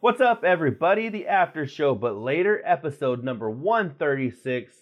What's 0.00 0.20
up, 0.20 0.44
everybody? 0.44 1.10
The 1.10 1.28
after 1.28 1.66
show, 1.66 1.94
but 1.94 2.16
later, 2.16 2.62
episode 2.64 3.22
number 3.22 3.50
136. 3.50 4.74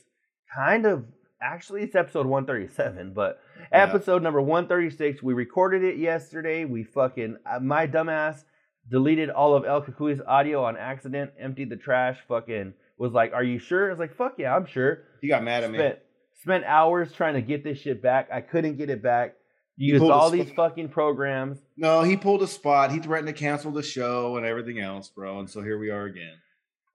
Kind 0.55 0.87
of, 0.87 1.07
actually, 1.43 1.83
it's 1.83 1.97
episode 1.97 2.27
137, 2.27 3.15
but 3.15 3.41
Yeah. 3.57 3.83
episode 3.83 4.23
number 4.23 4.41
136. 4.41 5.21
We 5.23 5.35
recorded 5.35 5.83
it 5.83 5.97
yesterday. 5.97 6.65
We 6.65 6.85
fucking, 6.85 7.37
uh, 7.45 7.59
my 7.61 7.89
dumbass 7.89 8.45
deleted 8.89 9.29
all 9.29 9.55
of 9.55 9.65
El 9.65 9.83
Cucuy's 9.83 10.21
audio 10.25 10.63
on 10.63 10.77
accident, 10.77 11.33
emptied 11.39 11.71
the 11.71 11.77
trash, 11.77 12.21
fucking 12.29 12.75
was 12.97 13.13
like, 13.13 13.33
Are 13.33 13.45
you 13.45 13.59
sure? 13.59 13.89
I 13.89 13.91
was 13.91 13.99
like, 13.99 14.15
Fuck 14.15 14.35
yeah, 14.39 14.55
I'm 14.55 14.67
sure. 14.67 15.03
He 15.21 15.27
got 15.29 15.43
mad 15.43 15.65
at 15.65 15.71
me. 15.71 15.79
Spent, 15.79 15.99
spent 16.43 16.65
hours 16.65 17.13
trying 17.13 17.35
to 17.35 17.43
get 17.43 17.65
this 17.65 17.79
shit 17.79 18.01
back. 18.01 18.29
I 18.33 18.41
couldn't 18.41 18.77
get 18.77 18.89
it 18.89 19.03
back. 19.03 19.35
You 19.81 19.95
Used 19.95 20.05
all 20.11 20.29
these 20.31 20.51
fucking 20.51 20.89
programs. 20.89 21.59
No, 21.77 22.03
he 22.03 22.17
pulled 22.17 22.43
a 22.43 22.49
spot. 22.49 22.91
He 22.91 22.99
threatened 22.99 23.29
to 23.29 23.33
cancel 23.33 23.71
the 23.71 23.83
show 23.83 24.37
and 24.37 24.45
everything 24.45 24.81
else, 24.81 25.09
bro. 25.09 25.39
And 25.39 25.49
so 25.49 25.63
here 25.63 25.79
we 25.79 25.89
are 25.91 26.05
again. 26.05 26.35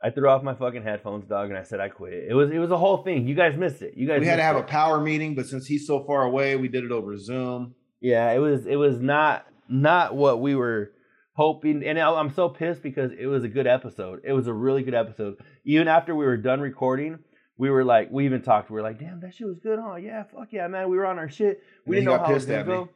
I 0.03 0.09
threw 0.09 0.27
off 0.27 0.43
my 0.43 0.53
fucking 0.53 0.83
headphones, 0.83 1.25
dog, 1.25 1.47
and 1.47 1.57
I 1.57 1.63
said 1.63 1.79
I 1.79 1.87
quit. 1.87 2.25
It 2.29 2.33
was 2.33 2.51
it 2.51 2.59
was 2.59 2.71
a 2.71 2.77
whole 2.77 2.97
thing. 3.03 3.25
You 3.25 3.35
guys 3.35 3.55
missed 3.57 3.81
it. 3.81 3.93
You 3.95 4.05
guys 4.05 4.19
We 4.19 4.27
had 4.27 4.35
to 4.35 4.43
have 4.43 4.57
it. 4.57 4.59
a 4.59 4.63
power 4.63 4.99
meeting, 4.99 5.33
but 5.33 5.45
since 5.47 5.65
he's 5.65 5.87
so 5.87 6.03
far 6.03 6.23
away, 6.23 6.57
we 6.57 6.67
did 6.67 6.83
it 6.83 6.91
over 6.91 7.17
Zoom. 7.17 7.73
Yeah, 8.01 8.29
it 8.31 8.39
was 8.39 8.65
it 8.65 8.75
was 8.75 8.99
not 8.99 9.47
not 9.69 10.13
what 10.13 10.41
we 10.41 10.53
were 10.55 10.91
hoping, 11.35 11.85
and 11.85 11.97
I'm 11.97 12.33
so 12.33 12.49
pissed 12.49 12.83
because 12.83 13.11
it 13.17 13.27
was 13.27 13.45
a 13.45 13.47
good 13.47 13.65
episode. 13.65 14.19
It 14.25 14.33
was 14.33 14.47
a 14.47 14.53
really 14.53 14.83
good 14.83 14.93
episode. 14.93 15.37
Even 15.63 15.87
after 15.87 16.13
we 16.13 16.25
were 16.25 16.35
done 16.37 16.59
recording, 16.59 17.19
we 17.57 17.69
were 17.69 17.83
like, 17.83 18.11
we 18.11 18.25
even 18.25 18.41
talked. 18.41 18.69
We 18.69 18.75
were 18.75 18.81
like, 18.81 18.99
damn, 18.99 19.19
that 19.21 19.35
shit 19.35 19.47
was 19.47 19.59
good, 19.59 19.79
huh? 19.81 19.95
Yeah, 19.95 20.23
fuck 20.23 20.47
yeah, 20.51 20.67
man. 20.67 20.89
We 20.89 20.97
were 20.97 21.05
on 21.05 21.19
our 21.19 21.29
shit. 21.29 21.61
We 21.85 21.97
didn't 21.97 22.05
know 22.05 22.17
how 22.17 22.31
it 22.31 22.33
was 22.33 22.45
gonna 22.45 22.63
me. 22.63 22.65
go. 22.65 22.89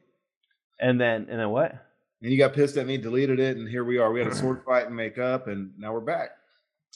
And 0.79 0.99
then 0.99 1.27
and 1.29 1.39
then 1.39 1.49
what? 1.49 1.73
And 2.21 2.31
you 2.31 2.38
got 2.38 2.53
pissed 2.53 2.77
at 2.77 2.88
me, 2.88 2.98
deleted 2.98 3.39
it, 3.39 3.57
and 3.57 3.70
here 3.70 3.84
we 3.84 3.99
are. 3.99 4.12
We 4.12 4.20
had 4.20 4.29
a 4.29 4.35
sword 4.35 4.63
fight 4.65 4.88
and 4.88 4.95
make 4.95 5.17
up, 5.17 5.48
and 5.48 5.71
now 5.77 5.93
we're 5.93 5.99
back. 5.99 6.29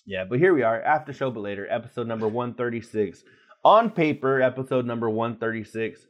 Yeah, 0.05 0.23
but 0.23 0.39
here 0.39 0.53
we 0.53 0.63
are, 0.63 0.81
after 0.81 1.13
show, 1.13 1.29
but 1.29 1.41
later, 1.41 1.67
episode 1.69 2.07
number 2.07 2.27
136. 2.27 3.23
On 3.64 3.91
paper, 3.91 4.41
episode 4.41 4.86
number 4.86 5.08
136. 5.09 6.08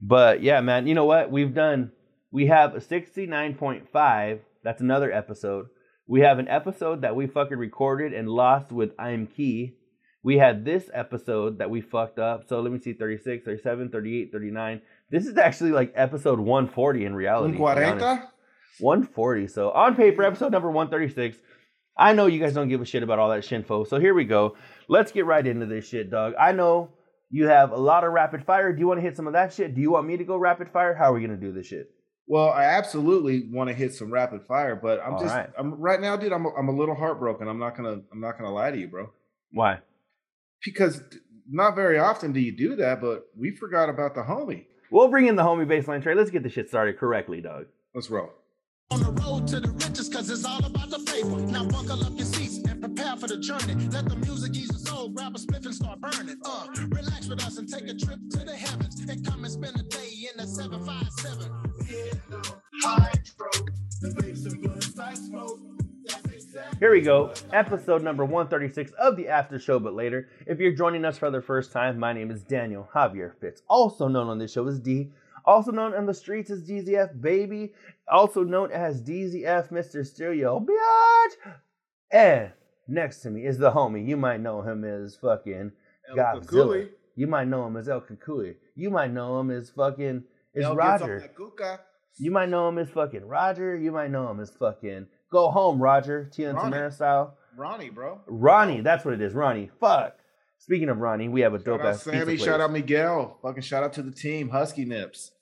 But 0.00 0.42
yeah, 0.42 0.60
man, 0.60 0.88
you 0.88 0.94
know 0.94 1.04
what? 1.04 1.30
We've 1.30 1.54
done, 1.54 1.92
we 2.32 2.46
have 2.46 2.74
a 2.74 2.80
69.5. 2.80 4.40
That's 4.64 4.80
another 4.80 5.12
episode. 5.12 5.66
We 6.08 6.22
have 6.22 6.40
an 6.40 6.48
episode 6.48 7.02
that 7.02 7.14
we 7.14 7.28
fucking 7.28 7.56
recorded 7.56 8.12
and 8.12 8.28
lost 8.28 8.72
with 8.72 8.90
I'm 8.98 9.28
Key. 9.28 9.76
We 10.22 10.36
had 10.36 10.64
this 10.64 10.90
episode 10.92 11.58
that 11.58 11.70
we 11.70 11.80
fucked 11.80 12.18
up. 12.18 12.46
So 12.48 12.60
let 12.60 12.72
me 12.72 12.78
see 12.78 12.92
36, 12.92 13.44
37, 13.44 13.88
38, 13.88 14.32
39. 14.32 14.82
This 15.10 15.26
is 15.26 15.36
actually 15.38 15.70
like 15.70 15.92
episode 15.94 16.38
140 16.38 17.04
in 17.04 17.14
reality. 17.14 17.46
Un 17.46 17.52
to 17.52 17.58
be 17.58 17.84
honest. 17.84 18.04
40? 18.04 18.26
140. 18.80 19.46
So 19.48 19.70
on 19.70 19.94
paper, 19.94 20.22
episode 20.22 20.52
number 20.52 20.70
136. 20.70 21.38
I 21.96 22.12
know 22.12 22.26
you 22.26 22.40
guys 22.40 22.54
don't 22.54 22.68
give 22.68 22.80
a 22.80 22.84
shit 22.84 23.02
about 23.02 23.18
all 23.18 23.30
that 23.30 23.42
shinfo. 23.42 23.86
So 23.86 23.98
here 23.98 24.14
we 24.14 24.24
go. 24.24 24.56
Let's 24.88 25.12
get 25.12 25.26
right 25.26 25.46
into 25.46 25.66
this 25.66 25.88
shit, 25.88 26.10
dog. 26.10 26.34
I 26.38 26.52
know 26.52 26.90
you 27.30 27.46
have 27.48 27.72
a 27.72 27.76
lot 27.76 28.04
of 28.04 28.12
rapid 28.12 28.44
fire. 28.44 28.72
Do 28.72 28.80
you 28.80 28.88
want 28.88 28.98
to 28.98 29.02
hit 29.02 29.16
some 29.16 29.26
of 29.26 29.34
that 29.34 29.52
shit? 29.52 29.74
Do 29.74 29.80
you 29.80 29.90
want 29.90 30.06
me 30.06 30.16
to 30.16 30.24
go 30.24 30.36
rapid 30.36 30.70
fire? 30.70 30.94
How 30.94 31.10
are 31.10 31.14
we 31.14 31.20
gonna 31.20 31.36
do 31.36 31.52
this 31.52 31.66
shit? 31.66 31.90
Well, 32.26 32.50
I 32.50 32.64
absolutely 32.64 33.48
want 33.50 33.68
to 33.68 33.74
hit 33.74 33.92
some 33.94 34.12
rapid 34.12 34.42
fire, 34.46 34.76
but 34.76 35.00
I'm 35.04 35.14
All 35.14 35.20
just 35.20 35.34
right. 35.34 35.50
I'm 35.58 35.74
right 35.74 36.00
now, 36.00 36.16
dude. 36.16 36.32
I'm 36.32 36.46
a, 36.46 36.50
I'm 36.54 36.68
a 36.68 36.72
little 36.72 36.94
heartbroken. 36.94 37.48
I'm 37.48 37.58
not 37.58 37.76
gonna 37.76 38.00
I'm 38.12 38.20
not 38.20 38.38
gonna 38.38 38.52
lie 38.52 38.70
to 38.70 38.78
you, 38.78 38.88
bro. 38.88 39.10
Why? 39.52 39.80
Because 40.64 41.02
not 41.48 41.74
very 41.74 41.98
often 41.98 42.32
do 42.32 42.40
you 42.40 42.52
do 42.52 42.76
that, 42.76 43.00
but 43.00 43.26
we 43.36 43.50
forgot 43.50 43.88
about 43.88 44.14
the 44.14 44.22
homie. 44.22 44.66
We'll 44.90 45.08
bring 45.08 45.26
in 45.26 45.36
the 45.36 45.42
homie 45.42 45.66
baseline 45.66 46.02
trade. 46.02 46.16
Let's 46.16 46.30
get 46.30 46.42
the 46.42 46.50
shit 46.50 46.68
started 46.68 46.98
correctly, 46.98 47.40
dog. 47.40 47.66
Let's 47.94 48.10
roll. 48.10 48.30
On 48.90 49.00
the 49.00 49.12
road 49.22 49.46
to 49.48 49.60
the 49.60 49.70
riches, 49.70 50.08
cause 50.08 50.28
it's 50.30 50.44
all 50.44 50.64
about 50.64 50.90
the 50.90 50.98
paper. 50.98 51.40
Now 51.52 51.64
buckle 51.64 52.02
up 52.04 52.12
your 52.16 52.26
seats 52.26 52.58
and 52.68 52.80
prepare 52.80 53.16
for 53.16 53.28
the 53.28 53.38
journey. 53.38 53.74
Let 53.88 54.08
the 54.08 54.16
music 54.16 54.56
ease 54.56 54.70
your 54.70 54.78
soul, 54.78 55.08
grab 55.10 55.36
a 55.36 55.38
spliff 55.38 55.64
and 55.64 55.74
start 55.74 56.00
burning. 56.00 56.40
Uh, 56.44 56.66
relax 56.88 57.28
with 57.28 57.44
us 57.44 57.56
and 57.58 57.68
take 57.68 57.88
a 57.88 57.94
trip 57.94 58.18
to 58.30 58.38
the 58.38 58.56
heavens. 58.56 58.79
Here 66.80 66.92
we 66.92 67.02
go. 67.02 67.34
Episode 67.52 68.02
number 68.02 68.24
136 68.24 68.92
of 68.92 69.14
the 69.14 69.28
After 69.28 69.58
Show, 69.58 69.78
but 69.78 69.92
later. 69.92 70.30
If 70.46 70.58
you're 70.58 70.72
joining 70.72 71.04
us 71.04 71.18
for 71.18 71.30
the 71.30 71.42
first 71.42 71.72
time, 71.72 71.98
my 71.98 72.14
name 72.14 72.30
is 72.30 72.42
Daniel 72.42 72.88
Javier 72.94 73.38
Fitz, 73.38 73.60
also 73.68 74.08
known 74.08 74.28
on 74.28 74.38
this 74.38 74.50
show 74.50 74.66
as 74.66 74.80
D, 74.80 75.10
also 75.44 75.72
known 75.72 75.92
on 75.92 76.06
the 76.06 76.14
streets 76.14 76.50
as 76.50 76.66
DZF 76.66 77.20
Baby, 77.20 77.74
also 78.10 78.44
known 78.44 78.72
as 78.72 79.02
DZF 79.02 79.70
Mr. 79.70 80.06
Stereo 80.06 80.58
Biatch. 80.58 81.52
And 82.12 82.52
next 82.88 83.20
to 83.20 83.30
me 83.30 83.44
is 83.44 83.58
the 83.58 83.72
homie. 83.72 84.08
You 84.08 84.16
might 84.16 84.40
know 84.40 84.62
him 84.62 84.82
as 84.82 85.16
fucking 85.16 85.72
Godzilla. 86.16 86.88
You 87.14 87.26
might 87.26 87.48
know 87.48 87.66
him 87.66 87.76
as 87.76 87.90
El 87.90 88.00
Cucuy. 88.00 88.54
You 88.74 88.88
might 88.88 89.12
know 89.12 89.38
him 89.38 89.50
as 89.50 89.68
fucking 89.68 90.24
is 90.54 90.66
Roger. 90.66 91.30
You 92.18 92.30
might 92.30 92.48
know 92.48 92.70
him 92.70 92.78
as 92.78 92.88
fucking 92.88 93.26
Roger. 93.26 93.76
You 93.76 93.92
might 93.92 94.10
know 94.10 94.30
him 94.30 94.40
as 94.40 94.48
fucking 94.48 95.08
Go 95.30 95.50
Home 95.50 95.80
Roger, 95.80 96.28
Tia 96.32 96.50
and 96.50 96.58
Ronnie. 96.58 96.70
Tamara 96.72 96.92
style. 96.92 97.36
Ronnie, 97.56 97.90
bro. 97.90 98.20
Ronnie, 98.26 98.80
that's 98.80 99.04
what 99.04 99.14
it 99.14 99.20
is. 99.20 99.32
Ronnie. 99.34 99.70
Fuck. 99.80 100.16
Speaking 100.58 100.88
of 100.88 100.98
Ronnie, 100.98 101.28
we 101.28 101.40
have 101.40 101.54
a 101.54 101.58
dope 101.58 101.82
ass 101.82 102.02
Sammy. 102.02 102.36
Shout 102.36 102.46
place. 102.46 102.60
out 102.60 102.72
Miguel. 102.72 103.38
Fucking 103.42 103.62
shout 103.62 103.82
out 103.82 103.92
to 103.94 104.02
the 104.02 104.10
team. 104.10 104.48
Husky 104.50 104.84
Nips. 104.84 105.32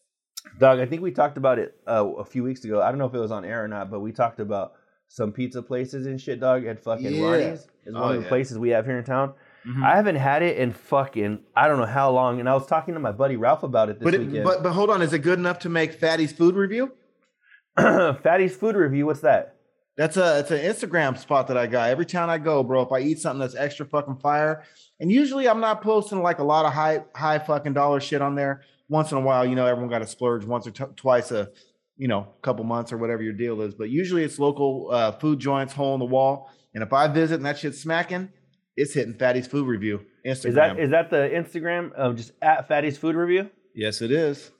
Dog, 0.58 0.78
I 0.78 0.86
think 0.86 1.02
we 1.02 1.10
talked 1.10 1.36
about 1.36 1.58
it 1.58 1.74
uh, 1.86 2.06
a 2.18 2.24
few 2.24 2.42
weeks 2.44 2.64
ago. 2.64 2.80
I 2.80 2.90
don't 2.90 2.98
know 2.98 3.06
if 3.06 3.14
it 3.14 3.18
was 3.18 3.32
on 3.32 3.44
air 3.44 3.64
or 3.64 3.68
not, 3.68 3.90
but 3.90 4.00
we 4.00 4.12
talked 4.12 4.40
about 4.40 4.72
some 5.08 5.32
pizza 5.32 5.62
places 5.62 6.06
and 6.06 6.20
shit, 6.20 6.38
dog, 6.40 6.64
at 6.66 6.82
fucking 6.82 7.14
Yeah. 7.14 7.22
Ronnie's. 7.24 7.60
Is 7.86 7.94
Oh, 7.94 8.00
one 8.00 8.10
of 8.10 8.16
the 8.18 8.22
yeah. 8.22 8.28
places 8.28 8.58
we 8.58 8.70
have 8.70 8.84
here 8.86 8.98
in 8.98 9.04
town. 9.04 9.32
Mhm. 9.66 9.82
I 9.84 9.96
haven't 9.96 10.16
had 10.16 10.42
it 10.42 10.56
in 10.58 10.72
fucking 10.72 11.40
I 11.56 11.66
don't 11.66 11.78
know 11.78 11.86
how 11.86 12.10
long, 12.10 12.38
and 12.40 12.48
I 12.48 12.54
was 12.54 12.66
talking 12.66 12.94
to 12.94 13.00
my 13.00 13.12
buddy 13.12 13.36
Ralph 13.36 13.62
about 13.64 13.88
it 13.88 13.98
this 13.98 14.04
But, 14.04 14.14
it, 14.14 14.20
weekend. 14.20 14.44
but 14.44 14.62
but 14.62 14.72
hold 14.72 14.88
on, 14.90 15.02
is 15.02 15.12
it 15.12 15.18
good 15.20 15.38
enough 15.38 15.58
to 15.60 15.68
make 15.68 15.92
Fatty's 15.94 16.32
food 16.32 16.54
review? 16.54 16.92
Fatty's 17.76 18.56
food 18.56 18.76
review. 18.76 19.06
What's 19.06 19.20
that? 19.20 19.56
That's 19.98 20.16
a 20.16 20.38
it's 20.38 20.52
an 20.52 20.60
Instagram 20.60 21.18
spot 21.18 21.48
that 21.48 21.56
I 21.56 21.66
got. 21.66 21.90
Every 21.90 22.06
time 22.06 22.30
I 22.30 22.38
go, 22.38 22.62
bro, 22.62 22.82
if 22.82 22.92
I 22.92 23.00
eat 23.00 23.18
something 23.18 23.40
that's 23.40 23.56
extra 23.56 23.84
fucking 23.84 24.18
fire, 24.18 24.62
and 25.00 25.10
usually 25.10 25.48
I'm 25.48 25.58
not 25.58 25.82
posting 25.82 26.22
like 26.22 26.38
a 26.38 26.44
lot 26.44 26.64
of 26.64 26.72
high 26.72 27.02
high 27.16 27.40
fucking 27.40 27.72
dollar 27.72 27.98
shit 27.98 28.22
on 28.22 28.36
there. 28.36 28.62
Once 28.88 29.10
in 29.10 29.18
a 29.18 29.20
while, 29.20 29.44
you 29.44 29.56
know, 29.56 29.66
everyone 29.66 29.90
got 29.90 29.98
to 29.98 30.06
splurge 30.06 30.44
once 30.44 30.68
or 30.68 30.70
t- 30.70 30.84
twice 30.94 31.32
a 31.32 31.50
you 31.96 32.06
know 32.06 32.28
couple 32.42 32.64
months 32.64 32.92
or 32.92 32.96
whatever 32.96 33.24
your 33.24 33.32
deal 33.32 33.60
is. 33.60 33.74
But 33.74 33.90
usually 33.90 34.22
it's 34.22 34.38
local 34.38 34.88
uh, 34.92 35.12
food 35.12 35.40
joints, 35.40 35.72
hole 35.72 35.94
in 35.94 35.98
the 35.98 36.06
wall. 36.06 36.48
And 36.74 36.84
if 36.84 36.92
I 36.92 37.08
visit 37.08 37.34
and 37.34 37.46
that 37.46 37.58
shit's 37.58 37.80
smacking, 37.80 38.28
it's 38.76 38.94
hitting 38.94 39.14
Fatty's 39.14 39.48
food 39.48 39.66
review 39.66 40.06
Instagram. 40.24 40.46
Is 40.46 40.54
that 40.54 40.78
is 40.78 40.90
that 40.90 41.10
the 41.10 41.28
Instagram 41.34 41.92
of 41.94 42.14
just 42.14 42.30
at 42.40 42.68
Fatty's 42.68 42.96
food 42.96 43.16
review? 43.16 43.50
yes, 43.74 44.00
it 44.00 44.12
is. 44.12 44.52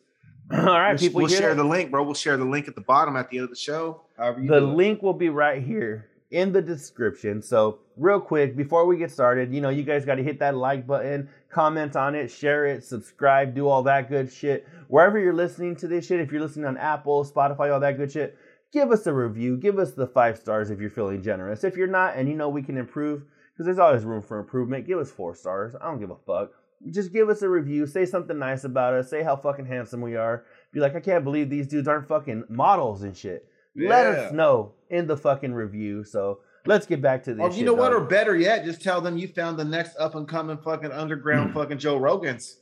All 0.53 0.65
right, 0.65 0.93
we'll 0.93 0.99
people. 0.99 1.21
we'll 1.21 1.29
share 1.29 1.55
that? 1.55 1.63
the 1.63 1.69
link, 1.69 1.91
bro. 1.91 2.03
We'll 2.03 2.15
share 2.15 2.37
the 2.37 2.45
link 2.45 2.69
at 2.69 2.75
the 2.75 2.81
bottom 2.81 3.17
at 3.17 3.29
the 3.29 3.39
end 3.39 3.45
of 3.45 3.51
the 3.51 3.57
show. 3.57 4.03
The 4.17 4.61
link 4.61 5.03
will 5.03 5.13
be 5.13 5.29
right 5.29 5.63
here 5.63 6.09
in 6.31 6.53
the 6.53 6.63
description. 6.63 7.43
So, 7.43 7.81
real 7.97 8.21
quick, 8.21 8.57
before 8.57 8.87
we 8.87 8.97
get 8.97 9.11
started, 9.11 9.53
you 9.53 9.61
know, 9.61 9.69
you 9.69 9.83
guys 9.83 10.05
got 10.05 10.15
to 10.15 10.23
hit 10.23 10.39
that 10.41 10.57
like 10.57 10.87
button, 10.87 11.29
comment 11.51 11.97
on 11.97 12.15
it, 12.15 12.31
share 12.31 12.67
it, 12.67 12.85
subscribe, 12.85 13.55
do 13.55 13.69
all 13.69 13.83
that 13.83 14.09
good 14.09 14.33
shit. 14.33 14.67
Wherever 14.89 15.19
you're 15.19 15.35
listening 15.35 15.77
to 15.77 15.89
this 15.89 16.07
shit, 16.07 16.21
if 16.21 16.33
you're 16.33 16.41
listening 16.41 16.67
on 16.67 16.77
Apple, 16.79 17.25
Spotify, 17.25 17.73
all 17.73 17.81
that 17.81 17.99
good 17.99 18.11
shit, 18.11 18.39
give 18.73 18.91
us 18.91 19.07
a 19.07 19.13
review. 19.13 19.57
Give 19.57 19.79
us 19.79 19.93
the 19.93 20.07
five 20.07 20.39
stars 20.39 20.71
if 20.71 20.81
you're 20.81 20.91
feeling 20.91 21.23
generous. 21.23 21.65
If 21.65 21.77
you're 21.77 21.87
not 21.87 22.17
and 22.17 22.29
you 22.29 22.35
know 22.35 22.49
we 22.49 22.63
can 22.63 22.79
improve, 22.79 23.23
because 23.59 23.67
there's 23.67 23.81
always 23.81 24.05
room 24.05 24.23
for 24.23 24.39
improvement, 24.39 24.87
give 24.87 25.01
us 25.01 25.11
four 25.11 25.35
stars. 25.35 25.75
I 25.75 25.87
don't 25.87 25.99
give 25.99 26.11
a 26.11 26.17
fuck. 26.17 26.53
Just 26.93 27.13
give 27.13 27.29
us 27.29 27.43
a 27.43 27.49
review. 27.49 27.89
Say 27.89 28.07
something 28.07 28.39
nice 28.39 28.63
about 28.63 28.95
us. 28.95 29.11
Say 29.11 29.25
how 29.25 29.35
fucking 29.35 29.67
handsome 29.67 30.01
we 30.01 30.15
are. 30.15 30.45
Be 30.73 30.79
like, 30.79 30.95
I 30.95 31.01
can't 31.01 31.25
believe 31.25 31.51
these 31.51 31.67
dudes 31.67 31.89
aren't 31.89 32.07
fucking 32.07 32.45
models 32.49 33.03
and 33.03 33.17
shit. 33.17 33.49
Let 33.75 34.07
us 34.07 34.33
know 34.33 34.75
in 34.91 35.09
the 35.09 35.17
fucking 35.17 35.53
review. 35.53 36.05
So 36.05 36.39
let's 36.67 36.87
get 36.87 37.03
back 37.03 37.25
to 37.25 37.35
this. 37.35 37.43
Or 37.43 37.49
you 37.49 37.57
shit, 37.57 37.67
know 37.67 37.75
what? 37.75 37.93
Or 37.93 38.01
better 38.01 38.37
yet, 38.37 38.65
just 38.65 38.81
tell 38.81 39.01
them 39.01 39.19
you 39.19 39.27
found 39.27 39.59
the 39.59 39.65
next 39.65 39.97
up 39.97 40.15
and 40.15 40.29
coming 40.29 40.59
fucking 40.59 40.93
underground 40.93 41.53
fucking 41.55 41.79
Joe 41.79 41.99
Rogans. 41.99 42.55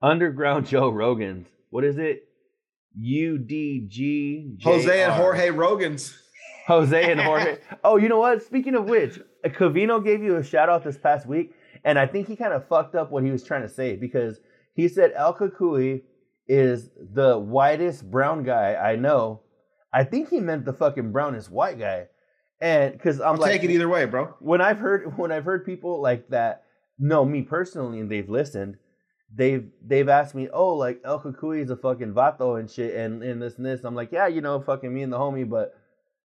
Underground 0.00 0.66
Joe 0.66 0.88
Rogan's. 0.88 1.48
What 1.68 1.84
is 1.84 1.98
it? 1.98 2.28
U 2.98 3.36
D 3.36 3.86
G 3.90 4.56
Jose 4.62 5.02
and 5.02 5.12
Jorge 5.12 5.48
Rogans. 5.48 6.16
Jose 6.66 7.10
and 7.10 7.20
Jorge. 7.28 7.58
oh, 7.82 7.96
you 7.96 8.08
know 8.08 8.18
what? 8.18 8.42
Speaking 8.42 8.74
of 8.74 8.84
which, 8.86 9.20
Covino 9.44 10.02
gave 10.04 10.22
you 10.22 10.36
a 10.36 10.44
shout 10.44 10.68
out 10.68 10.84
this 10.84 10.98
past 10.98 11.26
week, 11.26 11.54
and 11.84 11.98
I 11.98 12.06
think 12.06 12.28
he 12.28 12.36
kind 12.36 12.52
of 12.52 12.66
fucked 12.68 12.94
up 12.94 13.10
what 13.10 13.22
he 13.24 13.30
was 13.30 13.44
trying 13.44 13.62
to 13.62 13.68
say 13.68 13.96
because 13.96 14.40
he 14.74 14.88
said 14.88 15.12
El 15.14 15.34
Cucuy 15.34 16.02
is 16.46 16.90
the 16.96 17.38
whitest 17.38 18.10
brown 18.10 18.42
guy 18.44 18.74
I 18.74 18.96
know. 18.96 19.42
I 19.92 20.04
think 20.04 20.28
he 20.30 20.40
meant 20.40 20.64
the 20.64 20.72
fucking 20.72 21.12
brownest 21.12 21.50
white 21.50 21.78
guy, 21.78 22.06
and 22.60 22.92
because 22.92 23.20
I'm 23.20 23.34
I'll 23.34 23.36
like, 23.36 23.52
take 23.52 23.64
it 23.64 23.70
either 23.70 23.88
way, 23.88 24.06
bro. 24.06 24.34
when 24.40 24.60
I've 24.60 24.78
heard 24.78 25.16
when 25.16 25.30
I've 25.30 25.44
heard 25.44 25.64
people 25.64 26.02
like 26.02 26.28
that 26.30 26.64
know 26.98 27.24
me 27.24 27.42
personally 27.42 28.00
and 28.00 28.10
they've 28.10 28.28
listened, 28.28 28.76
they've 29.34 29.68
they've 29.86 30.08
asked 30.08 30.34
me, 30.34 30.48
oh, 30.52 30.74
like 30.74 31.00
El 31.04 31.20
Cucuy 31.20 31.62
is 31.62 31.70
a 31.70 31.76
fucking 31.76 32.12
vato 32.12 32.58
and 32.58 32.70
shit 32.70 32.94
and, 32.94 33.22
and 33.22 33.40
this 33.40 33.56
and 33.56 33.66
this. 33.66 33.84
I'm 33.84 33.94
like, 33.94 34.10
yeah, 34.12 34.26
you 34.26 34.40
know, 34.40 34.60
fucking 34.60 34.92
me 34.92 35.02
and 35.02 35.12
the 35.12 35.18
homie, 35.18 35.48
but 35.48 35.74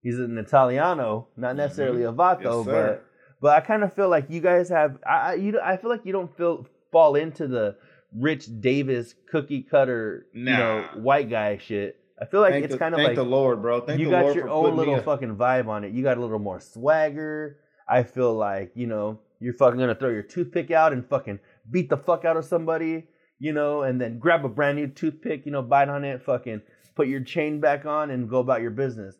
He's 0.02 0.18
an 0.18 0.38
Italiano, 0.38 1.28
not 1.36 1.56
necessarily 1.56 2.04
a 2.04 2.12
vato, 2.12 2.64
Mm-hmm. 2.64 2.70
Yes, 2.70 2.88
but 2.88 3.04
but 3.40 3.50
I 3.56 3.60
kind 3.60 3.82
of 3.82 3.92
feel 3.92 4.08
like 4.08 4.26
you 4.30 4.40
guys 4.40 4.68
have. 4.68 4.98
I 5.06 5.14
I- 5.32 5.34
you 5.34 5.60
I 5.60 5.76
feel 5.76 5.90
like 5.90 6.04
you 6.04 6.12
don't 6.12 6.34
feel 6.36 6.66
fall 6.92 7.16
into 7.16 7.46
the 7.48 7.76
Rich 8.14 8.60
Davis 8.60 9.14
cookie 9.30 9.62
cutter, 9.62 10.26
you 10.32 10.44
know, 10.44 10.88
white 11.02 11.28
guy 11.28 11.58
shit. 11.58 11.98
I 12.20 12.24
feel 12.24 12.40
like 12.40 12.52
thank 12.52 12.64
it's 12.64 12.74
the, 12.74 12.78
kind 12.78 12.94
of 12.94 12.98
thank 12.98 13.08
like 13.08 13.16
the 13.16 13.24
Lord, 13.24 13.60
bro. 13.60 13.80
Thank 13.80 14.00
you 14.00 14.08
got 14.08 14.22
Lord 14.24 14.36
your 14.36 14.48
own 14.48 14.76
little 14.76 14.94
fucking 15.04 15.36
vibe 15.36 15.66
on 15.68 15.84
it. 15.84 15.92
You 15.92 16.02
got 16.02 16.16
a 16.16 16.20
little 16.20 16.38
more 16.38 16.60
swagger. 16.60 17.58
I 17.88 18.04
feel 18.04 18.32
like 18.34 18.72
you 18.74 18.86
know 18.86 19.18
you're 19.40 19.54
fucking 19.54 19.78
gonna 19.78 19.94
throw 19.94 20.08
your 20.08 20.22
toothpick 20.22 20.70
out 20.70 20.92
and 20.92 21.06
fucking 21.06 21.40
beat 21.70 21.90
the 21.90 21.96
fuck 21.98 22.24
out 22.24 22.36
of 22.38 22.44
somebody, 22.46 23.08
you 23.38 23.52
know, 23.52 23.82
and 23.82 24.00
then 24.00 24.18
grab 24.18 24.44
a 24.44 24.48
brand 24.48 24.78
new 24.78 24.86
toothpick, 24.86 25.44
you 25.44 25.52
know, 25.52 25.60
bite 25.62 25.88
on 25.90 26.04
it, 26.04 26.22
fucking 26.22 26.62
put 26.94 27.08
your 27.08 27.20
chain 27.20 27.60
back 27.60 27.84
on 27.84 28.10
and 28.10 28.30
go 28.30 28.38
about 28.38 28.62
your 28.62 28.70
business. 28.70 29.16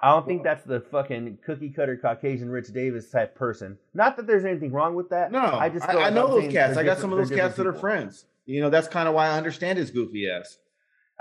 I 0.00 0.10
don't 0.10 0.26
think 0.26 0.42
that's 0.42 0.64
the 0.64 0.80
fucking 0.80 1.38
cookie 1.44 1.70
cutter 1.70 1.96
Caucasian 1.96 2.50
Rich 2.50 2.72
Davis 2.72 3.10
type 3.10 3.34
person. 3.34 3.78
Not 3.94 4.16
that 4.16 4.26
there's 4.26 4.44
anything 4.44 4.72
wrong 4.72 4.94
with 4.94 5.10
that. 5.10 5.30
No, 5.32 5.38
I 5.40 5.66
I, 5.66 5.68
just 5.68 5.88
I, 5.88 5.94
like 5.94 6.14
know 6.14 6.28
those 6.28 6.52
cats. 6.52 6.76
I 6.76 6.82
got 6.82 6.98
some 6.98 7.12
of 7.12 7.18
those 7.18 7.30
cats 7.30 7.56
that 7.56 7.66
are 7.66 7.72
friends. 7.72 8.26
You 8.46 8.60
know, 8.60 8.70
that's 8.70 8.88
kind 8.88 9.08
of 9.08 9.14
why 9.14 9.26
I 9.28 9.36
understand 9.36 9.78
his 9.78 9.90
goofy 9.90 10.28
ass. 10.30 10.58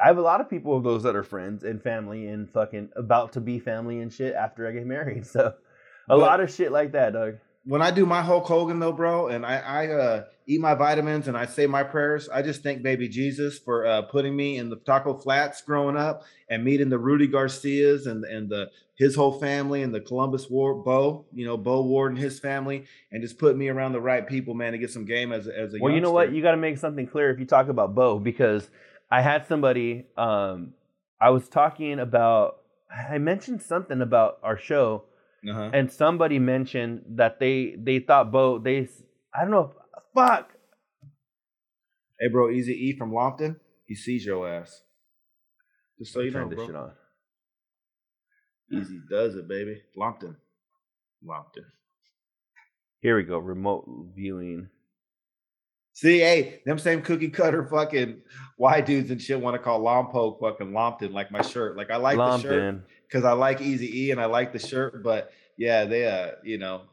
I 0.01 0.07
have 0.07 0.17
a 0.17 0.21
lot 0.21 0.39
of 0.41 0.49
people 0.49 0.75
of 0.77 0.83
those 0.83 1.03
that 1.03 1.15
are 1.15 1.23
friends 1.23 1.63
and 1.63 1.81
family 1.83 2.27
and 2.27 2.49
fucking 2.49 2.89
about 2.95 3.33
to 3.33 3.41
be 3.41 3.59
family 3.59 3.99
and 3.99 4.11
shit 4.11 4.33
after 4.33 4.67
I 4.67 4.71
get 4.71 4.85
married. 4.85 5.25
So 5.35 5.41
a 5.47 5.53
But- 6.07 6.19
lot 6.19 6.39
of 6.39 6.51
shit 6.53 6.71
like 6.71 6.93
that, 6.93 7.13
Doug. 7.13 7.35
When 7.69 7.83
I 7.83 7.91
do 7.91 8.07
my 8.07 8.23
Hulk 8.23 8.47
Hogan 8.47 8.79
though, 8.79 8.91
bro, 8.91 9.27
and 9.27 9.45
I, 9.45 9.57
I 9.57 9.87
uh, 9.89 10.23
eat 10.47 10.59
my 10.59 10.73
vitamins 10.73 11.27
and 11.27 11.37
I 11.37 11.45
say 11.45 11.67
my 11.67 11.83
prayers, 11.83 12.27
I 12.27 12.41
just 12.41 12.63
thank 12.63 12.81
baby 12.81 13.07
Jesus 13.07 13.59
for 13.59 13.85
uh, 13.85 14.01
putting 14.01 14.35
me 14.35 14.57
in 14.57 14.71
the 14.71 14.77
taco 14.77 15.13
flats 15.13 15.61
growing 15.61 15.95
up 15.95 16.23
and 16.49 16.63
meeting 16.63 16.89
the 16.89 16.97
Rudy 16.97 17.27
Garcias 17.27 18.07
and 18.07 18.25
and 18.25 18.49
the 18.49 18.71
his 18.95 19.15
whole 19.15 19.39
family 19.39 19.83
and 19.83 19.93
the 19.93 19.99
Columbus 19.99 20.49
War 20.49 20.73
Bo, 20.73 21.27
you 21.31 21.45
know, 21.45 21.57
Bo 21.57 21.83
Ward 21.83 22.13
and 22.13 22.19
his 22.19 22.39
family, 22.39 22.85
and 23.11 23.21
just 23.21 23.37
put 23.37 23.55
me 23.55 23.69
around 23.69 23.93
the 23.93 24.01
right 24.01 24.27
people, 24.27 24.55
man, 24.55 24.71
to 24.71 24.79
get 24.79 24.89
some 24.89 25.05
game 25.05 25.31
as 25.31 25.45
a, 25.45 25.55
as 25.55 25.75
a 25.75 25.77
Well, 25.79 25.93
you 25.93 26.01
know 26.01 26.11
what? 26.11 26.33
You 26.33 26.41
got 26.41 26.51
to 26.51 26.57
make 26.57 26.79
something 26.79 27.05
clear 27.05 27.29
if 27.29 27.39
you 27.39 27.45
talk 27.45 27.67
about 27.67 27.93
Bo 27.93 28.17
because 28.17 28.67
I 29.11 29.21
had 29.21 29.45
somebody. 29.45 30.07
Um, 30.17 30.73
I 31.21 31.29
was 31.29 31.47
talking 31.47 31.99
about. 31.99 32.61
I 32.91 33.19
mentioned 33.19 33.61
something 33.61 34.01
about 34.01 34.39
our 34.41 34.57
show, 34.57 35.03
uh-huh. 35.47 35.71
and 35.73 35.91
somebody 35.91 36.39
mentioned 36.39 37.03
that 37.09 37.39
they 37.39 37.75
they 37.77 37.99
thought 37.99 38.31
Bo. 38.31 38.59
They 38.59 38.87
I 39.33 39.41
don't 39.41 39.51
know. 39.51 39.73
Fuck. 40.15 40.51
Hey, 42.19 42.27
bro, 42.27 42.49
Easy 42.49 42.73
E 42.73 42.97
from 42.97 43.11
Lompton, 43.11 43.57
he 43.85 43.95
sees 43.95 44.25
your 44.25 44.47
ass. 44.47 44.81
Just 45.97 46.13
so 46.13 46.19
you 46.19 46.31
know, 46.31 46.39
Turn 46.39 46.49
this 46.49 46.57
bro. 46.57 46.65
shit 46.65 46.75
on. 46.75 46.91
Easy 48.71 48.99
does 49.09 49.35
it, 49.35 49.47
baby. 49.47 49.81
Lompton, 49.97 50.35
Lompton. 51.25 51.65
Here 53.01 53.15
we 53.15 53.23
go. 53.23 53.39
Remote 53.39 53.87
viewing. 54.15 54.69
See, 55.93 56.19
hey, 56.19 56.61
them 56.65 56.77
same 56.77 57.01
cookie 57.01 57.29
cutter 57.29 57.65
fucking 57.65 58.21
white 58.57 58.85
dudes 58.85 59.11
and 59.11 59.21
shit 59.21 59.39
want 59.39 59.55
to 59.55 59.59
call 59.59 59.81
Lompoc 59.81 60.39
fucking 60.39 60.71
Lompton, 60.71 61.13
like 61.13 61.31
my 61.31 61.41
shirt. 61.41 61.75
Like 61.75 61.91
I 61.91 61.97
like 61.97 62.17
the 62.17 62.37
shirt. 62.37 62.81
Because 63.09 63.25
I 63.25 63.31
like 63.33 63.59
Easy 63.61 64.05
E 64.05 64.11
and 64.11 64.21
I 64.21 64.25
like 64.25 64.53
the 64.53 64.59
shirt, 64.59 65.03
but 65.03 65.31
yeah, 65.57 65.85
they 65.85 66.05
uh, 66.07 66.31
you 66.43 66.57
know, 66.57 66.83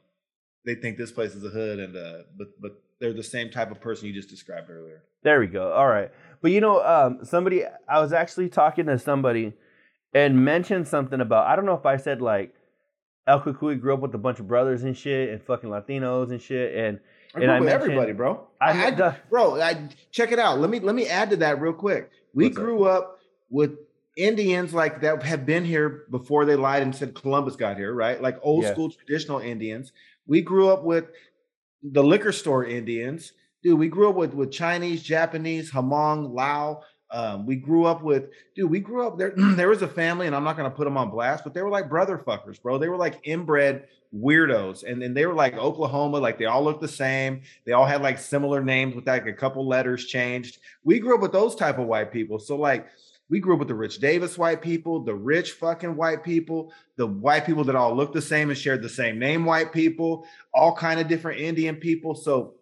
they 0.65 0.75
think 0.75 0.97
this 0.99 1.13
place 1.13 1.35
is 1.35 1.45
a 1.45 1.49
hood 1.49 1.79
and 1.79 1.97
uh, 1.97 2.23
but 2.37 2.49
but 2.61 2.83
they're 3.01 3.13
the 3.13 3.23
same 3.23 3.51
type 3.51 3.71
of 3.71 3.81
person 3.81 4.07
you 4.09 4.15
just 4.15 4.31
described 4.31 4.71
earlier. 4.71 5.03
There 5.23 5.39
we 5.41 5.47
go. 5.49 5.73
All 5.73 5.87
right. 5.89 6.11
But 6.41 6.51
you 6.53 6.61
know, 6.61 6.83
um, 6.85 7.25
somebody 7.25 7.63
I 7.89 8.01
was 8.01 8.13
actually 8.13 8.49
talking 8.49 8.87
to 8.87 8.99
somebody 8.99 9.53
and 10.15 10.45
mentioned 10.45 10.89
something 10.89 11.21
about 11.21 11.47
I 11.47 11.57
don't 11.57 11.67
know 11.67 11.75
if 11.75 11.85
I 11.87 11.97
said 11.99 12.23
like 12.23 12.55
El 13.27 13.41
Cucuy 13.43 13.81
grew 13.81 13.93
up 13.95 14.01
with 14.01 14.15
a 14.15 14.19
bunch 14.19 14.39
of 14.41 14.47
brothers 14.49 14.85
and 14.85 14.97
shit 14.97 15.31
and 15.31 15.43
fucking 15.43 15.69
Latinos 15.69 16.31
and 16.31 16.41
shit 16.41 16.75
and 16.77 17.01
I 17.35 17.41
And 17.43 17.51
I 17.51 17.61
with 17.61 17.69
mentioned- 17.69 17.83
everybody, 17.93 18.13
bro. 18.13 18.47
I, 18.61 18.87
I, 18.93 19.09
I- 19.09 19.17
bro, 19.29 19.61
I 19.61 19.89
check 20.11 20.33
it 20.33 20.39
out. 20.39 20.59
Let 20.61 20.71
me 20.71 20.81
let 20.81 20.95
me 20.95 21.07
add 21.07 21.31
to 21.31 21.37
that 21.39 21.61
real 21.61 21.73
quick. 21.75 22.11
We 22.33 22.45
What's 22.45 22.57
up? 22.57 22.63
grew 22.65 22.85
up 22.85 23.19
with 23.51 23.73
Indians 24.17 24.73
like 24.73 25.03
that 25.03 25.23
have 25.23 25.45
been 25.45 25.65
here 25.65 26.05
before 26.11 26.45
they 26.47 26.57
lied 26.57 26.83
and 26.83 26.95
said 26.97 27.15
Columbus 27.15 27.55
got 27.57 27.77
here, 27.77 27.93
right? 27.95 28.21
Like 28.21 28.39
old 28.43 28.65
Yeah. 28.65 28.73
school 28.73 28.91
traditional 28.91 29.39
Indians. 29.41 29.93
We 30.27 30.41
grew 30.41 30.69
up 30.71 30.83
with 30.85 31.05
the 31.83 32.03
liquor 32.03 32.33
store 32.33 32.65
Indians. 32.65 33.33
Dude, 33.63 33.79
we 33.79 33.89
grew 33.89 34.09
up 34.09 34.17
with 34.17 34.33
with 34.35 34.51
Chinese, 34.51 35.03
Japanese, 35.03 35.71
Hmong, 35.71 36.33
Lao. 36.33 36.83
Um, 37.11 37.47
we 37.47 37.55
grew 37.55 37.85
up 37.85 38.03
with, 38.03 38.31
dude, 38.57 38.69
we 38.71 38.81
grew 38.81 39.07
up 39.07 39.17
there. 39.17 39.33
There 39.57 39.69
was 39.69 39.83
a 39.83 39.89
family, 39.89 40.27
and 40.27 40.35
I'm 40.35 40.43
not 40.45 40.57
gonna 40.57 40.71
put 40.71 40.85
them 40.85 40.97
on 40.97 41.11
blast, 41.11 41.45
but 41.45 41.55
they 41.55 41.63
were 41.63 41.71
like 41.71 41.89
brother 41.89 42.19
fuckers, 42.19 42.61
bro. 42.61 42.79
They 42.79 42.89
were 42.89 42.97
like 42.97 43.21
inbred 43.25 43.87
weirdos, 44.15 44.83
and 44.83 45.01
then 45.01 45.15
they 45.15 45.27
were 45.27 45.35
like 45.35 45.57
Oklahoma, 45.57 46.19
like 46.19 46.39
they 46.39 46.47
all 46.47 46.65
looked 46.65 46.81
the 46.81 46.89
same. 46.89 47.43
They 47.65 47.73
all 47.73 47.87
had 47.87 48.03
like 48.03 48.19
similar 48.19 48.63
names 48.63 48.95
with 48.95 49.07
like 49.07 49.27
a 49.27 49.33
couple 49.33 49.67
letters 49.69 50.07
changed. 50.07 50.59
We 50.85 50.99
grew 50.99 51.15
up 51.15 51.21
with 51.21 51.33
those 51.33 51.55
type 51.55 51.79
of 51.79 51.87
white 51.87 52.13
people. 52.13 52.39
So 52.39 52.57
like 52.57 52.87
we 53.29 53.41
grew 53.41 53.55
up 53.55 53.59
with 53.59 53.69
the 53.69 53.75
Rich 53.75 53.99
Davis 53.99 54.39
white 54.39 54.63
people, 54.63 55.01
the 55.01 55.15
rich 55.15 55.53
fucking 55.53 55.97
white 55.97 56.23
people, 56.23 56.73
the 56.97 57.07
white 57.07 57.45
people 57.45 57.65
that 57.65 57.75
all 57.75 57.95
looked 57.97 58.15
the 58.15 58.23
same 58.23 58.51
and 58.51 58.59
shared 58.59 58.83
the 58.83 58.89
same 58.89 59.19
name 59.19 59.45
white 59.45 59.73
people, 59.73 60.27
all 60.55 60.75
kind 60.75 61.01
of 61.01 61.09
different 61.09 61.41
Indian 61.41 61.77
people. 61.77 62.15
So 62.15 62.55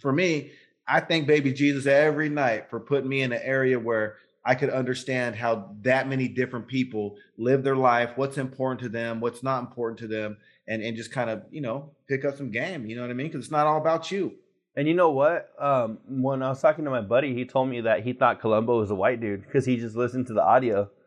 for 0.00 0.12
me, 0.12 0.50
I 0.88 1.00
thank 1.00 1.26
baby 1.26 1.52
Jesus 1.52 1.86
every 1.86 2.28
night 2.28 2.68
for 2.68 2.80
putting 2.80 3.08
me 3.08 3.22
in 3.22 3.32
an 3.32 3.40
area 3.42 3.78
where 3.78 4.16
I 4.44 4.56
could 4.56 4.70
understand 4.70 5.36
how 5.36 5.70
that 5.82 6.08
many 6.08 6.26
different 6.26 6.66
people 6.66 7.16
live 7.36 7.62
their 7.62 7.76
life, 7.76 8.10
what's 8.16 8.38
important 8.38 8.80
to 8.80 8.88
them, 8.88 9.20
what's 9.20 9.44
not 9.44 9.60
important 9.60 10.00
to 10.00 10.08
them, 10.08 10.36
and, 10.66 10.82
and 10.82 10.96
just 10.96 11.12
kind 11.12 11.30
of, 11.30 11.44
you 11.50 11.60
know, 11.60 11.92
pick 12.08 12.24
up 12.24 12.36
some 12.36 12.50
game. 12.50 12.86
You 12.86 12.96
know 12.96 13.02
what 13.02 13.10
I 13.10 13.14
mean? 13.14 13.28
Because 13.28 13.44
it's 13.44 13.52
not 13.52 13.68
all 13.68 13.78
about 13.78 14.10
you. 14.10 14.34
And 14.76 14.88
you 14.88 14.94
know 14.94 15.10
what? 15.10 15.50
Um, 15.58 15.98
when 16.08 16.42
I 16.42 16.48
was 16.48 16.60
talking 16.60 16.84
to 16.84 16.90
my 16.90 17.00
buddy, 17.00 17.34
he 17.34 17.44
told 17.44 17.68
me 17.68 17.82
that 17.82 18.02
he 18.04 18.12
thought 18.12 18.40
Columbo 18.40 18.78
was 18.78 18.90
a 18.90 18.94
white 18.94 19.20
dude 19.20 19.42
because 19.44 19.64
he 19.66 19.76
just 19.76 19.96
listened 19.96 20.26
to 20.28 20.34
the 20.34 20.42
audio. 20.42 20.90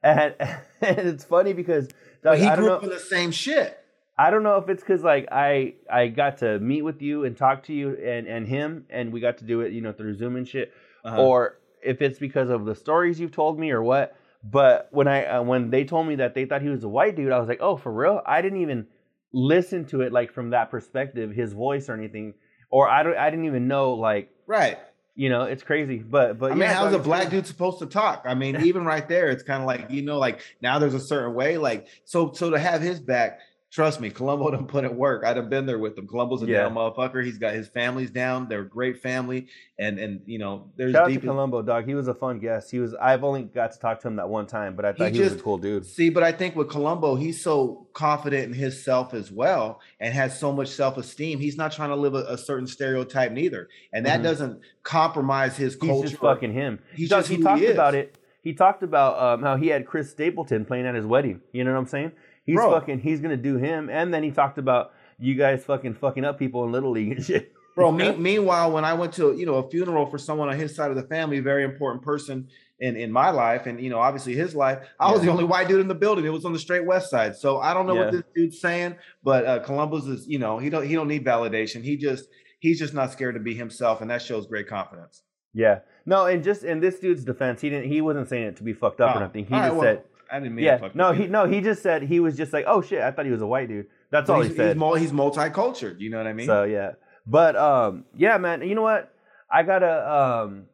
And, 0.00 0.34
and 0.38 0.98
it's 1.08 1.24
funny 1.24 1.52
because 1.54 1.88
But 2.22 2.38
he 2.38 2.48
grew 2.50 2.66
know. 2.66 2.74
up 2.76 2.84
in 2.84 2.88
the 2.90 3.00
same 3.00 3.32
shit. 3.32 3.76
I 4.16 4.30
don't 4.30 4.44
know 4.44 4.56
if 4.58 4.68
it's 4.68 4.80
because 4.80 5.02
like 5.02 5.26
I 5.32 5.74
I 5.90 6.06
got 6.06 6.38
to 6.38 6.60
meet 6.60 6.82
with 6.82 7.02
you 7.02 7.24
and 7.24 7.36
talk 7.36 7.64
to 7.64 7.72
you 7.72 7.94
and 7.96 8.28
and 8.28 8.46
him 8.46 8.86
and 8.90 9.12
we 9.12 9.18
got 9.20 9.38
to 9.38 9.44
do 9.44 9.60
it 9.62 9.72
you 9.72 9.80
know 9.80 9.92
through 9.92 10.14
Zoom 10.14 10.36
and 10.36 10.46
shit, 10.46 10.72
Uh-huh. 11.04 11.20
or 11.20 11.58
if 11.82 12.00
it's 12.00 12.20
because 12.20 12.48
of 12.48 12.64
the 12.64 12.76
stories 12.76 13.18
you've 13.18 13.32
told 13.32 13.58
me 13.58 13.72
or 13.72 13.82
what. 13.82 14.14
But 14.44 14.86
when 14.92 15.08
I 15.08 15.24
uh, 15.26 15.42
when 15.42 15.70
they 15.70 15.82
told 15.84 16.06
me 16.06 16.14
that 16.16 16.32
they 16.34 16.44
thought 16.44 16.62
he 16.62 16.68
was 16.68 16.84
a 16.84 16.88
white 16.88 17.16
dude, 17.16 17.32
I 17.32 17.40
was 17.40 17.48
like, 17.48 17.60
oh, 17.60 17.76
for 17.76 17.92
real? 17.92 18.22
I 18.24 18.40
didn't 18.40 18.60
even 18.62 18.86
listen 19.32 19.84
to 19.86 20.02
it 20.02 20.12
like 20.12 20.32
from 20.32 20.50
that 20.50 20.70
perspective, 20.70 21.32
his 21.32 21.52
voice 21.54 21.88
or 21.88 21.94
anything, 21.94 22.34
or 22.70 22.88
I 22.88 23.02
don't 23.02 23.16
I 23.16 23.30
didn't 23.30 23.46
even 23.46 23.68
know 23.68 23.94
like 23.94 24.30
right. 24.46 24.78
you 25.14 25.28
know 25.28 25.44
it's 25.44 25.62
crazy. 25.62 25.98
But 25.98 26.38
but 26.38 26.52
I 26.52 26.54
mean, 26.54 26.62
yeah, 26.62 26.74
how's 26.74 26.92
a 26.92 26.98
black 26.98 27.30
dude 27.30 27.46
supposed 27.46 27.78
to 27.80 27.86
talk? 27.86 28.24
I 28.26 28.34
mean, 28.34 28.56
even 28.64 28.84
right 28.84 29.08
there, 29.08 29.28
it's 29.28 29.42
kind 29.42 29.62
of 29.62 29.66
like 29.66 29.90
you 29.90 30.02
know, 30.02 30.18
like 30.18 30.40
now 30.60 30.78
there's 30.78 30.94
a 30.94 31.00
certain 31.00 31.34
way. 31.34 31.58
Like 31.58 31.86
so, 32.04 32.32
so 32.32 32.50
to 32.50 32.58
have 32.58 32.80
his 32.80 33.00
back, 33.00 33.40
trust 33.70 34.00
me, 34.00 34.08
Columbo 34.10 34.50
done 34.50 34.66
put 34.66 34.84
in 34.84 34.96
work. 34.96 35.24
I'd 35.24 35.36
have 35.36 35.50
been 35.50 35.66
there 35.66 35.78
with 35.78 35.96
him. 35.98 36.06
Colombo's 36.06 36.42
a 36.42 36.46
Yeah. 36.46 36.62
down 36.62 36.74
motherfucker. 36.74 37.24
He's 37.24 37.38
got 37.38 37.52
his 37.54 37.68
family's 37.68 38.10
down. 38.10 38.48
They're 38.48 38.62
a 38.62 38.68
great 38.68 38.98
family, 39.02 39.46
and 39.78 39.98
and 39.98 40.22
you 40.26 40.38
know, 40.38 40.70
there's 40.76 40.92
Shout 40.92 41.02
out 41.02 41.06
to 41.08 41.12
deep. 41.14 41.22
Columbo, 41.22 41.62
dog. 41.62 41.84
He 41.86 41.94
was 41.94 42.08
a 42.08 42.14
fun 42.14 42.38
guest. 42.38 42.70
He 42.70 42.78
was. 42.78 42.94
I've 42.94 43.24
only 43.24 43.42
got 43.42 43.72
to 43.72 43.78
talk 43.78 44.00
to 44.00 44.08
him 44.08 44.16
that 44.16 44.28
one 44.28 44.46
time, 44.46 44.74
but 44.74 44.84
I 44.84 44.92
thought 44.92 45.10
He 45.10 45.18
he, 45.18 45.22
was 45.24 45.34
a 45.34 45.36
cool 45.38 45.58
dude. 45.58 45.84
See, 45.84 46.08
but 46.08 46.22
I 46.22 46.32
think 46.32 46.56
with 46.56 46.68
Colombo, 46.70 47.14
he's 47.16 47.42
so 47.42 47.86
confident 47.92 48.44
in 48.46 48.52
himself 48.54 49.12
as 49.14 49.30
well, 49.30 49.80
and 50.00 50.14
has 50.14 50.38
so 50.38 50.52
much 50.52 50.68
self-esteem. 50.68 51.38
He's 51.38 51.56
not 51.58 51.72
trying 51.72 51.90
to 51.90 51.96
live 51.96 52.14
a, 52.14 52.24
a 52.28 52.38
certain 52.38 52.66
stereotype 52.66 53.32
neither, 53.32 53.68
and 53.92 54.06
that 54.06 54.20
Mhm. 54.20 54.24
doesn't 54.24 54.60
compromise 54.82 55.56
his 55.56 55.74
He's 55.74 55.82
culture. 55.90 56.08
just 56.08 56.20
fucking 56.20 56.52
him. 56.52 56.78
He's 56.94 57.08
Doug, 57.10 57.20
just 57.20 57.30
he 57.30 57.42
talked 57.42 57.60
he 57.60 57.66
about 57.66 57.94
it. 57.94 58.16
He 58.40 58.54
talked 58.54 58.82
about 58.82 59.20
um, 59.22 59.42
how 59.42 59.56
he 59.56 59.66
had 59.68 59.84
Chris 59.84 60.10
Stapleton 60.10 60.64
playing 60.64 60.86
at 60.86 60.94
his 60.94 61.04
wedding. 61.04 61.42
You 61.52 61.64
know 61.64 61.72
what 61.72 61.78
I'm 61.80 61.86
saying? 61.86 62.12
He's 62.48 62.56
Bro. 62.56 62.72
fucking. 62.72 63.00
He's 63.00 63.20
gonna 63.20 63.36
do 63.36 63.56
him, 63.58 63.88
and 63.90 64.12
then 64.12 64.22
he 64.22 64.30
talked 64.30 64.56
about 64.58 64.92
you 65.18 65.34
guys 65.34 65.62
fucking 65.64 65.94
fucking 65.94 66.24
up 66.24 66.38
people 66.38 66.64
in 66.64 66.72
little 66.72 66.90
league 66.92 67.12
and 67.12 67.24
shit. 67.24 67.52
Bro, 67.76 67.92
me, 68.00 68.16
meanwhile, 68.16 68.72
when 68.72 68.84
I 68.84 68.94
went 68.94 69.12
to 69.14 69.36
you 69.36 69.44
know 69.46 69.56
a 69.56 69.68
funeral 69.70 70.06
for 70.06 70.16
someone 70.16 70.48
on 70.48 70.56
his 70.56 70.74
side 70.74 70.90
of 70.90 70.96
the 70.96 71.02
family, 71.02 71.40
very 71.40 71.62
important 71.62 72.02
person 72.02 72.48
in 72.80 72.96
in 72.96 73.12
my 73.12 73.28
life, 73.30 73.66
and 73.66 73.78
you 73.80 73.90
know 73.90 73.98
obviously 73.98 74.34
his 74.34 74.54
life, 74.54 74.78
I 74.98 75.12
was 75.12 75.20
the 75.20 75.30
only 75.30 75.44
white 75.44 75.68
dude 75.68 75.80
in 75.82 75.88
the 75.88 75.94
building. 75.94 76.24
It 76.24 76.30
was 76.32 76.46
on 76.46 76.54
the 76.54 76.58
straight 76.58 76.86
west 76.86 77.10
side, 77.10 77.36
so 77.36 77.58
I 77.58 77.74
don't 77.74 77.86
know 77.86 77.94
Yeah. 77.94 78.04
what 78.06 78.12
this 78.12 78.22
dude's 78.34 78.60
saying, 78.60 78.96
but 79.22 79.44
uh, 79.44 79.58
Columbus 79.60 80.06
is 80.06 80.26
you 80.26 80.38
know 80.38 80.58
he 80.58 80.70
don't 80.70 80.86
he 80.86 80.94
don't 80.94 81.08
need 81.08 81.24
validation. 81.24 81.82
He 81.84 81.96
just 81.98 82.28
he's 82.60 82.78
just 82.78 82.94
not 82.94 83.12
scared 83.12 83.34
to 83.34 83.40
be 83.40 83.54
himself, 83.54 84.00
and 84.00 84.10
that 84.10 84.22
shows 84.22 84.46
great 84.46 84.68
confidence. 84.68 85.22
Yeah. 85.52 85.80
No, 86.06 86.26
and 86.26 86.42
just 86.42 86.62
in 86.64 86.80
this 86.80 86.98
dude's 87.00 87.24
defense, 87.24 87.60
he 87.60 87.68
didn't. 87.68 87.90
He 87.90 88.00
wasn't 88.00 88.28
saying 88.28 88.44
it 88.44 88.56
to 88.56 88.62
be 88.62 88.72
fucked 88.72 89.00
up 89.00 89.14
Oh, 89.14 89.18
or 89.18 89.22
nothing. 89.22 89.44
He 89.46 89.52
all 89.54 89.60
right, 89.60 89.66
just 89.68 89.76
well, 89.76 89.84
said, 89.84 90.02
I 90.30 90.40
didn't 90.40 90.54
mean 90.54 90.64
to 90.64 90.70
"Yeah, 90.70 90.78
fuck 90.78 90.94
no, 90.94 91.10
with 91.10 91.18
he 91.20 91.26
no, 91.26 91.46
he 91.46 91.60
just 91.60 91.82
said 91.82 92.02
he 92.02 92.20
was 92.20 92.36
just 92.36 92.52
like, 92.52 92.64
oh 92.66 92.82
shit, 92.82 93.00
I 93.00 93.10
thought 93.10 93.24
he 93.24 93.32
was 93.32 93.42
a 93.42 93.46
white 93.46 93.68
dude. 93.68 93.86
That's 94.10 94.26
But 94.28 94.34
all 94.34 94.40
he's, 94.40 94.50
he 94.52 94.56
said. 94.56 94.68
He's, 94.68 94.76
mul- 94.76 94.94
he's 94.94 95.12
multicultural. 95.12 95.98
You 96.00 96.10
know 96.10 96.18
what 96.18 96.26
I 96.26 96.32
mean? 96.32 96.46
So 96.46 96.64
yeah, 96.64 96.92
but 97.26 97.56
um, 97.56 98.04
yeah, 98.16 98.38
man. 98.38 98.62
You 98.62 98.74
know 98.74 98.82
what? 98.82 99.12
I 99.50 99.62
gotta 99.62 100.12
um, 100.12 100.64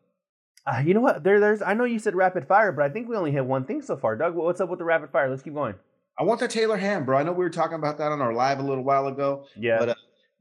uh, 0.67 0.83
you 0.85 0.95
know 0.95 1.01
what? 1.01 1.23
There, 1.23 1.41
there's. 1.41 1.63
I 1.63 1.75
know 1.75 1.85
you 1.85 1.99
said 1.99 2.15
rapid 2.15 2.47
fire, 2.47 2.73
but 2.73 2.85
I 2.85 2.89
think 2.89 3.09
we 3.09 3.17
only 3.17 3.33
hit 3.33 3.45
one 3.45 3.65
thing 3.65 3.83
so 3.83 3.97
far. 3.97 4.17
Doug, 4.17 4.35
what's 4.35 4.61
up 4.61 4.69
with 4.69 4.79
the 4.79 4.85
rapid 4.85 5.11
fire? 5.11 5.29
Let's 5.29 5.43
keep 5.43 5.55
going. 5.55 5.75
I 6.19 6.23
want 6.23 6.41
the 6.41 6.49
Taylor 6.49 6.77
ham, 6.77 7.05
bro. 7.05 7.19
I 7.19 7.23
know 7.23 7.33
we 7.33 7.45
were 7.45 7.51
talking 7.51 7.75
about 7.77 7.99
that 7.99 8.13
on 8.13 8.21
our 8.21 8.33
live 8.33 8.61
a 8.61 8.63
little 8.63 8.85
while 8.85 9.09
ago. 9.09 9.47
Yeah. 9.57 9.79
But 9.79 9.89
uh, 9.91 9.95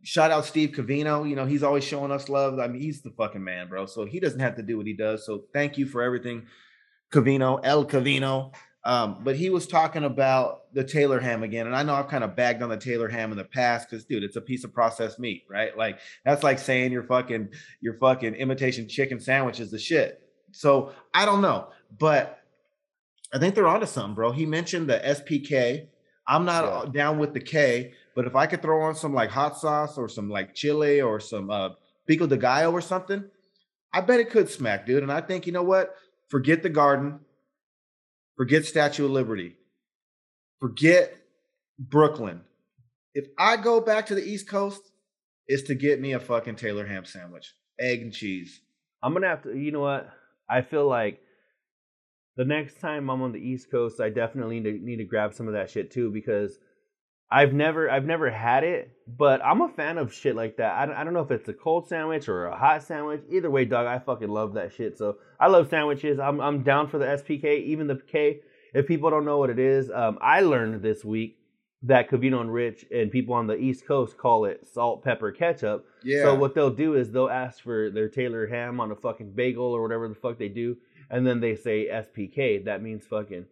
shout 0.03 0.31
out 0.31 0.45
Steve 0.45 0.69
Covino. 0.69 1.27
You 1.27 1.35
know, 1.35 1.45
he's 1.45 1.63
always 1.63 1.83
showing 1.83 2.11
us 2.11 2.29
love. 2.29 2.59
I 2.59 2.67
mean, 2.67 2.81
he's 2.81 3.01
the 3.01 3.09
fucking 3.11 3.43
man, 3.43 3.67
bro. 3.69 3.85
So 3.85 4.05
he 4.05 4.19
doesn't 4.19 4.39
have 4.39 4.55
to 4.57 4.61
do 4.61 4.77
what 4.77 4.85
he 4.85 4.93
does. 4.93 5.25
So 5.25 5.45
thank 5.51 5.77
you 5.77 5.87
for 5.87 6.03
everything, 6.03 6.45
Covino, 7.11 7.59
El 7.63 7.85
Cavino. 7.85 8.53
Um, 8.85 9.19
but 9.23 9.37
he 9.37 9.49
was 9.49 9.65
talking 9.65 10.03
about 10.03 10.73
the 10.73 10.83
Taylor 10.83 11.19
ham 11.19 11.41
again. 11.43 11.67
And 11.67 11.75
I 11.75 11.83
know 11.83 11.93
I've 11.93 12.09
kind 12.09 12.23
of 12.23 12.35
bagged 12.35 12.61
on 12.61 12.69
the 12.69 12.75
Taylor 12.77 13.07
ham 13.07 13.31
in 13.31 13.37
the 13.37 13.45
past 13.45 13.89
because, 13.89 14.03
dude, 14.03 14.23
it's 14.23 14.35
a 14.35 14.41
piece 14.41 14.65
of 14.65 14.73
processed 14.73 15.19
meat, 15.19 15.43
right? 15.49 15.77
Like, 15.77 15.99
that's 16.25 16.43
like 16.43 16.59
saying 16.59 16.91
your 16.91 17.03
fucking, 17.03 17.49
your 17.79 17.93
fucking 17.97 18.35
imitation 18.35 18.89
chicken 18.89 19.19
sandwich 19.21 19.59
is 19.61 19.71
the 19.71 19.79
shit. 19.79 20.21
So 20.51 20.91
I 21.13 21.25
don't 21.25 21.41
know. 21.41 21.69
But 21.97 22.39
I 23.33 23.39
think 23.39 23.55
they're 23.55 23.67
onto 23.67 23.85
something, 23.85 24.15
bro. 24.15 24.31
He 24.33 24.45
mentioned 24.45 24.89
the 24.89 24.99
SPK. 24.99 25.87
I'm 26.27 26.43
not 26.45 26.63
Yeah. 26.87 26.91
down 26.91 27.19
with 27.19 27.33
the 27.33 27.39
K, 27.39 27.93
but 28.15 28.25
if 28.25 28.35
I 28.35 28.47
could 28.47 28.61
throw 28.61 28.81
on 28.83 28.95
some 28.95 29.13
like 29.13 29.29
hot 29.29 29.57
sauce 29.57 29.97
or 29.97 30.07
some 30.09 30.29
like 30.29 30.53
chili 30.55 31.01
or 31.01 31.19
some 31.19 31.49
uh, 31.49 31.69
pico 32.07 32.27
de 32.27 32.37
gallo 32.37 32.71
or 32.71 32.81
something, 32.81 33.23
I 33.93 34.01
bet 34.01 34.19
it 34.19 34.29
could 34.29 34.49
smack, 34.49 34.85
dude. 34.85 35.03
And 35.03 35.11
I 35.11 35.21
think, 35.21 35.45
you 35.47 35.53
know 35.53 35.63
what? 35.63 35.95
Forget 36.29 36.63
the 36.63 36.69
garden. 36.69 37.19
Forget 38.37 38.65
Statue 38.65 39.05
of 39.05 39.11
Liberty. 39.11 39.55
Forget 40.59 41.15
Brooklyn. 41.77 42.41
If 43.13 43.27
I 43.37 43.57
go 43.57 43.79
back 43.79 44.07
to 44.07 44.15
the 44.15 44.23
East 44.23 44.47
Coast, 44.47 44.81
it's 45.47 45.63
to 45.63 45.75
get 45.75 46.01
me 46.01 46.13
a 46.13 46.19
fucking 46.19 46.55
Taylor 46.55 46.85
ham 46.85 47.05
sandwich, 47.05 47.53
egg 47.79 48.01
and 48.01 48.13
cheese. 48.13 48.61
I'm 49.03 49.13
gonna 49.13 49.27
have 49.27 49.43
to. 49.43 49.57
You 49.57 49.71
know 49.71 49.81
what? 49.81 50.09
I 50.49 50.61
feel 50.61 50.87
like 50.87 51.19
the 52.37 52.45
next 52.45 52.79
time 52.79 53.09
I'm 53.09 53.21
on 53.21 53.31
the 53.31 53.39
East 53.39 53.69
Coast, 53.69 53.99
I 54.01 54.09
definitely 54.09 54.59
need 54.59 54.79
to, 54.79 54.85
need 54.85 54.97
to 54.97 55.03
grab 55.03 55.33
some 55.33 55.47
of 55.47 55.53
that 55.53 55.69
shit 55.69 55.91
too 55.91 56.09
because 56.09 56.57
I've 57.33 57.51
never 57.51 57.89
I've 57.89 58.05
never 58.05 58.29
had 58.29 58.63
it, 58.63 58.91
but 59.07 59.43
I'm 59.43 59.61
a 59.61 59.69
fan 59.69 59.97
of 59.97 60.13
shit 60.13 60.35
like 60.35 60.57
that. 60.57 60.75
I 60.75 60.85
don't, 60.85 60.95
I 60.95 61.03
don't 61.03 61.13
know 61.13 61.21
if 61.21 61.31
it's 61.31 61.49
a 61.49 61.53
cold 61.53 61.87
sandwich 61.87 62.29
or 62.29 62.45
a 62.45 62.55
hot 62.55 62.83
sandwich. 62.83 63.23
Either 63.31 63.49
way, 63.49 63.65
dog, 63.65 63.87
I 63.87 63.97
fucking 63.97 64.29
love 64.29 64.53
that 64.53 64.71
shit. 64.71 64.99
So 64.99 65.17
I 65.39 65.47
love 65.47 65.67
sandwiches. 65.67 66.19
I'm 66.19 66.39
I'm 66.39 66.61
down 66.61 66.87
for 66.87 66.99
the 66.99 67.05
SPK, 67.05 67.63
even 67.65 67.87
the 67.87 67.99
K. 68.07 68.41
If 68.75 68.85
people 68.87 69.09
don't 69.09 69.25
know 69.25 69.39
what 69.39 69.49
it 69.49 69.57
is, 69.57 69.89
um, 69.89 70.19
I 70.21 70.41
learned 70.41 70.83
this 70.83 71.03
week 71.03 71.39
that 71.81 72.07
Covino 72.07 72.39
and 72.39 72.53
Rich 72.53 72.85
and 72.93 73.11
people 73.11 73.33
on 73.33 73.47
the 73.47 73.57
East 73.57 73.87
Coast 73.87 74.15
call 74.15 74.45
it 74.45 74.67
salt, 74.71 75.03
pepper, 75.03 75.31
ketchup. 75.31 75.87
Yeah. 76.03 76.25
So 76.25 76.35
what 76.35 76.53
they'll 76.53 76.69
do 76.69 76.93
is 76.93 77.11
they'll 77.11 77.29
ask 77.29 77.63
for 77.63 77.89
their 77.89 78.09
Taylor 78.09 78.45
ham 78.45 78.79
on 78.79 78.91
a 78.91 78.95
fucking 78.95 79.31
bagel 79.31 79.65
or 79.65 79.81
whatever 79.81 80.07
the 80.07 80.13
fuck 80.13 80.37
they 80.37 80.49
do, 80.49 80.77
and 81.09 81.25
then 81.25 81.39
they 81.39 81.55
say 81.55 81.87
SPK. 81.87 82.65
That 82.65 82.83
means 82.83 83.07
fucking. 83.07 83.45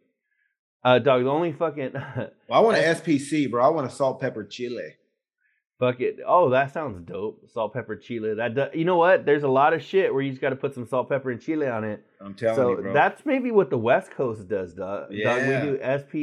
Uh, 0.84 1.00
dog. 1.00 1.24
The 1.24 1.30
only 1.30 1.52
fucking 1.52 1.92
Well, 1.94 2.32
I 2.50 2.60
want 2.60 2.78
an 2.78 2.84
SPC, 2.96 3.50
bro. 3.50 3.64
I 3.64 3.70
want 3.70 3.88
a 3.88 3.90
salt, 3.90 4.20
pepper, 4.20 4.44
chili. 4.44 4.96
fuck 5.80 6.00
it. 6.00 6.18
Oh, 6.26 6.50
that 6.50 6.74
sounds 6.74 7.00
dope. 7.06 7.48
Salt, 7.54 7.74
pepper, 7.74 7.96
chile. 7.96 8.34
That 8.36 8.56
do, 8.56 8.66
you 8.74 8.86
know 8.86 8.98
what? 8.98 9.26
There's 9.26 9.44
a 9.44 9.48
lot 9.48 9.74
of 9.74 9.84
shit 9.84 10.14
where 10.14 10.22
you 10.24 10.32
just 10.32 10.42
got 10.42 10.50
to 10.50 10.56
put 10.56 10.74
some 10.74 10.88
salt, 10.88 11.10
pepper, 11.10 11.32
and 11.32 11.42
chile 11.42 11.68
on 11.68 11.84
it. 11.84 12.04
I'm 12.20 12.34
telling 12.34 12.56
so 12.56 12.70
you, 12.72 12.78
bro. 12.78 12.94
that's 12.94 13.26
maybe 13.26 13.52
what 13.52 13.70
the 13.70 13.78
West 13.78 14.12
Coast 14.12 14.48
does, 14.48 14.74
dog. 14.74 15.10
Dog, 15.10 15.12
Yeah. 15.12 15.64
we 15.64 15.70
do 15.72 15.80
SP. 15.82 16.16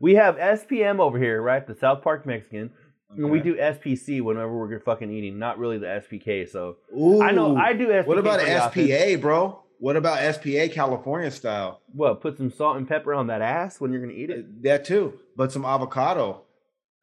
We 0.00 0.14
have 0.14 0.36
SPM 0.36 0.98
over 0.98 1.18
here, 1.18 1.42
right? 1.42 1.66
The 1.66 1.74
South 1.74 2.02
Park 2.02 2.24
Mexican. 2.26 2.70
And 3.16 3.28
we 3.28 3.40
do 3.40 3.56
SPC 3.56 4.20
whenever 4.22 4.56
we're 4.56 4.78
fucking 4.78 5.10
eating, 5.10 5.36
not 5.36 5.58
really 5.58 5.78
the 5.78 5.86
SPK. 5.86 6.48
So 6.48 6.76
Ooh. 6.96 7.20
I 7.20 7.32
know 7.32 7.56
I 7.56 7.72
do 7.72 7.88
SPK. 7.88 8.06
What 8.06 8.18
about 8.18 8.38
pretty 8.38 8.54
often. 8.54 8.86
SPA, 9.16 9.20
bro? 9.20 9.62
What 9.80 9.96
about 9.96 10.34
SPA 10.34 10.68
California 10.70 11.30
style? 11.30 11.80
What? 11.92 12.20
Put 12.20 12.36
some 12.36 12.50
salt 12.52 12.76
and 12.76 12.86
pepper 12.86 13.14
on 13.14 13.26
that 13.28 13.40
ass 13.40 13.80
when 13.80 13.90
you're 13.92 14.02
gonna 14.02 14.12
eat 14.12 14.28
it. 14.30 14.44
Uh, 14.44 14.48
that 14.62 14.84
too, 14.84 15.18
but 15.36 15.50
some 15.50 15.64
avocado, 15.64 16.42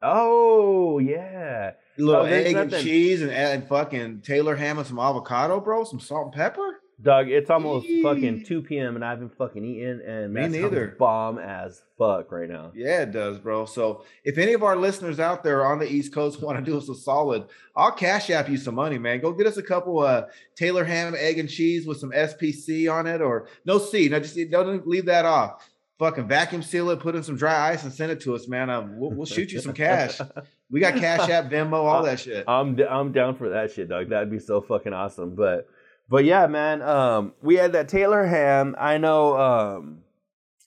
Oh 0.01 0.99
yeah. 0.99 1.71
a 1.97 2.01
little 2.01 2.21
Oh, 2.21 2.25
egg 2.25 2.55
and 2.55 2.71
cheese, 2.71 3.23
and, 3.23 3.31
and 3.31 3.67
fucking 3.67 4.21
Taylor 4.21 4.55
ham 4.55 4.77
and 4.77 4.85
some 4.87 4.99
avocado, 4.99 5.59
bro. 5.59 5.83
Some 5.85 5.99
salt 5.99 6.25
and 6.25 6.33
pepper. 6.35 6.79
Doug, 6.99 7.29
it's 7.29 7.51
almost 7.51 7.85
Yee. 7.87 8.01
fucme 8.03 8.43
2 8.43 8.63
p.m. 8.63 8.95
and 8.95 9.05
I 9.05 9.11
haven't 9.11 9.37
fucking 9.37 9.63
eaten, 9.63 10.01
and 10.01 10.33
Me 10.33 10.41
that 10.41 10.51
sounds 10.51 10.63
neither. 10.63 10.95
bomb 10.97 11.37
as 11.37 11.83
fuck 11.95 12.31
right 12.31 12.49
now. 12.49 12.71
Yeah, 12.73 13.03
it 13.03 13.11
does, 13.11 13.37
bro. 13.37 13.65
So 13.67 14.03
if 14.23 14.39
any 14.39 14.53
of 14.53 14.63
our 14.63 14.75
listeners 14.75 15.19
out 15.19 15.43
there 15.43 15.63
on 15.63 15.77
the 15.77 15.87
East 15.87 16.11
Coast 16.11 16.41
want 16.43 16.57
to 16.57 16.65
do 16.71 16.75
us 16.75 16.89
a 16.89 16.95
solid, 16.95 17.45
I'll 17.75 17.91
cash 17.91 18.31
app 18.31 18.49
you 18.49 18.57
some 18.57 18.73
money, 18.73 18.97
man. 18.97 19.19
Go 19.21 19.31
get 19.31 19.45
us 19.45 19.57
a 19.57 19.63
couple 19.63 19.99
uh 19.99 20.23
Taylor 20.55 20.83
ham, 20.83 21.13
egg 21.15 21.37
and 21.37 21.47
cheese 21.47 21.85
with 21.85 21.99
some 21.99 22.09
SPC 22.11 22.91
on 22.91 23.05
it, 23.05 23.21
or 23.21 23.47
no 23.63 23.77
C. 23.77 24.09
No, 24.09 24.19
just 24.19 24.35
don't 24.49 24.87
leave 24.87 25.05
that 25.05 25.25
off. 25.25 25.69
Fucking 25.99 26.27
vacuum 26.27 26.61
seal 26.63 26.89
it, 26.91 26.99
put 26.99 27.15
in 27.15 27.21
some 27.23 27.37
dry 27.37 27.71
ice, 27.71 27.83
and 27.83 27.93
send 27.93 28.11
it 28.11 28.21
to 28.21 28.35
us, 28.35 28.47
man. 28.47 28.69
Um, 28.69 28.99
we'll, 28.99 29.11
we'll 29.11 29.25
shoot 29.25 29.51
you 29.51 29.59
some 29.59 29.73
cash. 29.73 30.19
We 30.69 30.81
got 30.81 30.95
Cash 30.95 31.29
App, 31.29 31.45
Venmo, 31.49 31.75
all 31.85 32.03
that 32.03 32.19
shit. 32.19 32.43
I'm 32.45 32.75
d- 32.75 32.83
I'm 32.83 33.13
down 33.13 33.37
for 33.37 33.47
that 33.51 33.71
shit, 33.71 33.87
Doug. 33.87 34.09
That'd 34.09 34.29
be 34.29 34.37
so 34.39 34.59
fucking 34.59 34.91
awesome. 34.91 35.33
But 35.33 35.65
but 36.09 36.25
yeah, 36.25 36.47
man. 36.47 36.81
Um, 36.81 37.33
we 37.41 37.55
had 37.55 37.73
that 37.73 37.89
Taylor 37.89 38.25
ham. 38.25 38.75
I 38.79 38.97
know. 38.97 39.37
Um, 39.37 39.99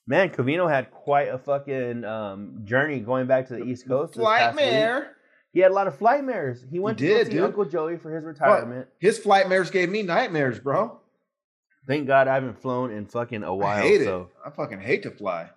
man, 0.07 0.31
Covino 0.31 0.71
had 0.71 0.91
quite 0.91 1.29
a 1.29 1.39
fucking 1.39 2.05
um 2.05 2.61
journey 2.65 3.01
going 3.01 3.27
back 3.27 3.49
to 3.49 3.55
the 3.55 3.65
East 3.65 3.87
Coast. 3.89 4.15
this 4.15 4.23
Flight 4.23 4.55
past 4.55 4.57
week. 4.57 5.05
He 5.53 5.61
had 5.61 5.73
a 5.73 5.75
lot 5.75 5.89
of 5.89 5.97
flight 5.99 6.23
mares. 6.23 6.65
He 6.71 6.79
went 6.79 7.01
He 7.01 7.09
to 7.09 7.13
did, 7.15 7.27
see 7.27 7.33
dude. 7.35 7.43
Uncle 7.43 7.65
Joey 7.65 7.97
for 7.97 8.15
his 8.15 8.25
retirement. 8.25 8.87
His 9.01 9.19
flight 9.19 9.49
mares 9.49 9.71
gave 9.71 9.89
me 9.91 10.03
nightmares, 10.03 10.61
bro. 10.61 11.01
Thank 11.89 12.07
God 12.07 12.29
I 12.29 12.35
haven't 12.35 12.61
flown 12.61 12.93
in 12.93 13.07
fucking 13.07 13.43
a 13.43 13.53
while. 13.53 13.79
I 13.79 13.83
hate 13.83 14.05
so 14.05 14.23
it. 14.23 14.29
I 14.47 14.51
fucking 14.51 14.81
hate 14.81 15.03
to 15.05 15.11
fly. 15.11 15.51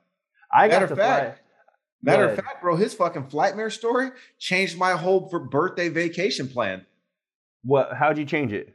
I 0.51 0.67
got 0.67 0.81
Matter 0.81 0.87
to 0.87 0.95
fact, 0.95 1.37
fly. 1.37 2.11
Matter 2.11 2.29
of 2.29 2.35
fact, 2.35 2.61
bro, 2.61 2.75
his 2.75 2.93
fucking 2.95 3.27
flight 3.27 3.55
mare 3.55 3.69
story 3.69 4.09
changed 4.39 4.77
my 4.77 4.93
whole 4.93 5.29
for 5.29 5.39
birthday 5.39 5.89
vacation 5.89 6.47
plan. 6.47 6.85
What? 7.63 7.93
How'd 7.93 8.17
you 8.17 8.25
change 8.25 8.51
it? 8.51 8.72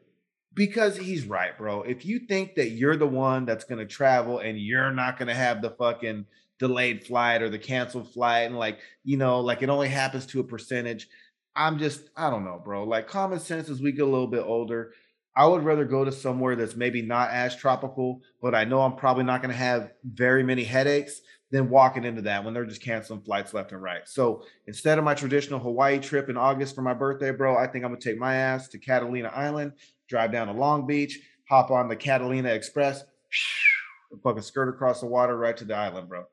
Because 0.58 0.96
he's 0.96 1.24
right, 1.24 1.56
bro. 1.56 1.82
If 1.82 2.04
you 2.04 2.18
think 2.18 2.56
that 2.56 2.70
you're 2.70 2.96
the 2.96 3.06
one 3.06 3.44
that's 3.44 3.62
gonna 3.62 3.86
travel 3.86 4.40
and 4.40 4.58
you're 4.58 4.90
not 4.90 5.16
gonna 5.16 5.32
have 5.32 5.62
the 5.62 5.70
fucking 5.70 6.26
delayed 6.58 7.06
flight 7.06 7.42
or 7.42 7.48
the 7.48 7.60
canceled 7.60 8.12
flight, 8.12 8.46
and 8.46 8.58
like, 8.58 8.80
you 9.04 9.16
know, 9.16 9.38
like 9.38 9.62
it 9.62 9.68
only 9.68 9.86
happens 9.86 10.26
to 10.26 10.40
a 10.40 10.44
percentage. 10.44 11.08
I'm 11.54 11.78
just, 11.78 12.10
I 12.16 12.28
don't 12.28 12.44
know, 12.44 12.60
bro. 12.62 12.82
Like 12.82 13.06
common 13.06 13.38
sense 13.38 13.68
as 13.68 13.80
we 13.80 13.92
get 13.92 14.02
a 14.02 14.10
little 14.10 14.26
bit 14.26 14.42
older, 14.44 14.94
I 15.36 15.46
would 15.46 15.62
rather 15.62 15.84
go 15.84 16.04
to 16.04 16.10
somewhere 16.10 16.56
that's 16.56 16.74
maybe 16.74 17.02
not 17.02 17.30
as 17.30 17.54
tropical, 17.54 18.22
but 18.42 18.56
I 18.56 18.64
know 18.64 18.80
I'm 18.80 18.96
probably 18.96 19.22
not 19.22 19.42
gonna 19.42 19.54
have 19.54 19.92
very 20.02 20.42
many 20.42 20.64
headaches 20.64 21.20
than 21.52 21.70
walking 21.70 22.02
into 22.02 22.22
that 22.22 22.44
when 22.44 22.52
they're 22.52 22.66
just 22.66 22.82
canceling 22.82 23.22
flights 23.22 23.54
left 23.54 23.70
and 23.70 23.80
right. 23.80 24.08
So 24.08 24.42
instead 24.66 24.98
of 24.98 25.04
my 25.04 25.14
traditional 25.14 25.60
Hawaii 25.60 26.00
trip 26.00 26.28
in 26.28 26.36
August 26.36 26.74
for 26.74 26.82
my 26.82 26.94
birthday, 26.94 27.30
bro, 27.30 27.56
I 27.56 27.68
think 27.68 27.84
I'm 27.84 27.92
gonna 27.92 28.00
take 28.00 28.18
my 28.18 28.34
ass 28.34 28.66
to 28.70 28.78
Catalina 28.78 29.28
Island, 29.28 29.74
drive 30.08 30.32
down 30.32 30.46
to 30.48 30.52
Long 30.52 30.86
Beach, 30.86 31.18
hop 31.48 31.70
on 31.70 31.88
the 31.88 31.96
Catalina 31.96 32.48
Express, 32.50 33.04
fucking 34.24 34.42
skirt 34.42 34.68
across 34.68 35.00
the 35.00 35.06
water 35.06 35.36
right 35.36 35.56
to 35.56 35.64
the 35.64 35.74
island, 35.74 36.08
bro. 36.08 36.24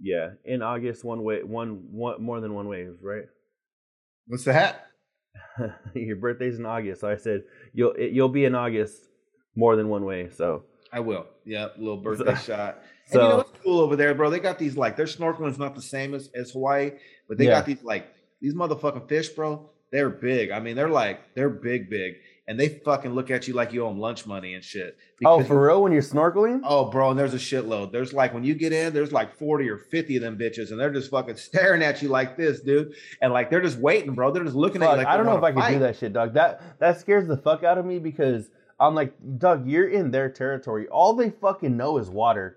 Yeah, 0.00 0.30
in 0.44 0.62
August, 0.62 1.04
one 1.04 1.22
way, 1.24 1.42
one, 1.42 1.82
one 1.90 2.22
more 2.22 2.40
than 2.40 2.54
one 2.54 2.68
wave, 2.68 2.96
right? 3.02 3.24
What's 4.28 4.44
the 4.44 4.52
hat? 4.52 4.86
Your 5.94 6.16
birthday's 6.16 6.58
in 6.58 6.66
August, 6.66 7.00
so 7.00 7.08
I 7.08 7.16
said 7.16 7.42
you'll 7.72 7.92
it, 7.92 8.12
you'll 8.12 8.28
be 8.28 8.44
in 8.44 8.54
August 8.54 8.96
more 9.56 9.74
than 9.76 9.88
one 9.88 10.04
way. 10.04 10.28
So 10.30 10.64
I 10.92 11.00
will. 11.00 11.26
Yep, 11.46 11.74
little 11.78 11.96
birthday 12.02 12.34
shot. 12.36 12.78
so 13.06 13.18
and 13.18 13.22
you 13.22 13.28
know 13.28 13.36
what's 13.38 13.58
cool 13.62 13.80
over 13.80 13.96
there, 13.96 14.14
bro? 14.14 14.30
They 14.30 14.38
got 14.40 14.58
these 14.58 14.76
like 14.76 14.96
their 14.96 15.06
snorkeling's 15.06 15.58
not 15.58 15.74
the 15.74 15.82
same 15.82 16.14
as, 16.14 16.30
as 16.34 16.52
Hawaii, 16.52 16.92
but 17.28 17.38
they 17.38 17.44
Yeah. 17.46 17.52
got 17.52 17.66
these 17.66 17.82
like 17.82 18.06
these 18.40 18.54
motherfucking 18.54 19.08
fish, 19.08 19.30
bro. 19.30 19.68
They're 19.90 20.10
big. 20.10 20.50
I 20.50 20.60
mean, 20.60 20.76
they're 20.76 20.88
like 20.88 21.34
they're 21.34 21.50
big, 21.50 21.90
big, 21.90 22.14
and 22.48 22.58
they 22.58 22.80
fucking 22.84 23.12
look 23.12 23.30
at 23.30 23.46
you 23.46 23.54
like 23.54 23.72
you 23.72 23.84
owe 23.84 23.88
them 23.90 24.00
lunch 24.00 24.26
money 24.26 24.54
and 24.54 24.64
shit. 24.64 24.96
oh, 25.24 25.44
for 25.44 25.66
real? 25.66 25.82
When 25.82 25.92
you're 25.92 26.02
snorkeling? 26.02 26.62
Oh, 26.64 26.86
bro, 26.90 27.10
and 27.10 27.18
there's 27.18 27.34
a 27.34 27.38
shitload. 27.38 27.92
There's 27.92 28.12
like 28.14 28.32
when 28.34 28.42
you 28.42 28.54
get 28.54 28.72
in, 28.72 28.92
there's 28.94 29.12
like 29.12 29.36
40 29.36 29.68
or 29.68 29.76
50 29.76 30.16
of 30.16 30.22
them 30.22 30.38
bitches, 30.38 30.70
and 30.70 30.80
they're 30.80 30.90
just 30.92 31.10
fucking 31.10 31.36
staring 31.48 31.82
at 31.82 32.02
you 32.02 32.08
like 32.08 32.36
this, 32.36 32.60
dude. 32.60 32.94
And 33.22 33.32
like 33.32 33.50
they're 33.50 33.60
just 33.60 33.78
waiting, 33.78 34.14
bro. 34.14 34.32
They're 34.32 34.42
just 34.44 34.56
looking 34.56 34.82
at 34.82 34.90
you 34.90 34.96
like 34.96 35.06
I 35.06 35.16
don't 35.16 35.26
know 35.26 35.36
if 35.36 35.44
I 35.44 35.50
wanna 35.50 35.74
do 35.74 35.78
that 35.80 35.96
shit, 35.96 36.12
Doug. 36.14 36.34
That 36.34 36.80
that 36.80 36.98
scares 36.98 37.28
the 37.28 37.36
fuck 37.36 37.62
out 37.62 37.78
of 37.78 37.84
me 37.84 37.98
because 37.98 38.48
I'm 38.80 38.94
like, 38.94 39.12
Doug, 39.38 39.68
you're 39.68 39.88
in 39.88 40.10
their 40.10 40.30
territory. 40.30 40.88
All 40.88 41.12
they 41.14 41.30
fucking 41.30 41.76
know 41.76 41.98
is 41.98 42.08
water. 42.08 42.56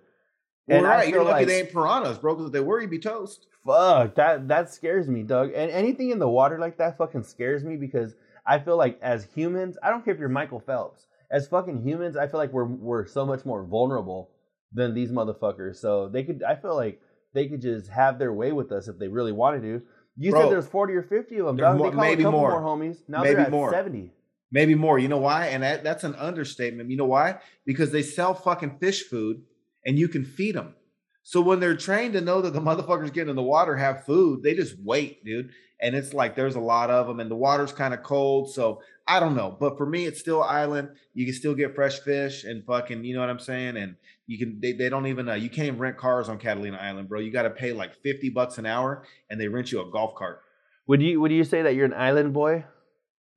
Well, 0.67 0.77
And 0.77 0.87
I 0.87 0.89
right, 0.97 1.09
you're 1.09 1.23
lucky 1.23 1.31
like- 1.33 1.47
they 1.47 1.59
ain't 1.61 1.71
piranhas, 1.71 2.17
bro. 2.19 2.35
Because 2.35 2.47
if 2.47 2.53
they 2.53 2.59
were, 2.61 2.79
you'd 2.79 2.91
be 2.91 2.99
toast. 2.99 3.47
Fuck 3.65 4.15
that 4.15 4.47
that 4.47 4.71
scares 4.73 5.07
me, 5.07 5.21
Doug. 5.23 5.51
And 5.53 5.69
anything 5.69 6.11
in 6.11 6.19
the 6.19 6.29
water 6.29 6.57
like 6.59 6.77
that 6.77 6.97
fucking 6.97 7.23
scares 7.23 7.63
me 7.63 7.75
because 7.75 8.15
I 8.51 8.59
feel 8.59 8.75
like 8.75 8.99
as 9.01 9.25
humans, 9.33 9.77
I 9.81 9.89
don't 9.89 10.03
care 10.03 10.13
if 10.13 10.19
you're 10.19 10.27
Michael 10.27 10.59
Phelps. 10.59 11.07
As 11.31 11.47
fucking 11.47 11.83
humans, 11.83 12.17
I 12.17 12.27
feel 12.27 12.37
like 12.37 12.51
we're 12.51 12.65
we're 12.65 13.05
so 13.07 13.25
much 13.25 13.45
more 13.45 13.63
vulnerable 13.65 14.31
than 14.73 14.93
these 14.93 15.09
motherfuckers. 15.09 15.77
So 15.77 16.09
they 16.09 16.23
could 16.23 16.43
I 16.43 16.55
feel 16.55 16.75
like 16.75 16.99
they 17.33 17.47
could 17.47 17.61
just 17.61 17.89
have 17.89 18.19
their 18.19 18.33
way 18.33 18.51
with 18.51 18.73
us 18.73 18.89
if 18.89 18.99
they 18.99 19.07
really 19.07 19.31
wanted 19.31 19.61
to. 19.61 19.81
You 20.17 20.31
Bro, 20.31 20.41
said 20.41 20.51
there's 20.51 20.67
40 20.67 20.93
or 20.95 21.03
50 21.03 21.39
of 21.39 21.45
them, 21.45 21.55
Doug. 21.55 21.77
more- 21.77 21.89
they 21.89 21.95
call 21.95 22.03
maybe 22.03 22.23
a 22.23 22.25
couple 22.25 22.39
more. 22.41 22.61
more. 22.61 22.77
homies. 22.77 22.97
Now 23.07 23.21
Maybe 23.23 23.35
they're 23.35 23.45
at 23.45 23.51
more. 23.51 23.71
70. 23.71 24.11
Maybe 24.51 24.75
more. 24.75 24.99
You 24.99 25.07
know 25.07 25.17
why? 25.17 25.47
And 25.47 25.63
that, 25.63 25.85
that's 25.85 26.03
an 26.03 26.15
understatement. 26.15 26.89
You 26.91 26.97
know 26.97 27.05
why? 27.05 27.39
Because 27.65 27.91
they 27.91 28.01
sell 28.01 28.33
fucking 28.33 28.79
fish 28.79 29.03
food, 29.03 29.43
and 29.85 29.97
you 29.97 30.09
can 30.09 30.25
feed 30.25 30.55
them. 30.55 30.75
So 31.23 31.39
when 31.39 31.61
they're 31.61 31.77
trained 31.77 32.13
to 32.13 32.21
know 32.21 32.41
that 32.41 32.51
the 32.51 32.59
motherfuckers 32.69 33.13
getting 33.13 33.29
in 33.29 33.35
the 33.37 33.41
water 33.43 33.77
have 33.77 34.03
food, 34.05 34.43
they 34.43 34.53
just 34.53 34.75
wait, 34.83 35.23
dude. 35.23 35.51
And 35.81 35.95
it's 35.95 36.13
like 36.13 36.35
there's 36.35 36.55
a 36.55 36.59
lot 36.59 36.89
of 36.89 37.07
them, 37.07 37.19
and 37.19 37.31
the 37.31 37.35
water's 37.35 37.71
kind 37.71 37.93
of 37.93 38.03
cold. 38.03 38.51
So 38.53 38.81
I 39.07 39.19
don't 39.19 39.35
know. 39.35 39.55
But 39.59 39.77
for 39.77 39.85
me, 39.85 40.05
it's 40.05 40.19
still 40.19 40.43
island. 40.43 40.89
You 41.13 41.25
can 41.25 41.33
still 41.33 41.55
get 41.55 41.75
fresh 41.75 41.99
fish 41.99 42.43
and 42.43 42.63
fucking, 42.65 43.03
you 43.03 43.13
know 43.13 43.19
what 43.19 43.29
I'm 43.29 43.39
saying? 43.39 43.77
And 43.77 43.95
you 44.27 44.37
can 44.37 44.59
they, 44.61 44.73
they 44.73 44.89
don't 44.89 45.07
even 45.07 45.27
uh, 45.27 45.33
you 45.33 45.49
can't 45.49 45.67
even 45.67 45.79
rent 45.79 45.97
cars 45.97 46.29
on 46.29 46.37
Catalina 46.37 46.77
Island, 46.77 47.09
bro. 47.09 47.19
You 47.19 47.31
got 47.31 47.43
to 47.43 47.49
pay 47.49 47.73
like 47.73 48.01
50 48.03 48.29
bucks 48.29 48.57
an 48.57 48.65
hour 48.65 49.03
and 49.29 49.39
they 49.39 49.47
rent 49.47 49.71
you 49.71 49.81
a 49.81 49.91
golf 49.91 50.15
cart. 50.15 50.41
Would 50.87 51.01
you 51.01 51.19
would 51.19 51.31
you 51.31 51.43
say 51.43 51.61
that 51.63 51.75
you're 51.75 51.85
an 51.85 51.93
island 51.93 52.33
boy? 52.33 52.63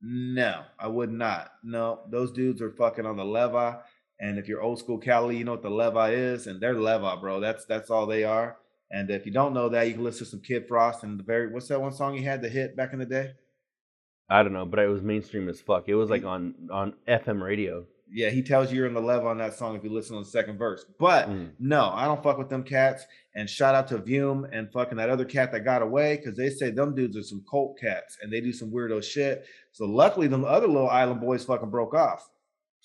No, 0.01 0.63
I 0.79 0.87
would 0.89 1.11
not. 1.11 1.51
No, 1.63 2.01
those 2.11 2.31
dudes 2.31 2.61
are 2.61 2.71
fucking 2.71 3.07
on 3.07 3.17
the 3.17 3.25
leva. 3.25 3.83
And 4.21 4.39
if 4.39 4.49
you're 4.49 4.63
old 4.63 4.79
school 4.79 4.99
Cali, 4.99 5.37
you 5.37 5.45
know 5.45 5.53
what 5.53 5.63
the 5.63 5.71
leva 5.71 6.13
is, 6.13 6.47
and 6.47 6.61
they're 6.61 6.79
leva, 6.79 7.17
bro. 7.17 7.41
That's 7.41 7.65
that's 7.65 7.91
all 7.91 8.07
they 8.07 8.23
are. 8.23 8.59
And 8.91 9.11
if 9.11 9.27
you 9.27 9.33
don't 9.33 9.55
know 9.55 9.69
that, 9.71 9.89
you 9.89 9.95
can 9.95 10.05
listen 10.05 10.25
to 10.25 10.31
some 10.31 10.41
Kid 10.41 10.69
Frost 10.69 11.03
and 11.03 11.19
the 11.19 11.25
very 11.25 11.53
what's 11.53 11.69
that 11.69 11.81
one 11.81 11.93
song 11.93 12.15
he 12.17 12.23
had 12.23 12.43
the 12.43 12.49
hit 12.49 12.77
back 12.77 12.93
in 12.93 12.99
the 12.99 13.07
day? 13.07 13.33
I 14.31 14.43
don't 14.43 14.53
know, 14.53 14.65
but 14.67 14.79
it 14.79 14.87
was 14.89 15.03
mainstream 15.03 15.49
as 15.49 15.61
fuck. 15.61 15.89
It 15.89 15.95
was 15.95 16.11
like 16.11 16.25
on 16.25 16.55
on 16.71 16.95
FM 17.09 17.43
radio. 17.43 17.85
Yeah, 18.11 18.31
he 18.31 18.43
tells 18.43 18.71
you 18.71 18.79
you're 18.79 18.87
in 18.87 18.95
the 18.95 19.01
leva 19.01 19.27
on 19.27 19.39
that 19.39 19.55
song 19.55 19.75
if 19.75 19.83
you 19.83 19.91
listen 19.91 20.17
to 20.17 20.23
the 20.23 20.31
second 20.31 20.57
verse. 20.59 20.85
But 21.01 21.29
Mm. 21.29 21.51
no, 21.59 21.91
I 21.91 22.05
don't 22.05 22.23
fuck 22.23 22.39
with 22.39 22.49
them 22.49 22.63
cats. 22.63 23.05
And 23.35 23.51
shout 23.51 23.75
out 23.75 23.89
to 23.89 23.99
Vume 23.99 24.49
and 24.53 24.71
fucking 24.71 24.99
that 24.99 25.11
other 25.11 25.25
cat 25.25 25.51
that 25.53 25.65
got 25.65 25.83
away 25.83 26.17
because 26.17 26.37
they 26.37 26.51
say 26.51 26.71
them 26.71 26.95
dudes 26.95 27.17
are 27.17 27.23
some 27.23 27.45
cult 27.51 27.79
cats 27.79 28.19
and 28.23 28.33
they 28.33 28.41
do 28.41 28.53
some 28.53 28.71
weirdo 28.71 29.03
shit. 29.03 29.47
So 29.73 29.87
luckily, 29.87 30.29
them 30.29 30.45
other 30.45 30.69
little 30.69 30.89
island 30.89 31.21
boys 31.21 31.45
fucking 31.45 31.71
broke 31.71 31.95
off. 31.95 32.29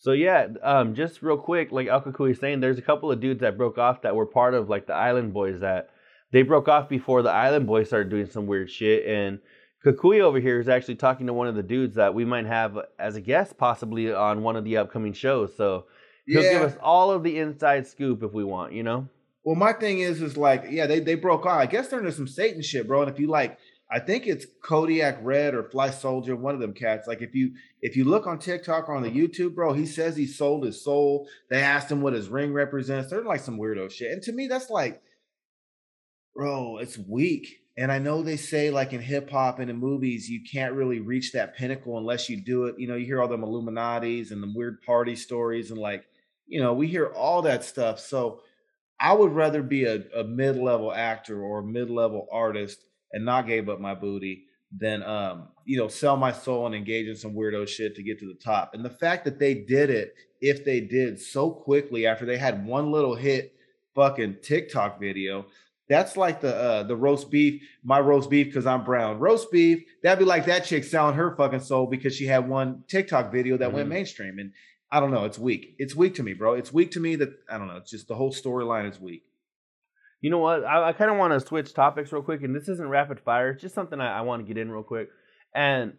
So 0.02 0.14
yeah, 0.14 0.48
um, 0.64 0.96
just 0.96 1.22
real 1.22 1.38
quick, 1.38 1.72
like 1.72 1.88
El 1.88 2.02
Cucuy 2.02 2.32
is 2.32 2.40
saying, 2.40 2.62
there's 2.62 2.78
a 2.78 2.82
couple 2.82 3.12
of 3.12 3.20
dudes 3.20 3.42
that 3.42 3.58
broke 3.58 3.78
off 3.78 4.02
that 4.04 4.16
were 4.16 4.26
part 4.26 4.54
of 4.54 4.70
like 4.70 4.88
the 4.88 4.94
Island 4.94 5.34
Boys 5.34 5.60
that 5.60 5.90
they 6.32 6.42
broke 6.42 6.70
off 6.70 6.88
before 6.88 7.22
the 7.22 7.32
Island 7.32 7.68
Boys 7.68 7.88
started 7.88 8.10
doing 8.10 8.30
some 8.30 8.48
weird 8.48 8.72
shit. 8.72 9.06
And 9.06 9.40
Cucuy 9.86 10.22
over 10.22 10.40
here 10.40 10.60
is 10.60 10.70
actually 10.70 10.96
talking 10.96 11.28
to 11.28 11.34
one 11.34 11.48
of 11.48 11.56
the 11.56 11.64
dudes 11.64 11.96
that 11.96 12.14
we 12.14 12.24
might 12.24 12.46
have 12.46 12.78
as 12.98 13.18
a 13.18 13.22
guest, 13.22 13.58
possibly 13.58 14.14
on 14.14 14.42
one 14.42 14.56
of 14.56 14.64
the 14.64 14.78
upcoming 14.78 15.14
shows. 15.14 15.56
So 15.58 15.86
he'll 16.26 16.44
give 16.44 16.62
us 16.62 16.78
all 16.82 17.12
of 17.12 17.24
the 17.24 17.38
inside 17.38 17.86
scoop 17.86 18.24
if 18.24 18.32
we 18.32 18.46
want, 18.46 18.72
you 18.72 18.84
know. 18.84 19.10
Well, 19.44 19.56
my 19.56 19.74
thing 19.74 20.00
is, 20.00 20.22
is 20.22 20.38
like, 20.38 20.66
yeah, 20.70 20.86
they 20.86 21.00
they 21.00 21.16
broke 21.16 21.46
off. 21.46 21.60
I 21.60 21.66
guess 21.66 21.88
they're 21.88 22.00
into 22.00 22.12
some 22.12 22.28
Satan 22.28 22.62
shit, 22.62 22.88
bro. 22.88 23.02
And 23.02 23.12
if 23.12 23.20
you 23.20 23.28
like, 23.28 23.58
I 23.92 24.00
think 24.00 24.28
it's 24.28 24.46
Kodiak 24.64 25.18
Red 25.22 25.56
or 25.56 25.64
Fly 25.64 25.90
Soldier, 25.90 26.36
one 26.36 26.54
of 26.54 26.62
them 26.62 26.74
cats. 26.74 27.08
Like, 27.08 27.22
if 27.24 27.34
you 27.34 27.54
if 27.82 27.96
you 27.96 28.06
look 28.06 28.28
on 28.28 28.38
TikTok 28.38 28.88
or 28.88 28.96
on 28.96 29.02
the 29.02 29.10
YouTube, 29.10 29.56
bro, 29.56 29.74
he 29.74 29.88
says 29.88 30.16
he 30.16 30.28
sold 30.28 30.64
his 30.64 30.84
soul. 30.84 31.28
They 31.50 31.62
asked 31.62 31.92
him 31.92 32.02
what 32.02 32.14
his 32.14 32.30
ring 32.30 32.54
represents. 32.54 33.10
They're 33.10 33.24
like 33.24 33.42
some 33.42 33.58
weirdo 33.58 33.92
shit. 33.92 34.12
And 34.12 34.22
to 34.24 34.32
me, 34.32 34.48
that's 34.48 34.70
like, 34.70 35.02
bro, 36.36 36.78
it's 36.78 36.98
weak. 36.98 37.62
And 37.78 37.92
I 37.92 37.98
know 37.98 38.22
they 38.22 38.36
say 38.38 38.70
like 38.70 38.94
in 38.94 39.02
hip 39.02 39.30
hop 39.32 39.60
and 39.60 39.70
in 39.72 39.78
movies, 39.78 40.30
you 40.30 40.42
can't 40.44 40.74
really 40.74 41.00
reach 41.00 41.32
that 41.32 41.56
pinnacle 41.56 41.98
unless 41.98 42.30
you 42.30 42.40
do 42.42 42.66
it. 42.66 42.76
You 42.78 42.88
know, 42.88 42.96
you 42.96 43.06
hear 43.06 43.22
all 43.22 43.28
them 43.28 43.44
Illuminati's 43.44 44.32
and 44.32 44.44
the 44.44 44.52
weird 44.54 44.82
party 44.84 45.16
stories, 45.16 45.72
and 45.72 45.80
like, 45.80 46.06
you 46.46 46.62
know, 46.62 46.74
we 46.74 46.88
hear 46.88 47.08
all 47.08 47.42
that 47.44 47.64
stuff. 47.64 48.00
So 48.00 48.42
I 49.00 49.14
would 49.14 49.32
rather 49.32 49.64
be 49.64 49.86
a, 49.86 50.04
a 50.16 50.26
mid-level 50.26 50.94
actor 50.94 51.42
or 51.42 51.60
a 51.60 51.64
mid-level 51.64 52.28
artist 52.32 52.84
and 53.12 53.26
not 53.26 53.48
gave 53.48 53.70
up 53.70 53.80
my 53.80 53.96
booty 53.96 54.46
than 54.78 55.02
um, 55.04 55.48
you 55.66 55.78
know, 55.78 55.88
sell 55.88 56.16
my 56.16 56.32
soul 56.32 56.66
and 56.68 56.76
engage 56.76 57.08
in 57.08 57.16
some 57.16 57.34
weirdo 57.34 57.68
shit 57.68 57.96
to 57.96 58.04
get 58.04 58.20
to 58.20 58.28
the 58.28 58.36
top. 58.40 58.74
And 58.74 58.86
the 58.86 58.90
fact 58.90 59.26
that 59.26 59.40
they 59.40 59.54
did 59.56 59.90
it, 59.90 60.14
if 60.42 60.64
they 60.64 60.80
did 60.80 61.20
so 61.20 61.50
quickly 61.50 62.06
after 62.06 62.26
they 62.26 62.38
had 62.38 62.66
one 62.66 62.92
little 62.92 63.16
hit 63.16 63.54
fucking 63.96 64.38
TikTok 64.44 65.00
video, 65.00 65.48
that's 65.88 66.16
like 66.16 66.40
the 66.42 66.56
uh 66.56 66.84
the 66.84 66.96
roast 66.96 67.32
beef, 67.32 67.64
my 67.84 68.00
roast 68.00 68.30
beef 68.30 68.46
because 68.48 68.68
I'm 68.68 68.84
brown. 68.84 69.18
Roast 69.18 69.52
beef, 69.52 69.84
that'd 70.04 70.20
be 70.20 70.26
like 70.26 70.46
that 70.46 70.66
chick 70.66 70.84
selling 70.84 71.16
her 71.16 71.36
fucking 71.36 71.62
soul 71.62 71.88
because 71.88 72.16
she 72.16 72.28
had 72.28 72.48
one 72.48 72.84
TikTok 72.88 73.32
video 73.32 73.58
that 73.58 73.74
went 73.74 73.88
Mhm. 73.88 73.94
mainstream. 73.94 74.38
And 74.38 74.52
I 74.92 75.00
don't 75.00 75.10
know, 75.12 75.26
it's 75.26 75.40
weak. 75.40 75.76
It's 75.80 75.96
weak 75.96 76.14
to 76.16 76.24
me, 76.24 76.34
bro. 76.34 76.54
It's 76.54 76.72
weak 76.72 76.92
to 76.92 77.00
me 77.00 77.16
that 77.16 77.30
I 77.50 77.58
don't 77.58 77.68
know. 77.68 77.78
It's 77.78 77.90
just 77.90 78.08
the 78.08 78.14
whole 78.16 78.32
storyline 78.32 78.88
is 78.90 79.00
weak. 79.00 79.24
You 80.22 80.30
know 80.30 80.40
what? 80.40 80.64
I, 80.66 80.90
I 80.90 80.94
kind 80.94 81.10
of 81.12 81.18
want 81.18 81.34
to 81.34 81.40
switch 81.40 81.74
topics 81.74 82.12
real 82.12 82.22
quick, 82.22 82.44
and 82.44 82.56
this 82.56 82.68
isn't 82.68 82.90
rapid 82.90 83.20
fire. 83.20 83.52
It's 83.52 83.62
just 83.62 83.76
something 83.76 84.00
I, 84.02 84.20
I 84.20 84.22
want 84.22 84.46
to 84.46 84.54
get 84.54 84.60
in 84.62 84.70
real 84.72 84.84
quick. 84.84 85.10
And 85.56 85.94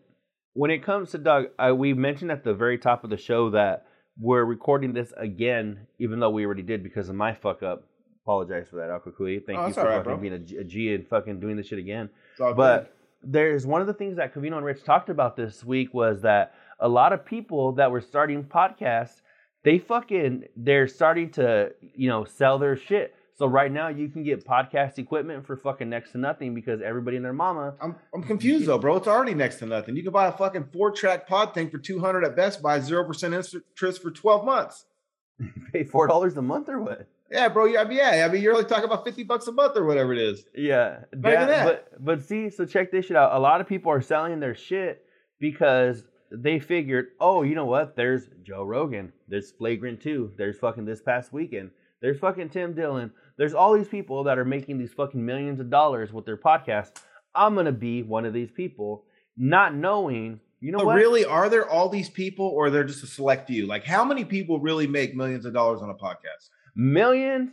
when 0.53 0.71
it 0.71 0.85
comes 0.85 1.11
to 1.13 1.19
Doug, 1.19 1.47
I, 1.59 1.73
we 1.73 1.95
mentioned 1.95 2.31
at 2.31 2.45
the 2.45 2.55
very 2.55 2.77
top 2.79 3.03
of 3.05 3.11
the 3.11 3.17
show 3.17 3.51
that 3.51 3.87
we're 4.19 4.45
recording 4.45 4.93
this 4.93 5.13
again, 5.17 5.87
even 5.99 6.21
though 6.21 6.31
we 6.31 6.45
already 6.45 6.63
did 6.63 6.83
because 6.83 7.09
of 7.09 7.15
my 7.15 7.35
fuck 7.35 7.63
up. 7.63 7.85
Apologize 8.27 8.67
for 8.71 8.77
that, 8.77 8.91
El 8.91 9.01
Cucuy. 9.01 9.41
Thank 9.45 9.59
Oh, 9.59 9.67
you 9.69 9.73
for 9.73 9.85
right, 9.85 9.97
fucking 9.97 10.03
bro. 10.05 10.17
being 10.19 10.33
a 10.35 10.39
G, 10.39 10.57
a 10.59 10.65
G 10.65 10.95
and 10.95 11.09
fucking 11.09 11.41
doing 11.41 11.57
this 11.57 11.69
shit 11.69 11.79
again. 11.79 12.11
But 12.57 12.95
there's 13.23 13.67
one 13.67 13.81
of 13.81 13.87
the 13.87 13.95
things 13.95 14.17
that 14.19 14.35
Covino 14.35 14.57
and 14.57 14.65
Rich 14.65 14.85
talked 14.85 15.09
about 15.09 15.37
this 15.37 15.65
week 15.65 15.95
was 15.95 16.21
that 16.23 16.53
a 16.79 16.89
lot 16.89 17.13
of 17.15 17.25
people 17.25 17.73
that 17.73 17.91
were 17.91 18.01
starting 18.03 18.45
podcasts, 18.45 19.23
they 19.65 19.79
fucking 19.79 20.45
they're 20.57 20.87
starting 20.89 21.31
to 21.33 21.73
you 21.81 22.09
know 22.09 22.25
sell 22.25 22.59
their 22.59 22.77
shit. 22.77 23.15
So 23.41 23.47
right 23.47 23.73
now 23.73 23.89
you 23.89 24.11
can 24.11 24.23
get 24.23 24.45
podcast 24.47 24.99
equipment 24.99 25.47
for 25.47 25.57
fucking 25.57 25.89
next 25.89 26.13
to 26.13 26.19
nothing 26.19 26.55
because 26.55 26.83
everybody 26.83 27.17
and 27.17 27.25
their 27.25 27.33
mama 27.33 27.73
I'm 27.81 27.97
I'm 28.15 28.23
confused 28.23 28.67
though, 28.67 28.77
bro. 28.77 28.97
It's 28.97 29.09
already 29.09 29.33
next 29.33 29.61
to 29.61 29.67
nothing. 29.67 29.97
You 29.97 30.03
can 30.03 30.13
buy 30.13 30.27
a 30.27 30.33
fucking 30.33 30.69
four 30.75 30.91
track 30.91 31.27
pod 31.27 31.55
thing 31.55 31.71
for 31.71 31.79
two 31.79 32.01
hundred 32.01 32.27
at 32.27 32.37
Best 32.37 32.61
Buy, 32.61 32.81
zero 32.81 33.03
percent 33.03 33.33
interest 33.33 34.03
for 34.03 34.11
twelve 34.11 34.45
months. 34.45 34.85
pay 35.73 35.85
four 35.85 36.07
dollars 36.07 36.37
a 36.37 36.43
month 36.43 36.69
or 36.69 36.83
what? 36.83 37.07
Yeah, 37.31 37.49
bro. 37.49 37.65
Yeah, 37.65 37.81
I 37.81 37.85
mean, 37.85 37.97
yeah. 37.97 38.27
I 38.29 38.31
mean, 38.31 38.43
you're 38.43 38.53
only 38.53 38.69
talking 38.69 38.85
about 38.85 39.07
fifty 39.07 39.23
bucks 39.23 39.47
a 39.47 39.53
month 39.53 39.75
or 39.75 39.87
whatever 39.87 40.13
it 40.13 40.19
is. 40.19 40.45
Yeah, 40.55 40.99
even 41.15 41.23
that. 41.23 41.65
But 41.65 42.05
but 42.05 42.23
see, 42.23 42.51
so 42.51 42.67
check 42.67 42.93
this 42.93 43.07
shit 43.07 43.17
out. 43.17 43.35
A 43.35 43.41
lot 43.41 43.63
of 43.63 43.67
people 43.67 43.91
are 43.91 44.03
selling 44.03 44.39
their 44.41 44.55
shit 44.55 45.03
because 45.39 46.05
they 46.31 46.59
figured, 46.59 47.07
oh, 47.19 47.43
you 47.43 47.55
know 47.55 47.65
what? 47.65 47.97
There's 47.97 48.29
Joe 48.43 48.65
Rogan. 48.65 49.15
There's 49.29 49.51
Flagrant 49.51 50.03
Two. 50.03 50.31
There's 50.37 50.59
fucking 50.59 50.85
this 50.85 51.01
past 51.01 51.33
weekend. 51.33 51.71
There's 52.01 52.19
fucking 52.19 52.51
Tim 52.51 52.75
Dillon. 52.75 53.13
There's 53.41 53.55
all 53.55 53.73
these 53.73 53.89
people 53.89 54.25
that 54.25 54.39
are 54.39 54.45
making 54.45 54.77
these 54.77 54.93
fucking 54.93 55.25
millions 55.25 55.61
of 55.61 55.71
dollars 55.71 56.13
with 56.13 56.27
their 56.27 56.37
podcasts. 56.37 57.01
I'm 57.35 57.55
gonna 57.55 57.73
be 57.73 58.03
one 58.03 58.27
of 58.27 58.35
these 58.35 58.51
people, 58.51 59.05
not 59.35 59.75
knowing. 59.75 60.41
You 60.61 60.73
know 60.73 60.79
but 60.81 60.87
what? 60.89 60.97
really, 60.97 61.25
are 61.25 61.49
there 61.49 61.67
all 61.67 61.89
these 61.89 62.11
people, 62.11 62.45
or 62.47 62.69
they're 62.69 62.85
just 62.85 63.03
a 63.03 63.07
select 63.07 63.47
few? 63.47 63.67
Like, 63.67 63.83
how 63.83 64.05
many 64.05 64.27
people 64.27 64.61
really 64.61 64.87
make 64.87 65.17
millions 65.17 65.47
of 65.47 65.55
dollars 65.55 65.81
on 65.81 65.89
a 65.89 65.95
podcast? 65.95 66.51
Millions, 66.77 67.53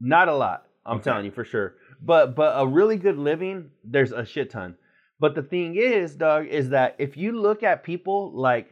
not 0.00 0.26
a 0.28 0.34
lot. 0.34 0.66
I'm 0.84 0.96
Okay. 0.96 1.04
telling 1.04 1.24
you 1.26 1.30
for 1.30 1.44
sure. 1.44 1.74
But 2.02 2.34
but 2.34 2.54
a 2.60 2.66
really 2.66 2.96
good 2.96 3.16
living, 3.16 3.70
there's 3.84 4.10
a 4.10 4.24
shit 4.24 4.50
ton. 4.50 4.74
But 5.20 5.36
the 5.36 5.42
thing 5.44 5.76
is, 5.76 6.16
Doug, 6.16 6.48
is 6.48 6.70
that 6.70 6.96
if 6.98 7.16
you 7.16 7.40
look 7.40 7.62
at 7.62 7.84
people 7.84 8.32
like 8.34 8.70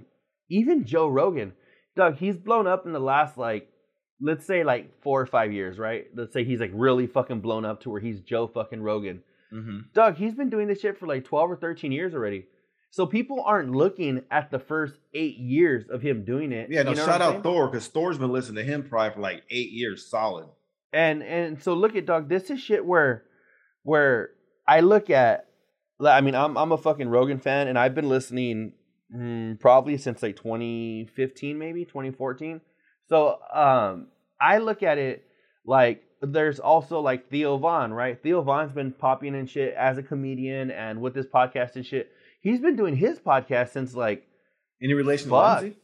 even 0.51 0.85
Joe 0.85 1.07
Rogan, 1.07 1.53
Doug, 1.95 2.17
he's 2.17 2.37
blown 2.37 2.67
up 2.67 2.87
in 2.87 2.93
the 2.93 2.99
last 2.99 3.39
like 3.39 3.69
let's 4.21 4.47
say 4.47 4.65
like 4.65 5.03
four 5.03 5.21
or 5.21 5.27
five 5.27 5.53
years, 5.53 5.79
right? 5.79 6.07
Let's 6.15 6.33
say 6.33 6.45
he's 6.45 6.61
like 6.61 6.73
really 6.75 7.07
fucking 7.07 7.41
blown 7.41 7.65
up 7.65 7.83
to 7.83 7.91
where 7.91 8.01
he's 8.01 8.21
Joe 8.21 8.47
fucking 8.47 8.83
Rogan. 8.83 9.23
Mm-hmm. 9.53 9.79
Doug, 9.95 10.17
he's 10.17 10.35
been 10.35 10.51
doing 10.51 10.69
this 10.69 10.81
shit 10.81 10.99
for 10.99 11.07
like 11.07 11.25
12 11.25 11.53
or 11.53 11.57
13 11.57 11.93
years 11.93 12.15
already. 12.15 12.47
So 12.91 13.05
people 13.05 13.43
aren't 13.45 13.73
looking 13.73 14.23
at 14.31 14.51
the 14.51 14.59
first 14.59 14.95
eight 15.13 15.37
years 15.37 15.85
of 15.91 16.01
him 16.03 16.25
doing 16.25 16.53
it. 16.53 16.71
Yeah, 16.71 16.83
no. 16.83 16.91
You 16.91 16.97
know 16.97 17.05
shout 17.05 17.21
out 17.21 17.33
saying? 17.33 17.43
Thor 17.43 17.69
because 17.69 17.89
Thor's 17.89 18.19
been 18.19 18.33
listening 18.33 18.65
to 18.65 18.73
him 18.73 18.89
probably 18.89 19.15
for 19.15 19.21
like 19.21 19.43
eight 19.51 19.71
years 19.71 20.09
solid. 20.09 20.47
And 20.93 21.23
and 21.23 21.63
so 21.63 21.75
look 21.75 21.95
at 21.95 22.07
dog. 22.07 22.29
This 22.29 22.49
is 22.49 22.61
shit 22.61 22.85
where 22.85 23.25
where 23.83 24.31
I 24.67 24.81
look 24.81 25.11
at. 25.11 25.47
I 26.01 26.21
mean, 26.21 26.35
I'm 26.35 26.57
I'm 26.57 26.73
a 26.73 26.79
fucking 26.79 27.09
Rogan 27.09 27.39
fan, 27.39 27.69
and 27.69 27.79
I've 27.79 27.95
been 27.95 28.09
listening 28.09 28.73
mm, 29.15 29.61
probably 29.61 29.99
since 29.99 30.23
like 30.23 30.37
2015, 30.37 31.59
maybe 31.59 31.85
2014. 31.85 32.61
So 33.09 33.39
um, 33.53 34.09
I 34.41 34.59
look 34.59 34.83
at 34.83 34.99
it 34.99 35.25
like 35.65 36.03
there's 36.23 36.59
also 36.61 37.01
like 37.01 37.31
Theo 37.31 37.57
Von, 37.59 37.93
right? 37.93 38.21
Theo 38.23 38.43
Von's 38.43 38.73
been 38.73 38.93
popping 38.93 39.35
and 39.35 39.49
shit 39.49 39.75
as 39.75 39.99
a 39.99 40.03
comedian 40.03 40.71
and 40.71 41.01
with 41.01 41.15
this 41.15 41.27
podcast 41.27 41.77
and 41.77 41.85
shit. 41.87 42.11
He's 42.41 42.61
been 42.61 42.77
doing 42.77 42.97
his 42.97 43.19
podcast 43.19 43.71
since 43.71 43.95
like 43.95 44.27
Any 44.83 44.95
relation 44.95 45.31
Fuck. 45.31 45.59
to 45.61 45.65
Lindsay? 45.65 45.81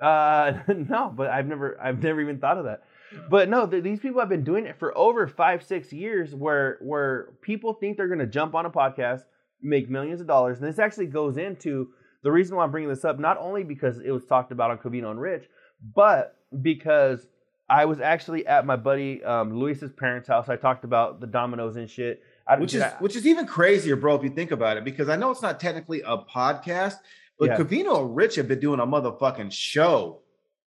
uh 0.00 0.52
no, 0.68 1.12
but 1.14 1.30
I've 1.30 1.46
never 1.46 1.78
I've 1.80 2.02
never 2.02 2.20
even 2.20 2.38
thought 2.38 2.58
of 2.58 2.64
that. 2.64 2.82
But 3.30 3.48
no, 3.48 3.66
th- 3.66 3.84
these 3.84 4.00
people 4.00 4.20
have 4.20 4.28
been 4.28 4.44
doing 4.44 4.66
it 4.66 4.78
for 4.78 4.96
over 4.98 5.28
five 5.28 5.62
six 5.62 5.92
years, 5.92 6.34
where 6.34 6.78
where 6.82 7.28
people 7.42 7.74
think 7.74 7.96
they're 7.96 8.08
gonna 8.08 8.26
jump 8.26 8.54
on 8.54 8.66
a 8.66 8.70
podcast, 8.70 9.20
make 9.62 9.88
millions 9.88 10.20
of 10.20 10.26
dollars, 10.26 10.58
and 10.58 10.66
this 10.66 10.78
actually 10.80 11.06
goes 11.06 11.36
into 11.36 11.88
the 12.24 12.32
reason 12.32 12.56
why 12.56 12.64
I'm 12.64 12.70
bringing 12.70 12.88
this 12.88 13.04
up. 13.04 13.18
Not 13.18 13.36
only 13.38 13.62
because 13.62 14.00
it 14.00 14.10
was 14.10 14.24
talked 14.24 14.50
about 14.52 14.70
on 14.70 14.78
Covino 14.78 15.10
and 15.10 15.20
Rich, 15.20 15.44
but 15.94 16.36
because 16.62 17.26
I 17.68 17.86
was 17.86 18.00
actually 18.00 18.46
at 18.46 18.66
my 18.66 18.76
buddy 18.76 19.22
um, 19.24 19.58
Luis's 19.58 19.92
parents' 19.92 20.28
house. 20.28 20.48
I 20.48 20.56
talked 20.56 20.84
about 20.84 21.20
the 21.20 21.26
dominoes 21.26 21.76
and 21.76 21.88
shit. 21.88 22.22
I, 22.46 22.58
Which 22.58 22.74
is 22.74 22.82
I- 22.82 22.94
which 23.00 23.16
is 23.16 23.26
even 23.26 23.46
crazier, 23.46 23.96
bro, 23.96 24.14
if 24.16 24.22
you 24.22 24.30
think 24.30 24.50
about 24.50 24.76
it, 24.76 24.84
because 24.84 25.08
I 25.08 25.16
know 25.16 25.30
it's 25.30 25.42
not 25.42 25.58
technically 25.60 26.02
a 26.02 26.18
podcast, 26.18 26.96
but 27.38 27.46
Yeah. 27.50 27.56
Covino 27.56 28.00
and 28.04 28.14
Rich 28.14 28.36
have 28.36 28.48
been 28.48 28.60
doing 28.60 28.80
a 28.80 28.86
motherfucking 28.86 29.50
show 29.50 30.20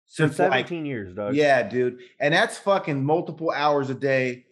for 0.07 0.11
since 0.27 0.39
like 0.39 0.71
years, 0.71 1.13
dog. 1.13 1.35
Yeah, 1.35 1.61
dude. 1.63 1.99
And 2.19 2.33
that's 2.33 2.57
fucking 2.57 3.03
multiple 3.03 3.51
hours 3.51 3.89
a 3.91 3.95
day, 3.95 4.45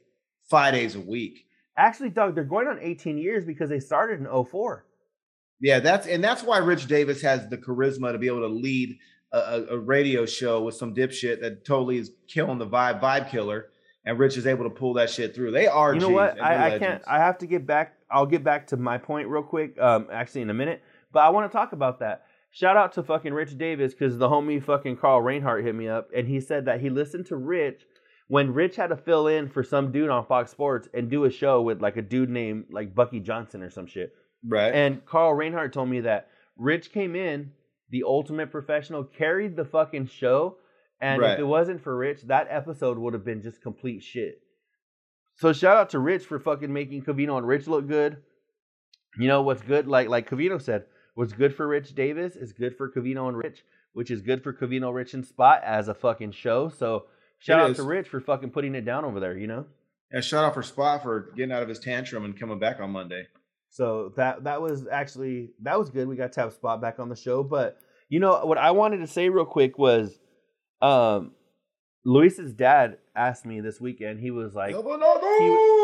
five 0.49 0.73
days 0.73 0.95
a 0.95 0.99
week. 0.99 1.47
Actually, 1.77 2.09
Doug, 2.11 2.35
they're 2.35 2.43
going 2.43 2.67
on 2.67 2.79
18 2.79 3.17
years 3.17 3.43
because 3.43 3.69
they 3.69 3.79
started 3.79 4.19
in 4.19 4.27
04. 4.45 4.85
Yeah, 5.61 5.79
that's 5.79 6.05
and 6.05 6.23
that's 6.23 6.43
why 6.43 6.59
Rich 6.59 6.87
Davis 6.87 7.21
has 7.21 7.49
the 7.49 7.57
charisma 7.57 8.11
to 8.11 8.17
be 8.17 8.27
able 8.27 8.41
to 8.41 8.47
lead 8.47 8.97
a, 9.37 9.75
a, 9.75 9.77
radio 9.77 10.25
show 10.25 10.61
with 10.61 10.75
some 10.75 10.93
dipshit 10.93 11.41
that 11.41 11.65
totally 11.65 11.97
is 11.97 12.11
killing 12.27 12.57
the 12.57 12.67
vibe, 12.67 13.01
vibe 13.01 13.29
killer, 13.29 13.67
and 14.05 14.17
Rich 14.19 14.37
is 14.37 14.47
able 14.47 14.63
to 14.63 14.69
pull 14.69 14.93
that 14.93 15.09
shit 15.09 15.35
through. 15.35 15.51
They 15.51 15.67
are. 15.67 15.93
You 15.93 15.99
know 15.99 16.09
what? 16.09 16.41
I, 16.41 16.75
I 16.75 16.79
can't. 16.79 17.03
I 17.07 17.17
have 17.17 17.37
to 17.39 17.47
get 17.47 17.65
back. 17.65 17.95
I'll 18.09 18.25
get 18.25 18.43
back 18.43 18.67
to 18.67 18.77
my 18.77 18.97
point 18.97 19.27
real 19.27 19.43
quick. 19.43 19.79
Um, 19.79 20.07
actually, 20.11 20.41
in 20.41 20.49
a 20.49 20.53
minute. 20.53 20.81
But 21.11 21.21
I 21.21 21.29
want 21.29 21.51
to 21.51 21.55
talk 21.55 21.71
about 21.73 21.99
that. 21.99 22.25
Shout 22.51 22.77
out 22.77 22.93
to 22.93 23.03
fucking 23.03 23.33
Rich 23.33 23.57
Davis 23.57 23.93
because 23.93 24.17
the 24.17 24.29
homie 24.29 24.63
fucking 24.63 24.97
Carl 24.97 25.21
Reinhardt 25.21 25.65
hit 25.65 25.75
me 25.75 25.89
up 25.89 26.09
and 26.15 26.25
he 26.25 26.39
said 26.39 26.65
that 26.65 26.79
he 26.79 26.89
listened 26.89 27.25
to 27.25 27.35
Rich 27.35 27.85
when 28.27 28.53
Rich 28.53 28.77
had 28.77 28.87
to 28.87 28.95
fill 28.97 29.27
in 29.27 29.49
for 29.49 29.63
some 29.63 29.91
dude 29.91 30.09
on 30.09 30.25
Fox 30.25 30.51
Sports 30.51 30.87
and 30.93 31.09
do 31.09 31.25
a 31.25 31.29
show 31.29 31.61
with 31.61 31.81
like 31.81 31.97
a 31.97 32.01
dude 32.01 32.29
named 32.29 32.65
like 32.71 32.95
Bucky 32.95 33.19
Johnson 33.19 33.61
or 33.61 33.69
some 33.69 33.87
shit. 33.87 34.15
right. 34.47 34.73
And 34.73 35.05
Carl 35.05 35.33
Reinhardt 35.33 35.73
told 35.73 35.89
me 35.89 36.01
that 36.01 36.29
Rich 36.57 36.91
came 36.91 37.15
in, 37.15 37.51
the 37.89 38.03
ultimate 38.03 38.51
professional, 38.51 39.03
carried 39.03 39.55
the 39.55 39.65
fucking 39.65 40.07
show. 40.07 40.57
And 41.01 41.21
Right. 41.21 41.33
if 41.33 41.39
it 41.39 41.43
wasn't 41.43 41.81
for 41.81 41.95
Rich, 41.95 42.23
that 42.23 42.47
episode 42.49 42.97
would 42.97 43.13
have 43.13 43.25
been 43.25 43.41
just 43.41 43.61
complete 43.61 44.01
shit. 44.01 44.41
So 45.35 45.51
shout 45.53 45.75
out 45.77 45.89
to 45.91 45.99
Rich 45.99 46.25
for 46.25 46.39
fucking 46.39 46.71
making 46.71 47.03
Covino 47.03 47.37
and 47.37 47.45
Rich 47.47 47.67
look 47.67 47.87
good. 47.87 48.17
You 49.17 49.27
know 49.27 49.41
what's 49.41 49.61
good? 49.61 49.87
Like 49.87 50.07
like 50.09 50.29
Covino 50.29 50.61
said, 50.61 50.85
what's 51.15 51.33
good 51.33 51.53
for 51.55 51.67
Rich 51.67 51.95
Davis 51.95 52.35
is 52.35 52.53
good 52.53 52.75
for 52.77 52.89
Covino 52.89 53.27
and 53.27 53.37
Rich, 53.37 53.63
which 53.93 54.09
is 54.11 54.21
good 54.21 54.41
for 54.43 54.53
Covino, 54.53 54.93
Rich, 54.93 55.13
and 55.13 55.25
Spot 55.25 55.61
as 55.63 55.87
a 55.89 55.93
fucking 55.93 56.31
show. 56.31 56.69
So 56.69 57.05
shout 57.39 57.59
It 57.59 57.63
out 57.63 57.69
is. 57.71 57.77
to 57.77 57.83
Rich 57.83 58.07
for 58.09 58.19
fucking 58.21 58.51
putting 58.51 58.75
it 58.75 58.85
down 58.85 59.03
over 59.05 59.19
there. 59.19 59.37
You 59.37 59.47
know. 59.47 59.65
and 60.11 60.23
shout 60.23 60.45
out 60.45 60.53
for 60.53 60.63
Spot 60.63 61.03
for 61.03 61.31
getting 61.35 61.51
out 61.51 61.63
of 61.63 61.67
his 61.69 61.79
tantrum 61.79 62.23
and 62.23 62.39
coming 62.39 62.59
back 62.59 62.79
on 62.79 62.91
Monday. 62.91 63.27
So 63.75 64.13
that 64.15 64.45
that 64.45 64.61
was 64.61 64.87
actually 64.89 65.49
that 65.63 65.77
was 65.77 65.89
good. 65.89 66.07
We 66.07 66.15
got 66.15 66.31
to 66.33 66.39
have 66.39 66.53
Spot 66.53 66.79
back 66.81 66.97
on 66.97 67.09
the 67.09 67.15
show. 67.15 67.43
But 67.43 67.77
you 68.07 68.21
know 68.21 68.45
what 68.45 68.57
I 68.57 68.71
wanted 68.71 68.99
to 68.99 69.07
say 69.07 69.27
real 69.27 69.43
quick 69.43 69.77
was, 69.77 70.17
um, 70.81 71.33
Luis's 72.05 72.53
dad 72.53 72.99
asked 73.13 73.45
me 73.45 73.59
this 73.59 73.81
weekend. 73.81 74.21
He 74.21 74.31
was 74.31 74.53
like, 74.53 74.69
he, 74.69 74.81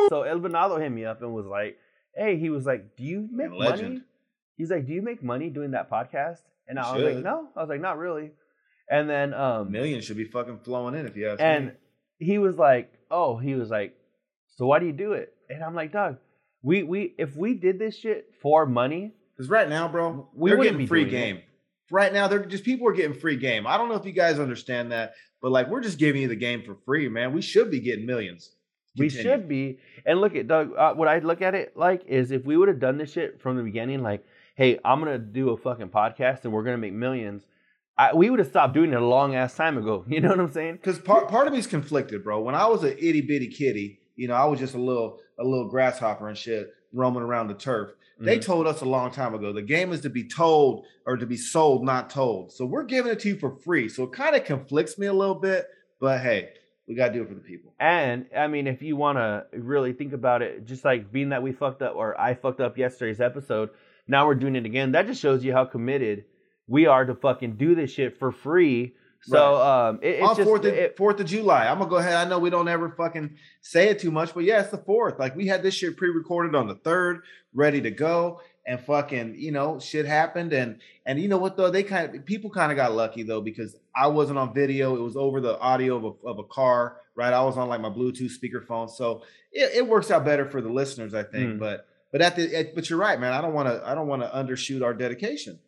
so 0.07 0.23
El 0.25 0.39
Venado 0.39 0.79
hit 0.81 0.89
me 0.89 1.03
up 1.03 1.21
and 1.21 1.33
was 1.33 1.45
like, 1.45 1.75
"Hey, 2.15 2.39
he 2.39 2.49
was 2.49 2.65
like, 2.65 2.95
do 2.95 3.03
you 3.03 3.27
make 3.29 3.51
money?" 3.51 4.01
He's 4.55 4.71
like, 4.71 4.87
"Do 4.87 4.93
you 4.93 5.01
make 5.01 5.21
money 5.21 5.49
doing 5.49 5.71
that 5.71 5.91
podcast?" 5.91 6.39
And 6.69 6.79
I 6.79 6.95
You 6.95 7.03
was 7.03 7.15
like, 7.15 7.23
"No." 7.25 7.49
I 7.57 7.59
was 7.59 7.67
like, 7.67 7.81
"Not 7.81 7.97
really." 7.97 8.31
And 8.89 9.09
then 9.09 9.33
um, 9.33 9.69
Millions 9.69 10.05
should 10.05 10.15
be 10.15 10.29
fucking 10.29 10.59
flowing 10.63 10.95
in 10.95 11.07
if 11.07 11.17
you 11.17 11.27
ask 11.27 11.41
and 11.41 11.65
me. 11.65 11.71
he 12.19 12.37
was 12.37 12.55
like, 12.55 12.89
"Oh," 13.09 13.35
he 13.35 13.55
was 13.55 13.69
like, 13.69 13.97
"So 14.55 14.65
why 14.65 14.79
do 14.79 14.85
you 14.85 14.93
do 14.93 15.11
it?" 15.11 15.33
And 15.49 15.61
I'm 15.61 15.75
like, 15.75 15.91
"Doug, 15.91 16.19
we 16.63 16.83
we 16.83 17.15
if 17.17 17.35
we 17.35 17.53
did 17.55 17.79
this 17.79 17.97
shit 17.97 18.33
for 18.41 18.65
money." 18.65 19.13
Because 19.35 19.49
right 19.49 19.67
now, 19.69 19.87
bro, 19.87 20.29
We 20.33 20.51
they're 20.51 20.61
getting 20.61 20.85
free 20.87 21.05
doing 21.05 21.15
it. 21.15 21.25
game. 21.25 21.41
Right 21.89 22.13
now, 22.13 22.27
they're 22.27 22.45
just 22.45 22.63
people 22.63 22.87
are 22.87 22.93
getting 22.93 23.13
free 23.19 23.35
game. 23.37 23.65
I 23.67 23.77
don't 23.77 23.89
know 23.89 23.95
if 23.95 24.05
you 24.05 24.11
guys 24.11 24.39
understand 24.39 24.91
that, 24.91 25.13
but 25.41 25.51
like 25.51 25.67
we're 25.67 25.81
just 25.81 25.97
giving 25.97 26.21
you 26.21 26.27
the 26.27 26.35
game 26.35 26.63
for 26.63 26.75
free, 26.85 27.09
man. 27.09 27.33
We 27.33 27.41
should 27.41 27.71
be 27.71 27.79
getting 27.79 28.05
millions. 28.05 28.49
We 28.97 29.09
should 29.09 29.47
be. 29.47 29.79
And 30.05 30.19
look 30.19 30.35
at 30.35 30.47
Doug. 30.47 30.73
Uh, 30.77 30.93
what 30.93 31.07
I 31.07 31.19
look 31.19 31.41
at 31.41 31.55
it 31.55 31.75
like 31.77 32.03
is 32.07 32.31
if 32.31 32.45
we 32.45 32.57
would 32.57 32.67
have 32.67 32.79
done 32.79 32.97
this 32.97 33.11
shit 33.13 33.41
from 33.41 33.55
the 33.57 33.63
beginning, 33.63 34.03
like, 34.03 34.23
hey, 34.55 34.79
I'm 34.85 34.99
gonna 34.99 35.17
do 35.17 35.49
a 35.49 35.57
fucking 35.57 35.89
podcast 35.89 36.43
and 36.43 36.53
we're 36.53 36.63
gonna 36.63 36.77
make 36.77 36.93
millions. 36.93 37.43
I, 37.97 38.13
we 38.13 38.29
would 38.29 38.39
have 38.39 38.47
stopped 38.49 38.73
doing 38.73 38.91
it 38.93 39.01
a 39.01 39.05
long 39.05 39.35
ass 39.35 39.55
time 39.55 39.77
ago. 39.77 40.05
You 40.09 40.21
know 40.21 40.29
what 40.29 40.39
I'm 40.39 40.51
saying? 40.51 40.75
Because 40.75 40.99
part 40.99 41.29
part 41.29 41.47
of 41.47 41.53
me's 41.53 41.67
conflicted, 41.67 42.23
bro. 42.23 42.41
When 42.41 42.55
I 42.55 42.67
was 42.67 42.83
an 42.83 42.95
itty 42.99 43.21
bitty 43.21 43.47
kitty, 43.47 43.99
you 44.15 44.27
know, 44.27 44.33
I 44.35 44.45
was 44.45 44.59
just 44.59 44.75
a 44.75 44.81
little 44.81 45.19
a 45.41 45.47
little 45.47 45.67
grasshopper 45.67 46.27
and 46.27 46.37
shit 46.37 46.73
roaming 46.93 47.23
around 47.23 47.47
the 47.47 47.53
turf. 47.53 47.91
They 48.19 48.37
Mhm. 48.37 48.41
told 48.45 48.67
us 48.67 48.81
a 48.81 48.85
long 48.85 49.11
time 49.11 49.33
ago 49.33 49.51
the 49.51 49.61
game 49.63 49.91
is 49.91 50.01
to 50.01 50.09
be 50.09 50.23
told 50.23 50.85
or 51.07 51.17
to 51.17 51.25
be 51.25 51.37
sold, 51.37 51.83
not 51.83 52.09
told. 52.09 52.51
So 52.51 52.65
we're 52.65 52.83
giving 52.83 53.11
it 53.11 53.19
to 53.21 53.29
you 53.29 53.35
for 53.35 53.49
free. 53.51 53.89
So 53.89 54.03
it 54.03 54.11
kind 54.11 54.35
of 54.35 54.43
conflicts 54.43 54.97
me 54.99 55.07
a 55.07 55.13
little 55.13 55.35
bit, 55.35 55.67
but 55.99 56.19
hey, 56.21 56.49
we 56.87 56.93
gotta 56.95 57.13
do 57.13 57.23
it 57.23 57.27
for 57.29 57.33
the 57.33 57.39
people. 57.41 57.73
And 57.79 58.27
I 58.37 58.47
mean, 58.47 58.67
if 58.67 58.81
you 58.81 58.95
want 58.95 59.17
to 59.17 59.45
really 59.53 59.93
think 59.93 60.13
about 60.13 60.41
it, 60.43 60.65
just 60.65 60.85
like 60.85 61.11
being 61.11 61.29
that 61.29 61.41
we 61.41 61.51
fucked 61.51 61.81
up 61.81 61.95
or 61.95 62.19
I 62.19 62.35
fucked 62.35 62.59
up 62.61 62.77
yesterday's 62.77 63.21
episode, 63.21 63.69
now 64.07 64.27
we're 64.27 64.35
doing 64.35 64.55
it 64.55 64.65
again. 64.65 64.91
That 64.91 65.07
just 65.07 65.21
shows 65.21 65.43
you 65.43 65.53
how 65.53 65.65
committed 65.65 66.25
we 66.67 66.85
are 66.85 67.05
to 67.05 67.15
fucking 67.15 67.55
do 67.55 67.73
this 67.75 67.91
shit 67.91 68.19
for 68.19 68.31
free. 68.31 68.95
So 69.23 69.61
um, 69.61 69.99
it, 70.01 70.15
it's 70.15 70.27
on 70.27 70.35
just 70.35 70.47
Fourth 70.47 70.65
of, 70.65 70.73
it- 70.73 70.97
Fourth 70.97 71.19
of 71.19 71.27
July. 71.27 71.67
I'm 71.67 71.77
gonna 71.77 71.89
go 71.89 71.97
ahead. 71.97 72.15
I 72.15 72.27
know 72.27 72.39
we 72.39 72.49
don't 72.49 72.67
ever 72.67 72.89
fucking 72.89 73.35
say 73.61 73.89
it 73.89 73.99
too 73.99 74.11
much, 74.11 74.33
but 74.33 74.43
yeah, 74.43 74.61
it's 74.61 74.71
the 74.71 74.77
fourth. 74.77 75.19
Like 75.19 75.35
we 75.35 75.47
had 75.47 75.61
this 75.61 75.75
shit 75.75 75.95
pre-recorded 75.95 76.55
on 76.55 76.67
the 76.67 76.75
third, 76.75 77.21
ready 77.53 77.81
to 77.81 77.91
go, 77.91 78.41
and 78.65 78.79
fucking, 78.79 79.35
you 79.37 79.51
know, 79.51 79.79
shit 79.79 80.05
happened. 80.05 80.53
And 80.53 80.79
and 81.05 81.19
you 81.19 81.27
know 81.27 81.37
what 81.37 81.55
though? 81.55 81.69
They 81.69 81.83
kind 81.83 82.15
of 82.15 82.25
people 82.25 82.49
kind 82.49 82.71
of 82.71 82.75
got 82.75 82.93
lucky 82.93 83.21
though 83.23 83.41
because 83.41 83.75
I 83.95 84.07
wasn't 84.07 84.39
on 84.39 84.53
video. 84.53 84.95
It 84.95 85.01
was 85.01 85.15
over 85.15 85.39
the 85.39 85.59
audio 85.59 85.97
of 85.97 86.03
a, 86.03 86.27
of 86.27 86.39
a 86.39 86.43
car, 86.43 86.97
right? 87.15 87.33
I 87.33 87.43
was 87.43 87.57
on 87.57 87.69
like 87.69 87.81
my 87.81 87.89
Bluetooth 87.89 88.31
speakerphone, 88.31 88.89
so 88.89 89.21
it, 89.51 89.71
it 89.75 89.87
works 89.87 90.09
out 90.09 90.25
better 90.25 90.49
for 90.49 90.61
the 90.61 90.69
listeners, 90.69 91.13
I 91.13 91.23
think. 91.23 91.53
Mm. 91.53 91.59
But 91.59 91.87
but 92.11 92.21
at 92.21 92.35
the 92.35 92.55
at, 92.55 92.73
but 92.73 92.89
you're 92.89 92.99
right, 92.99 93.19
man. 93.19 93.33
I 93.33 93.41
don't 93.41 93.53
want 93.53 93.67
to 93.67 93.87
I 93.87 93.93
don't 93.93 94.07
want 94.07 94.23
to 94.23 94.29
undershoot 94.29 94.83
our 94.83 94.95
dedication. 94.95 95.59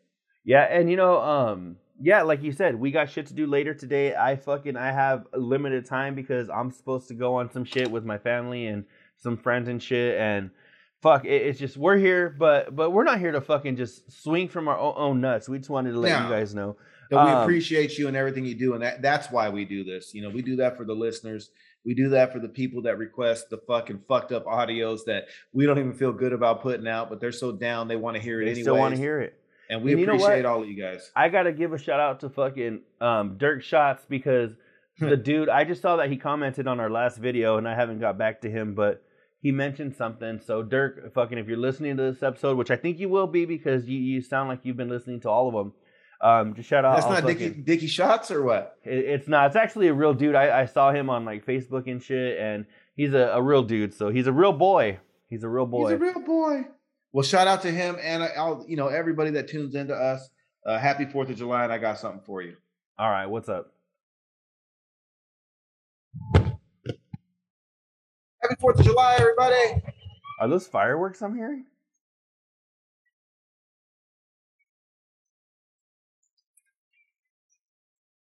Yeah, 0.44 0.63
and 0.63 0.89
you 0.89 0.98
know, 0.98 1.22
um, 1.22 1.78
yeah, 2.06 2.22
like 2.24 2.44
you 2.44 2.52
said, 2.52 2.76
we 2.76 2.92
got 2.92 3.10
shit 3.10 3.28
to 3.28 3.34
do 3.34 3.48
later 3.48 3.74
today. 3.74 4.13
I 4.13 4.36
fucking 4.36 4.76
I 4.76 4.92
have 4.92 5.26
limited 5.34 5.86
time 5.86 6.16
because 6.16 6.50
I'm 6.50 6.70
supposed 6.72 7.08
to 7.08 7.13
go 7.13 7.36
on 7.36 7.50
some 7.52 7.63
shit 7.63 7.89
with 7.89 8.04
my 8.04 8.18
family 8.18 8.68
and 8.68 8.84
some 9.18 9.38
friends 9.38 9.70
and 9.70 9.82
shit. 9.82 10.18
And 10.20 10.50
fuck, 11.02 11.24
it, 11.24 11.30
it's 11.30 11.58
just 11.60 11.78
we're 11.78 11.96
here, 11.98 12.36
but 12.38 12.76
but 12.76 12.92
we're 12.92 13.06
not 13.06 13.20
here 13.20 13.32
to 13.32 13.39
fucking 13.42 13.78
just 13.78 14.12
swing 14.12 14.50
from 14.50 14.68
our 14.68 14.78
own, 14.78 14.94
own 14.98 15.22
nuts. 15.22 15.48
We 15.48 15.60
just 15.60 15.70
wanted 15.70 15.94
to 15.94 16.00
let 16.00 16.10
No. 16.20 16.26
you 16.28 16.34
guys 16.34 16.54
know. 16.54 16.76
that 17.10 17.24
we 17.26 17.32
Um, 17.32 17.44
appreciate 17.44 17.98
you 17.98 18.08
and 18.10 18.18
everything 18.18 18.46
you 18.46 18.56
do, 18.56 18.74
and 18.74 18.84
that 18.84 19.02
that's 19.02 19.32
why 19.32 19.48
we 19.50 19.63
do 19.63 19.84
this. 19.86 20.13
You 20.13 20.24
know, 20.24 20.30
we 20.30 20.42
do 20.42 20.58
that 20.58 20.76
for 20.78 20.84
the 20.84 20.94
listeners. 20.96 21.52
We 21.86 21.94
do 21.94 22.10
that 22.10 22.32
for 22.34 22.39
the 22.39 22.48
people 22.50 22.82
that 22.84 22.98
request 22.98 23.50
the 23.50 23.58
fucking 23.68 24.02
fucked 24.08 24.32
up 24.32 24.46
audios 24.46 25.00
that 25.08 25.26
we 25.54 25.66
don't 25.66 25.78
even 25.80 25.94
feel 25.94 26.13
good 26.13 26.32
about 26.34 26.62
putting 26.62 26.88
out, 26.88 27.10
but 27.10 27.20
they're 27.22 27.32
so 27.34 27.52
down 27.52 27.88
they 27.89 27.98
want 27.98 28.16
to 28.18 28.22
hear 28.24 28.42
it 28.42 28.46
They 28.46 28.52
anyway. 28.52 28.63
still 28.63 28.78
want 28.78 28.96
to 28.96 29.00
hear 29.02 29.20
it. 29.20 29.38
And 29.74 29.84
we 29.84 29.92
And 29.92 30.00
you 30.02 30.06
know 30.08 30.14
appreciate 30.14 30.44
what? 30.44 30.46
all 30.46 30.62
of 30.64 30.70
you 30.70 30.76
guys. 30.82 31.12
I 31.16 31.30
gotta 31.30 31.52
give 31.52 31.74
a 31.74 31.78
shout 31.78 32.00
out 32.00 32.20
to 32.22 32.30
fucking 32.30 32.82
um, 33.02 33.38
Dirk 33.38 33.64
Shots 33.64 34.06
because 34.08 34.52
the 35.00 35.18
dude 35.18 35.50
I 35.50 35.64
just 35.64 35.82
saw 35.82 35.98
that 35.98 36.10
he 36.10 36.18
commented 36.18 36.68
on 36.68 36.80
our 36.80 36.90
last 36.90 37.18
video 37.18 37.58
and 37.58 37.68
I 37.68 37.76
haven't 37.76 38.00
got 38.00 38.18
back 38.18 38.42
to 38.42 38.50
him, 38.50 38.76
but 38.76 39.04
he 39.42 39.52
mentioned 39.52 39.96
something. 39.96 40.40
So 40.46 40.64
Dirk, 40.64 41.14
fucking, 41.14 41.38
if 41.38 41.48
you're 41.48 41.58
listening 41.58 41.98
to 41.98 42.04
this 42.12 42.24
episode, 42.24 42.58
which 42.58 42.72
I 42.72 42.76
think 42.78 43.00
you 43.00 43.10
will 43.10 43.28
be 43.28 43.46
because 43.46 43.88
you, 43.88 44.00
you 44.00 44.22
sound 44.22 44.48
like 44.48 44.60
you've 44.64 44.78
been 44.78 44.90
listening 44.90 45.20
to 45.22 45.30
all 45.30 45.48
of 45.50 45.54
them, 45.54 45.74
um, 46.22 46.54
just 46.56 46.70
shout 46.70 46.86
out. 46.86 46.96
That's 46.96 47.08
not 47.10 47.26
Dickie 47.28 47.50
fucking- 47.50 47.64
Dickie 47.64 47.88
shots 47.88 48.32
or 48.32 48.44
what? 48.44 48.78
It, 48.86 49.00
it's 49.00 49.28
not. 49.28 49.48
It's 49.48 49.56
actually 49.58 49.88
a 49.90 49.94
real 49.94 50.14
dude. 50.14 50.36
I, 50.36 50.62
I 50.62 50.66
saw 50.66 50.94
him 50.94 51.10
on 51.10 51.26
like 51.26 51.46
Facebook 51.46 51.92
and 51.92 52.02
shit, 52.02 52.40
and 52.40 52.66
he's 52.96 53.14
a, 53.14 53.32
a 53.34 53.42
real 53.42 53.64
dude. 53.64 53.94
So 53.94 54.10
he's 54.10 54.28
a 54.28 54.32
real 54.32 54.54
boy. 54.54 55.00
He's 55.30 55.44
a 55.44 55.50
real 55.50 55.66
boy. 55.66 55.90
He's 55.90 55.96
a 55.96 55.98
real 55.98 56.22
boy. 56.22 56.62
Well, 57.13 57.23
shout 57.23 57.47
out 57.47 57.62
to 57.62 57.71
him 57.71 57.95
and 58.02 58.23
I'll 58.23 58.65
you 58.67 58.76
know 58.76 58.88
everybody 58.88 59.30
that 59.32 59.47
tunes 59.47 59.76
into 59.76 59.93
us. 59.93 60.30
Uh, 60.65 60.80
happy 60.80 61.06
Fourth 61.06 61.30
of 61.30 61.38
July, 61.38 61.63
and 61.63 61.71
I 61.71 61.78
got 61.78 61.99
something 61.99 62.21
for 62.26 62.41
you. 62.41 62.56
all 62.97 63.10
right, 63.10 63.28
what's 63.28 63.49
up? 63.49 63.71
Happy 66.36 66.56
Fourth 68.60 68.80
of 68.80 68.86
July, 68.86 69.17
everybody! 69.19 69.84
Are 70.39 70.47
those 70.47 70.65
fireworks 70.65 71.21
I'm 71.21 71.36
hearing? 71.36 71.65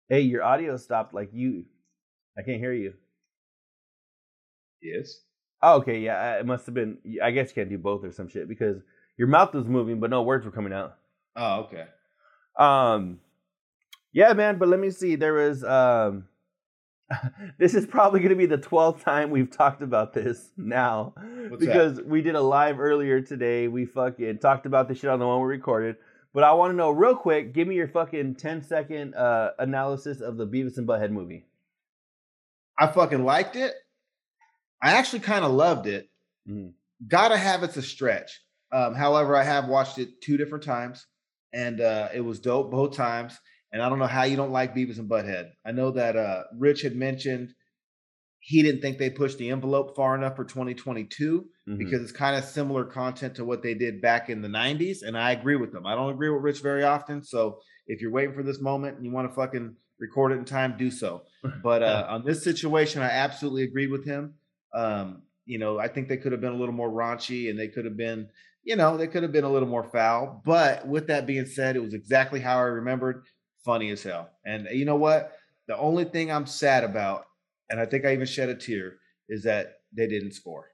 Hey, 0.09 0.23
your 0.23 0.43
audio 0.43 0.77
stopped. 0.77 1.15
Like 1.15 1.31
you, 1.33 1.67
I 2.37 2.43
can't 2.43 2.59
hear 2.59 2.73
you. 2.73 2.95
Yes. 4.83 5.21
Oh, 5.63 5.77
okay, 5.79 5.99
yeah, 5.99 6.39
it 6.39 6.47
must 6.47 6.67
have 6.67 6.75
been. 6.75 6.99
I 7.23 7.31
guess 7.31 7.49
you 7.51 7.55
can't 7.55 7.69
do 7.69 7.79
both 7.79 8.05
or 8.05 8.13
some 8.13 8.29
shit 8.29 8.49
because 8.49 8.79
your 9.17 9.29
mouth 9.29 9.53
was 9.53 9.67
moving, 9.67 10.01
but 10.01 10.11
no 10.11 10.23
words 10.23 10.45
were 10.45 10.51
coming 10.51 10.73
out. 10.73 10.97
Oh, 11.37 11.61
okay. 11.67 11.85
Um, 12.59 13.21
yeah, 14.13 14.33
man. 14.33 14.59
But 14.59 14.69
let 14.69 14.81
me 14.81 14.91
see. 14.91 15.17
There 15.17 15.35
was 15.35 15.63
um, 15.63 16.25
this 17.59 17.75
is 17.75 17.87
probably 17.87 18.21
going 18.21 18.31
to 18.31 18.37
be 18.37 18.47
the 18.47 18.57
twelfth 18.59 19.05
time 19.05 19.31
we've 19.31 19.51
talked 19.51 19.83
about 19.83 20.15
this 20.15 20.51
now 20.57 21.13
What's 21.49 21.65
that? 21.65 21.73
because 21.73 22.01
we 22.03 22.23
did 22.23 22.35
a 22.35 22.41
live 22.41 22.81
earlier 22.81 23.21
today. 23.21 23.69
We 23.69 23.85
fucking 23.85 24.39
talked 24.39 24.67
about 24.67 24.89
the 24.89 24.95
shit 24.95 25.11
on 25.11 25.19
the 25.19 25.27
one 25.27 25.41
we 25.41 25.47
recorded. 25.47 25.97
But 26.33 26.45
I 26.45 26.53
want 26.53 26.73
to 26.73 26.77
know 26.77 26.91
real 26.91 27.17
quick. 27.17 27.53
Give 27.53 27.67
me 27.67 27.75
your 27.75 27.89
fucking 27.89 28.37
10 28.37 28.63
second 28.63 29.15
uh, 29.15 29.51
analysis 29.59 30.21
of 30.21 30.37
the 30.37 30.47
Beavis 30.47 30.79
and 30.79 30.87
Butthead 30.87 31.11
movie. 31.11 31.45
I 32.79 32.87
fucking 32.87 33.25
liked 33.25 33.57
it. 33.57 33.75
I 34.83 34.93
actually 34.93 35.21
kind 35.21 35.45
of 35.45 35.53
loved 35.53 35.87
it. 35.87 36.09
Mhm. 36.49 36.73
Gotta 37.07 37.37
have 37.37 37.63
it's 37.63 37.77
a 37.77 37.83
stretch. 37.83 38.41
Um, 38.73 38.95
however, 38.95 39.37
I 39.37 39.43
have 39.43 39.69
watched 39.69 39.99
it 39.99 40.21
two 40.23 40.37
different 40.37 40.65
times, 40.65 41.07
and 41.53 41.81
uh, 41.81 42.09
it 42.15 42.21
was 42.21 42.41
dope 42.41 42.71
both 42.71 42.95
times. 42.97 43.39
And 43.73 43.81
I 43.83 43.89
don't 43.89 43.99
know 44.01 44.07
how 44.07 44.25
you 44.25 44.37
don't 44.37 44.51
like 44.51 44.75
Beavis 44.75 44.99
and 44.99 45.09
Butthead. 45.09 45.51
I 45.65 45.71
know 45.73 45.93
that 45.93 46.17
uh, 46.17 46.43
Rich 46.59 46.83
had 46.83 46.97
mentioned 46.97 47.55
he 48.41 48.63
didn't 48.63 48.81
think 48.81 48.99
they 48.99 49.11
pushed 49.11 49.39
the 49.39 49.51
envelope 49.51 49.95
far 49.95 50.15
enough 50.17 50.35
for 50.35 50.45
2022 50.45 51.47
Mhm. 51.69 51.79
because 51.79 52.03
it's 52.03 52.11
kind 52.11 52.37
of 52.37 52.45
similar 52.45 52.85
content 52.85 53.37
to 53.37 53.45
what 53.45 53.63
they 53.63 53.75
did 53.75 54.01
back 54.01 54.29
in 54.31 54.41
the 54.43 54.49
90s. 54.49 55.03
And 55.03 55.17
I 55.17 55.33
agree 55.33 55.57
with 55.57 55.73
them. 55.73 55.87
I 55.87 55.95
don't 55.95 56.11
agree 56.11 56.31
with 56.31 56.43
Rich 56.43 56.63
very 56.63 56.83
often. 56.83 57.23
So 57.23 57.61
if 57.87 58.01
you're 58.01 58.11
waiting 58.11 58.35
for 58.35 58.43
this 58.43 58.61
moment 58.61 58.97
and 58.97 59.05
you 59.05 59.13
want 59.13 59.29
to 59.31 59.35
fucking 59.35 59.77
record 60.01 60.33
it 60.33 60.37
in 60.39 60.45
time, 60.45 60.77
do 60.77 60.91
so. 60.91 61.23
But 61.63 61.83
uh, 61.83 62.07
on 62.09 62.25
this 62.25 62.43
situation, 62.43 63.03
I 63.03 63.11
absolutely 63.11 63.63
agree 63.65 63.87
with 63.87 64.05
him. 64.05 64.35
Um, 64.75 65.23
you 65.47 65.59
know, 65.59 65.79
I 65.79 65.89
think 65.89 66.09
they 66.09 66.17
could 66.17 66.33
have 66.33 66.41
been 66.41 66.53
a 66.53 66.57
little 66.57 66.75
more 66.75 66.91
raunchy 66.91 67.51
and 67.51 67.59
they 67.59 67.69
could 67.69 67.85
have 67.85 67.97
been, 67.97 68.29
you 68.63 68.77
know, 68.77 68.97
they 68.97 69.09
could 69.09 69.23
have 69.23 69.33
been 69.33 69.45
a 69.45 69.51
little 69.51 69.69
more 69.69 69.85
foul. 69.85 70.43
But 70.45 70.87
with 70.87 71.09
that 71.09 71.27
being 71.27 71.47
said, 71.47 71.77
it 71.77 71.83
was 71.83 71.95
exactly 71.95 72.41
how 72.41 72.59
I 72.59 72.63
remembered. 72.63 73.25
Funny 73.65 73.91
as 73.91 74.03
hell. 74.03 74.31
And 74.45 74.69
you 74.73 74.85
know 74.85 74.97
what? 74.97 75.33
The 75.67 75.77
only 75.77 76.05
thing 76.05 76.31
I'm 76.31 76.47
sad 76.47 76.85
about, 76.85 77.27
and 77.69 77.81
I 77.81 77.87
think 77.87 78.05
I 78.05 78.13
even 78.13 78.27
shed 78.27 78.49
a 78.49 78.55
tear, 78.55 78.97
is 79.29 79.45
that 79.45 79.81
they 79.93 80.07
didn't 80.07 80.33
score. 80.33 80.71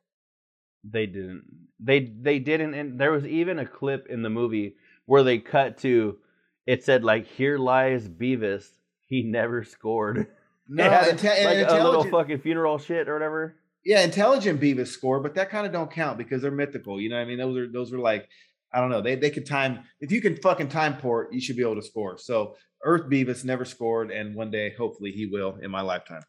They 0.84 1.06
didn't. 1.06 1.44
They 1.80 2.12
they 2.20 2.38
didn't. 2.38 2.74
And 2.74 2.98
there 2.98 3.12
was 3.12 3.26
even 3.26 3.58
a 3.58 3.66
clip 3.66 4.06
in 4.08 4.22
the 4.22 4.30
movie 4.30 4.76
where 5.06 5.22
they 5.22 5.38
cut 5.38 5.78
to. 5.78 6.18
It 6.66 6.84
said 6.84 7.04
like, 7.04 7.26
"Here 7.26 7.58
lies 7.58 8.08
Beavis. 8.08 8.68
He 9.06 9.22
never 9.22 9.64
scored." 9.64 10.28
No, 10.68 10.84
It 10.86 10.90
had, 10.90 11.18
inte- 11.18 11.44
like 11.44 11.68
a 11.68 11.84
little 11.84 12.04
fucking 12.04 12.40
funeral 12.40 12.78
shit 12.78 13.08
or 13.08 13.14
whatever. 13.14 13.56
Yeah, 13.86 14.00
intelligent 14.00 14.60
Beavis 14.60 14.88
score, 14.88 15.20
but 15.20 15.36
that 15.36 15.48
kind 15.48 15.64
of 15.64 15.72
don't 15.72 15.88
count 15.88 16.18
because 16.18 16.42
they're 16.42 16.50
mythical. 16.50 17.00
You 17.00 17.08
know 17.08 17.14
what 17.14 17.22
I 17.22 17.24
mean? 17.24 17.38
Those 17.38 17.56
are 17.56 17.68
those 17.70 17.92
are 17.92 18.00
like 18.00 18.28
I 18.74 18.80
don't 18.80 18.90
know. 18.90 19.00
They 19.00 19.14
they 19.14 19.30
could 19.30 19.46
time 19.46 19.84
if 20.00 20.10
you 20.10 20.20
can 20.20 20.34
fucking 20.34 20.70
time 20.70 20.96
port, 20.96 21.32
you 21.32 21.40
should 21.40 21.54
be 21.54 21.62
able 21.62 21.76
to 21.76 21.82
score. 21.82 22.18
So 22.18 22.56
Earth 22.82 23.08
Beavis 23.08 23.44
never 23.44 23.64
scored, 23.64 24.10
and 24.10 24.34
one 24.34 24.50
day 24.50 24.74
hopefully 24.76 25.12
he 25.12 25.26
will 25.26 25.58
in 25.62 25.70
my 25.70 25.82
lifetime. 25.82 26.22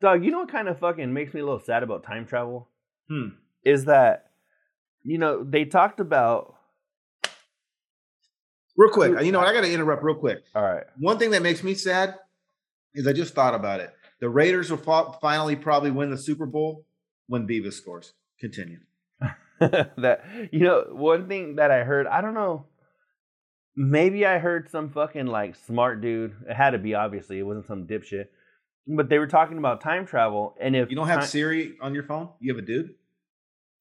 Dog, 0.00 0.24
you 0.24 0.32
know 0.32 0.40
what 0.40 0.50
kind 0.50 0.66
of 0.68 0.80
fucking 0.80 1.12
makes 1.12 1.32
me 1.32 1.40
a 1.40 1.44
little 1.44 1.60
sad 1.60 1.84
about 1.84 2.02
time 2.02 2.26
travel? 2.26 2.68
Hmm. 3.08 3.28
Is 3.64 3.84
that 3.84 4.32
you 5.04 5.18
know 5.18 5.44
they 5.44 5.64
talked 5.64 6.00
about. 6.00 6.56
Real 8.76 8.90
quick, 8.90 9.22
you 9.22 9.30
know 9.30 9.38
what? 9.38 9.46
I 9.46 9.52
got 9.52 9.60
to 9.60 9.72
interrupt 9.72 10.02
real 10.02 10.16
quick. 10.16 10.42
All 10.52 10.64
right. 10.64 10.82
One 10.98 11.16
thing 11.16 11.30
that 11.30 11.42
makes 11.42 11.62
me 11.62 11.74
sad 11.74 12.16
is 12.92 13.06
I 13.06 13.12
just 13.12 13.34
thought 13.34 13.54
about 13.54 13.78
it. 13.78 13.92
The 14.18 14.28
Raiders 14.28 14.68
will 14.68 15.14
finally 15.22 15.54
probably 15.54 15.92
win 15.92 16.10
the 16.10 16.18
Super 16.18 16.46
Bowl 16.46 16.84
when 17.26 17.46
Beavis 17.46 17.74
scores. 17.74 18.12
Continue. 18.40 18.78
that 19.60 20.24
you 20.50 20.60
know 20.60 20.84
one 20.90 21.28
thing 21.28 21.56
that 21.56 21.70
I 21.70 21.84
heard 21.84 22.06
I 22.06 22.20
don't 22.20 22.34
know 22.34 22.66
maybe 23.76 24.26
I 24.26 24.38
heard 24.38 24.68
some 24.68 24.90
fucking 24.90 25.26
like 25.26 25.54
smart 25.54 26.00
dude 26.00 26.34
it 26.48 26.54
had 26.54 26.70
to 26.70 26.78
be 26.78 26.94
obviously 26.94 27.38
it 27.38 27.44
wasn't 27.44 27.66
some 27.66 27.86
dipshit 27.86 28.26
but 28.86 29.08
they 29.08 29.18
were 29.18 29.28
talking 29.28 29.56
about 29.56 29.80
time 29.80 30.06
travel 30.06 30.54
and 30.60 30.74
if 30.74 30.90
You 30.90 30.96
don't 30.96 31.06
have 31.06 31.20
time- 31.20 31.28
Siri 31.28 31.74
on 31.80 31.94
your 31.94 32.02
phone? 32.02 32.28
You 32.40 32.52
have 32.54 32.62
a 32.62 32.66
dude? 32.66 32.94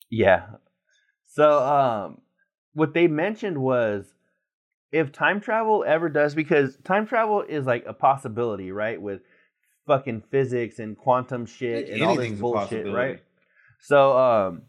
yeah 0.10 0.46
so 1.26 1.60
um 1.64 2.22
what 2.74 2.94
they 2.94 3.08
mentioned 3.08 3.58
was 3.58 4.06
if 4.92 5.12
time 5.12 5.42
travel 5.42 5.84
ever 5.86 6.08
does 6.08 6.36
because 6.36 6.78
time 6.84 7.08
travel 7.08 7.42
is 7.42 7.66
like 7.66 7.84
a 7.88 7.94
possibility 7.94 8.72
right 8.72 9.02
with 9.02 9.22
fucking 9.88 10.22
physics 10.30 10.78
and 10.80 10.98
quantum 10.98 11.46
shit 11.48 11.90
and 11.90 12.02
all 12.04 12.16
this 12.16 12.20
Anything's 12.20 12.40
bullshit 12.40 12.94
right 12.94 13.22
so 13.84 14.18
um 14.18 14.64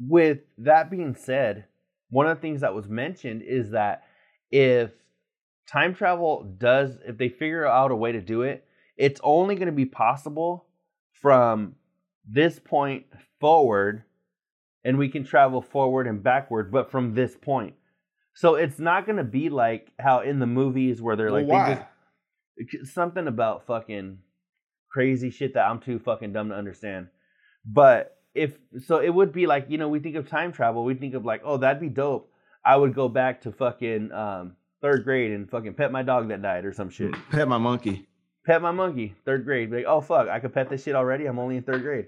with 0.00 0.38
that 0.58 0.90
being 0.90 1.14
said, 1.14 1.66
one 2.08 2.26
of 2.26 2.36
the 2.36 2.40
things 2.40 2.62
that 2.62 2.74
was 2.74 2.88
mentioned 2.88 3.42
is 3.42 3.70
that 3.70 4.04
if 4.50 4.90
time 5.70 5.94
travel 5.94 6.44
does, 6.58 6.96
if 7.06 7.18
they 7.18 7.28
figure 7.28 7.66
out 7.66 7.90
a 7.90 7.96
way 7.96 8.12
to 8.12 8.20
do 8.20 8.42
it, 8.42 8.64
it's 8.96 9.20
only 9.22 9.54
going 9.54 9.66
to 9.66 9.72
be 9.72 9.84
possible 9.84 10.66
from 11.12 11.74
this 12.26 12.58
point 12.58 13.06
forward, 13.40 14.04
and 14.84 14.98
we 14.98 15.08
can 15.08 15.24
travel 15.24 15.60
forward 15.60 16.06
and 16.06 16.22
backward, 16.22 16.72
but 16.72 16.90
from 16.90 17.14
this 17.14 17.36
point. 17.36 17.74
So 18.34 18.54
it's 18.54 18.78
not 18.78 19.06
going 19.06 19.18
to 19.18 19.24
be 19.24 19.50
like 19.50 19.92
how 19.98 20.20
in 20.20 20.38
the 20.38 20.46
movies 20.46 21.02
where 21.02 21.16
they're 21.16 21.30
Well, 21.30 21.46
like 21.46 21.86
they 22.56 22.64
just 22.64 22.94
something 22.94 23.26
about 23.26 23.66
fucking 23.66 24.18
crazy 24.90 25.30
shit 25.30 25.54
that 25.54 25.66
I'm 25.66 25.80
too 25.80 25.98
fucking 25.98 26.32
dumb 26.32 26.48
to 26.48 26.54
understand. 26.54 27.08
But 27.64 28.16
if 28.34 28.56
so, 28.86 28.98
it 28.98 29.10
would 29.10 29.32
be 29.32 29.46
like 29.46 29.66
you 29.68 29.78
know 29.78 29.88
we 29.88 30.00
think 30.00 30.16
of 30.16 30.28
time 30.28 30.52
travel, 30.52 30.84
we 30.84 30.94
think 30.94 31.14
of 31.14 31.24
like 31.24 31.42
oh 31.44 31.56
that'd 31.56 31.80
be 31.80 31.88
dope. 31.88 32.30
I 32.64 32.76
would 32.76 32.94
go 32.94 33.08
back 33.08 33.42
to 33.42 33.52
fucking 33.52 34.12
um, 34.12 34.56
third 34.82 35.04
grade 35.04 35.30
and 35.32 35.48
fucking 35.50 35.74
pet 35.74 35.90
my 35.92 36.02
dog 36.02 36.28
that 36.28 36.42
died 36.42 36.64
or 36.64 36.72
some 36.72 36.90
shit. 36.90 37.14
Pet 37.30 37.48
my 37.48 37.58
monkey. 37.58 38.06
Pet 38.46 38.60
my 38.62 38.70
monkey, 38.70 39.14
third 39.24 39.44
grade. 39.44 39.70
Be 39.70 39.78
like 39.78 39.86
oh 39.86 40.00
fuck, 40.00 40.28
I 40.28 40.40
could 40.40 40.54
pet 40.54 40.68
this 40.70 40.82
shit 40.84 40.94
already. 40.94 41.26
I'm 41.26 41.38
only 41.38 41.56
in 41.56 41.62
third 41.62 41.82
grade. 41.82 42.06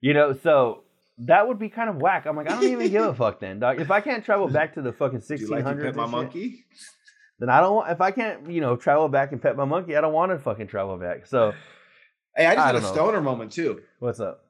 You 0.00 0.14
know, 0.14 0.32
so 0.32 0.82
that 1.18 1.46
would 1.46 1.58
be 1.58 1.68
kind 1.68 1.88
of 1.88 1.96
whack. 1.96 2.26
I'm 2.26 2.36
like 2.36 2.50
I 2.50 2.54
don't 2.54 2.64
even 2.64 2.90
give 2.90 3.04
a 3.04 3.14
fuck 3.22 3.40
then, 3.40 3.60
dog. 3.60 3.80
If 3.80 3.90
I 3.90 4.00
can't 4.00 4.24
travel 4.24 4.48
back 4.48 4.74
to 4.74 4.82
the 4.82 4.92
fucking 4.92 5.20
Do 5.26 5.34
you 5.36 5.46
like 5.48 5.64
to 5.64 5.70
1600s, 5.70 5.82
pet 5.82 5.94
my 5.96 6.02
shit, 6.04 6.10
monkey? 6.10 6.64
then 7.38 7.48
I 7.48 7.60
don't 7.60 7.74
want. 7.76 7.90
If 7.90 8.00
I 8.00 8.10
can't, 8.10 8.50
you 8.50 8.60
know, 8.60 8.76
travel 8.76 9.08
back 9.08 9.32
and 9.32 9.40
pet 9.40 9.56
my 9.56 9.64
monkey, 9.64 9.96
I 9.96 10.00
don't 10.00 10.12
want 10.12 10.32
to 10.32 10.38
fucking 10.38 10.66
travel 10.68 10.96
back. 10.98 11.26
So 11.26 11.52
Hey, 12.36 12.46
I 12.46 12.54
just 12.54 12.64
I 12.64 12.66
had 12.66 12.74
a 12.76 12.80
don't 12.80 12.88
know. 12.88 12.94
stoner 12.94 13.20
moment 13.20 13.52
too. 13.52 13.82
what's 13.98 14.20
up? 14.20 14.41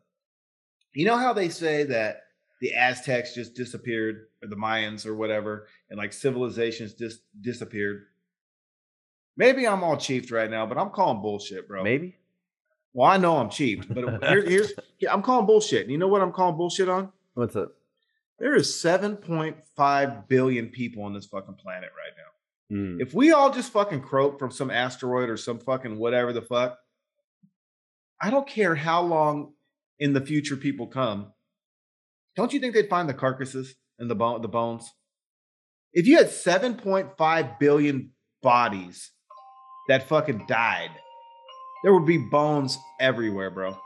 You 0.95 1.07
know 1.07 1.17
how 1.17 1.33
they 1.33 1.49
say 1.49 1.85
that 1.85 2.23
the 2.61 2.75
Aztecs 2.75 3.35
just 3.35 3.55
disappeared, 3.55 4.27
or 4.43 4.49
the 4.49 4.57
Mayans, 4.57 5.07
or 5.07 5.15
whatever, 5.15 5.67
and 5.91 5.99
like 5.99 6.13
civilizations 6.13 6.95
just 6.95 7.21
disappeared? 7.41 8.05
Maybe 9.37 9.67
I'm 9.67 9.83
all 9.83 9.97
chiefed 9.97 10.31
right 10.31 10.51
now, 10.51 10.67
but 10.67 10.79
I'm 10.79 10.91
calling 10.91 11.23
bullshit, 11.23 11.67
bro. 11.67 11.83
Maybe. 11.83 12.17
Well, 12.93 13.11
I 13.11 13.17
know 13.17 13.39
I'm 13.39 13.49
chiefed, 13.49 13.93
but 13.93 14.23
here, 14.29 14.45
here's 14.45 14.73
here, 14.99 15.11
I'm 15.11 15.23
calling 15.23 15.47
bullshit. 15.47 15.83
And 15.83 15.91
you 15.91 15.99
know 15.99 16.09
what 16.09 16.21
I'm 16.21 16.33
calling 16.33 16.57
bullshit 16.57 16.89
on? 16.89 17.11
What's 17.35 17.57
up? 17.57 17.73
There 18.39 18.55
is 18.55 18.69
7.5 18.69 20.29
billion 20.29 20.69
people 20.69 21.05
on 21.05 21.15
this 21.15 21.27
fucking 21.27 21.55
planet 21.55 21.91
right 21.97 22.13
now. 22.17 22.77
Mm. 22.77 23.01
If 23.01 23.15
we 23.15 23.33
all 23.33 23.51
just 23.53 23.73
fucking 23.73 24.03
croak 24.03 24.39
from 24.39 24.51
some 24.51 24.71
asteroid 24.71 25.31
or 25.31 25.37
some 25.37 25.59
fucking 25.59 25.99
whatever 25.99 26.33
the 26.33 26.43
fuck, 26.43 26.79
I 28.21 28.31
don't 28.31 28.47
care 28.47 28.75
how 28.75 29.03
long 29.03 29.53
in 30.03 30.15
the 30.15 30.21
future 30.21 30.57
people 30.57 30.89
come. 30.89 31.33
Don't 32.35 32.53
you 32.53 32.59
think 32.59 32.75
they'd 32.75 32.89
find 32.89 33.09
the 33.09 33.15
carcasses 33.15 33.77
and 34.01 34.11
the 34.11 34.17
bone, 34.17 34.43
the 34.43 34.49
bones? 34.49 34.93
If 35.93 36.09
you 36.09 36.17
had 36.17 36.27
7.5 36.27 37.59
billion 37.61 38.11
bodies 38.43 39.13
that 39.87 40.09
fucking 40.09 40.47
died, 40.49 40.91
there 41.85 41.95
would 41.95 42.07
be 42.07 42.19
bones 42.19 42.79
everywhere, 42.99 43.51
bro. 43.51 43.77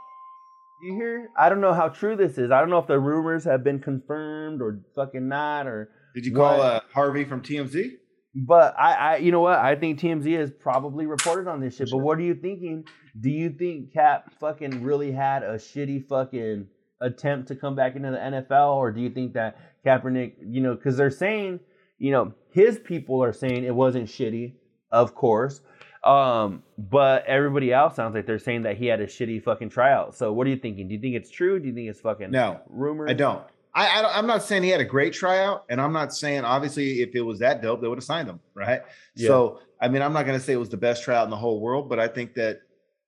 You 0.82 0.94
hear? 0.94 1.28
I 1.38 1.50
don't 1.50 1.60
know 1.60 1.74
how 1.74 1.90
true 1.90 2.16
this 2.16 2.38
is. 2.38 2.50
I 2.50 2.60
don't 2.60 2.70
know 2.70 2.78
if 2.78 2.86
the 2.86 2.98
rumors 2.98 3.44
have 3.44 3.62
been 3.62 3.80
confirmed 3.80 4.62
or 4.62 4.80
fucking 4.94 5.28
not 5.28 5.66
or 5.66 5.90
Did 6.14 6.24
you 6.24 6.34
call 6.34 6.62
uh, 6.62 6.80
Harvey 6.94 7.24
from 7.24 7.42
TMZ? 7.42 7.90
But 8.36 8.78
I, 8.78 8.92
I 8.92 9.16
you 9.16 9.32
know 9.32 9.40
what? 9.40 9.58
I 9.58 9.74
think 9.74 9.98
TMZ 9.98 10.38
has 10.38 10.50
probably 10.50 11.06
reported 11.06 11.48
on 11.48 11.60
this 11.60 11.76
shit. 11.76 11.88
But 11.90 11.98
what 11.98 12.18
are 12.18 12.22
you 12.22 12.34
thinking? 12.34 12.84
Do 13.18 13.30
you 13.30 13.48
think 13.50 13.94
Cap 13.94 14.30
fucking 14.38 14.82
really 14.82 15.10
had 15.10 15.42
a 15.42 15.54
shitty 15.54 16.06
fucking 16.06 16.66
attempt 17.00 17.48
to 17.48 17.56
come 17.56 17.74
back 17.74 17.96
into 17.96 18.10
the 18.10 18.18
NFL? 18.18 18.74
Or 18.74 18.92
do 18.92 19.00
you 19.00 19.08
think 19.08 19.32
that 19.34 19.58
Kaepernick, 19.86 20.34
you 20.44 20.60
know, 20.60 20.74
because 20.74 20.98
they're 20.98 21.10
saying, 21.10 21.60
you 21.98 22.10
know, 22.12 22.34
his 22.50 22.78
people 22.78 23.24
are 23.24 23.32
saying 23.32 23.64
it 23.64 23.74
wasn't 23.74 24.06
shitty, 24.06 24.52
of 24.90 25.14
course. 25.14 25.62
Um, 26.04 26.62
but 26.76 27.24
everybody 27.26 27.72
else 27.72 27.96
sounds 27.96 28.14
like 28.14 28.26
they're 28.26 28.38
saying 28.38 28.62
that 28.62 28.76
he 28.76 28.86
had 28.86 29.00
a 29.00 29.06
shitty 29.06 29.42
fucking 29.42 29.70
tryout. 29.70 30.14
So 30.14 30.32
what 30.32 30.46
are 30.46 30.50
you 30.50 30.56
thinking? 30.56 30.88
Do 30.88 30.94
you 30.94 31.00
think 31.00 31.16
it's 31.16 31.30
true? 31.30 31.58
Do 31.58 31.66
you 31.66 31.74
think 31.74 31.88
it's 31.88 32.00
fucking 32.00 32.30
No, 32.30 32.60
rumors? 32.68 33.10
I 33.10 33.14
don't. 33.14 33.42
I, 33.76 33.86
I 33.86 34.18
I'm 34.18 34.26
not 34.26 34.42
saying 34.42 34.62
he 34.62 34.70
had 34.70 34.80
a 34.80 34.84
great 34.84 35.12
tryout, 35.12 35.66
and 35.68 35.80
I'm 35.80 35.92
not 35.92 36.14
saying 36.14 36.44
obviously 36.44 37.02
if 37.02 37.14
it 37.14 37.20
was 37.20 37.38
that 37.40 37.62
dope, 37.62 37.82
they 37.82 37.88
would 37.88 37.98
have 37.98 38.04
signed 38.04 38.28
him, 38.28 38.40
right? 38.54 38.80
Yeah. 39.14 39.28
So 39.28 39.60
I 39.80 39.88
mean, 39.88 40.02
I'm 40.02 40.14
not 40.14 40.24
going 40.24 40.38
to 40.38 40.44
say 40.44 40.54
it 40.54 40.56
was 40.56 40.70
the 40.70 40.78
best 40.78 41.04
tryout 41.04 41.24
in 41.24 41.30
the 41.30 41.36
whole 41.36 41.60
world, 41.60 41.88
but 41.88 42.00
I 42.00 42.08
think 42.08 42.34
that 42.34 42.62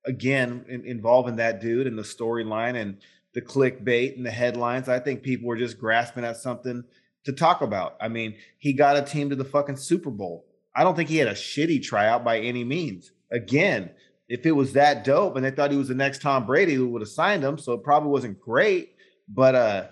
again, 0.05 0.63
in, 0.69 0.85
involving 0.85 1.37
that 1.37 1.59
dude 1.59 1.87
and 1.87 1.97
the 1.97 2.03
storyline 2.03 2.75
and 2.75 2.97
the 3.33 3.41
clickbait 3.41 4.15
and 4.15 4.25
the 4.25 4.31
headlines, 4.31 4.87
I 4.87 4.99
think 4.99 5.23
people 5.23 5.47
were 5.47 5.57
just 5.57 5.79
grasping 5.79 6.23
at 6.23 6.37
something 6.37 6.83
to 7.25 7.33
talk 7.33 7.61
about. 7.61 7.97
I 7.99 8.07
mean, 8.07 8.35
he 8.59 8.73
got 8.73 8.95
a 8.95 9.01
team 9.01 9.29
to 9.31 9.35
the 9.35 9.45
fucking 9.45 9.77
Super 9.77 10.11
Bowl. 10.11 10.45
I 10.75 10.83
don't 10.83 10.95
think 10.95 11.09
he 11.09 11.17
had 11.17 11.27
a 11.27 11.33
shitty 11.33 11.83
tryout 11.83 12.23
by 12.23 12.39
any 12.39 12.63
means. 12.63 13.11
Again, 13.31 13.89
if 14.27 14.45
it 14.45 14.51
was 14.51 14.73
that 14.73 15.03
dope 15.03 15.35
and 15.35 15.43
they 15.43 15.51
thought 15.51 15.71
he 15.71 15.77
was 15.77 15.87
the 15.87 15.95
next 15.95 16.21
Tom 16.21 16.45
Brady, 16.45 16.75
who 16.75 16.87
would 16.89 17.01
have 17.01 17.09
signed 17.09 17.43
him, 17.43 17.57
so 17.57 17.73
it 17.73 17.83
probably 17.83 18.09
wasn't 18.09 18.39
great. 18.39 18.93
But 19.27 19.55
uh 19.55 19.87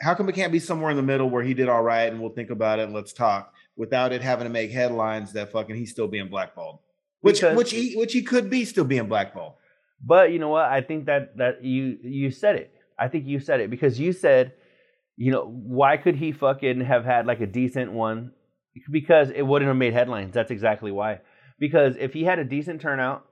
how 0.00 0.14
come 0.14 0.28
it 0.28 0.34
can't 0.34 0.52
be 0.52 0.58
somewhere 0.58 0.90
in 0.90 0.96
the 0.96 1.02
middle 1.02 1.28
where 1.30 1.42
he 1.42 1.54
did 1.54 1.68
all 1.68 1.82
right 1.82 2.10
and 2.12 2.20
we'll 2.20 2.30
think 2.34 2.50
about 2.50 2.78
it 2.78 2.82
and 2.84 2.92
let's 2.94 3.12
talk 3.12 3.52
without 3.76 4.12
it 4.12 4.22
having 4.22 4.44
to 4.44 4.50
make 4.52 4.70
headlines 4.70 5.32
that 5.32 5.52
fucking 5.52 5.76
he's 5.76 5.90
still 5.90 6.08
being 6.08 6.28
blackballed, 6.28 6.78
which 7.20 7.40
Because- 7.40 7.56
which 7.56 7.70
he 7.70 7.94
which 7.96 8.12
he 8.12 8.22
could 8.22 8.50
be 8.50 8.64
still 8.64 8.84
being 8.84 9.08
blackballed. 9.08 9.54
But 10.04 10.32
you 10.32 10.38
know 10.38 10.50
what? 10.50 10.66
I 10.66 10.80
think 10.82 11.06
that 11.06 11.36
that 11.38 11.64
you 11.64 11.98
you 12.02 12.30
said 12.30 12.56
it. 12.56 12.72
I 12.98 13.08
think 13.08 13.26
you 13.26 13.40
said 13.40 13.60
it 13.60 13.70
because 13.70 13.98
you 14.00 14.12
said, 14.12 14.52
you 15.16 15.30
know, 15.32 15.44
why 15.46 15.96
could 15.96 16.16
he 16.16 16.32
fucking 16.32 16.80
have 16.82 17.04
had 17.04 17.26
like 17.26 17.40
a 17.40 17.46
decent 17.46 17.92
one? 17.92 18.32
Because 18.90 19.30
it 19.30 19.42
wouldn't 19.42 19.68
have 19.68 19.76
made 19.76 19.94
headlines. 19.94 20.34
That's 20.34 20.50
exactly 20.50 20.92
why. 20.92 21.20
Because 21.58 21.96
if 21.96 22.12
he 22.12 22.24
had 22.24 22.38
a 22.38 22.44
decent 22.44 22.82
turnout 22.82 23.24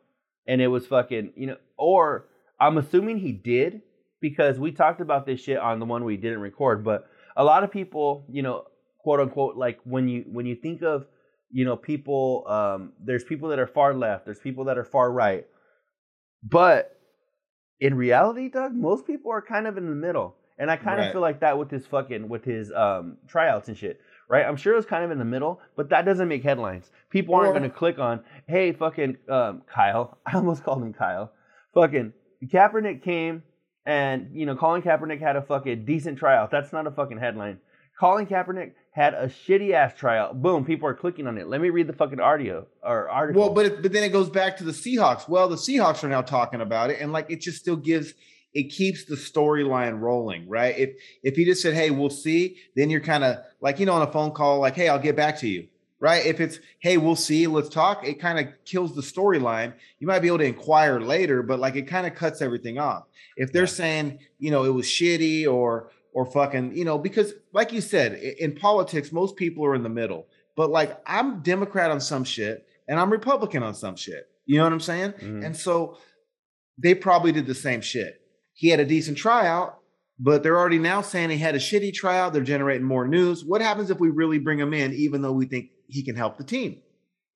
and 0.46 0.62
it 0.62 0.68
was 0.68 0.86
fucking, 0.86 1.32
you 1.36 1.46
know, 1.46 1.56
or 1.76 2.26
I'm 2.58 2.78
assuming 2.78 3.18
he 3.18 3.32
did 3.32 3.82
because 4.24 4.58
we 4.58 4.72
talked 4.72 5.02
about 5.02 5.26
this 5.26 5.38
shit 5.42 5.58
on 5.58 5.78
the 5.78 5.84
one 5.84 6.02
we 6.02 6.16
didn't 6.16 6.40
record. 6.40 6.82
But 6.82 7.06
a 7.36 7.44
lot 7.44 7.62
of 7.62 7.70
people, 7.70 8.24
you 8.30 8.40
know, 8.40 8.64
quote 9.00 9.20
unquote, 9.20 9.54
like 9.54 9.78
when 9.84 10.08
you 10.08 10.24
when 10.32 10.46
you 10.46 10.54
think 10.54 10.80
of, 10.82 11.04
you 11.50 11.66
know, 11.66 11.76
people, 11.76 12.44
um, 12.48 12.94
there's 12.98 13.22
people 13.22 13.50
that 13.50 13.58
are 13.58 13.66
far 13.66 13.92
left, 13.92 14.24
there's 14.24 14.38
people 14.38 14.64
that 14.64 14.78
are 14.78 14.84
far 14.84 15.12
right, 15.12 15.46
but 16.42 16.98
in 17.80 17.94
reality, 17.98 18.48
Doug, 18.48 18.72
most 18.74 19.06
people 19.06 19.30
are 19.30 19.42
kind 19.42 19.66
of 19.66 19.76
in 19.76 19.90
the 19.90 19.94
middle. 19.94 20.36
And 20.56 20.70
I 20.70 20.76
kind 20.78 21.02
of 21.02 21.12
feel 21.12 21.20
like 21.20 21.40
that 21.40 21.58
with 21.58 21.70
his 21.70 21.86
fucking 21.86 22.26
with 22.26 22.46
his 22.46 22.72
um 22.72 23.18
tryouts 23.28 23.68
and 23.68 23.76
shit. 23.76 24.00
Right? 24.26 24.46
I'm 24.46 24.56
sure 24.56 24.72
it 24.72 24.76
was 24.76 24.86
kind 24.86 25.04
of 25.04 25.10
in 25.10 25.18
the 25.18 25.24
middle, 25.26 25.60
but 25.76 25.90
that 25.90 26.06
doesn't 26.06 26.28
make 26.28 26.42
headlines. 26.42 26.90
People 27.10 27.34
aren't 27.34 27.50
Or- 27.50 27.52
gonna 27.52 27.68
click 27.68 27.98
on, 27.98 28.20
hey 28.48 28.72
fucking 28.72 29.18
um 29.28 29.60
Kyle. 29.66 30.16
I 30.26 30.36
almost 30.36 30.64
called 30.64 30.80
him 30.82 30.94
Kyle. 30.94 31.30
Fucking 31.74 32.14
Kaepernick 32.46 33.02
came 33.02 33.42
and 33.86 34.30
you 34.32 34.46
know, 34.46 34.56
Colin 34.56 34.82
Kaepernick 34.82 35.20
had 35.20 35.36
a 35.36 35.42
fucking 35.42 35.84
decent 35.84 36.18
tryout. 36.18 36.50
That's 36.50 36.72
not 36.72 36.86
a 36.86 36.90
fucking 36.90 37.18
headline. 37.18 37.58
Colin 37.98 38.26
Kaepernick 38.26 38.72
had 38.90 39.14
a 39.14 39.26
shitty 39.26 39.72
ass 39.72 39.92
tryout. 39.96 40.40
Boom, 40.40 40.64
people 40.64 40.88
are 40.88 40.94
clicking 40.94 41.26
on 41.26 41.38
it. 41.38 41.46
Let 41.46 41.60
me 41.60 41.70
read 41.70 41.86
the 41.86 41.92
fucking 41.92 42.20
audio 42.20 42.66
or 42.82 43.08
article. 43.08 43.42
Well, 43.42 43.52
but 43.52 43.66
it, 43.66 43.82
but 43.82 43.92
then 43.92 44.02
it 44.02 44.12
goes 44.12 44.30
back 44.30 44.56
to 44.58 44.64
the 44.64 44.72
Seahawks. 44.72 45.28
Well, 45.28 45.48
the 45.48 45.56
Seahawks 45.56 46.02
are 46.02 46.08
now 46.08 46.22
talking 46.22 46.60
about 46.60 46.90
it, 46.90 47.00
and 47.00 47.12
like 47.12 47.30
it 47.30 47.40
just 47.40 47.58
still 47.58 47.76
gives 47.76 48.14
it 48.54 48.70
keeps 48.70 49.04
the 49.04 49.16
storyline 49.16 50.00
rolling, 50.00 50.48
right? 50.48 50.76
If 50.78 50.90
if 51.22 51.36
he 51.36 51.44
just 51.44 51.60
said, 51.60 51.74
"Hey, 51.74 51.90
we'll 51.90 52.10
see," 52.10 52.56
then 52.76 52.88
you're 52.88 53.00
kind 53.00 53.24
of 53.24 53.38
like 53.60 53.80
you 53.80 53.86
know 53.86 53.94
on 53.94 54.02
a 54.02 54.10
phone 54.12 54.30
call, 54.30 54.60
like, 54.60 54.76
"Hey, 54.76 54.88
I'll 54.88 54.98
get 54.98 55.16
back 55.16 55.38
to 55.40 55.48
you." 55.48 55.68
Right? 56.04 56.26
If 56.26 56.38
it's, 56.38 56.58
"Hey, 56.80 56.98
we'll 56.98 57.16
see, 57.16 57.46
let's 57.46 57.70
talk," 57.70 58.06
it 58.06 58.20
kind 58.20 58.38
of 58.38 58.48
kills 58.66 58.94
the 58.94 59.00
storyline. 59.00 59.72
You 60.00 60.06
might 60.06 60.18
be 60.18 60.28
able 60.28 60.36
to 60.40 60.44
inquire 60.44 61.00
later, 61.00 61.42
but 61.42 61.58
like 61.58 61.76
it 61.76 61.88
kind 61.88 62.06
of 62.06 62.14
cuts 62.14 62.42
everything 62.42 62.78
off. 62.78 63.04
If 63.38 63.54
they're 63.54 63.66
saying, 63.66 64.18
you 64.38 64.50
know, 64.50 64.64
it 64.64 64.74
was 64.74 64.84
shitty 64.84 65.46
or 65.46 65.90
or 66.12 66.26
fucking, 66.26 66.76
you 66.76 66.84
know, 66.84 66.98
because 66.98 67.32
like 67.54 67.72
you 67.72 67.80
said, 67.80 68.12
in 68.38 68.54
politics, 68.54 69.12
most 69.12 69.34
people 69.36 69.64
are 69.64 69.74
in 69.74 69.82
the 69.82 69.88
middle. 69.88 70.26
But 70.56 70.68
like 70.68 71.00
I'm 71.06 71.40
Democrat 71.40 71.90
on 71.90 72.02
some 72.02 72.24
shit 72.24 72.66
and 72.86 73.00
I'm 73.00 73.10
Republican 73.10 73.62
on 73.62 73.74
some 73.74 73.96
shit. 73.96 74.28
You 74.44 74.58
know 74.58 74.64
what 74.64 74.74
I'm 74.74 74.80
saying? 74.80 75.12
Mhm. 75.12 75.42
And 75.46 75.56
so 75.56 75.96
they 76.76 76.94
probably 76.94 77.32
did 77.32 77.46
the 77.46 77.54
same 77.54 77.80
shit. 77.80 78.20
He 78.52 78.68
had 78.68 78.78
a 78.78 78.84
decent 78.84 79.16
tryout, 79.16 79.78
but 80.18 80.42
they're 80.42 80.58
already 80.58 80.78
now 80.78 81.00
saying 81.02 81.30
he 81.30 81.38
had 81.38 81.54
a 81.54 81.58
shitty 81.58 81.92
tryout. 81.94 82.32
They're 82.32 82.42
generating 82.42 82.86
more 82.86 83.06
news. 83.06 83.44
What 83.44 83.60
happens 83.60 83.90
if 83.90 83.98
we 83.98 84.10
really 84.10 84.38
bring 84.38 84.58
him 84.58 84.72
in, 84.74 84.92
even 84.94 85.22
though 85.22 85.32
we 85.32 85.46
think 85.46 85.70
he 85.88 86.02
can 86.02 86.16
help 86.16 86.38
the 86.38 86.44
team? 86.44 86.80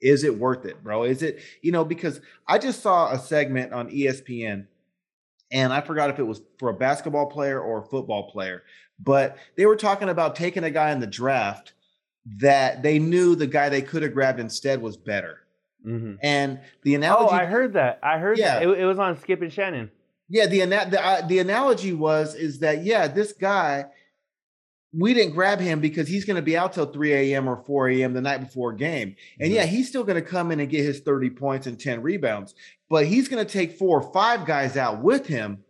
Is 0.01 0.23
it 0.23 0.39
worth 0.39 0.65
it, 0.65 0.83
bro? 0.85 1.03
Is 1.03 1.23
it, 1.23 1.41
you 1.61 1.73
know, 1.73 1.85
because 1.85 2.21
I 2.47 2.59
just 2.59 2.81
saw 2.83 3.11
a 3.13 3.19
segment 3.19 3.73
on 3.73 3.91
ESPN 3.91 4.67
and 5.51 5.73
I 5.73 5.81
forgot 5.81 6.11
if 6.11 6.19
it 6.21 6.23
was 6.25 6.41
for 6.59 6.69
a 6.69 6.75
basketball 6.75 7.27
player 7.27 7.61
or 7.61 7.79
a 7.81 7.85
football 7.85 8.31
player, 8.31 8.63
but 9.01 9.37
they 9.57 9.67
were 9.67 9.77
talking 9.77 10.09
about 10.09 10.37
taking 10.37 10.63
a 10.63 10.71
guy 10.71 10.93
in 10.93 11.01
the 11.01 11.07
draft 11.07 11.73
that 12.37 12.83
they 12.83 12.99
knew 13.01 13.35
the 13.35 13.47
guy 13.47 13.69
they 13.71 13.83
could 13.83 14.03
have 14.03 14.13
grabbed 14.15 14.39
instead 14.39 14.81
was 14.81 14.97
better. 14.97 15.39
Mhm. 15.87 16.19
And 16.23 16.61
the 16.83 16.95
analogy, 16.95 17.31
Oh, 17.33 17.37
I 17.37 17.47
heard 17.47 17.73
that. 17.73 17.99
I 18.03 18.19
heard 18.19 18.39
Yeah. 18.39 18.61
that. 18.61 18.63
It, 18.69 18.79
it 18.81 18.85
was 18.85 18.99
on 18.99 19.17
Skip 19.19 19.41
and 19.43 19.53
Shannon. 19.53 19.91
Yeah, 20.29 20.47
the 20.47 20.61
the, 20.65 21.05
uh, 21.05 21.27
the 21.27 21.39
analogy 21.39 21.93
was 21.93 22.35
is 22.35 22.61
that 22.61 22.85
yeah, 22.85 23.09
this 23.09 23.33
guy, 23.33 23.87
we 24.93 25.15
didn't 25.15 25.35
grab 25.35 25.61
him 25.61 25.81
because 25.81 26.09
he's 26.09 26.25
going 26.25 26.37
to 26.37 26.43
be 26.43 26.57
out 26.57 26.73
till 26.73 26.87
3 26.87 27.13
a.m. 27.13 27.49
or 27.49 27.63
4 27.65 27.89
a.m. 27.91 28.15
the 28.15 28.21
night 28.21 28.39
before 28.41 28.71
a 28.73 28.77
game, 28.77 29.17
and 29.41 29.53
yeah, 29.53 29.65
he's 29.65 29.89
still 29.89 30.05
going 30.05 30.23
to 30.23 30.29
come 30.29 30.51
in 30.51 30.61
and 30.61 30.71
get 30.71 30.85
his 30.85 31.01
30 31.01 31.31
points 31.31 31.67
and 31.67 31.79
10 31.79 32.03
rebounds, 32.03 32.55
but 32.89 33.07
he's 33.07 33.29
going 33.29 33.45
to 33.45 33.51
take 33.51 33.79
four 33.79 34.01
or 34.01 34.13
five 34.13 34.47
guys 34.47 34.77
out 34.77 35.03
with 35.03 35.27
him 35.27 35.65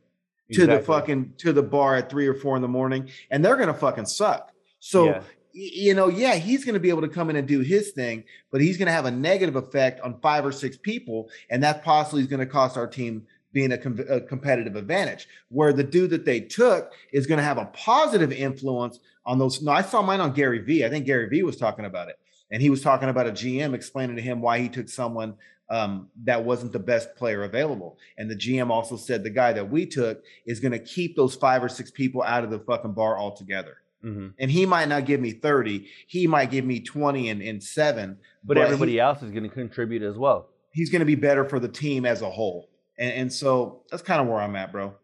to 0.53 0.67
the 0.67 0.81
fucking 0.81 1.35
to 1.39 1.53
the 1.53 1.63
bar 1.63 1.97
at 1.97 2.09
three 2.11 2.27
or 2.27 2.35
four 2.35 2.57
in 2.57 2.63
the 2.63 2.69
morning, 2.69 3.09
and 3.31 3.45
they're 3.45 3.57
gonna 3.57 3.75
fucking 3.75 4.07
suck. 4.07 4.51
So 4.81 5.07
Yeah. 5.07 5.23
you 5.53 5.93
know, 5.93 6.09
yeah, 6.09 6.37
he's 6.37 6.65
gonna 6.65 6.79
be 6.79 6.89
able 6.89 7.03
to 7.03 7.09
come 7.09 7.29
in 7.31 7.37
and 7.37 7.47
do 7.47 7.61
his 7.61 7.91
thing, 7.91 8.25
but 8.51 8.61
he's 8.61 8.79
gonna 8.79 8.93
have 8.93 9.05
a 9.05 9.11
negative 9.11 9.57
effect 9.57 10.01
on 10.01 10.21
five 10.21 10.47
or 10.47 10.53
six 10.53 10.77
people, 10.77 11.29
and 11.51 11.63
that 11.65 11.85
possibly 11.85 12.23
is 12.23 12.29
gonna 12.29 12.47
cost 12.47 12.77
our 12.77 12.87
team 12.87 13.27
being 13.53 13.73
a, 13.73 13.79
com- 13.79 14.05
a 14.09 14.21
competitive 14.21 14.77
advantage. 14.77 15.27
Where 15.49 15.73
the 15.73 15.85
dude 15.85 16.11
that 16.11 16.25
they 16.25 16.41
took 16.41 16.93
is 17.13 17.27
gonna 17.27 17.43
have 17.43 17.59
a 17.59 17.67
positive 17.67 18.33
influence 18.33 19.01
on 19.25 19.39
those. 19.39 19.63
No, 19.63 19.73
I 19.73 19.83
saw 19.83 20.03
mine 20.03 20.21
on 20.21 20.33
Gary 20.33 20.59
Vee. 20.61 20.85
I 20.85 20.91
think 20.91 21.07
Gary 21.07 21.29
Vee 21.29 21.43
was 21.43 21.57
talking 21.57 21.85
about 21.85 22.09
it, 22.09 22.19
and 22.51 22.61
he 22.63 22.71
was 22.71 22.83
talking 22.83 23.09
about 23.09 23.27
a 23.27 23.33
GM 23.33 23.75
explaining 23.75 24.17
to 24.17 24.23
him 24.23 24.41
why 24.41 24.59
he 24.61 24.69
took 24.69 24.89
someone 24.89 25.35
um, 25.71 26.09
that 26.25 26.43
wasn't 26.45 26.73
the 26.73 26.79
best 26.79 27.15
player 27.15 27.43
available. 27.43 27.99
And 28.17 28.31
the 28.31 28.35
GM 28.37 28.71
also 28.71 28.97
said 28.97 29.23
the 29.23 29.29
guy 29.29 29.53
that 29.53 29.71
we 29.71 29.85
took 29.85 30.23
is 30.47 30.61
going 30.61 30.73
to 30.73 30.79
keep 30.79 31.15
those 31.15 31.35
five 31.35 31.63
or 31.63 31.69
six 31.69 31.91
people 31.91 32.23
out 32.23 32.43
of 32.43 32.49
the 32.51 32.59
fucking 32.61 32.93
bar 32.95 33.19
altogether. 33.19 33.77
Mhm. 34.03 34.33
And 34.39 34.51
he 34.51 34.65
might 34.65 34.89
not 34.89 35.05
give 35.05 35.21
me 35.21 35.33
30, 35.33 35.87
he 36.07 36.27
might 36.27 36.51
give 36.51 36.65
me 36.65 36.81
20 36.81 37.29
and, 37.29 37.43
and 37.43 37.63
seven, 37.63 38.17
But, 38.45 38.55
But 38.55 38.63
everybody 38.65 38.93
he- 38.93 39.01
else 39.01 39.23
is 39.23 39.31
going 39.31 39.43
to 39.43 39.49
contribute 39.51 40.03
as 40.03 40.17
well. 40.17 40.49
he's 40.73 40.89
going 40.89 41.01
to 41.01 41.05
be 41.07 41.17
better 41.17 41.45
for 41.45 41.59
the 41.61 41.69
team 41.69 42.07
as 42.07 42.23
a 42.23 42.31
whole. 42.31 42.71
And, 42.99 43.13
and 43.13 43.33
so 43.33 43.83
that's 43.91 44.03
kind 44.03 44.21
of 44.21 44.27
where 44.27 44.41
I'm 44.41 44.57
at, 44.57 44.73
bro. 44.73 44.95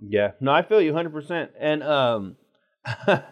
Yeah. 0.00 0.32
No, 0.40 0.52
I 0.52 0.62
feel 0.62 0.80
you 0.80 0.92
100%. 0.92 1.48
And 1.58 1.82
um 1.82 2.36
I 2.84 3.24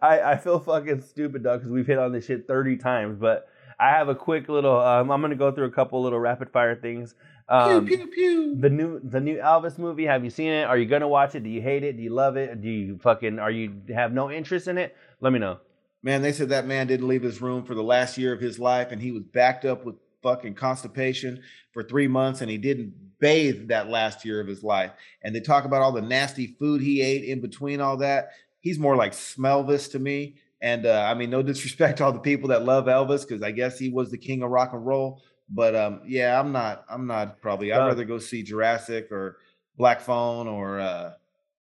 I 0.00 0.36
feel 0.36 0.58
fucking 0.58 1.02
stupid 1.02 1.42
dog 1.44 1.62
cuz 1.62 1.70
we've 1.70 1.86
hit 1.86 1.98
on 1.98 2.12
this 2.12 2.26
shit 2.26 2.46
30 2.46 2.76
times, 2.78 3.18
but 3.18 3.48
I 3.78 3.90
have 3.90 4.08
a 4.08 4.14
quick 4.14 4.48
little 4.48 4.78
um 4.78 5.10
I'm 5.10 5.20
going 5.20 5.30
to 5.30 5.36
go 5.36 5.52
through 5.52 5.66
a 5.66 5.70
couple 5.70 6.02
little 6.02 6.20
rapid 6.20 6.50
fire 6.50 6.74
things. 6.74 7.14
Um 7.48 7.86
pew, 7.86 7.96
pew, 7.98 8.06
pew. 8.08 8.56
the 8.58 8.70
new 8.70 9.00
the 9.00 9.20
new 9.20 9.36
Elvis 9.36 9.78
movie, 9.78 10.06
have 10.06 10.24
you 10.24 10.30
seen 10.30 10.50
it? 10.50 10.64
Are 10.64 10.78
you 10.78 10.86
going 10.86 11.02
to 11.02 11.08
watch 11.08 11.34
it? 11.34 11.44
Do 11.44 11.50
you 11.50 11.62
hate 11.62 11.84
it? 11.84 11.96
Do 11.96 12.02
you 12.02 12.10
love 12.10 12.36
it? 12.36 12.60
Do 12.60 12.68
you 12.68 12.98
fucking 12.98 13.38
are 13.38 13.50
you 13.50 13.82
have 13.94 14.12
no 14.12 14.30
interest 14.30 14.68
in 14.68 14.78
it? 14.78 14.96
Let 15.20 15.32
me 15.32 15.38
know. 15.38 15.58
Man, 16.02 16.20
they 16.20 16.32
said 16.32 16.50
that 16.50 16.66
man 16.66 16.86
didn't 16.86 17.08
leave 17.08 17.22
his 17.22 17.40
room 17.40 17.64
for 17.64 17.74
the 17.74 17.82
last 17.82 18.18
year 18.18 18.34
of 18.34 18.40
his 18.40 18.58
life, 18.58 18.92
and 18.92 19.00
he 19.00 19.10
was 19.10 19.22
backed 19.22 19.64
up 19.64 19.86
with 19.86 19.94
fucking 20.24 20.54
constipation 20.54 21.40
for 21.72 21.84
three 21.84 22.08
months, 22.08 22.40
and 22.40 22.50
he 22.50 22.58
didn't 22.58 22.92
bathe 23.20 23.68
that 23.68 23.88
last 23.88 24.24
year 24.24 24.40
of 24.40 24.48
his 24.48 24.64
life. 24.64 24.90
And 25.22 25.34
they 25.34 25.40
talk 25.40 25.64
about 25.64 25.82
all 25.82 25.92
the 25.92 26.02
nasty 26.02 26.56
food 26.58 26.80
he 26.80 27.00
ate 27.00 27.24
in 27.24 27.40
between 27.40 27.80
all 27.80 27.98
that. 27.98 28.30
He's 28.60 28.78
more 28.78 28.96
like 28.96 29.12
Smelvis 29.12 29.92
to 29.92 30.00
me. 30.00 30.36
And 30.60 30.86
uh, 30.86 31.06
I 31.08 31.14
mean, 31.14 31.30
no 31.30 31.42
disrespect 31.52 31.98
to 31.98 32.04
all 32.04 32.12
the 32.12 32.18
people 32.18 32.48
that 32.48 32.64
love 32.64 32.86
Elvis, 32.86 33.28
because 33.28 33.42
I 33.42 33.52
guess 33.52 33.78
he 33.78 33.90
was 33.90 34.10
the 34.10 34.18
king 34.18 34.42
of 34.42 34.50
rock 34.50 34.72
and 34.72 34.84
roll. 34.84 35.22
But 35.48 35.76
um, 35.76 36.00
yeah, 36.06 36.40
I'm 36.40 36.50
not. 36.52 36.84
I'm 36.88 37.06
not 37.06 37.40
probably. 37.40 37.70
I'd 37.70 37.86
rather 37.86 38.04
go 38.04 38.18
see 38.18 38.42
Jurassic 38.42 39.12
or 39.12 39.36
Black 39.76 40.00
Phone 40.00 40.48
or 40.48 40.80
uh, 40.80 41.12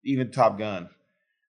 even 0.05 0.31
Top 0.31 0.59
Gun. 0.59 0.91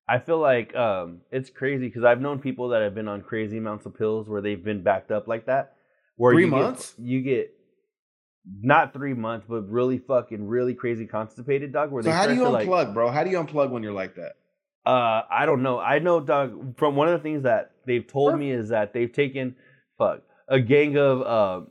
I 0.07 0.19
feel 0.19 0.39
like 0.39 0.75
um, 0.75 1.21
it's 1.31 1.49
crazy 1.49 1.87
because 1.87 2.03
I've 2.03 2.21
known 2.21 2.39
people 2.39 2.69
that 2.69 2.81
have 2.81 2.95
been 2.95 3.07
on 3.07 3.21
crazy 3.21 3.57
amounts 3.57 3.85
of 3.85 3.97
pills 3.97 4.27
where 4.27 4.41
they've 4.41 4.63
been 4.63 4.81
backed 4.81 5.11
up 5.11 5.27
like 5.27 5.45
that. 5.45 5.75
Where 6.21 6.35
Three 6.35 6.45
you 6.45 6.51
get- 6.51 6.55
months? 6.61 6.93
you 6.99 7.21
get 7.21 7.51
not 8.61 8.93
three 8.93 9.15
months, 9.15 9.47
but 9.49 9.67
really 9.67 9.97
fucking 9.97 10.45
really 10.47 10.75
crazy 10.75 11.07
constipated 11.07 11.73
dog. 11.73 11.89
Where 11.89 12.03
So 12.03 12.11
how 12.11 12.27
do 12.27 12.35
you 12.35 12.41
unplug, 12.41 12.67
like, 12.67 12.93
bro? 12.93 13.09
How 13.09 13.23
do 13.23 13.31
you 13.31 13.37
unplug 13.43 13.71
when 13.71 13.81
you're 13.81 13.91
like 13.91 14.13
that? 14.17 14.33
Uh, 14.85 15.23
I 15.31 15.47
don't 15.47 15.63
know. 15.63 15.79
I 15.79 15.97
know, 15.97 16.19
dog. 16.19 16.77
From 16.77 16.95
one 16.95 17.07
of 17.07 17.13
the 17.13 17.23
things 17.23 17.41
that 17.41 17.71
they've 17.87 18.05
told 18.05 18.37
me 18.37 18.51
is 18.51 18.69
that 18.69 18.93
they've 18.93 19.11
taken 19.11 19.55
fuck 19.97 20.21
a 20.47 20.59
gang 20.59 20.95
of 20.95 21.21
uh, 21.23 21.61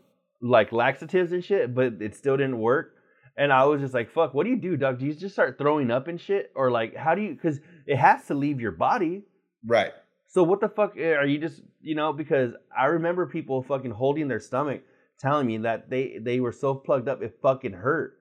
like 0.43 0.73
laxatives 0.73 1.31
and 1.31 1.45
shit, 1.45 1.73
but 1.73 1.95
it 2.01 2.17
still 2.17 2.37
didn't 2.37 2.59
work. 2.59 2.97
And 3.37 3.53
I 3.53 3.67
was 3.67 3.81
just 3.81 3.95
like, 3.95 4.11
fuck, 4.11 4.35
what 4.35 4.43
do 4.43 4.51
you 4.51 4.57
do, 4.61 4.77
dog? 4.77 4.99
Do 4.99 5.07
you 5.07 5.15
just 5.15 5.33
start 5.37 5.59
throwing 5.59 5.93
up 5.93 6.09
and 6.09 6.21
shit, 6.21 6.51
or 6.57 6.73
like, 6.73 6.97
how 6.97 7.15
do 7.15 7.23
you? 7.23 7.35
Because 7.35 7.61
it 7.87 7.99
has 7.99 8.27
to 8.27 8.35
leave 8.35 8.61
your 8.61 8.73
body. 8.73 9.23
Right. 9.65 9.93
So 10.33 10.45
what 10.45 10.61
the 10.61 10.69
fuck 10.69 10.97
eh, 10.97 11.15
are 11.15 11.27
you 11.27 11.39
just 11.39 11.61
you 11.83 11.95
know? 11.97 12.13
Because 12.13 12.53
I 12.77 12.87
remember 12.87 13.27
people 13.27 13.63
fucking 13.65 13.91
holding 13.91 14.29
their 14.29 14.39
stomach, 14.39 14.83
telling 15.19 15.47
me 15.47 15.59
that 15.59 15.91
they 15.91 16.19
they 16.23 16.39
were 16.39 16.53
so 16.53 16.75
plugged 16.75 17.09
up 17.09 17.21
it 17.21 17.37
fucking 17.43 17.73
hurt, 17.73 18.17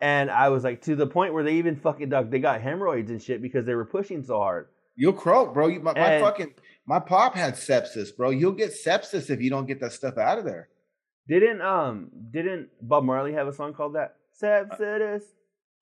and 0.00 0.28
I 0.28 0.48
was 0.48 0.64
like 0.64 0.82
to 0.82 0.96
the 0.96 1.06
point 1.06 1.32
where 1.32 1.44
they 1.44 1.54
even 1.54 1.76
fucking 1.76 2.08
dog 2.08 2.30
they 2.32 2.40
got 2.40 2.60
hemorrhoids 2.60 3.10
and 3.12 3.22
shit 3.22 3.40
because 3.40 3.64
they 3.64 3.74
were 3.76 3.84
pushing 3.84 4.24
so 4.24 4.38
hard. 4.38 4.66
You'll 4.96 5.12
croak, 5.12 5.54
bro. 5.54 5.68
You, 5.68 5.78
my, 5.80 5.94
my 5.94 6.18
fucking 6.20 6.52
my 6.84 6.98
pop 6.98 7.36
had 7.36 7.54
sepsis, 7.54 8.14
bro. 8.14 8.30
You'll 8.30 8.52
get 8.52 8.72
sepsis 8.72 9.30
if 9.30 9.40
you 9.40 9.50
don't 9.50 9.66
get 9.66 9.80
that 9.80 9.92
stuff 9.92 10.18
out 10.18 10.38
of 10.38 10.44
there. 10.44 10.68
Didn't 11.28 11.62
um 11.62 12.10
didn't 12.32 12.70
Bob 12.82 13.04
Marley 13.04 13.34
have 13.34 13.46
a 13.46 13.52
song 13.52 13.72
called 13.72 13.94
that? 13.94 14.16
Exodus. 14.42 15.22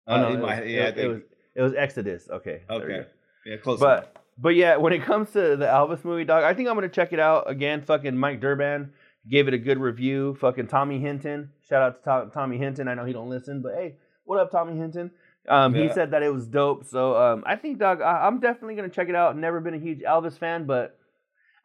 Oh, 0.08 0.18
no, 0.18 0.26
Uh, 0.26 0.30
it 0.30 0.34
it 0.34 0.38
was, 0.38 0.42
might- 0.42 0.68
yeah, 0.68 0.84
I 0.86 0.88
it 0.88 1.08
was 1.08 1.22
it 1.56 1.62
was 1.62 1.74
Exodus. 1.76 2.30
Okay. 2.32 2.64
okay. 2.68 3.06
Yeah, 3.46 3.58
close. 3.58 3.80
enough. 3.80 4.06
But 4.38 4.50
yeah, 4.56 4.76
when 4.78 4.92
it 4.94 5.04
comes 5.04 5.32
to 5.32 5.56
the 5.56 5.66
Elvis 5.66 6.04
movie, 6.04 6.26
dog, 6.26 6.44
I 6.44 6.54
think 6.54 6.68
I'm 6.68 6.76
gonna 6.76 6.90
check 6.90 7.14
it 7.14 7.20
out 7.20 7.50
again. 7.50 7.82
Fucking 7.84 8.18
Mike 8.18 8.42
Durban 8.42 8.92
gave 9.30 9.48
it 9.48 9.54
a 9.54 9.58
good 9.58 9.80
review. 9.80 10.36
Fucking 10.42 10.68
Tommy 10.68 11.00
Hinton, 11.00 11.52
shout 11.70 11.82
out 11.82 12.04
to 12.04 12.26
To- 12.26 12.32
Tommy 12.34 12.58
Hinton. 12.58 12.88
I 12.88 12.96
know 12.96 13.06
he 13.06 13.14
don't 13.14 13.30
listen, 13.30 13.62
but 13.62 13.76
hey, 13.76 13.96
what 14.26 14.40
up, 14.40 14.52
Tommy 14.52 14.78
Hinton? 14.78 15.12
Um, 15.48 15.74
He 15.74 15.94
said 15.94 16.12
that 16.12 16.24
it 16.24 16.34
was 16.34 16.48
dope. 16.48 16.86
So 16.86 17.16
um, 17.16 17.44
I 17.46 17.56
think, 17.56 17.78
dog, 17.80 18.02
I- 18.02 18.26
I'm 18.28 18.40
definitely 18.40 18.76
gonna 18.76 18.90
check 18.90 19.10
it 19.10 19.16
out. 19.16 19.38
Never 19.38 19.60
been 19.62 19.74
a 19.74 19.80
huge 19.80 20.00
Elvis 20.02 20.38
fan, 20.38 20.66
but 20.66 20.98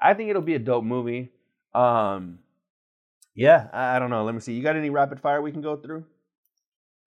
I 0.01 0.15
think 0.15 0.31
it'll 0.31 0.43
be 0.43 0.55
a 0.55 0.59
dope 0.61 0.85
movie. 0.85 1.31
Um, 1.75 2.39
yeah, 3.35 3.69
I, 3.73 3.97
I 3.97 3.99
don't 3.99 4.11
know. 4.11 4.25
Let 4.25 4.35
me 4.35 4.41
see. 4.41 4.53
You 4.55 4.63
got 4.63 4.77
any 4.77 4.91
rapid 4.91 5.21
fire 5.21 5.41
we 5.43 5.51
can 5.53 5.63
go 5.63 5.77
through? 5.77 6.05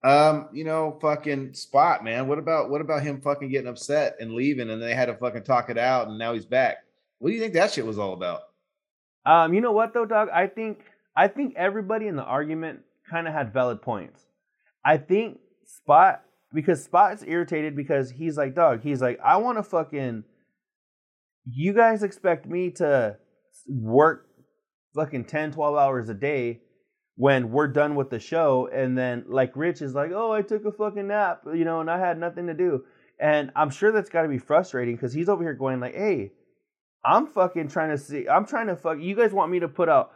Um, 0.03 0.49
you 0.51 0.65
know, 0.65 0.97
fucking 1.01 1.53
spot, 1.53 2.03
man. 2.03 2.27
What 2.27 2.37
about 2.37 2.69
what 2.69 2.81
about 2.81 3.03
him 3.03 3.21
fucking 3.21 3.49
getting 3.49 3.69
upset 3.69 4.17
and 4.19 4.33
leaving 4.33 4.69
and 4.69 4.81
they 4.81 4.93
had 4.93 5.05
to 5.05 5.15
fucking 5.15 5.43
talk 5.43 5.69
it 5.69 5.77
out 5.77 6.09
and 6.09 6.17
now 6.17 6.33
he's 6.33 6.45
back? 6.45 6.77
What 7.19 7.29
do 7.29 7.35
you 7.35 7.41
think 7.41 7.53
that 7.53 7.71
shit 7.71 7.85
was 7.85 7.97
all 7.97 8.13
about? 8.13 8.41
Um, 9.25 9.53
you 9.53 9.61
know 9.61 9.71
what 9.71 9.93
though, 9.93 10.05
dog? 10.05 10.27
I 10.33 10.47
think 10.47 10.79
I 11.15 11.29
think 11.29 11.55
everybody 11.55 12.07
in 12.07 12.17
the 12.17 12.23
argument 12.23 12.81
kind 13.09 13.27
of 13.27 13.33
had 13.33 13.53
valid 13.53 13.81
points. 13.81 14.25
I 14.83 14.97
think 14.97 15.39
Spot 15.65 16.21
because 16.53 16.83
Spot's 16.83 17.23
irritated 17.25 17.75
because 17.75 18.11
he's 18.11 18.37
like, 18.37 18.55
dog, 18.55 18.83
he's 18.83 19.01
like, 19.01 19.19
I 19.23 19.37
want 19.37 19.57
to 19.57 19.63
fucking. 19.63 20.25
You 21.45 21.73
guys 21.73 22.03
expect 22.03 22.45
me 22.45 22.71
to 22.71 23.17
work 23.67 24.27
fucking 24.95 25.25
10, 25.25 25.51
12 25.51 25.75
hours 25.75 26.09
a 26.09 26.13
day 26.13 26.61
when 27.15 27.51
we're 27.51 27.67
done 27.67 27.95
with 27.95 28.09
the 28.09 28.19
show. 28.19 28.67
And 28.73 28.97
then, 28.97 29.25
like, 29.27 29.55
Rich 29.55 29.81
is 29.81 29.93
like, 29.93 30.11
oh, 30.13 30.31
I 30.31 30.41
took 30.41 30.65
a 30.65 30.71
fucking 30.71 31.07
nap, 31.07 31.41
you 31.53 31.65
know, 31.65 31.79
and 31.81 31.89
I 31.89 31.99
had 31.99 32.17
nothing 32.19 32.47
to 32.47 32.53
do. 32.53 32.83
And 33.19 33.51
I'm 33.55 33.69
sure 33.69 33.91
that's 33.91 34.09
got 34.09 34.23
to 34.23 34.27
be 34.27 34.39
frustrating 34.39 34.95
because 34.95 35.13
he's 35.13 35.29
over 35.29 35.43
here 35.43 35.53
going, 35.53 35.79
like, 35.79 35.95
hey, 35.95 36.31
I'm 37.05 37.27
fucking 37.27 37.67
trying 37.67 37.89
to 37.91 37.97
see, 37.97 38.27
I'm 38.27 38.45
trying 38.45 38.67
to 38.67 38.75
fuck, 38.75 38.97
you 38.99 39.15
guys 39.15 39.31
want 39.31 39.51
me 39.51 39.59
to 39.59 39.67
put 39.67 39.89
out 39.89 40.11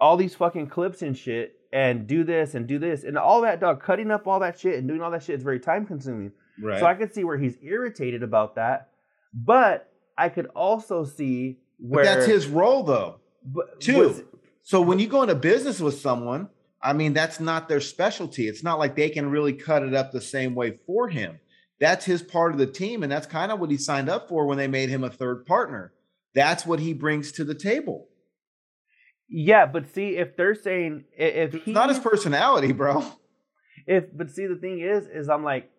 all 0.00 0.16
these 0.16 0.34
fucking 0.34 0.66
clips 0.68 1.02
and 1.02 1.16
shit 1.16 1.54
and 1.72 2.06
do 2.06 2.24
this 2.24 2.54
and 2.54 2.66
do 2.66 2.78
this 2.78 3.04
and 3.04 3.16
all 3.18 3.42
that 3.42 3.60
dog 3.60 3.80
cutting 3.82 4.10
up 4.10 4.26
all 4.26 4.40
that 4.40 4.58
shit 4.58 4.76
and 4.78 4.88
doing 4.88 5.02
all 5.02 5.10
that 5.10 5.22
shit 5.22 5.36
is 5.36 5.42
very 5.42 5.60
time 5.60 5.86
consuming 5.86 6.32
Right. 6.60 6.80
so 6.80 6.86
i 6.86 6.94
could 6.94 7.14
see 7.14 7.22
where 7.22 7.38
he's 7.38 7.56
irritated 7.62 8.22
about 8.24 8.56
that 8.56 8.88
but 9.32 9.88
i 10.18 10.28
could 10.30 10.46
also 10.46 11.04
see 11.04 11.58
where 11.78 12.02
but 12.04 12.14
that's 12.14 12.26
his 12.26 12.46
role 12.48 12.82
though. 12.82 13.20
but, 13.44 13.80
too. 13.80 13.98
was- 13.98 14.22
So 14.62 14.80
when 14.80 14.98
you 14.98 15.08
go 15.08 15.22
into 15.22 15.34
business 15.34 15.80
with 15.80 15.98
someone, 16.00 16.48
I 16.82 16.92
mean, 16.92 17.12
that's 17.12 17.40
not 17.40 17.68
their 17.68 17.80
specialty. 17.80 18.48
It's 18.48 18.62
not 18.62 18.78
like 18.78 18.96
they 18.96 19.10
can 19.10 19.30
really 19.30 19.52
cut 19.52 19.82
it 19.82 19.94
up 19.94 20.12
the 20.12 20.20
same 20.20 20.54
way 20.54 20.78
for 20.86 21.08
him. 21.08 21.38
That's 21.78 22.04
his 22.04 22.22
part 22.22 22.52
of 22.52 22.58
the 22.58 22.66
team, 22.66 23.02
and 23.02 23.10
that's 23.10 23.26
kind 23.26 23.50
of 23.50 23.58
what 23.58 23.70
he 23.70 23.76
signed 23.78 24.08
up 24.10 24.28
for 24.28 24.46
when 24.46 24.58
they 24.58 24.68
made 24.68 24.90
him 24.90 25.02
a 25.04 25.10
third 25.10 25.46
partner. 25.46 25.92
That's 26.34 26.64
what 26.66 26.78
he 26.80 26.92
brings 26.92 27.32
to 27.32 27.44
the 27.44 27.54
table. 27.54 28.08
yeah 29.28 29.64
but 29.66 29.88
see 29.94 30.16
if 30.16 30.36
they're 30.36 30.54
saying 30.54 31.04
if 31.16 31.54
It's 31.54 31.64
he 31.64 31.72
not 31.72 31.88
his 31.88 31.98
personality, 31.98 32.72
bro. 32.72 33.04
if 33.86 34.04
but 34.16 34.30
see 34.30 34.46
the 34.46 34.56
thing 34.56 34.80
is 34.80 35.06
is 35.06 35.28
i'm 35.28 35.44
like 35.44 35.70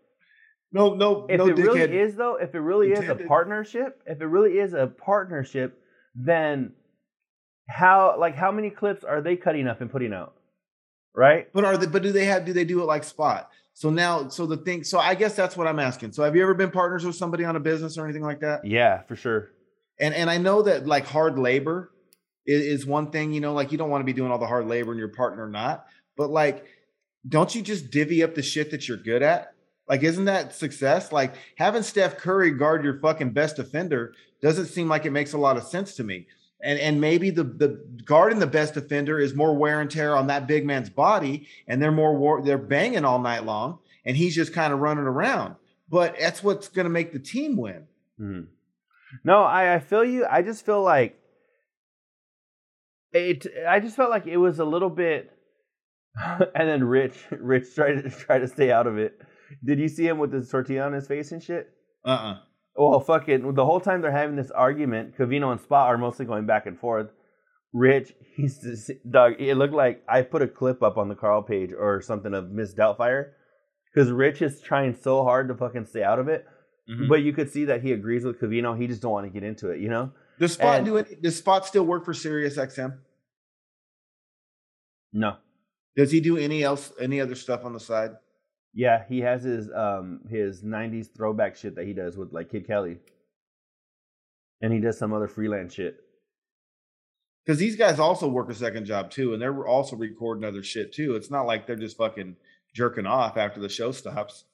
No, 0.72 0.94
no, 0.94 1.26
if 1.30 1.38
no, 1.38 1.48
it 1.48 1.58
really 1.58 1.82
is 2.00 2.16
though 2.16 2.36
if 2.36 2.56
it 2.56 2.60
really 2.60 2.92
is 2.92 3.08
a 3.10 3.16
partnership 3.16 4.02
if 4.06 4.22
it 4.22 4.26
really 4.26 4.58
is 4.58 4.74
a 4.74 4.88
partnership 4.88 5.80
then 6.16 6.72
how 7.72 8.16
like 8.20 8.36
how 8.36 8.52
many 8.52 8.70
clips 8.70 9.04
are 9.04 9.22
they 9.22 9.36
cutting 9.36 9.68
up 9.68 9.82
and 9.82 9.92
putting 9.92 10.14
out 10.14 10.34
right 11.16 11.48
But 11.54 11.66
are 11.66 11.78
they? 11.78 11.88
But 11.88 12.04
do 12.04 12.12
they 12.12 12.26
have? 12.26 12.46
Do 12.46 12.54
they 12.54 12.66
do 12.66 12.82
it 12.82 12.86
like 12.86 13.04
Spot? 13.04 13.50
So 13.74 13.90
now, 13.90 14.28
so 14.28 14.46
the 14.46 14.58
thing. 14.58 14.84
So 14.84 15.00
I 15.00 15.16
guess 15.16 15.36
that's 15.36 15.56
what 15.56 15.66
I'm 15.68 15.80
asking. 15.80 16.12
So 16.12 16.24
have 16.24 16.36
you 16.36 16.44
ever 16.44 16.54
been 16.54 16.72
partners 16.72 17.06
with 17.06 17.16
somebody 17.16 17.46
on 17.46 17.56
a 17.56 17.60
business 17.60 17.98
or 17.98 18.04
anything 18.06 18.24
like 18.24 18.42
that? 18.42 18.66
yeah 18.66 19.04
for 19.04 19.16
sure 19.16 19.52
And 20.00 20.14
and 20.14 20.30
I 20.30 20.38
know 20.38 20.62
that 20.64 20.86
like 20.86 21.06
hard 21.06 21.40
labor 21.40 21.92
is, 22.46 22.82
is 22.82 22.86
one 22.86 23.12
thing. 23.12 23.34
You 23.34 23.42
know, 23.42 23.54
like 23.54 23.72
you 23.72 23.78
don't 23.78 23.90
want 23.90 24.02
to 24.02 24.06
be 24.06 24.14
doing 24.14 24.32
all 24.32 24.40
the 24.40 24.48
hard 24.48 24.68
labor 24.68 24.92
and 24.92 25.00
your 25.00 25.10
partner 25.10 25.48
not. 25.48 25.86
But 26.18 26.30
like, 26.30 26.66
don't 27.28 27.54
you 27.56 27.62
just 27.62 27.90
divvy 27.92 28.24
up 28.24 28.36
the 28.36 28.44
shit 28.44 28.72
that 28.72 28.88
you're 28.88 28.98
good 28.98 29.24
at? 29.24 29.54
Like, 29.88 30.04
isn't 30.04 30.26
that 30.26 30.54
success? 30.54 31.12
Like 31.12 31.36
having 31.58 31.84
Steph 31.84 32.18
Curry 32.18 32.52
guard 32.52 32.84
your 32.84 33.00
fucking 33.00 33.32
best 33.32 33.56
defender 33.56 34.14
doesn't 34.42 34.68
seem 34.68 34.88
like 34.88 35.06
it 35.06 35.12
makes 35.12 35.34
a 35.34 35.38
lot 35.38 35.58
of 35.58 35.64
sense 35.64 35.96
to 35.96 36.04
me. 36.04 36.28
And 36.64 36.80
and 36.80 37.02
maybe 37.02 37.30
the 37.30 37.44
the 37.44 37.84
guarding 38.06 38.40
the 38.40 38.48
best 38.48 38.74
defender 38.74 39.20
is 39.20 39.34
more 39.34 39.56
wear 39.56 39.82
and 39.82 39.90
tear 39.90 40.16
on 40.16 40.28
that 40.28 40.48
big 40.48 40.66
man's 40.66 40.90
body, 40.90 41.48
and 41.68 41.82
they're 41.82 41.92
more 41.92 42.16
war, 42.16 42.42
they're 42.42 42.58
banging 42.58 43.06
all 43.06 43.20
night 43.20 43.46
long, 43.46 43.80
and 44.06 44.16
he's 44.16 44.36
just 44.36 44.54
kind 44.54 44.72
of 44.74 44.80
running 44.80 45.06
around. 45.06 45.56
But 45.90 46.16
that's 46.20 46.44
what's 46.44 46.68
going 46.68 46.86
to 46.86 46.90
make 46.90 47.14
the 47.14 47.20
team 47.20 47.58
win. 47.58 47.88
Mhm. 48.20 48.48
No, 49.24 49.42
I, 49.44 49.76
I 49.76 49.80
feel 49.80 50.06
you. 50.06 50.26
I 50.30 50.42
just 50.42 50.66
feel 50.66 50.82
like 50.82 51.18
it. 53.12 53.46
I 53.68 53.80
just 53.80 53.96
felt 53.96 54.10
like 54.10 54.28
it 54.28 54.38
was 54.38 54.60
a 54.60 54.66
little 54.66 54.90
bit. 54.90 55.32
and 56.16 56.68
then 56.70 56.84
Rich, 56.84 57.16
Rich 57.32 57.76
tried 57.76 58.04
to 58.04 58.10
try 58.10 58.38
to 58.40 58.48
stay 58.48 58.72
out 58.72 58.88
of 58.88 58.98
it. 58.98 59.20
Did 59.64 59.80
you 59.80 59.88
see 59.88 60.08
him 60.08 60.18
with 60.18 60.34
his 60.34 60.50
tortilla 60.50 60.86
on 60.86 60.94
his 60.94 61.08
face 61.08 61.32
and 61.32 61.42
shit? 61.42 61.70
Uh 62.06 62.10
uh 62.10 62.38
Well, 62.90 63.00
fucking 63.00 63.54
the 63.54 63.66
whole 63.66 63.80
time 63.80 64.02
they're 64.02 64.12
having 64.12 64.36
this 64.36 64.50
argument, 64.52 65.16
Covino 65.18 65.52
and 65.52 65.62
Spot 65.62 65.88
are 65.88 65.98
mostly 65.98 66.26
going 66.26 66.46
back 66.48 66.66
and 66.66 66.80
forth. 66.80 67.10
Rich, 67.74 68.14
he's 68.36 68.60
just, 68.62 68.90
dog. 69.10 69.34
It 69.40 69.56
looked 69.56 69.74
like 69.74 70.04
I 70.10 70.24
put 70.24 70.42
a 70.42 70.48
clip 70.48 70.82
up 70.82 70.98
on 70.98 71.08
the 71.08 71.16
Carl 71.16 71.44
page 71.44 71.70
or 71.78 72.02
something 72.02 72.34
of 72.34 72.50
Miss 72.50 72.74
Doubtfire 72.74 73.32
because 73.94 74.10
Rich 74.12 74.42
is 74.42 74.62
trying 74.62 74.96
so 74.96 75.24
hard 75.24 75.48
to 75.50 75.56
fucking 75.56 75.86
stay 75.86 76.04
out 76.04 76.20
of 76.20 76.28
it, 76.28 76.46
Mm-hmm. 76.90 77.08
but 77.10 77.22
you 77.22 77.32
could 77.32 77.50
see 77.52 77.66
that 77.66 77.84
he 77.84 77.92
agrees 77.92 78.26
with 78.26 78.42
Covino. 78.42 78.76
He 78.78 78.88
just 78.88 79.04
don't 79.04 79.12
want 79.12 79.28
to 79.28 79.32
get 79.32 79.44
into 79.48 79.70
it, 79.70 79.80
you 79.80 79.88
know? 79.88 80.12
Does 80.40 80.54
Spot 80.54 80.78
And- 80.78 80.86
do 80.86 80.98
it? 80.98 81.22
Does 81.22 81.38
Spot 81.38 81.64
still 81.66 81.84
work 81.86 82.04
for 82.04 82.14
Sirius 82.14 82.58
XM? 82.58 82.98
No. 85.14 85.38
Does 85.96 86.12
he 86.12 86.20
do 86.20 86.38
any 86.38 86.64
else, 86.64 86.92
any 87.00 87.22
other 87.22 87.36
stuff 87.36 87.64
on 87.64 87.74
the 87.74 87.80
side? 87.80 88.12
Yeah, 88.74 89.04
he 89.08 89.20
has 89.20 89.44
his 89.44 89.70
um 89.76 90.22
his 90.30 90.64
'90s 90.64 91.08
throwback 91.16 91.56
shit 91.56 91.76
that 91.76 91.86
he 91.86 91.94
does 91.94 92.18
with 92.18 92.32
like 92.32 92.52
Kid 92.52 92.68
Kelly, 92.68 92.98
and 94.62 94.72
he 94.72 94.80
does 94.80 94.98
some 94.98 95.14
other 95.14 95.28
freelance 95.28 95.74
shit. 95.74 95.98
Because 97.46 97.60
these 97.60 97.76
guys 97.76 98.00
also 98.00 98.28
work 98.28 98.50
a 98.50 98.56
second 98.56 98.86
job 98.86 99.10
too, 99.10 99.34
and 99.34 99.42
they're 99.42 99.68
also 99.68 99.96
recording 99.96 100.46
other 100.46 100.64
shit 100.64 100.94
too. 100.94 101.16
It's 101.16 101.32
not 101.32 101.48
like 101.48 101.66
they're 101.66 101.76
just 101.76 101.98
fucking 101.98 102.38
jerking 102.74 103.06
off 103.06 103.36
after 103.36 103.60
the 103.60 103.70
show 103.70 103.92
stops. 103.92 104.46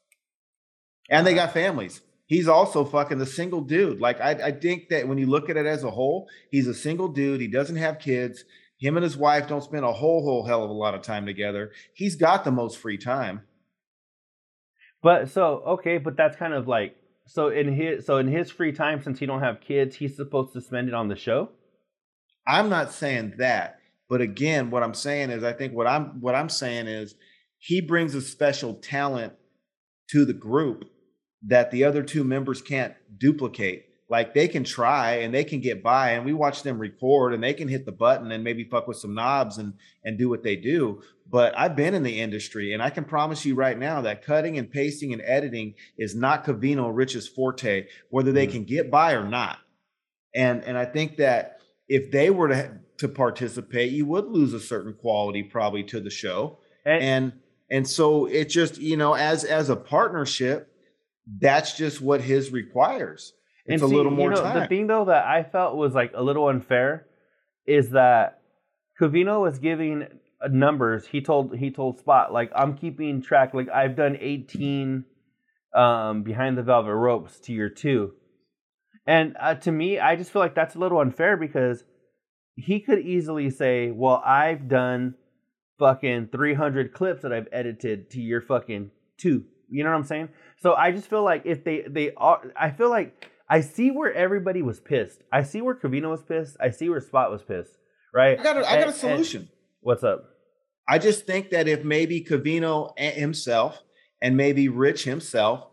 And 1.09 1.26
they 1.26 1.34
got 1.34 1.53
families. 1.53 2.01
He's 2.26 2.47
also 2.47 2.84
fucking 2.84 3.20
the 3.20 3.26
single 3.26 3.61
dude. 3.61 4.01
Like 4.01 4.20
I, 4.20 4.32
I 4.32 4.51
think 4.51 4.89
that 4.89 5.07
when 5.07 5.18
you 5.18 5.28
look 5.28 5.49
at 5.49 5.57
it 5.57 5.65
as 5.65 5.84
a 5.84 5.91
whole, 5.91 6.28
he's 6.49 6.68
a 6.68 6.74
single 6.74 7.07
dude. 7.07 7.39
He 7.39 7.47
doesn't 7.47 7.78
have 7.78 7.99
kids. 7.99 8.43
Him 8.80 8.97
and 8.97 9.03
his 9.03 9.18
wife 9.18 9.47
don't 9.47 9.63
spend 9.63 9.86
a 9.86 9.93
whole 9.93 10.24
whole 10.24 10.45
hell 10.45 10.63
of 10.63 10.70
a 10.70 10.74
lot 10.74 10.93
of 10.93 11.01
time 11.01 11.26
together. 11.26 11.72
He's 11.93 12.15
got 12.15 12.43
the 12.43 12.51
most 12.51 12.78
free 12.78 12.97
time. 12.97 13.43
But 15.08 15.30
so 15.30 15.64
okay, 15.66 15.99
but 15.99 16.18
that's 16.18 16.36
kind 16.36 16.53
of 16.53 16.68
like 16.68 16.97
so 17.28 17.47
in 17.47 17.74
his 17.74 18.05
so 18.05 18.18
in 18.18 18.28
his 18.28 18.51
free 18.51 18.74
time 18.74 19.01
since 19.01 19.20
he 19.20 19.26
don't 19.26 19.39
have 19.39 19.62
kids, 19.62 19.95
he's 19.95 20.18
supposed 20.18 20.51
to 20.51 20.60
spend 20.60 20.89
it 20.89 20.93
on 20.93 21.08
the 21.08 21.16
show. 21.16 21.47
I'm 22.45 22.68
not 22.68 22.91
saying 22.91 23.36
that, 23.38 23.80
but 24.10 24.20
again, 24.20 24.70
what 24.70 24.84
I'm 24.84 24.93
saying 24.93 25.30
is, 25.30 25.45
I 25.45 25.53
think 25.53 25.72
what 25.72 25.88
I'm 25.88 26.20
what 26.20 26.36
I'm 26.36 26.49
saying 26.49 26.88
is, 26.88 27.16
he 27.58 27.80
brings 27.80 28.16
a 28.16 28.22
special 28.22 28.74
talent 28.74 29.32
to 30.10 30.26
the 30.26 30.34
group 30.34 30.84
that 31.43 31.72
the 31.72 31.86
other 31.86 32.03
two 32.03 32.26
members 32.26 32.62
can't 32.62 32.93
duplicate. 33.18 33.86
Like 34.10 34.34
they 34.34 34.47
can 34.47 34.64
try 34.64 35.16
and 35.16 35.34
they 35.34 35.43
can 35.43 35.60
get 35.60 35.84
by, 35.84 36.12
and 36.12 36.26
we 36.26 36.32
watch 36.34 36.64
them 36.64 36.80
record, 36.80 37.34
and 37.34 37.43
they 37.43 37.53
can 37.53 37.68
hit 37.68 37.86
the 37.86 37.91
button 37.91 38.32
and 38.32 38.43
maybe 38.43 38.64
fuck 38.64 38.88
with 38.88 38.97
some 38.97 39.14
knobs 39.14 39.58
and 39.58 39.74
and 40.03 40.18
do 40.18 40.30
what 40.30 40.43
they 40.43 40.55
do. 40.55 41.01
But 41.30 41.58
I've 41.58 41.76
been 41.76 41.93
in 41.93 42.03
the 42.03 42.22
industry, 42.22 42.74
and 42.74 42.82
I 42.82 42.89
can 42.89 43.03
promise 43.03 43.43
you 43.45 43.53
right 43.55 43.78
now 43.78 44.01
that 44.01 44.24
cutting 44.24 44.58
and 44.58 44.72
pasting 44.72 45.12
and 45.12 45.22
editing 45.26 45.74
is 45.97 46.16
not 46.16 46.45
Covino 46.45 46.89
Rich's 46.93 47.28
forte, 47.28 47.88
whether 48.10 48.32
they 48.32 48.47
Mhm. 48.47 48.51
can 48.51 48.64
get 48.64 48.89
by 48.89 49.12
or 49.14 49.28
not. 49.28 49.60
And 50.34 50.64
and 50.64 50.78
I 50.78 50.86
think 50.86 51.18
that 51.18 51.60
if 51.89 52.12
they 52.12 52.30
were 52.30 52.47
to 52.47 52.80
to 52.99 53.08
participate, 53.10 53.91
you 53.91 54.05
would 54.05 54.26
lose 54.26 54.53
a 54.53 54.60
certain 54.60 54.93
quality 54.93 55.43
probably 55.43 55.84
to 55.84 55.99
the 55.99 56.10
show. 56.10 56.60
And, 56.86 57.03
And 57.03 57.34
and 57.70 57.88
so 57.88 58.26
it 58.26 58.45
just 58.45 58.78
you 58.80 58.95
know 58.95 59.14
as 59.16 59.43
as 59.43 59.70
a 59.70 59.76
partnership, 59.76 60.72
that's 61.41 61.76
just 61.78 61.99
what 62.01 62.22
his 62.22 62.51
requires. 62.53 63.34
It's 63.68 63.82
and 63.82 63.91
a 63.91 63.95
little 63.95 64.11
more 64.11 64.30
you 64.30 64.36
know, 64.36 64.43
time. 64.43 64.59
The 64.61 64.68
thing 64.68 64.88
though 64.88 65.05
that 65.05 65.26
I 65.26 65.43
felt 65.43 65.76
was 65.76 65.93
like 65.93 66.11
a 66.15 66.24
little 66.24 66.47
unfair 66.47 67.05
is 67.65 67.91
that 67.91 68.41
Covino 68.99 69.41
was 69.41 69.59
giving 69.59 70.07
uh, 70.41 70.47
numbers. 70.49 71.05
He 71.05 71.22
told 71.22 71.55
he 71.55 71.72
told 71.72 71.99
Spot 71.99 72.32
like 72.32 72.51
I'm 72.55 72.78
keeping 72.78 73.22
track. 73.22 73.53
Like 73.53 73.70
I've 73.70 73.95
done 73.95 74.18
18 74.20 75.05
um, 75.76 76.24
behind 76.24 76.57
the 76.57 76.63
velvet 76.63 76.95
ropes 76.95 77.39
to 77.41 77.53
your 77.53 77.70
two, 77.70 78.13
and 79.05 79.36
uh, 79.39 79.55
to 79.55 79.72
me, 79.72 79.99
I 79.99 80.15
just 80.15 80.32
feel 80.32 80.41
like 80.41 80.55
that's 80.55 80.76
a 80.76 80.80
little 80.80 80.99
unfair 80.99 81.36
because 81.36 81.84
he 82.55 82.80
could 82.80 82.99
easily 82.99 83.49
say, 83.49 83.91
"Well, 83.91 84.22
I've 84.26 84.70
done 84.70 85.15
fucking 85.78 86.30
300 86.32 86.93
clips 86.93 87.22
that 87.22 87.34
I've 87.34 87.47
edited 87.51 88.09
to 88.11 88.22
your 88.22 88.41
fucking 88.41 88.91
two. 89.18 89.45
You 89.70 89.84
know 89.84 89.91
what 89.91 89.97
I'm 89.97 90.03
saying? 90.03 90.30
So 90.57 90.74
I 90.74 90.91
just 90.91 91.09
feel 91.09 91.24
like 91.24 91.43
if 91.45 91.63
they 91.63 91.84
they 91.88 92.13
are, 92.15 92.41
I 92.55 92.72
feel 92.72 92.89
like 92.89 93.30
I 93.50 93.62
see 93.62 93.91
where 93.91 94.14
everybody 94.14 94.62
was 94.62 94.80
pissed. 94.80 95.22
I 95.32 95.43
see 95.43 95.62
where 95.62 95.76
Covino 95.76 96.10
was 96.10 96.22
pissed. 96.24 96.58
I 96.60 96.70
see 96.72 96.89
where 96.89 97.00
Spot 97.00 97.32
was 97.32 97.43
pissed. 97.43 97.78
Right? 98.14 98.39
I 98.39 98.43
got 98.43 98.58
a, 98.58 98.70
I 98.70 98.76
got 98.76 98.84
a 98.84 98.88
and- 98.88 98.95
solution. 98.95 99.50
what's 99.82 100.04
up? 100.04 100.26
I 100.89 101.00
just 101.00 101.26
think 101.26 101.50
that 101.50 101.68
if 101.68 101.84
maybe 101.84 102.24
Covino 102.24 102.98
himself 102.98 103.84
and 104.22 104.38
maybe 104.38 104.70
Rich 104.70 105.04
himself 105.04 105.68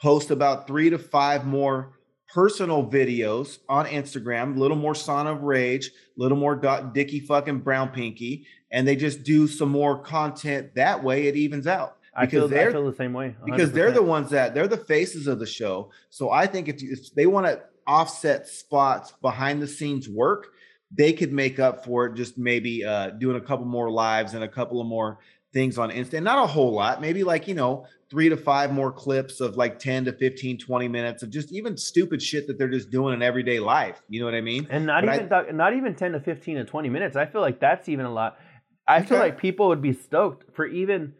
post 0.00 0.30
about 0.30 0.66
three 0.66 0.88
to 0.90 0.98
five 0.98 1.44
more 1.44 1.98
personal 2.32 2.82
videos 2.84 3.58
on 3.68 3.84
Instagram, 3.86 4.56
a 4.56 4.58
little 4.58 4.76
more 4.76 4.94
Son 4.94 5.26
of 5.26 5.42
Rage, 5.42 5.88
a 5.88 5.90
little 6.22 6.38
more 6.38 6.56
Dicky 6.94 7.20
fucking 7.20 7.60
Brown 7.60 7.90
Pinky, 7.90 8.46
and 8.72 8.88
they 8.88 8.96
just 8.96 9.22
do 9.22 9.46
some 9.46 9.68
more 9.68 9.98
content 10.02 10.74
that 10.76 11.04
way, 11.04 11.26
it 11.26 11.36
evens 11.36 11.66
out. 11.66 11.98
I 12.16 12.26
feel, 12.26 12.44
I 12.46 12.70
feel 12.70 12.88
the 12.90 12.96
same 12.96 13.12
way. 13.12 13.34
because 13.44 13.72
they're 13.72 13.90
the 13.92 14.02
ones 14.02 14.30
that 14.30 14.54
they're 14.54 14.68
the 14.68 14.76
faces 14.76 15.26
of 15.26 15.38
the 15.38 15.46
show. 15.46 15.90
So 16.10 16.30
I 16.30 16.46
think 16.46 16.68
if, 16.68 16.82
you, 16.82 16.92
if 16.92 17.14
they 17.14 17.26
want 17.26 17.46
to 17.46 17.60
offset 17.86 18.46
spots 18.48 19.12
behind 19.20 19.60
the 19.60 19.66
scenes 19.66 20.08
work, 20.08 20.48
they 20.90 21.12
could 21.12 21.32
make 21.32 21.58
up 21.58 21.84
for 21.84 22.06
it 22.06 22.14
just 22.14 22.38
maybe 22.38 22.84
uh, 22.84 23.10
doing 23.10 23.36
a 23.36 23.40
couple 23.40 23.66
more 23.66 23.90
lives 23.90 24.34
and 24.34 24.44
a 24.44 24.48
couple 24.48 24.80
of 24.80 24.86
more 24.86 25.18
things 25.52 25.78
on 25.78 25.90
Insta. 25.90 26.22
Not 26.22 26.42
a 26.42 26.46
whole 26.46 26.72
lot, 26.72 27.00
maybe 27.00 27.24
like, 27.24 27.48
you 27.48 27.54
know, 27.54 27.86
three 28.10 28.28
to 28.28 28.36
five 28.36 28.72
more 28.72 28.92
clips 28.92 29.40
of 29.40 29.56
like 29.56 29.78
10 29.78 30.04
to 30.06 30.12
15, 30.12 30.58
20 30.58 30.88
minutes 30.88 31.22
of 31.22 31.30
just 31.30 31.52
even 31.52 31.76
stupid 31.76 32.22
shit 32.22 32.46
that 32.46 32.58
they're 32.58 32.68
just 32.68 32.90
doing 32.90 33.14
in 33.14 33.22
everyday 33.22 33.58
life. 33.60 34.02
You 34.08 34.20
know 34.20 34.26
what 34.26 34.34
I 34.34 34.40
mean? 34.40 34.66
and 34.70 34.86
not 34.86 35.04
But 35.04 35.10
I- 35.10 35.42
even 35.42 35.56
not 35.56 35.74
even 35.74 35.94
ten 35.94 36.12
to 36.12 36.20
fifteen 36.20 36.56
to 36.56 36.64
twenty 36.64 36.88
minutes. 36.88 37.16
I 37.16 37.26
feel 37.26 37.40
like 37.40 37.60
that's 37.60 37.88
even 37.88 38.06
a 38.06 38.12
lot. 38.12 38.36
I 38.86 39.02
feel 39.02 39.18
like 39.18 39.38
people 39.38 39.68
would 39.68 39.82
be 39.82 39.92
stoked 39.94 40.54
for 40.54 40.66
even 40.66 41.14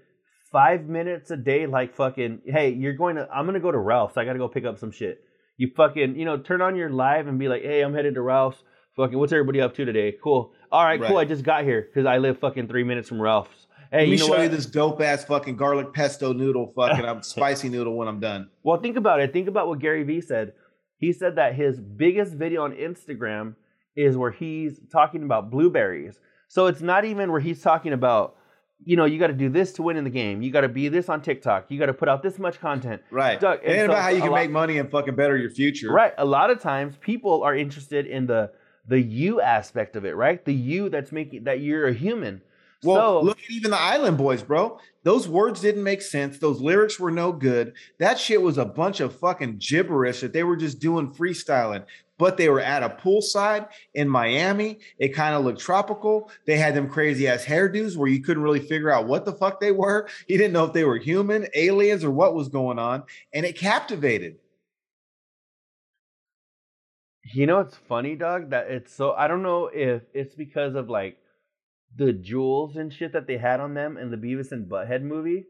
five 0.55 0.87
minutes 0.87 1.33
a 1.33 1.37
day. 1.37 1.67
Like 1.67 1.97
fucking, 1.97 2.43
hey, 2.47 2.71
you're 2.71 2.93
going 2.95 3.17
to. 3.17 3.29
I'm 3.31 3.45
gonna 3.45 3.61
go 3.61 3.73
to 3.73 3.79
Ralph's. 3.79 4.17
I 4.17 4.25
gotta 4.25 4.39
go 4.39 4.49
pick 4.49 4.65
up 4.65 4.79
some 4.79 4.93
shit. 4.93 5.25
You 5.57 5.71
fucking, 5.77 6.17
you 6.17 6.25
know, 6.25 6.39
turn 6.39 6.63
on 6.63 6.77
your 6.77 6.91
live 6.91 7.27
and 7.27 7.39
be 7.39 7.49
like, 7.49 7.63
hey, 7.63 7.83
I'm 7.83 7.93
headed 7.93 8.15
to 8.15 8.23
Ralph's. 8.23 8.63
Fucking, 8.97 9.19
what's 9.19 9.33
everybody 9.33 9.61
up 9.61 9.75
to 9.75 9.85
today? 9.85 10.15
Cool. 10.23 10.53
All 10.71 10.85
right, 10.85 11.03
cool. 11.03 11.17
I 11.17 11.25
just 11.25 11.43
got 11.43 11.65
here 11.65 11.83
because 11.83 12.07
I 12.07 12.19
live 12.19 12.39
fucking 12.39 12.69
three 12.69 12.85
minutes 12.85 13.09
from 13.09 13.21
Ralph's. 13.21 13.67
Hey, 13.91 13.99
Let 13.99 14.05
me 14.07 14.13
you 14.13 14.19
know 14.19 14.27
show 14.27 14.33
what? 14.33 14.43
you 14.43 14.49
this 14.49 14.67
dope 14.67 15.01
ass 15.01 15.25
fucking 15.25 15.57
garlic 15.57 15.93
pesto 15.93 16.33
noodle, 16.33 16.73
fucking 16.75 17.05
I'm 17.05 17.23
spicy 17.35 17.69
noodle 17.69 17.97
when 17.97 18.09
I'm 18.09 18.21
done. 18.21 18.51
Well, 18.63 18.81
think 18.81 18.97
about 18.97 19.21
it. 19.21 19.33
Think 19.33 19.49
about 19.49 19.69
what 19.69 19.81
Gary 19.81 20.05
Vee 20.05 20.21
said. 20.21 20.53
He 20.99 21.13
said 21.13 21.37
that 21.37 21.55
his 21.55 21.81
biggest 21.81 22.35
video 22.35 22.63
on 22.63 22.73
Instagram 22.73 23.57
is 23.97 24.17
where 24.17 24.31
he's 24.31 24.81
talking 24.93 25.25
about 25.25 25.51
blueberries. 25.51 26.19
So 26.49 26.67
it's 26.67 26.81
not 26.81 27.05
even 27.05 27.31
where 27.33 27.41
he's 27.41 27.63
talking 27.63 27.93
about, 27.93 28.37
you 28.85 28.97
know, 28.97 29.05
you 29.05 29.19
got 29.19 29.29
to 29.29 29.33
do 29.35 29.49
this 29.49 29.73
to 29.75 29.83
win 29.83 29.97
in 29.97 30.05
the 30.05 30.11
game. 30.11 30.43
You 30.43 30.51
got 30.51 30.63
to 30.63 30.69
be 30.69 30.89
this 30.89 31.09
on 31.09 31.23
TikTok. 31.23 31.71
You 31.71 31.79
got 31.79 31.87
to 31.87 31.95
put 31.95 32.09
out 32.09 32.23
this 32.23 32.39
much 32.39 32.61
content. 32.61 33.03
Right. 33.11 33.41
Doug, 33.41 33.61
it 33.63 33.69
ain't 33.69 33.79
and 33.81 33.89
so 33.89 33.93
about 33.93 34.03
how 34.03 34.09
you 34.11 34.21
can 34.21 34.31
lot- 34.31 34.41
make 34.41 34.51
money 34.51 34.79
and 34.79 34.91
fucking 34.91 35.15
better 35.15 35.37
your 35.37 35.51
future. 35.51 35.91
Right. 35.91 36.13
A 36.19 36.25
lot 36.25 36.51
of 36.51 36.61
times 36.61 36.97
people 37.01 37.43
are 37.43 37.55
interested 37.55 38.07
in 38.07 38.27
the 38.27 38.51
the 38.87 39.01
you 39.01 39.41
aspect 39.41 39.97
of 39.97 40.05
it, 40.05 40.15
right? 40.15 40.45
The 40.45 40.53
you 40.53 40.91
that's 40.91 41.11
making 41.11 41.45
that 41.45 41.61
you're 41.61 41.87
a 41.87 41.95
human. 41.95 42.43
Well, 42.85 43.21
so 43.21 43.27
look 43.27 43.39
at 43.39 43.51
even 43.51 43.71
the 43.71 43.81
Island 43.81 44.19
Boys, 44.19 44.43
bro. 44.43 44.79
Those 45.03 45.29
words 45.29 45.61
didn't 45.61 45.83
make 45.83 46.03
sense. 46.03 46.39
Those 46.39 46.61
lyrics 46.61 46.99
were 46.99 47.11
no 47.11 47.33
good. 47.33 47.75
That 47.99 48.19
shit 48.19 48.41
was 48.41 48.59
a 48.59 48.65
bunch 48.65 49.01
of 49.01 49.19
fucking 49.19 49.59
gibberish 49.59 50.21
that 50.21 50.33
they 50.33 50.43
were 50.45 50.57
just 50.57 50.81
doing 50.81 51.13
freestyling. 51.13 51.85
But 52.17 52.37
they 52.37 52.49
were 52.49 52.61
at 52.61 52.83
a 52.85 52.91
poolside 52.91 53.69
in 53.95 54.09
Miami. 54.09 54.79
It 54.99 55.09
kind 55.09 55.35
of 55.35 55.45
looked 55.45 55.61
tropical. 55.61 56.31
They 56.47 56.57
had 56.57 56.75
them 56.75 56.89
crazy 56.89 57.27
ass 57.27 57.45
hairdos 57.45 57.97
where 57.97 58.09
you 58.09 58.23
couldn't 58.23 58.43
really 58.43 58.61
figure 58.61 58.91
out 58.91 59.09
what 59.09 59.25
the 59.25 59.33
fuck 59.33 59.61
they 59.61 59.73
were. 59.73 60.09
You 60.29 60.39
didn't 60.39 60.53
know 60.53 60.65
if 60.65 60.73
they 60.73 60.85
were 60.85 60.97
human, 60.97 61.49
aliens, 61.55 62.03
or 62.03 62.11
what 62.11 62.35
was 62.35 62.49
going 62.49 62.79
on. 62.79 63.05
And 63.33 63.45
it 63.45 63.59
captivated. 63.59 64.37
You 67.33 67.47
know 67.47 67.61
it's 67.61 67.77
funny, 67.77 68.17
dog? 68.17 68.51
That 68.51 68.71
it's 68.71 68.93
so 68.93 69.13
I 69.13 69.29
don't 69.29 69.43
know 69.43 69.67
if 69.73 70.03
it's 70.13 70.35
because 70.35 70.75
of 70.75 70.89
like 70.89 71.19
the 71.97 72.13
jewels 72.13 72.77
and 72.77 72.93
shit 72.93 73.13
that 73.13 73.27
they 73.27 73.37
had 73.39 73.61
on 73.61 73.75
them 73.75 73.97
in 73.97 74.11
the 74.11 74.17
Beavis 74.17 74.53
and 74.53 74.69
Butthead 74.69 75.03
movie, 75.03 75.45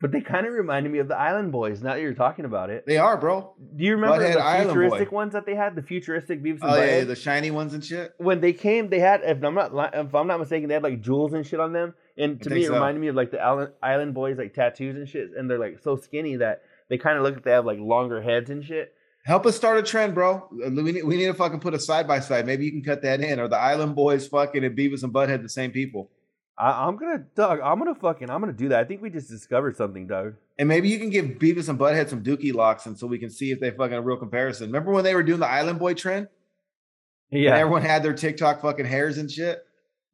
but 0.00 0.10
they 0.10 0.20
kind 0.20 0.44
of 0.46 0.52
reminded 0.52 0.90
me 0.90 0.98
of 0.98 1.06
the 1.06 1.16
Island 1.16 1.52
Boys. 1.52 1.80
Now 1.82 1.94
that 1.94 2.00
you're 2.00 2.14
talking 2.14 2.44
about 2.44 2.70
it, 2.70 2.84
They 2.86 2.96
are, 2.98 3.16
bro. 3.16 3.54
do 3.76 3.84
you 3.84 3.94
remember 3.94 4.18
Butthead 4.18 4.32
the 4.34 4.40
Island 4.42 4.70
futuristic 4.70 5.10
Boy. 5.10 5.14
ones 5.16 5.32
that 5.34 5.46
they 5.46 5.54
had? 5.54 5.76
The 5.76 5.82
futuristic 5.82 6.42
Beavis 6.42 6.60
and 6.62 6.64
Oh, 6.64 6.74
yeah, 6.74 6.80
Butthead. 6.82 6.98
yeah, 6.98 7.04
the 7.04 7.14
shiny 7.16 7.50
ones 7.52 7.74
and 7.74 7.84
shit. 7.84 8.12
when 8.18 8.40
they 8.40 8.52
came, 8.52 8.88
they 8.88 8.98
had 8.98 9.20
if 9.22 9.42
I'm 9.44 9.54
not 9.54 9.72
if 9.94 10.14
I'm 10.14 10.26
not 10.26 10.40
mistaken, 10.40 10.68
they 10.68 10.74
had 10.74 10.82
like 10.82 11.00
jewels 11.00 11.32
and 11.34 11.46
shit 11.46 11.60
on 11.60 11.72
them, 11.72 11.94
and 12.16 12.42
to 12.42 12.50
me 12.50 12.62
it 12.64 12.66
so. 12.66 12.74
reminded 12.74 13.00
me 13.00 13.06
of 13.08 13.14
like 13.14 13.30
the 13.30 13.40
Island, 13.40 13.72
Island 13.82 14.14
Boys 14.14 14.38
like 14.38 14.54
tattoos 14.54 14.96
and 14.96 15.08
shit, 15.08 15.30
and 15.36 15.48
they're 15.48 15.58
like 15.60 15.78
so 15.80 15.94
skinny 15.96 16.36
that 16.36 16.62
they 16.88 16.98
kind 16.98 17.16
of 17.16 17.22
look 17.22 17.34
like 17.36 17.44
they 17.44 17.52
have 17.52 17.64
like 17.66 17.78
longer 17.78 18.20
heads 18.20 18.50
and 18.50 18.64
shit. 18.64 18.92
Help 19.24 19.46
us 19.46 19.56
start 19.56 19.78
a 19.78 19.82
trend, 19.82 20.14
bro. 20.14 20.48
Uh, 20.64 20.70
We 20.70 20.92
need, 20.92 21.04
we 21.04 21.16
need 21.16 21.26
to 21.26 21.34
fucking 21.34 21.60
put 21.60 21.74
a 21.74 21.78
side 21.78 22.08
by 22.08 22.18
side. 22.20 22.44
Maybe 22.46 22.64
you 22.64 22.72
can 22.72 22.82
cut 22.82 23.02
that 23.02 23.20
in. 23.20 23.38
Or 23.38 23.46
the 23.48 23.56
Island 23.56 23.94
Boys 23.94 24.26
fucking 24.26 24.64
and 24.64 24.76
Beavis 24.76 25.04
and 25.04 25.12
Butthead 25.12 25.42
the 25.42 25.48
same 25.48 25.70
people. 25.70 26.10
I, 26.58 26.86
I'm 26.86 26.96
gonna, 26.96 27.24
Doug. 27.34 27.60
I'm 27.60 27.78
gonna 27.78 27.94
fucking, 27.94 28.28
I'm 28.30 28.40
gonna 28.40 28.52
do 28.52 28.68
that. 28.70 28.80
I 28.80 28.84
think 28.84 29.00
we 29.00 29.10
just 29.10 29.28
discovered 29.30 29.76
something, 29.76 30.06
Doug. 30.06 30.34
And 30.58 30.68
maybe 30.68 30.88
you 30.88 30.98
can 30.98 31.08
give 31.10 31.24
Beavis 31.26 31.68
and 31.68 31.78
Butthead 31.78 32.08
some 32.10 32.22
dookie 32.22 32.52
locks 32.52 32.84
and 32.86 32.98
so 32.98 33.06
we 33.06 33.18
can 33.18 33.30
see 33.30 33.50
if 33.52 33.60
they 33.60 33.70
fucking 33.70 33.96
a 33.96 34.02
real 34.02 34.16
comparison. 34.16 34.66
Remember 34.66 34.90
when 34.92 35.04
they 35.04 35.14
were 35.14 35.22
doing 35.22 35.40
the 35.40 35.46
Island 35.48 35.78
Boy 35.78 35.94
trend? 35.94 36.28
And 37.30 37.42
Yeah, 37.42 37.56
everyone 37.56 37.82
had 37.82 38.02
their 38.02 38.12
TikTok 38.14 38.60
fucking 38.60 38.84
hairs 38.86 39.18
and 39.18 39.30
shit. 39.30 39.64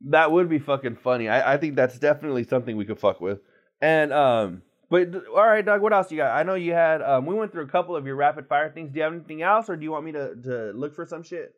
that 0.07 0.31
would 0.31 0.49
be 0.49 0.59
fucking 0.59 0.97
funny. 0.97 1.29
I, 1.29 1.55
I 1.55 1.57
think 1.57 1.75
that's 1.77 1.99
definitely 1.99 2.45
something 2.45 2.77
we 2.77 2.85
could 2.85 3.01
fuck 3.01 3.21
with. 3.21 3.41
And 3.81 4.13
um, 4.13 4.63
but 4.91 5.15
all 5.29 5.47
right, 5.47 5.65
Doug. 5.65 5.83
What 5.83 5.93
else 5.93 6.11
you 6.11 6.17
got? 6.19 6.37
I 6.37 6.43
know 6.43 6.55
you 6.55 6.73
had 6.73 7.03
um, 7.03 7.27
we 7.27 7.35
went 7.35 7.53
through 7.53 7.65
a 7.65 7.69
couple 7.69 7.97
of 7.97 8.07
your 8.07 8.17
rapid 8.17 8.49
fire 8.49 8.71
things. 8.71 8.91
Do 8.93 8.99
you 8.99 9.03
have 9.05 9.13
anything 9.13 9.43
else, 9.43 9.69
or 9.69 9.77
do 9.77 9.85
you 9.85 9.91
want 9.91 10.05
me 10.05 10.13
to 10.13 10.35
to 10.45 10.73
look 10.75 10.95
for 10.95 11.07
some 11.07 11.23
shit? 11.23 11.55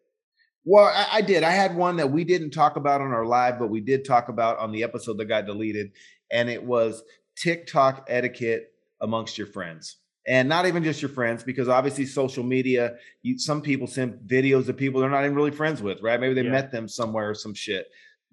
Well, 0.64 0.84
I, 0.84 1.06
I 1.18 1.20
did. 1.22 1.42
I 1.42 1.50
had 1.50 1.74
one 1.74 1.96
that 1.96 2.10
we 2.10 2.24
didn't 2.24 2.50
talk 2.50 2.76
about 2.76 3.00
on 3.00 3.12
our 3.12 3.24
live, 3.24 3.58
but 3.58 3.68
we 3.68 3.80
did 3.80 4.04
talk 4.04 4.28
about 4.28 4.58
on 4.58 4.72
the 4.72 4.82
episode 4.82 5.16
that 5.18 5.24
got 5.24 5.46
deleted. 5.46 5.92
And 6.30 6.50
it 6.50 6.62
was 6.62 7.02
TikTok 7.36 8.06
etiquette 8.08 8.72
amongst 9.00 9.38
your 9.38 9.46
friends. 9.46 9.96
And 10.28 10.48
not 10.50 10.66
even 10.66 10.84
just 10.84 11.00
your 11.00 11.08
friends, 11.08 11.42
because 11.42 11.68
obviously 11.68 12.04
social 12.04 12.44
media, 12.44 12.96
you, 13.22 13.38
some 13.38 13.62
people 13.62 13.86
send 13.86 14.20
videos 14.28 14.68
of 14.68 14.76
people 14.76 15.00
they're 15.00 15.08
not 15.08 15.24
even 15.24 15.34
really 15.34 15.50
friends 15.50 15.80
with, 15.80 16.02
right? 16.02 16.20
Maybe 16.20 16.34
they 16.34 16.42
Yeah. 16.42 16.50
met 16.50 16.70
them 16.70 16.88
somewhere 16.88 17.30
or 17.30 17.34
some 17.34 17.54
shit. 17.54 17.86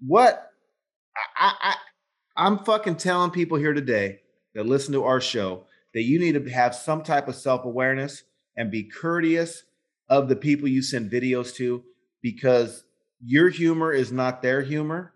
What 0.06 0.50
I, 1.36 1.52
I 1.62 1.74
I'm 2.36 2.58
fucking 2.58 2.96
telling 2.96 3.30
people 3.30 3.56
here 3.56 3.72
today 3.72 4.20
that 4.54 4.66
listen 4.66 4.92
to 4.92 5.04
our 5.04 5.20
show 5.20 5.64
that 5.94 6.02
you 6.02 6.18
need 6.18 6.32
to 6.32 6.50
have 6.50 6.74
some 6.74 7.02
type 7.02 7.28
of 7.28 7.34
self-awareness 7.34 8.24
and 8.56 8.70
be 8.70 8.82
courteous 8.82 9.64
of 10.08 10.28
the 10.28 10.36
people 10.36 10.68
you 10.68 10.82
send 10.82 11.10
videos 11.10 11.54
to 11.54 11.82
because 12.22 12.84
your 13.20 13.48
humor 13.48 13.92
is 13.92 14.12
not 14.12 14.42
their 14.42 14.62
humor. 14.62 15.12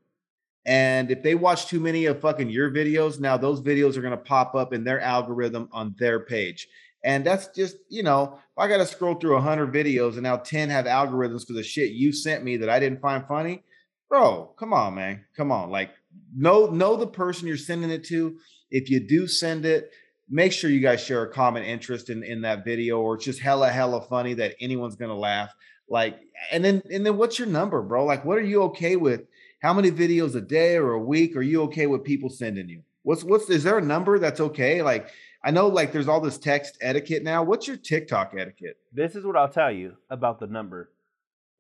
And 0.64 1.10
if 1.10 1.22
they 1.22 1.34
watch 1.34 1.66
too 1.66 1.80
many 1.80 2.06
of 2.06 2.20
fucking 2.20 2.50
your 2.50 2.70
videos, 2.70 3.18
now 3.18 3.36
those 3.36 3.60
videos 3.60 3.96
are 3.96 4.02
going 4.02 4.12
to 4.12 4.16
pop 4.16 4.54
up 4.54 4.72
in 4.72 4.84
their 4.84 5.00
algorithm 5.00 5.68
on 5.72 5.94
their 5.98 6.20
page. 6.20 6.68
And 7.04 7.24
that's 7.26 7.48
just, 7.48 7.76
you 7.88 8.04
know, 8.04 8.34
if 8.34 8.58
I 8.58 8.68
got 8.68 8.76
to 8.76 8.86
scroll 8.86 9.16
through 9.16 9.34
100 9.34 9.72
videos 9.72 10.12
and 10.12 10.22
now 10.22 10.36
10 10.36 10.70
have 10.70 10.84
algorithms 10.84 11.46
for 11.46 11.52
the 11.52 11.64
shit 11.64 11.90
you 11.90 12.12
sent 12.12 12.44
me 12.44 12.58
that 12.58 12.70
I 12.70 12.78
didn't 12.78 13.00
find 13.00 13.26
funny, 13.26 13.64
bro, 14.08 14.52
come 14.56 14.72
on, 14.72 14.94
man. 14.94 15.24
Come 15.36 15.50
on. 15.50 15.70
Like, 15.70 15.90
know, 16.36 16.66
know 16.66 16.96
the 16.96 17.08
person 17.08 17.48
you're 17.48 17.56
sending 17.56 17.90
it 17.90 18.04
to. 18.04 18.36
If 18.72 18.90
you 18.90 18.98
do 18.98 19.28
send 19.28 19.64
it, 19.64 19.92
make 20.28 20.52
sure 20.52 20.70
you 20.70 20.80
guys 20.80 21.04
share 21.04 21.22
a 21.22 21.32
common 21.32 21.62
interest 21.62 22.10
in, 22.10 22.24
in 22.24 22.40
that 22.40 22.64
video 22.64 23.00
or 23.00 23.14
it's 23.14 23.24
just 23.24 23.38
hella, 23.38 23.70
hella 23.70 24.02
funny 24.08 24.34
that 24.34 24.56
anyone's 24.60 24.96
going 24.96 25.10
to 25.10 25.16
laugh. 25.16 25.54
Like, 25.88 26.18
and 26.50 26.64
then, 26.64 26.82
and 26.90 27.06
then 27.06 27.16
what's 27.16 27.38
your 27.38 27.48
number, 27.48 27.82
bro? 27.82 28.04
Like, 28.04 28.24
what 28.24 28.38
are 28.38 28.42
you 28.42 28.62
okay 28.64 28.96
with? 28.96 29.22
How 29.60 29.72
many 29.72 29.92
videos 29.92 30.34
a 30.34 30.40
day 30.40 30.76
or 30.76 30.92
a 30.92 31.00
week 31.00 31.36
are 31.36 31.42
you 31.42 31.62
okay 31.64 31.86
with 31.86 32.02
people 32.02 32.30
sending 32.30 32.68
you? 32.68 32.82
What's 33.04 33.24
what's 33.24 33.50
is 33.50 33.64
there 33.64 33.78
a 33.78 33.82
number 33.82 34.18
that's 34.18 34.40
okay? 34.40 34.82
Like 34.82 35.08
I 35.44 35.50
know 35.50 35.68
like 35.68 35.92
there's 35.92 36.08
all 36.08 36.20
this 36.20 36.38
text 36.38 36.78
etiquette 36.80 37.22
now. 37.22 37.42
What's 37.42 37.66
your 37.66 37.76
TikTok 37.76 38.32
etiquette? 38.36 38.76
This 38.92 39.16
is 39.16 39.24
what 39.24 39.36
I'll 39.36 39.48
tell 39.48 39.72
you 39.72 39.96
about 40.08 40.40
the 40.40 40.46
number. 40.46 40.90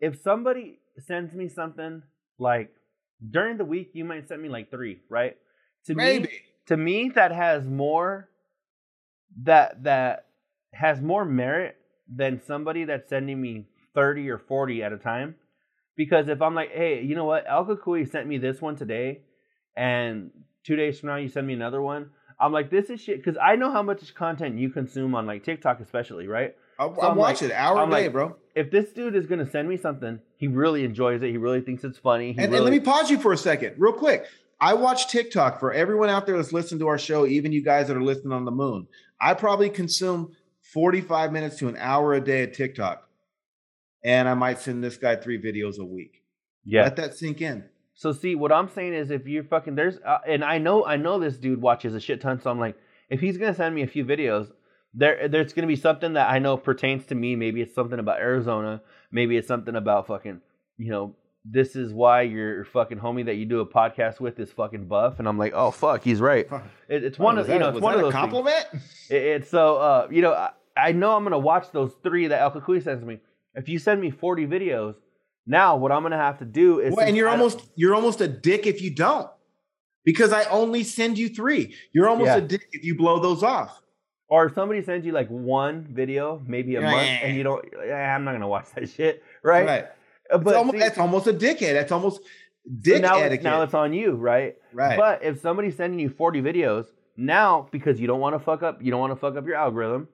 If 0.00 0.22
somebody 0.22 0.80
sends 0.98 1.34
me 1.34 1.48
something 1.48 2.02
like 2.38 2.72
during 3.30 3.56
the 3.56 3.64
week, 3.64 3.90
you 3.92 4.04
might 4.04 4.28
send 4.28 4.42
me 4.42 4.48
like 4.48 4.70
three, 4.70 5.00
right? 5.08 5.36
To 5.86 5.94
me, 5.94 6.04
Maybe. 6.04 6.30
To 6.66 6.76
me, 6.76 7.10
that 7.14 7.32
has 7.32 7.66
more 7.66 8.28
that 9.44 9.82
that 9.84 10.26
has 10.72 11.00
more 11.00 11.24
merit 11.24 11.76
than 12.08 12.40
somebody 12.46 12.84
that's 12.84 13.08
sending 13.08 13.40
me 13.40 13.66
thirty 13.94 14.28
or 14.28 14.38
forty 14.38 14.82
at 14.82 14.92
a 14.92 14.98
time. 14.98 15.34
Because 15.96 16.28
if 16.28 16.40
I'm 16.40 16.54
like, 16.54 16.70
hey, 16.72 17.02
you 17.02 17.14
know 17.14 17.24
what, 17.26 17.44
El 17.48 17.66
Cucuy 17.66 18.10
sent 18.10 18.26
me 18.26 18.38
this 18.38 18.60
one 18.60 18.76
today, 18.76 19.20
and 19.76 20.30
two 20.64 20.76
days 20.76 20.98
from 21.00 21.10
now 21.10 21.16
you 21.16 21.28
send 21.28 21.46
me 21.46 21.52
another 21.52 21.82
one, 21.82 22.10
I'm 22.40 22.52
like, 22.52 22.70
this 22.70 22.88
is 22.88 23.00
shit. 23.00 23.22
Because 23.22 23.38
I 23.42 23.56
know 23.56 23.70
how 23.70 23.82
much 23.82 24.14
content 24.14 24.58
you 24.58 24.70
consume 24.70 25.14
on 25.14 25.26
like 25.26 25.44
TikTok, 25.44 25.80
especially, 25.80 26.26
right? 26.28 26.54
I'll, 26.78 26.94
So 26.94 27.02
I'm 27.02 27.16
watch 27.16 27.42
like- 27.42 27.50
it 27.50 27.54
hour 27.54 27.78
I'm 27.78 27.92
a 27.92 27.96
day, 27.96 28.02
like, 28.04 28.12
bro. 28.12 28.36
If 28.54 28.70
this 28.70 28.90
dude 28.92 29.14
is 29.16 29.26
gonna 29.26 29.50
send 29.50 29.68
me 29.68 29.76
something, 29.76 30.20
he 30.36 30.46
really 30.46 30.84
enjoys 30.84 31.22
it. 31.22 31.30
He 31.30 31.36
really 31.36 31.60
thinks 31.60 31.84
it's 31.84 31.98
funny. 31.98 32.32
He 32.32 32.38
And, 32.42 32.54
and 32.54 32.64
let 32.64 32.70
me 32.70 32.80
pause 32.80 33.10
you 33.10 33.18
for 33.18 33.32
a 33.32 33.36
second, 33.36 33.74
real 33.78 33.92
quick. 33.92 34.26
I 34.62 34.74
watch 34.74 35.08
TikTok 35.08 35.58
for 35.58 35.72
everyone 35.72 36.08
out 36.08 36.24
there 36.24 36.36
that's 36.36 36.52
listening 36.52 36.78
to 36.80 36.86
our 36.86 36.96
show, 36.96 37.26
even 37.26 37.50
you 37.50 37.64
guys 37.64 37.88
that 37.88 37.96
are 37.96 38.02
listening 38.02 38.32
on 38.32 38.44
the 38.44 38.52
moon. 38.52 38.86
I 39.20 39.34
probably 39.34 39.68
consume 39.68 40.36
45 40.72 41.32
minutes 41.32 41.56
to 41.58 41.68
an 41.68 41.76
hour 41.76 42.14
a 42.14 42.20
day 42.20 42.44
of 42.44 42.52
TikTok. 42.52 43.08
And 44.04 44.28
I 44.28 44.34
might 44.34 44.60
send 44.60 44.82
this 44.82 44.96
guy 44.96 45.16
three 45.16 45.42
videos 45.42 45.80
a 45.80 45.84
week. 45.84 46.22
yeah. 46.64 46.84
Let 46.84 46.94
that 46.94 47.14
sink 47.16 47.40
in. 47.40 47.64
So 47.94 48.12
see, 48.12 48.36
what 48.36 48.52
I'm 48.52 48.68
saying 48.68 48.94
is, 48.94 49.10
if 49.10 49.26
you're 49.26 49.42
fucking 49.42 49.74
there's, 49.74 49.98
uh, 49.98 50.18
and 50.28 50.44
I 50.44 50.58
know, 50.58 50.86
I 50.86 50.96
know 50.96 51.18
this 51.18 51.38
dude 51.38 51.60
watches 51.60 51.96
a 51.96 52.00
shit 52.00 52.20
ton. 52.20 52.40
So 52.40 52.48
I'm 52.48 52.60
like, 52.60 52.76
if 53.10 53.18
he's 53.18 53.38
gonna 53.38 53.54
send 53.54 53.74
me 53.74 53.82
a 53.82 53.88
few 53.88 54.04
videos, 54.04 54.52
there, 54.94 55.26
there's 55.26 55.52
gonna 55.52 55.66
be 55.66 55.74
something 55.74 56.12
that 56.12 56.30
I 56.30 56.38
know 56.38 56.56
pertains 56.56 57.04
to 57.06 57.16
me. 57.16 57.34
Maybe 57.34 57.62
it's 57.62 57.74
something 57.74 57.98
about 57.98 58.20
Arizona. 58.20 58.80
Maybe 59.10 59.36
it's 59.36 59.48
something 59.48 59.74
about 59.74 60.06
fucking, 60.06 60.40
you 60.78 60.90
know, 60.90 61.16
this 61.44 61.74
is 61.74 61.92
why 61.92 62.22
your 62.22 62.64
fucking 62.66 62.98
homie 62.98 63.24
that 63.26 63.34
you 63.34 63.44
do 63.46 63.60
a 63.60 63.66
podcast 63.66 64.20
with 64.20 64.38
is 64.38 64.50
fucking 64.52 64.86
buff, 64.86 65.18
and 65.18 65.26
I'm 65.28 65.38
like, 65.38 65.52
oh 65.54 65.70
fuck, 65.70 66.02
he's 66.04 66.20
right. 66.20 66.46
It, 66.88 67.02
it's 67.04 67.18
one 67.18 67.36
Was 67.36 67.46
of 67.48 67.52
you 67.54 67.58
know, 67.58 67.70
it's 67.70 67.80
one 67.80 67.94
of 67.94 68.00
a 68.00 68.02
those 68.04 68.12
compliment? 68.12 68.64
It, 69.10 69.22
it's 69.22 69.50
so 69.50 69.76
uh, 69.78 70.08
you 70.10 70.22
know, 70.22 70.32
I, 70.34 70.50
I 70.76 70.92
know 70.92 71.16
I'm 71.16 71.24
gonna 71.24 71.38
watch 71.38 71.72
those 71.72 71.92
three 72.02 72.28
that 72.28 72.40
El 72.40 72.52
Cucuy 72.52 72.82
sends 72.82 73.04
me. 73.04 73.18
If 73.54 73.68
you 73.68 73.78
send 73.78 74.00
me 74.00 74.10
40 74.10 74.46
videos, 74.46 74.94
now 75.46 75.76
what 75.76 75.90
I'm 75.92 76.02
gonna 76.02 76.16
have 76.16 76.38
to 76.38 76.44
do 76.44 76.78
is, 76.80 76.94
Well, 76.94 77.06
and 77.06 77.16
you're 77.16 77.28
I- 77.28 77.32
almost 77.32 77.60
you're 77.74 77.94
almost 77.94 78.20
a 78.20 78.28
dick 78.28 78.66
if 78.66 78.80
you 78.80 78.90
don't, 78.94 79.28
because 80.04 80.32
I 80.32 80.44
only 80.44 80.84
send 80.84 81.18
you 81.18 81.28
three. 81.28 81.74
You're 81.92 82.08
almost 82.08 82.28
Yeah. 82.28 82.36
a 82.36 82.40
dick 82.40 82.68
if 82.72 82.84
you 82.84 82.94
blow 82.96 83.18
those 83.18 83.42
off. 83.42 83.78
or 84.28 84.46
if 84.46 84.54
somebody 84.54 84.82
sends 84.82 85.04
you 85.04 85.12
like 85.12 85.28
one 85.28 85.86
video, 85.90 86.40
maybe 86.46 86.76
a 86.76 86.80
Yeah. 86.80 86.90
month, 86.90 87.08
and 87.22 87.36
you 87.36 87.42
don't, 87.42 87.62
eh, 87.84 87.92
I'm 87.92 88.24
not 88.24 88.32
gonna 88.32 88.48
watch 88.48 88.66
that 88.76 88.88
shit, 88.96 89.22
right? 89.42 89.66
Right. 89.66 89.86
Uh, 90.30 90.36
It's 90.36 90.44
But 90.44 90.54
almost, 90.56 90.72
see, 90.74 90.78
that's 90.78 90.98
almost 90.98 91.26
a 91.26 91.32
dickhead. 91.32 91.74
That's 91.74 91.92
almost 91.92 92.20
so 92.22 92.98
now, 92.98 93.16
etiquette. 93.18 93.32
it's, 93.32 93.44
now 93.44 93.62
it's 93.62 93.74
on 93.74 93.92
you, 93.92 94.12
right? 94.12 94.56
right. 94.72 94.96
But 94.96 95.22
if 95.24 95.40
somebody's 95.40 95.76
sending 95.76 95.98
you 95.98 96.10
40 96.10 96.42
videos 96.42 96.86
now, 97.16 97.68
because 97.72 98.00
you 98.00 98.06
don't 98.06 98.20
want 98.20 98.34
to 98.34 98.38
fuck 98.38 98.62
up, 98.62 98.82
you 98.82 98.90
don't 98.90 99.00
want 99.00 99.12
to 99.12 99.16
fuck 99.18 99.36
up 99.36 99.46
your 99.46 99.56
algorithm, 99.56 100.08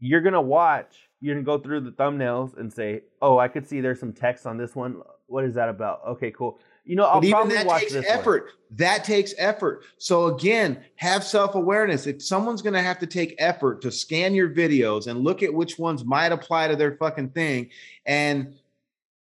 you're 0.00 0.20
gonna 0.22 0.40
watch. 0.42 1.08
You're 1.20 1.34
gonna 1.36 1.44
go 1.44 1.58
through 1.58 1.82
the 1.82 1.92
thumbnails 1.92 2.58
and 2.58 2.72
say, 2.72 3.02
"Oh, 3.20 3.38
I 3.38 3.46
could 3.46 3.66
see 3.68 3.80
there's 3.80 4.00
some 4.00 4.12
text 4.12 4.46
on 4.46 4.56
this 4.58 4.74
one. 4.74 5.00
What 5.26 5.44
is 5.44 5.54
that 5.54 5.68
about? 5.68 6.00
Okay, 6.08 6.32
cool. 6.32 6.58
You 6.84 6.96
know, 6.96 7.04
I'll 7.04 7.20
but 7.20 7.26
even 7.26 7.32
probably 7.36 7.54
that 7.54 7.66
watch 7.66 7.80
takes 7.82 7.92
this 7.92 8.06
one. 8.08 8.18
effort. 8.18 8.50
That 8.72 9.04
takes 9.04 9.32
effort. 9.38 9.84
So 9.98 10.26
again, 10.34 10.82
have 10.96 11.22
self-awareness. 11.22 12.08
If 12.08 12.20
someone's 12.22 12.60
going 12.60 12.72
to 12.74 12.82
have 12.82 12.98
to 12.98 13.06
take 13.06 13.36
effort 13.38 13.80
to 13.82 13.92
scan 13.92 14.34
your 14.34 14.50
videos 14.50 15.06
and 15.06 15.20
look 15.22 15.44
at 15.44 15.54
which 15.54 15.78
ones 15.78 16.04
might 16.04 16.32
apply 16.32 16.66
to 16.66 16.74
their 16.74 16.96
fucking 16.96 17.28
thing, 17.30 17.70
and 18.04 18.54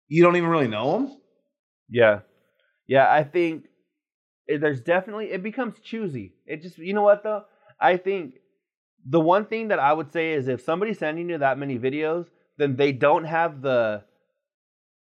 you 0.09 0.23
don't 0.23 0.37
even 0.37 0.49
really 0.51 0.69
know 0.69 0.93
them, 0.93 1.19
Yeah, 1.89 2.21
yeah. 2.87 3.13
I 3.13 3.25
think 3.25 3.67
there's 4.49 4.81
definitely 4.81 5.31
it 5.33 5.43
becomes 5.43 5.79
choosy. 5.81 6.35
It 6.47 6.63
just 6.63 6.79
you 6.79 6.95
know 6.95 7.03
what 7.03 7.23
though. 7.23 7.45
I 7.81 7.97
think 7.97 8.37
the 9.07 9.21
one 9.21 9.47
thing 9.47 9.69
that 9.69 9.79
I 9.79 9.93
would 9.93 10.13
say 10.13 10.33
is 10.33 10.49
if 10.49 10.63
somebody's 10.63 10.99
sending 10.99 11.31
you 11.31 11.39
that 11.39 11.59
many 11.59 11.79
videos, 11.79 12.27
then 12.59 12.77
they 12.77 12.93
don't 12.93 13.25
have 13.25 13.63
the. 13.63 14.05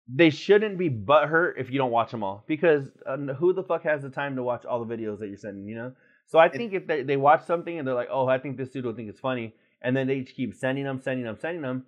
They 0.10 0.30
shouldn't 0.30 0.78
be 0.78 0.90
butthurt 0.90 1.54
if 1.58 1.70
you 1.70 1.78
don't 1.78 1.92
watch 1.92 2.12
them 2.12 2.24
all 2.24 2.44
because 2.48 2.90
uh, 3.06 3.18
who 3.18 3.52
the 3.54 3.64
fuck 3.64 3.84
has 3.84 4.02
the 4.02 4.10
time 4.10 4.38
to 4.38 4.44
watch 4.44 4.64
all 4.66 4.84
the 4.84 4.96
videos 4.96 5.20
that 5.20 5.28
you're 5.28 5.38
sending? 5.38 5.68
You 5.68 5.76
know. 5.76 5.94
So 6.28 6.40
I 6.40 6.48
think 6.50 6.74
if 6.74 6.88
they, 6.88 7.04
they 7.04 7.18
watch 7.18 7.46
something 7.46 7.78
and 7.78 7.88
they're 7.88 7.96
like, 7.96 8.10
oh, 8.12 8.28
I 8.28 8.38
think 8.38 8.58
this 8.58 8.70
dude 8.70 8.86
will 8.86 8.94
think 8.94 9.10
it's 9.10 9.20
funny, 9.20 9.54
and 9.82 9.96
then 9.96 10.08
they 10.08 10.22
just 10.22 10.36
keep 10.36 10.56
sending 10.56 10.86
them, 10.86 11.02
sending 11.02 11.26
them, 11.26 11.38
sending 11.40 11.62
them. 11.62 11.86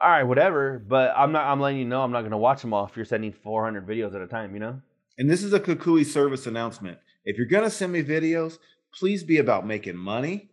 All 0.00 0.10
right, 0.10 0.22
whatever. 0.22 0.78
But 0.78 1.12
I'm 1.16 1.32
not. 1.32 1.46
I'm 1.46 1.60
letting 1.60 1.78
you 1.78 1.84
know 1.84 2.02
I'm 2.02 2.12
not 2.12 2.22
gonna 2.22 2.38
watch 2.38 2.62
them 2.62 2.72
all 2.72 2.86
if 2.86 2.96
you're 2.96 3.04
sending 3.04 3.32
400 3.32 3.86
videos 3.86 4.14
at 4.14 4.22
a 4.22 4.26
time. 4.26 4.54
You 4.54 4.60
know. 4.60 4.80
and 5.18 5.30
this 5.30 5.42
is 5.42 5.52
a 5.52 5.60
Cucuy 5.60 6.06
service 6.06 6.46
announcement. 6.46 6.98
If 7.24 7.36
you're 7.36 7.46
going 7.46 7.64
to 7.64 7.70
send 7.70 7.92
me 7.92 8.02
videos, 8.02 8.58
please 8.94 9.22
be 9.22 9.38
about 9.38 9.66
making 9.66 9.96
money 9.96 10.48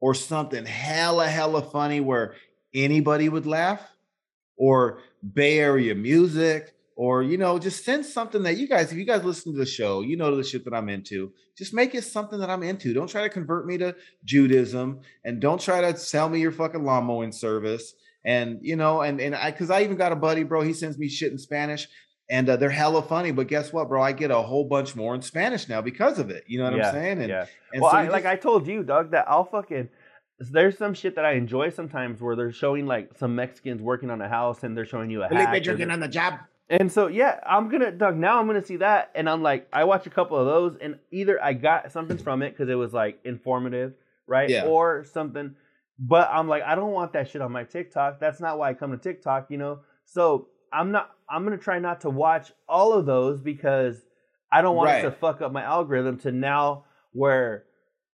or 0.00 0.14
something 0.14 0.66
hella, 0.66 1.28
hella 1.28 1.62
funny 1.62 2.00
where 2.00 2.34
anybody 2.74 3.28
would 3.28 3.46
laugh 3.46 3.80
or 4.56 4.98
Bay 5.34 5.58
Area 5.58 5.94
music 5.94 6.74
or, 6.96 7.22
you 7.22 7.38
know, 7.38 7.58
just 7.58 7.84
send 7.84 8.04
something 8.04 8.42
that 8.42 8.58
you 8.58 8.68
guys, 8.68 8.92
if 8.92 8.98
you 8.98 9.04
guys 9.04 9.24
listen 9.24 9.52
to 9.52 9.58
the 9.58 9.66
show, 9.66 10.02
you 10.02 10.16
know 10.16 10.34
the 10.36 10.44
shit 10.44 10.64
that 10.64 10.74
I'm 10.74 10.88
into. 10.88 11.32
Just 11.56 11.72
make 11.72 11.94
it 11.94 12.02
something 12.02 12.40
that 12.40 12.50
I'm 12.50 12.62
into. 12.62 12.92
Don't 12.92 13.08
try 13.08 13.22
to 13.22 13.28
convert 13.28 13.66
me 13.66 13.78
to 13.78 13.94
Judaism 14.24 15.00
and 15.24 15.40
don't 15.40 15.60
try 15.60 15.80
to 15.80 15.96
sell 15.96 16.28
me 16.28 16.40
your 16.40 16.52
fucking 16.52 16.84
lawn 16.84 17.04
mowing 17.04 17.32
service. 17.32 17.94
And, 18.24 18.58
you 18.62 18.76
know, 18.76 19.00
and, 19.00 19.20
and 19.20 19.34
I, 19.34 19.50
cause 19.52 19.70
I 19.70 19.82
even 19.82 19.96
got 19.96 20.12
a 20.12 20.16
buddy, 20.16 20.42
bro, 20.42 20.60
he 20.60 20.72
sends 20.72 20.98
me 20.98 21.08
shit 21.08 21.32
in 21.32 21.38
Spanish 21.38 21.88
and 22.30 22.48
uh, 22.48 22.56
they're 22.56 22.70
hella 22.70 23.02
funny. 23.02 23.32
But 23.32 23.48
guess 23.48 23.72
what, 23.72 23.88
bro? 23.88 24.02
I 24.02 24.12
get 24.12 24.30
a 24.30 24.40
whole 24.40 24.64
bunch 24.64 24.94
more 24.94 25.14
in 25.14 25.22
Spanish 25.22 25.68
now 25.68 25.82
because 25.82 26.18
of 26.18 26.30
it. 26.30 26.44
You 26.46 26.58
know 26.58 26.64
what 26.64 26.76
yeah, 26.76 26.88
I'm 26.88 26.94
saying? 26.94 27.18
And, 27.18 27.28
yeah. 27.28 27.46
and 27.72 27.82
well, 27.82 27.90
so 27.90 27.96
I, 27.96 28.04
you 28.04 28.10
like 28.10 28.24
I 28.24 28.36
told 28.36 28.66
you, 28.66 28.82
Doug, 28.82 29.10
that 29.10 29.26
I'll 29.28 29.44
fucking. 29.44 29.88
There's 30.38 30.78
some 30.78 30.94
shit 30.94 31.16
that 31.16 31.26
I 31.26 31.32
enjoy 31.32 31.68
sometimes 31.68 32.20
where 32.22 32.34
they're 32.34 32.52
showing 32.52 32.86
like 32.86 33.18
some 33.18 33.34
Mexicans 33.34 33.82
working 33.82 34.10
on 34.10 34.22
a 34.22 34.28
house 34.28 34.62
and 34.62 34.74
they're 34.74 34.86
showing 34.86 35.10
you 35.10 35.22
a 35.22 35.28
hack. 35.28 35.66
or 35.66 35.76
they're- 35.76 35.90
on 35.90 36.00
the 36.00 36.08
job. 36.08 36.34
And 36.70 36.90
so 36.90 37.08
yeah, 37.08 37.40
I'm 37.44 37.68
gonna 37.68 37.90
Doug. 37.90 38.16
Now 38.16 38.38
I'm 38.38 38.46
gonna 38.46 38.64
see 38.64 38.76
that, 38.76 39.10
and 39.16 39.28
I'm 39.28 39.42
like, 39.42 39.66
I 39.72 39.82
watch 39.82 40.06
a 40.06 40.10
couple 40.10 40.38
of 40.38 40.46
those, 40.46 40.78
and 40.80 41.00
either 41.10 41.42
I 41.42 41.52
got 41.52 41.90
something 41.90 42.16
from 42.16 42.42
it 42.42 42.50
because 42.52 42.68
it 42.68 42.76
was 42.76 42.92
like 42.92 43.18
informative, 43.24 43.94
right? 44.28 44.48
Yeah. 44.48 44.66
Or 44.66 45.04
something. 45.12 45.56
But 46.02 46.30
I'm 46.32 46.48
like, 46.48 46.62
I 46.62 46.74
don't 46.74 46.92
want 46.92 47.12
that 47.12 47.28
shit 47.28 47.42
on 47.42 47.52
my 47.52 47.64
TikTok. 47.64 48.20
That's 48.20 48.40
not 48.40 48.58
why 48.58 48.70
I 48.70 48.74
come 48.74 48.90
to 48.92 48.96
TikTok, 48.96 49.50
you 49.50 49.58
know. 49.58 49.80
So 50.06 50.48
I'm 50.72 50.90
not. 50.92 51.10
I'm 51.28 51.44
gonna 51.44 51.58
try 51.58 51.78
not 51.78 52.00
to 52.02 52.10
watch 52.10 52.50
all 52.68 52.92
of 52.94 53.04
those 53.06 53.40
because 53.40 54.00
I 54.50 54.62
don't 54.62 54.76
want 54.76 54.90
it 54.90 55.02
to 55.02 55.10
fuck 55.12 55.42
up 55.42 55.52
my 55.52 55.62
algorithm 55.62 56.18
to 56.20 56.32
now 56.32 56.84
where, 57.12 57.64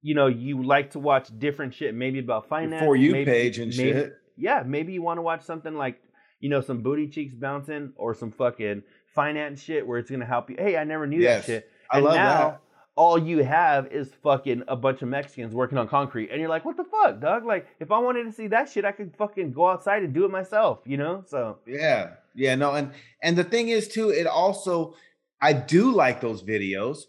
you 0.03 0.15
know, 0.15 0.27
you 0.27 0.63
like 0.63 0.91
to 0.93 0.99
watch 0.99 1.29
different 1.39 1.75
shit, 1.75 1.95
maybe 1.95 2.19
about 2.19 2.49
finance, 2.49 2.85
For 2.85 2.95
you 2.97 3.13
maybe- 3.13 3.25
page 3.31 3.59
and 3.59 3.75
maybe- 3.77 3.93
shit. 3.93 4.13
yeah, 4.37 4.63
maybe 4.65 4.93
you 4.93 5.03
want 5.03 5.19
to 5.19 5.23
watch 5.23 5.43
something 5.43 5.75
like, 5.75 6.01
you 6.39 6.49
know, 6.51 6.61
some 6.61 6.83
booty 6.83 7.09
cheeks 7.09 7.35
bouncing 7.35 7.93
or 7.97 8.15
some 8.15 8.31
fucking 8.31 8.83
finance 9.15 9.61
shit 9.63 9.87
where 9.87 9.99
it's 9.99 10.11
gonna 10.11 10.25
help 10.27 10.51
you. 10.51 10.57
Hey, 10.59 10.77
I 10.77 10.85
never 10.85 11.07
knew 11.07 11.19
Yes, 11.21 11.47
that 11.47 11.53
shit. 11.53 11.71
I 11.91 11.99
love 12.01 12.15
now 12.15 12.39
that. 12.51 12.61
All 12.97 13.19
you 13.19 13.43
have 13.45 13.87
is 13.93 14.13
fucking 14.23 14.65
a 14.69 14.77
bunch 14.77 15.03
of 15.03 15.09
Mexicans 15.09 15.55
working 15.55 15.79
on 15.79 15.89
concrete, 15.89 16.31
and 16.31 16.41
you're 16.41 16.51
like, 16.51 16.65
what 16.65 16.77
the 16.77 16.85
fuck, 16.85 17.21
dog? 17.21 17.45
Like, 17.45 17.67
if 17.79 17.91
I 17.91 17.99
wanted 17.99 18.25
to 18.25 18.33
see 18.33 18.49
that 18.49 18.71
shit, 18.71 18.85
I 18.85 18.93
could 18.93 19.15
fucking 19.17 19.53
go 19.53 19.69
outside 19.69 20.03
and 20.03 20.13
do 20.13 20.25
it 20.25 20.31
myself, 20.31 20.81
you 20.85 20.97
know? 20.97 21.25
So 21.27 21.59
Yeah, 21.67 22.11
yeah, 22.35 22.55
no, 22.55 22.73
and 22.75 22.93
and 23.23 23.37
the 23.37 23.45
thing 23.45 23.69
is 23.69 23.89
too, 23.89 24.11
it 24.11 24.27
also 24.27 24.95
I 25.41 25.53
do 25.53 25.93
like 25.93 26.21
those 26.21 26.43
videos, 26.43 27.05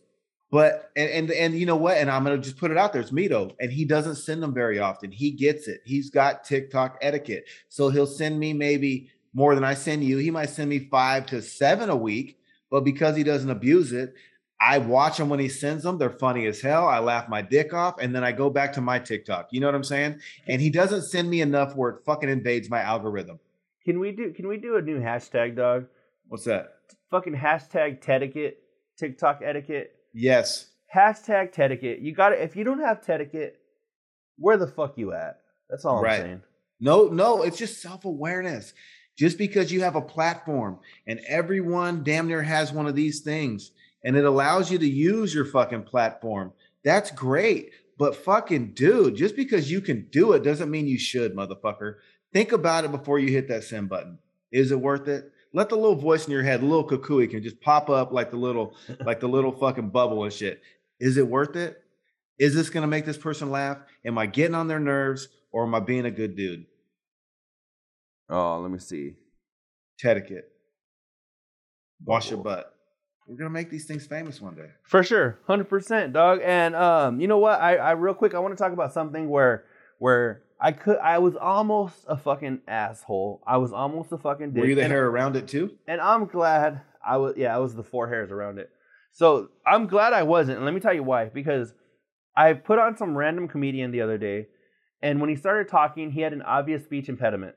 but 0.51 0.91
and 0.95 1.09
and 1.09 1.31
and 1.31 1.59
you 1.59 1.65
know 1.65 1.75
what? 1.75 1.97
And 1.97 2.09
I'm 2.09 2.23
gonna 2.23 2.37
just 2.37 2.57
put 2.57 2.71
it 2.71 2.77
out 2.77 2.93
there. 2.93 3.01
It's 3.01 3.11
Mito, 3.11 3.53
and 3.59 3.71
he 3.71 3.85
doesn't 3.85 4.15
send 4.15 4.41
them 4.41 4.53
very 4.53 4.79
often. 4.79 5.11
He 5.11 5.31
gets 5.31 5.67
it. 5.67 5.81
He's 5.85 6.09
got 6.09 6.43
TikTok 6.43 6.97
etiquette, 7.01 7.45
so 7.69 7.89
he'll 7.89 8.07
send 8.07 8.39
me 8.39 8.53
maybe 8.53 9.09
more 9.33 9.55
than 9.55 9.63
I 9.63 9.73
send 9.73 10.03
you. 10.03 10.17
He 10.17 10.31
might 10.31 10.49
send 10.49 10.69
me 10.69 10.79
five 10.79 11.25
to 11.27 11.41
seven 11.41 11.89
a 11.89 11.95
week, 11.95 12.37
but 12.69 12.81
because 12.81 13.15
he 13.15 13.23
doesn't 13.23 13.49
abuse 13.49 13.91
it. 13.91 14.13
I 14.61 14.77
watch 14.77 15.17
them 15.17 15.27
when 15.27 15.39
he 15.39 15.49
sends 15.49 15.83
them. 15.83 15.97
They're 15.97 16.11
funny 16.11 16.45
as 16.45 16.61
hell. 16.61 16.87
I 16.87 16.99
laugh 16.99 17.27
my 17.27 17.41
dick 17.41 17.73
off, 17.73 17.95
and 17.99 18.13
then 18.15 18.23
I 18.23 18.31
go 18.31 18.51
back 18.51 18.73
to 18.73 18.81
my 18.81 18.99
TikTok. 18.99 19.47
You 19.51 19.59
know 19.59 19.65
what 19.65 19.73
I'm 19.73 19.83
saying? 19.83 20.19
And 20.47 20.61
he 20.61 20.69
doesn't 20.69 21.01
send 21.01 21.29
me 21.31 21.41
enough 21.41 21.75
where 21.75 21.89
it 21.89 22.05
fucking 22.05 22.29
invades 22.29 22.69
my 22.69 22.81
algorithm. 22.81 23.39
can 23.83 23.99
we 23.99 24.11
do 24.11 24.31
can 24.31 24.47
we 24.47 24.57
do 24.57 24.77
a 24.77 24.81
new 24.81 24.99
hashtag, 24.99 25.55
dog? 25.55 25.87
What's 26.27 26.45
that? 26.45 26.75
Fucking 27.09 27.35
hashtag 27.35 28.07
etiquette, 28.07 28.59
TikTok 28.97 29.41
etiquette. 29.43 29.95
Yes. 30.13 30.67
Hashtag 30.95 31.57
etiquette. 31.57 31.99
You 31.99 32.13
got 32.13 32.29
to 32.29 32.41
If 32.41 32.55
you 32.55 32.63
don't 32.63 32.81
have 32.81 33.01
etiquette, 33.07 33.59
where 34.37 34.57
the 34.57 34.67
fuck 34.67 34.97
you 34.97 35.13
at? 35.13 35.39
That's 35.69 35.85
all 35.85 36.05
I'm 36.05 36.21
saying. 36.21 36.41
No, 36.79 37.07
no, 37.07 37.41
it's 37.41 37.57
just 37.57 37.81
self 37.81 38.05
awareness. 38.05 38.73
Just 39.17 39.37
because 39.37 39.71
you 39.71 39.81
have 39.81 39.95
a 39.95 40.01
platform 40.01 40.79
and 41.07 41.19
everyone 41.27 42.03
damn 42.03 42.27
near 42.27 42.41
has 42.41 42.71
one 42.71 42.87
of 42.87 42.95
these 42.95 43.21
things 43.21 43.71
and 44.03 44.15
it 44.15 44.25
allows 44.25 44.71
you 44.71 44.77
to 44.77 44.87
use 44.87 45.33
your 45.33 45.45
fucking 45.45 45.83
platform, 45.83 46.53
that's 46.83 47.11
great. 47.11 47.71
But 47.97 48.15
fucking 48.15 48.73
dude, 48.73 49.15
just 49.15 49.35
because 49.35 49.69
you 49.69 49.79
can 49.81 50.07
do 50.11 50.33
it 50.33 50.43
doesn't 50.43 50.71
mean 50.71 50.87
you 50.87 50.97
should, 50.97 51.35
motherfucker. 51.35 51.97
Think 52.33 52.51
about 52.51 52.85
it 52.85 52.91
before 52.91 53.19
you 53.19 53.29
hit 53.29 53.47
that 53.49 53.63
send 53.63 53.89
button. 53.89 54.17
Is 54.51 54.71
it 54.71 54.79
worth 54.79 55.07
it? 55.07 55.31
Let 55.53 55.69
the 55.69 55.75
little 55.75 55.95
voice 55.95 56.25
in 56.25 56.31
your 56.31 56.43
head, 56.43 56.61
the 56.61 56.65
little 56.65 56.87
Cucuy 56.87 57.29
can 57.29 57.43
just 57.43 57.61
pop 57.61 57.89
up 57.89 58.11
like 58.11 58.31
the 58.31 58.37
little, 58.37 58.75
like 59.05 59.19
the 59.19 59.27
little 59.27 59.51
fucking 59.51 59.89
bubble 59.89 60.23
and 60.23 60.33
shit. 60.33 60.61
Is 60.99 61.17
it 61.17 61.27
worth 61.27 61.55
it? 61.55 61.83
Is 62.39 62.55
this 62.55 62.69
gonna 62.69 62.87
make 62.87 63.05
this 63.05 63.17
person 63.17 63.51
laugh? 63.51 63.77
Am 64.03 64.17
I 64.17 64.25
getting 64.25 64.55
on 64.55 64.67
their 64.67 64.79
nerves 64.79 65.27
or 65.51 65.65
am 65.65 65.75
I 65.75 65.79
being 65.79 66.05
a 66.05 66.11
good 66.11 66.35
dude? 66.35 66.65
Oh, 68.29 68.59
let 68.61 68.71
me 68.71 68.79
see. 68.79 69.15
Etiquette. 70.03 70.49
Wash 72.03 72.31
your 72.31 72.41
butt. 72.41 72.73
We're 73.27 73.37
gonna 73.37 73.49
make 73.49 73.69
these 73.69 73.85
things 73.85 74.05
famous 74.05 74.41
one 74.41 74.55
day. 74.55 74.69
For 74.83 75.03
sure, 75.03 75.39
hundred 75.47 75.69
percent, 75.69 76.13
dog. 76.13 76.39
And 76.43 76.75
um, 76.75 77.21
you 77.21 77.27
know 77.27 77.37
what? 77.37 77.61
I, 77.61 77.77
I 77.77 77.91
real 77.91 78.13
quick, 78.13 78.33
I 78.33 78.39
want 78.39 78.57
to 78.57 78.61
talk 78.61 78.73
about 78.73 78.93
something 78.93 79.29
where 79.29 79.65
where 79.99 80.43
I 80.59 80.71
could, 80.71 80.97
I 80.97 81.17
was 81.17 81.35
almost 81.35 82.05
a 82.07 82.15
fucking 82.15 82.61
asshole. 82.67 83.41
I 83.47 83.57
was 83.57 83.71
almost 83.71 84.11
a 84.11 84.17
fucking 84.17 84.51
dick. 84.51 84.61
Were 84.61 84.67
you 84.67 84.75
the 84.75 84.83
and, 84.83 84.91
hair 84.91 85.07
around 85.07 85.35
it 85.35 85.47
too? 85.47 85.77
and 85.87 85.99
I'm 85.99 86.25
glad 86.25 86.81
I 87.05 87.17
was. 87.17 87.35
Yeah, 87.35 87.55
I 87.55 87.59
was 87.59 87.75
the 87.75 87.83
four 87.83 88.07
hairs 88.07 88.31
around 88.31 88.59
it. 88.59 88.69
So 89.11 89.49
I'm 89.65 89.87
glad 89.87 90.13
I 90.13 90.23
wasn't. 90.23 90.57
And 90.57 90.65
let 90.65 90.73
me 90.73 90.79
tell 90.79 90.93
you 90.93 91.03
why. 91.03 91.25
Because 91.25 91.73
I 92.35 92.53
put 92.53 92.79
on 92.79 92.95
some 92.95 93.17
random 93.17 93.47
comedian 93.47 93.91
the 93.91 94.01
other 94.01 94.17
day, 94.17 94.47
and 95.01 95.19
when 95.19 95.29
he 95.29 95.35
started 95.35 95.67
talking, 95.67 96.11
he 96.11 96.21
had 96.21 96.33
an 96.33 96.43
obvious 96.43 96.83
speech 96.83 97.09
impediment, 97.09 97.55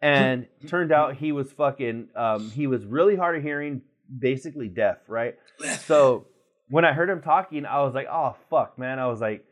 and 0.00 0.46
turned 0.68 0.92
out 0.92 1.16
he 1.16 1.32
was 1.32 1.52
fucking. 1.52 2.08
Um, 2.14 2.50
he 2.50 2.66
was 2.66 2.84
really 2.84 3.16
hard 3.16 3.36
of 3.36 3.42
hearing, 3.42 3.82
basically 4.18 4.68
deaf, 4.68 4.98
right? 5.08 5.36
So 5.86 6.26
when 6.68 6.84
I 6.84 6.92
heard 6.92 7.10
him 7.10 7.22
talking, 7.22 7.66
I 7.66 7.82
was 7.82 7.94
like, 7.94 8.06
oh 8.10 8.36
fuck, 8.50 8.78
man. 8.78 8.98
I 8.98 9.06
was 9.06 9.20
like, 9.20 9.44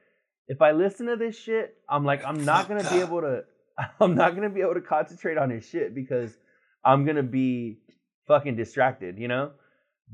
if 0.48 0.60
I 0.60 0.72
listen 0.72 1.06
to 1.06 1.16
this 1.16 1.38
shit, 1.38 1.74
I'm 1.88 2.04
like, 2.04 2.24
I'm 2.24 2.44
not 2.44 2.68
gonna 2.68 2.88
be 2.88 3.00
able 3.00 3.20
to 3.22 3.44
I'm 4.00 4.14
not 4.14 4.34
gonna 4.34 4.50
be 4.50 4.60
able 4.60 4.74
to 4.74 4.80
concentrate 4.80 5.38
on 5.38 5.50
his 5.50 5.66
shit 5.66 5.94
because 5.94 6.36
I'm 6.84 7.04
gonna 7.04 7.22
be 7.22 7.78
fucking 8.26 8.56
distracted, 8.56 9.18
you 9.18 9.28
know? 9.28 9.52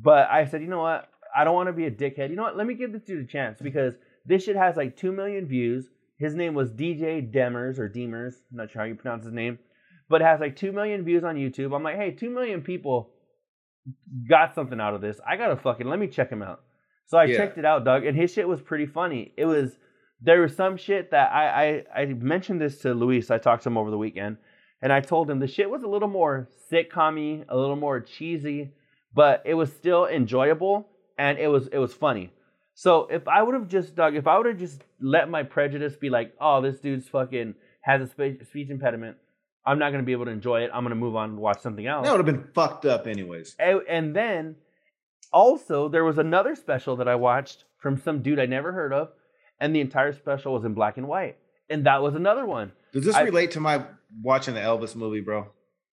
But 0.00 0.30
I 0.30 0.46
said, 0.46 0.62
you 0.62 0.68
know 0.68 0.80
what? 0.80 1.08
I 1.34 1.44
don't 1.44 1.54
want 1.54 1.68
to 1.68 1.72
be 1.72 1.86
a 1.86 1.90
dickhead. 1.90 2.30
You 2.30 2.36
know 2.36 2.42
what? 2.42 2.56
Let 2.56 2.66
me 2.66 2.74
give 2.74 2.92
this 2.92 3.02
dude 3.02 3.24
a 3.24 3.26
chance 3.26 3.60
because 3.60 3.94
this 4.26 4.44
shit 4.44 4.56
has 4.56 4.76
like 4.76 4.96
two 4.96 5.12
million 5.12 5.46
views. 5.46 5.88
His 6.18 6.34
name 6.34 6.54
was 6.54 6.70
DJ 6.70 7.32
Demers 7.32 7.78
or 7.78 7.88
Demers. 7.88 8.34
I'm 8.50 8.58
not 8.58 8.70
sure 8.70 8.82
how 8.82 8.88
you 8.88 8.94
pronounce 8.94 9.24
his 9.24 9.32
name, 9.32 9.58
but 10.08 10.20
it 10.20 10.24
has 10.24 10.40
like 10.40 10.56
two 10.56 10.72
million 10.72 11.04
views 11.04 11.24
on 11.24 11.36
YouTube. 11.36 11.74
I'm 11.74 11.82
like, 11.82 11.96
hey, 11.96 12.10
two 12.10 12.30
million 12.30 12.62
people 12.62 13.10
got 14.28 14.54
something 14.54 14.80
out 14.80 14.94
of 14.94 15.00
this. 15.00 15.20
I 15.26 15.36
gotta 15.36 15.56
fucking 15.56 15.86
let 15.86 15.98
me 15.98 16.08
check 16.08 16.30
him 16.30 16.42
out. 16.42 16.60
So 17.06 17.18
I 17.18 17.24
Yeah. 17.24 17.36
checked 17.38 17.58
it 17.58 17.64
out, 17.64 17.84
Doug, 17.84 18.04
and 18.04 18.16
his 18.16 18.32
shit 18.32 18.46
was 18.48 18.60
pretty 18.60 18.86
funny. 18.86 19.32
It 19.36 19.46
was 19.46 19.78
there 20.22 20.42
was 20.42 20.54
some 20.54 20.76
shit 20.76 21.10
that 21.12 21.32
I 21.32 21.84
I, 21.94 22.02
I 22.02 22.06
mentioned 22.06 22.60
this 22.60 22.80
to 22.82 22.94
Luis. 22.94 23.30
I 23.30 23.38
talked 23.38 23.62
to 23.64 23.68
him 23.68 23.78
over 23.78 23.90
the 23.90 23.98
weekend, 23.98 24.36
and 24.82 24.92
I 24.92 25.00
told 25.00 25.30
him 25.30 25.38
the 25.38 25.46
shit 25.46 25.70
was 25.70 25.82
a 25.82 25.88
little 25.88 26.08
more 26.08 26.48
sitcom 26.70 27.44
a 27.48 27.56
little 27.56 27.76
more 27.76 28.00
cheesy, 28.00 28.70
but 29.14 29.42
it 29.44 29.54
was 29.54 29.72
still 29.72 30.06
enjoyable 30.06 30.88
and 31.18 31.38
it 31.38 31.48
was 31.48 31.66
it 31.68 31.78
was 31.78 31.92
funny. 31.94 32.32
So 32.74 33.06
if 33.10 33.26
I 33.28 33.42
would 33.42 33.54
have 33.54 33.68
just 33.68 33.94
Doug, 33.96 34.14
if 34.14 34.26
I 34.26 34.36
would 34.38 34.46
have 34.46 34.58
just 34.58 34.82
let 35.00 35.28
my 35.28 35.42
prejudice 35.42 35.96
be 35.96 36.08
like, 36.10 36.34
oh, 36.40 36.60
this 36.62 36.78
dude's 36.80 37.08
fucking 37.08 37.54
has 37.82 38.00
a 38.02 38.06
spe- 38.06 38.44
speech 38.48 38.70
impediment, 38.70 39.16
I'm 39.70 39.78
not 39.78 39.92
gonna 39.92 40.02
be 40.02 40.10
able 40.10 40.24
to 40.24 40.32
enjoy 40.32 40.62
it. 40.62 40.70
I'm 40.74 40.82
gonna 40.82 40.96
move 40.96 41.14
on 41.14 41.30
and 41.30 41.38
watch 41.38 41.60
something 41.60 41.86
else. 41.86 42.04
That 42.04 42.10
would 42.10 42.26
have 42.26 42.34
been 42.34 42.52
fucked 42.54 42.86
up, 42.86 43.06
anyways. 43.06 43.54
And, 43.60 43.82
and 43.88 44.16
then 44.16 44.56
also 45.32 45.88
there 45.88 46.02
was 46.02 46.18
another 46.18 46.56
special 46.56 46.96
that 46.96 47.06
I 47.06 47.14
watched 47.14 47.62
from 47.78 47.96
some 47.96 48.20
dude 48.20 48.40
I 48.40 48.46
never 48.46 48.72
heard 48.72 48.92
of, 48.92 49.10
and 49.60 49.72
the 49.72 49.80
entire 49.80 50.12
special 50.12 50.54
was 50.54 50.64
in 50.64 50.74
black 50.74 50.96
and 50.96 51.06
white. 51.06 51.36
And 51.68 51.86
that 51.86 52.02
was 52.02 52.16
another 52.16 52.44
one. 52.44 52.72
Does 52.92 53.04
this 53.04 53.14
I- 53.14 53.22
relate 53.22 53.52
to 53.52 53.60
my 53.60 53.84
watching 54.20 54.54
the 54.54 54.60
Elvis 54.60 54.96
movie, 54.96 55.20
bro? 55.20 55.46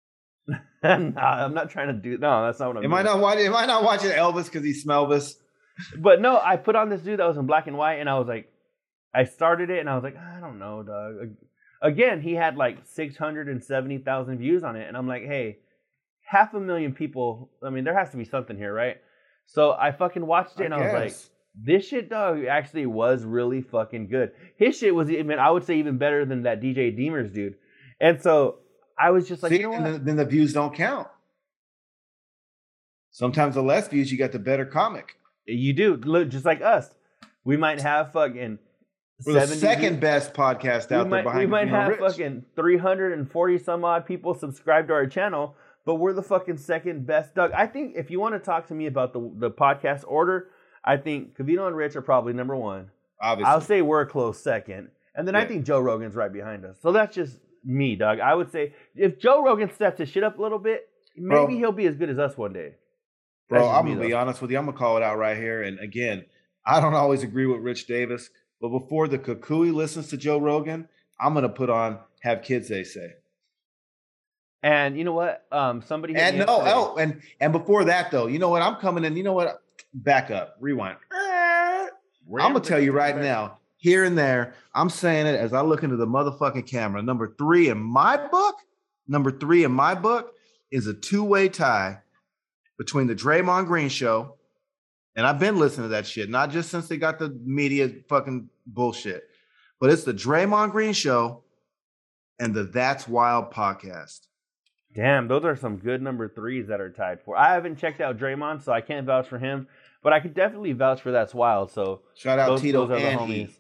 nah, 0.47 0.59
I'm 0.83 1.55
not 1.55 1.70
trying 1.70 1.87
to 1.87 1.95
do 1.95 2.18
no, 2.18 2.45
that's 2.45 2.61
not 2.61 2.68
what 2.68 2.77
I'm 2.77 2.85
Am 2.85 2.93
I 2.93 3.03
not 3.03 3.20
watching? 3.20 3.47
Am 3.47 3.57
I 3.57 3.64
not 3.64 3.85
watching 3.85 4.11
Elvis 4.11 4.45
because 4.45 4.64
he 4.64 4.75
Smelvis? 4.75 5.37
But 5.97 6.20
no, 6.20 6.39
I 6.39 6.57
put 6.57 6.77
on 6.77 6.91
this 6.91 7.01
dude 7.01 7.20
that 7.20 7.27
was 7.27 7.39
in 7.39 7.47
black 7.47 7.68
and 7.68 7.79
white, 7.79 8.01
and 8.01 8.11
I 8.11 8.18
was 8.18 8.29
like, 8.29 8.53
I 9.14 9.25
started 9.25 9.70
it, 9.70 9.79
and 9.79 9.89
I 9.89 9.95
was 9.95 10.05
like, 10.05 10.18
I 10.18 10.41
don't 10.41 10.59
know, 10.59 10.83
dog. 10.83 11.37
Again, 11.83 12.22
he 12.22 12.35
had 12.35 12.57
like 12.57 12.78
six 12.85 13.16
hundred 13.16 13.49
and 13.49 13.62
seventy 13.62 13.99
thousand 13.99 14.39
views 14.39 14.62
on 14.62 14.76
it, 14.76 14.89
and 14.89 14.97
I'm 14.97 15.09
like, 15.09 15.24
hey, 15.24 15.59
half 16.24 16.55
a 16.55 16.61
million 16.61 16.95
people. 16.95 17.51
I 17.62 17.70
mean, 17.70 17.85
there 17.85 17.99
has 17.99 18.11
to 18.11 18.16
be 18.16 18.24
something 18.24 18.57
here, 18.57 18.72
right? 18.72 18.97
So 19.47 19.72
I 19.72 19.93
fucking 19.93 20.24
watched 20.24 20.61
it, 20.61 20.66
and 20.66 20.74
I, 20.74 20.80
was 20.80 20.93
like, 20.93 21.14
this 21.55 21.87
shit, 21.87 22.09
dog, 22.09 22.45
actually 22.45 22.87
was 22.87 23.24
really 23.24 23.61
fucking 23.61 24.09
good. 24.09 24.33
His 24.57 24.78
shit 24.78 24.95
was 24.95 25.11
even, 25.11 25.39
I 25.39 25.51
would 25.51 25.64
say, 25.64 25.78
even 25.78 25.99
better 25.99 26.24
than 26.24 26.45
that 26.45 26.62
DJ 26.62 26.97
Demers 26.97 27.33
dude. 27.35 27.57
And 28.01 28.22
so 28.22 28.59
I 28.99 29.11
was 29.11 29.28
just 29.28 29.43
like, 29.43 29.51
See, 29.51 29.61
you 29.61 29.70
know 29.70 29.99
then 29.99 30.16
the 30.16 30.24
views 30.24 30.53
don't 30.53 30.74
count. 30.74 31.09
Sometimes 33.11 33.55
the 33.55 33.62
less 33.62 33.89
views, 33.89 34.11
you 34.11 34.16
got 34.16 34.33
the 34.33 34.39
better 34.39 34.64
comic. 34.64 35.16
You 35.45 35.74
do 35.74 35.97
look 35.97 36.30
just 36.30 36.47
like 36.47 36.62
us. 36.62 36.89
We 37.45 37.57
might 37.57 37.80
have 37.80 38.12
fucking 38.12 38.59
We're 39.27 39.35
the 39.35 39.47
second 39.47 39.91
views. 39.95 40.01
best 40.01 40.35
podcast 40.35 40.91
out 40.91 40.91
we 40.91 40.97
there 40.97 41.05
might, 41.07 41.23
behind 41.25 41.39
we 41.41 41.47
might 41.47 41.68
have 41.68 41.89
Rich. 41.89 42.01
fucking 42.01 42.45
340 42.57 43.59
some 43.59 43.85
odd 43.85 44.07
people 44.07 44.35
subscribed 44.35 44.89
to 44.89 44.95
our 44.95 45.07
channel, 45.07 45.55
but 45.85 45.97
we're 45.97 46.12
the 46.12 46.23
fucking 46.23 46.57
second 46.59 47.07
best. 47.07 47.35
Doug, 47.35 47.53
I 47.53 47.66
think 47.66 47.95
if 47.97 48.11
you 48.11 48.20
want 48.20 48.35
to 48.35 48.39
talk 48.39 48.68
to 48.68 48.75
me 48.75 48.87
about 48.87 49.12
the 49.12 49.20
the 49.37 49.51
podcast 49.51 50.05
order, 50.07 50.49
I 50.85 50.97
think 50.97 51.37
Covino 51.37 51.66
and 51.66 51.77
Rich 51.77 51.97
are 51.97 52.03
probably 52.03 52.33
number 52.33 52.57
one. 52.57 52.91
Obviously, 53.20 53.51
I'll 53.53 53.61
say 53.61 53.83
we're 53.83 54.01
a 54.01 54.07
close 54.07 54.41
second, 54.41 54.89
and 55.14 55.27
then 55.29 55.37
I 55.37 55.45
think 55.45 55.64
Joe 55.64 55.79
Rogan's 55.81 56.14
right 56.16 56.33
behind 56.33 56.64
us. 56.64 56.77
So 56.83 56.91
that's 56.93 57.14
just 57.14 57.39
me, 57.64 57.95
Doug. 57.95 58.18
I 58.18 58.35
would 58.35 58.51
say 58.51 58.75
if 58.97 59.18
Joe 59.20 59.45
Rogan 59.45 59.73
steps 59.73 59.99
his 59.99 60.09
shit 60.09 60.25
up 60.25 60.39
a 60.39 60.43
little 60.43 60.59
bit, 60.59 60.89
maybe 61.16 61.29
Bro. 61.29 61.47
he'll 61.59 61.73
be 61.73 61.87
as 61.87 61.97
good 61.97 62.11
as 62.11 62.18
us 62.18 62.37
one 62.37 62.53
day. 62.53 62.73
bro. 63.49 63.68
I'm 63.68 63.87
gonna 63.87 64.01
be 64.01 64.12
honest 64.12 64.43
with 64.43 64.51
you. 64.51 64.59
I'm 64.59 64.64
gonna 64.64 64.77
call 64.77 64.97
it 64.97 65.03
out 65.05 65.18
right 65.18 65.37
here. 65.37 65.62
And 65.62 65.79
again, 65.79 66.25
I 66.66 66.81
don't 66.81 66.95
always 66.95 67.23
agree 67.23 67.47
with 67.47 67.61
Rich 67.61 67.87
Davis, 67.87 68.31
but 68.63 68.69
before 68.69 69.09
the 69.09 69.19
Cucuy 69.19 69.75
listens 69.75 70.09
to 70.09 70.17
Joe 70.17 70.39
Rogan, 70.39 70.89
I'm 71.21 71.35
gonna 71.35 71.49
put 71.49 71.69
on 71.69 71.99
"Have 72.21 72.43
Kids 72.43 72.69
They 72.69 72.85
Say." 72.85 73.15
And 74.63 74.97
you 74.97 75.03
know 75.03 75.13
what? 75.13 75.45
Um, 75.51 75.83
somebody 75.83 76.15
And 76.15 76.39
no, 76.39 76.45
oh, 76.49 76.97
and 76.97 77.21
and 77.41 77.53
before 77.53 77.85
that 77.85 78.13
though, 78.13 78.29
you 78.29 78.39
know 78.39 78.49
what? 78.49 78.63
I'm 78.63 78.77
coming 78.77 79.05
in. 79.05 79.17
You 79.17 79.25
know 79.25 79.33
what? 79.33 79.61
Back 79.93 80.31
up, 80.31 80.57
rewind. 80.61 80.97
I'm 81.13 82.53
gonna 82.53 82.61
tell 82.61 82.79
you 82.81 82.93
right 82.93 83.17
now, 83.17 83.59
here 83.77 84.05
and 84.05 84.17
there, 84.17 84.55
I'm 84.75 84.89
saying 84.89 85.27
it 85.27 85.35
as 85.35 85.53
I 85.53 85.61
look 85.63 85.83
into 85.83 85.97
the 85.97 86.07
motherfucking 86.07 86.69
camera. 86.69 87.03
Number 87.03 87.35
three 87.37 87.69
in 87.69 87.79
my 87.79 88.17
book, 88.29 88.55
number 89.09 89.33
three 89.33 89.65
in 89.65 89.73
my 89.73 89.97
book 89.97 90.35
is 90.71 90.87
a 90.87 90.95
two-way 90.95 91.49
tie 91.49 91.99
between 92.79 93.09
the 93.09 93.15
Draymond 93.15 93.67
Green 93.67 93.89
show, 93.89 94.37
and 95.17 95.27
I've 95.27 95.39
been 95.39 95.59
listening 95.59 95.87
to 95.87 95.91
that 95.91 96.07
shit, 96.07 96.31
not 96.31 96.51
just 96.51 96.71
since 96.71 96.89
they 96.89 96.97
got 96.97 97.19
the 97.19 97.31
media 97.45 97.91
fucking 98.09 98.49
bullshit, 98.67 99.29
but 99.81 99.91
it's 99.91 100.05
the 100.05 100.15
Draymond 100.15 100.73
Green 100.73 100.93
show 100.93 101.43
and 102.39 102.55
the 102.55 102.65
That's 102.65 103.07
Wild 103.07 103.53
podcast. 103.53 104.27
Damn, 104.95 105.27
those 105.27 105.45
are 105.45 105.57
some 105.57 105.79
good 105.79 106.03
number 106.03 106.29
threes 106.29 106.67
that 106.69 106.81
are 106.81 106.91
tied 106.91 107.23
for. 107.25 107.37
I 107.37 107.55
haven't 107.55 107.77
checked 107.77 108.01
out 108.01 108.19
Draymond, 108.19 108.63
so 108.63 108.73
I 108.73 108.83
can't 108.83 109.07
vouch 109.07 109.27
for 109.27 109.39
him, 109.39 109.67
but 110.03 110.13
I 110.13 110.21
could 110.21 110.35
definitely 110.35 110.73
vouch 110.73 111.01
for 111.01 111.13
that's 111.13 111.35
wild. 111.35 111.71
So 111.71 112.03
Shout 112.15 112.39
out 112.39 112.49
those, 112.49 112.61
Tito 112.61 112.87
those 112.87 113.03
and 113.03 113.19
homies. 113.19 113.53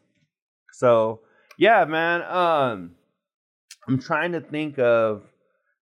So 0.72 1.20
yeah, 1.58 1.84
man. 1.84 2.22
Um, 2.22 2.92
I'm 3.88 3.98
trying 3.98 4.32
to 4.32 4.40
think 4.40 4.78
of. 4.78 5.22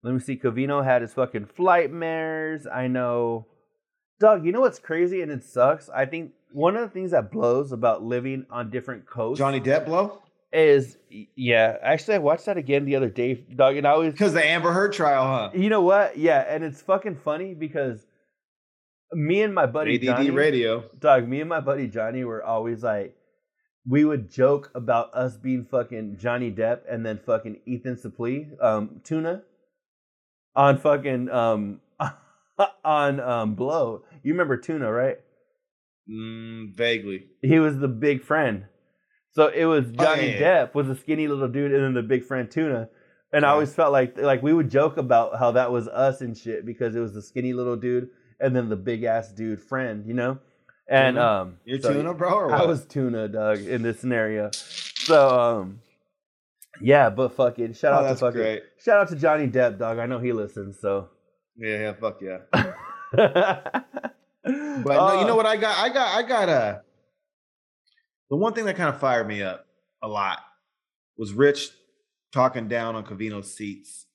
Let 0.02 0.14
me 0.14 0.20
see. 0.20 0.36
Covino 0.36 0.84
had 0.84 1.02
his 1.02 1.12
fucking 1.12 1.46
flight 1.46 1.90
mares. 1.90 2.66
I 2.66 2.86
know. 2.86 3.46
Doug, 4.20 4.44
you 4.44 4.52
know 4.52 4.60
what's 4.60 4.78
crazy 4.78 5.22
and 5.22 5.32
it 5.32 5.42
sucks? 5.42 5.88
I 5.88 6.04
think 6.04 6.32
one 6.52 6.76
of 6.76 6.82
the 6.82 6.88
things 6.88 7.10
that 7.12 7.32
blows 7.32 7.72
about 7.72 8.02
living 8.04 8.46
on 8.50 8.70
different 8.70 9.06
coasts 9.06 9.38
Johnny 9.38 9.60
Depp 9.60 9.86
blow 9.86 10.20
is 10.52 10.98
yeah. 11.08 11.76
Actually, 11.82 12.16
I 12.16 12.18
watched 12.18 12.46
that 12.46 12.56
again 12.56 12.84
the 12.84 12.96
other 12.96 13.08
day, 13.08 13.34
Doug, 13.34 13.76
and 13.76 13.86
I 13.86 13.96
was 13.96 14.12
because 14.12 14.34
the 14.34 14.44
Amber 14.44 14.72
Heard 14.72 14.92
trial, 14.92 15.24
huh? 15.24 15.50
you 15.54 15.70
know 15.70 15.80
what? 15.80 16.18
Yeah, 16.18 16.44
and 16.46 16.62
it's 16.62 16.82
fucking 16.82 17.16
funny 17.16 17.54
because 17.54 18.04
me 19.12 19.42
and 19.42 19.54
my 19.54 19.66
buddy 19.66 19.96
ADD 19.96 20.02
Johnny, 20.02 20.30
Radio. 20.30 20.84
Doug, 20.98 21.26
me 21.26 21.40
and 21.40 21.48
my 21.48 21.60
buddy 21.60 21.88
Johnny 21.88 22.24
were 22.24 22.44
always 22.44 22.82
like, 22.82 23.16
we 23.88 24.04
would 24.04 24.30
joke 24.30 24.70
about 24.74 25.14
us 25.14 25.36
being 25.36 25.64
fucking 25.64 26.18
Johnny 26.18 26.50
Depp 26.50 26.80
and 26.88 27.04
then 27.04 27.18
fucking 27.24 27.60
Ethan 27.66 27.96
Suplee, 27.96 28.62
um, 28.62 29.00
Tuna, 29.02 29.42
on 30.54 30.78
fucking 30.78 31.30
um, 31.30 31.80
on 32.84 33.20
um, 33.20 33.54
Blow. 33.54 34.02
You 34.22 34.32
remember 34.32 34.56
Tuna, 34.56 34.90
right? 34.90 35.16
Mm, 36.10 36.74
vaguely. 36.76 37.26
He 37.42 37.58
was 37.58 37.78
the 37.78 37.88
big 37.88 38.22
friend. 38.22 38.64
So 39.32 39.46
it 39.46 39.64
was 39.64 39.86
Oh, 39.86 40.04
Johnny 40.04 40.30
yeah, 40.32 40.38
yeah. 40.40 40.66
Depp 40.66 40.74
was 40.74 40.88
a 40.88 40.96
skinny 40.96 41.28
little 41.28 41.48
dude, 41.48 41.72
and 41.72 41.84
then 41.84 41.94
the 41.94 42.02
big 42.02 42.24
friend 42.24 42.50
Tuna. 42.50 42.88
And 43.32 43.44
I 43.46 43.50
always 43.50 43.72
felt 43.72 43.92
like 43.92 44.18
like 44.18 44.42
we 44.42 44.52
would 44.52 44.70
joke 44.70 44.96
about 44.96 45.38
how 45.38 45.52
that 45.52 45.70
was 45.70 45.86
us 45.86 46.20
and 46.20 46.36
shit 46.36 46.66
because 46.66 46.96
it 46.96 47.00
was 47.00 47.14
the 47.14 47.22
skinny 47.22 47.52
little 47.52 47.76
dude 47.76 48.08
and 48.40 48.56
then 48.56 48.68
the 48.68 48.76
big 48.76 49.04
ass 49.04 49.30
dude 49.30 49.60
friend, 49.62 50.04
you 50.06 50.14
know. 50.14 50.38
And 50.88 51.14
Tuna? 51.14 51.26
um, 51.26 51.56
You're 51.64 51.78
so 51.78 51.92
tuna, 51.92 52.12
bro, 52.14 52.32
or 52.32 52.48
what? 52.48 52.60
I 52.60 52.64
was 52.66 52.84
Tuna, 52.86 53.28
Doug, 53.28 53.60
in 53.60 53.82
this 53.82 54.00
scenario. 54.00 54.50
So 54.52 55.28
um, 55.28 55.80
yeah, 56.80 57.08
but 57.10 57.34
fucking 57.36 57.74
shout 57.74 57.92
Oh, 58.02 58.06
out 58.06 58.08
to 58.14 58.16
fucking 58.16 58.40
great. 58.40 58.62
shout 58.82 58.98
out 58.98 59.08
to 59.10 59.16
Johnny 59.16 59.46
Depp, 59.46 59.78
dog. 59.78 59.98
I 60.00 60.06
know 60.06 60.18
he 60.18 60.32
listens, 60.32 60.80
so. 60.80 61.08
Yeah, 61.60 61.78
yeah, 61.78 61.92
fuck 61.92 62.20
yeah. 62.22 62.38
but 62.52 62.74
But 64.42 64.96
no, 64.96 65.20
you 65.20 65.26
know 65.26 65.34
uh, 65.34 65.36
what 65.36 65.46
I 65.46 65.56
got? 65.56 65.78
I 65.78 65.88
got 65.90 66.16
I 66.16 66.26
got 66.26 66.48
a 66.48 66.82
the 68.30 68.36
one 68.36 68.54
thing 68.54 68.64
that 68.64 68.76
kind 68.76 68.88
of 68.88 68.98
fired 68.98 69.28
me 69.28 69.42
up 69.42 69.66
a 70.02 70.08
lot 70.08 70.38
was 71.18 71.32
Rich 71.32 71.70
talking 72.32 72.68
down 72.68 72.96
on 72.96 73.04
Covino's 73.04 73.52
seats 73.52 74.06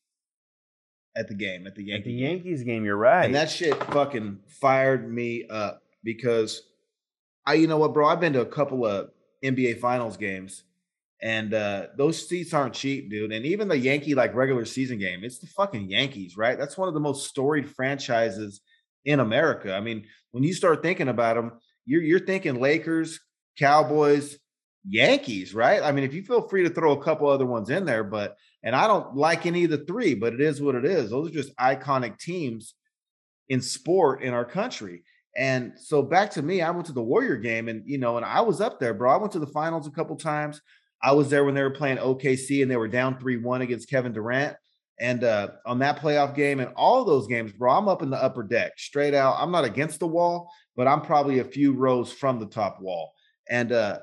at 1.15 1.27
the 1.27 1.35
game, 1.35 1.67
at 1.67 1.75
the 1.75 1.83
At 1.83 1.87
Yankee 1.87 2.09
the. 2.09 2.21
Yankees 2.21 2.63
game, 2.63 2.85
you're 2.85 2.97
right. 2.97 3.25
And 3.25 3.35
that 3.35 3.49
shit 3.49 3.75
fucking 3.85 4.39
fired 4.47 5.11
me 5.11 5.45
up 5.47 5.83
because 6.03 6.63
I, 7.45 7.55
you 7.55 7.67
know 7.67 7.77
what, 7.77 7.93
bro? 7.93 8.07
I've 8.07 8.19
been 8.19 8.33
to 8.33 8.41
a 8.41 8.45
couple 8.45 8.85
of 8.85 9.11
NBA 9.43 9.79
Finals 9.79 10.17
games, 10.17 10.63
and 11.22 11.53
uh, 11.53 11.88
those 11.97 12.28
seats 12.28 12.53
aren't 12.53 12.74
cheap, 12.74 13.09
dude. 13.09 13.32
And 13.32 13.45
even 13.45 13.68
the 13.68 13.78
Yankee 13.78 14.16
like 14.16 14.36
regular 14.36 14.66
season 14.66 14.99
game, 14.99 15.24
it's 15.24 15.39
the 15.39 15.47
fucking 15.47 15.89
Yankees, 15.89 16.38
right? 16.38 16.57
That's 16.57 16.78
one 16.78 16.88
of 16.88 16.93
the 16.93 16.99
most 16.99 17.28
storied 17.28 17.70
franchises 17.70 18.61
in 19.05 19.20
America. 19.20 19.74
I 19.74 19.80
mean, 19.80 20.05
when 20.32 20.43
you 20.43 20.53
start 20.53 20.84
thinking 20.84 21.07
about 21.07 21.36
them, 21.36 21.53
you're 21.86 22.01
you're 22.01 22.20
thinking 22.20 22.59
Lakers, 22.59 23.20
Cowboys, 23.57 24.38
Yankees, 24.88 25.53
right? 25.53 25.82
I 25.82 25.91
mean, 25.91 26.03
if 26.03 26.13
you 26.13 26.24
feel 26.24 26.47
free 26.47 26.63
to 26.63 26.70
throw 26.70 26.93
a 26.93 27.03
couple 27.03 27.28
other 27.28 27.45
ones 27.45 27.70
in 27.70 27.86
there, 27.86 28.03
but 28.03 28.36
and 28.63 28.76
I 28.76 28.88
don't 28.88 29.16
like 29.16 29.45
any 29.45 29.63
of 29.63 29.72
the 29.72 29.86
three, 29.86 30.16
but 30.16 30.34
it 30.34 30.41
is 30.41 30.61
what 30.61 30.76
it 30.76 30.86
is. 30.86 31.09
Those 31.09 31.30
are 31.30 31.34
just 31.34 31.55
iconic 31.57 32.20
teams 32.20 32.74
in 33.49 33.61
sport 33.61 34.22
in 34.22 34.34
our 34.34 34.45
country. 34.45 35.03
And 35.38 35.74
so 35.78 36.01
back 36.01 36.32
to 36.32 36.41
me, 36.41 36.61
I 36.61 36.72
went 36.72 36.86
to 36.88 36.93
the 36.93 37.03
Warrior 37.03 37.38
game 37.38 37.68
and 37.68 37.84
you 37.86 37.97
know, 37.97 38.18
and 38.18 38.26
I 38.26 38.41
was 38.41 38.61
up 38.61 38.80
there, 38.80 38.93
bro. 38.93 39.11
I 39.11 39.18
went 39.18 39.34
to 39.34 39.39
the 39.39 39.47
finals 39.47 39.88
a 39.88 39.91
couple 39.91 40.16
times. 40.16 40.61
I 41.06 41.12
was 41.12 41.30
there 41.30 41.45
when 41.45 41.53
they 41.53 41.62
were 41.62 41.70
playing 41.70 41.97
OKC 41.97 42.64
and 42.64 42.72
they 42.72 42.78
were 42.78 42.88
down 42.88 43.20
3-1 43.20 43.62
against 43.62 43.89
Kevin 43.89 44.12
Durant. 44.12 44.58
And 44.99 45.24
uh, 45.24 45.49
on 45.64 45.78
that 45.80 45.99
playoff 45.99 46.34
game 46.34 46.60
and 46.60 46.74
all 46.76 47.06
those 47.06 47.28
games, 47.28 47.51
bro, 47.51 47.72
I'm 47.72 47.88
up 47.88 48.01
in 48.01 48.10
the 48.10 48.22
upper 48.22 48.41
deck, 48.41 48.72
straight 48.78 49.14
out. 49.14 49.36
I'm 49.38 49.51
not 49.51 49.66
against 49.66 49.99
the 49.99 50.08
wall, 50.08 50.51
but 50.76 50.88
I'm 50.88 51.01
probably 51.01 51.39
a 51.39 51.45
few 51.45 51.74
rows 51.74 52.12
from 52.12 52.39
the 52.39 52.47
top 52.47 52.82
wall. 52.82 53.14
And 53.47 53.72
uh, 53.72 53.99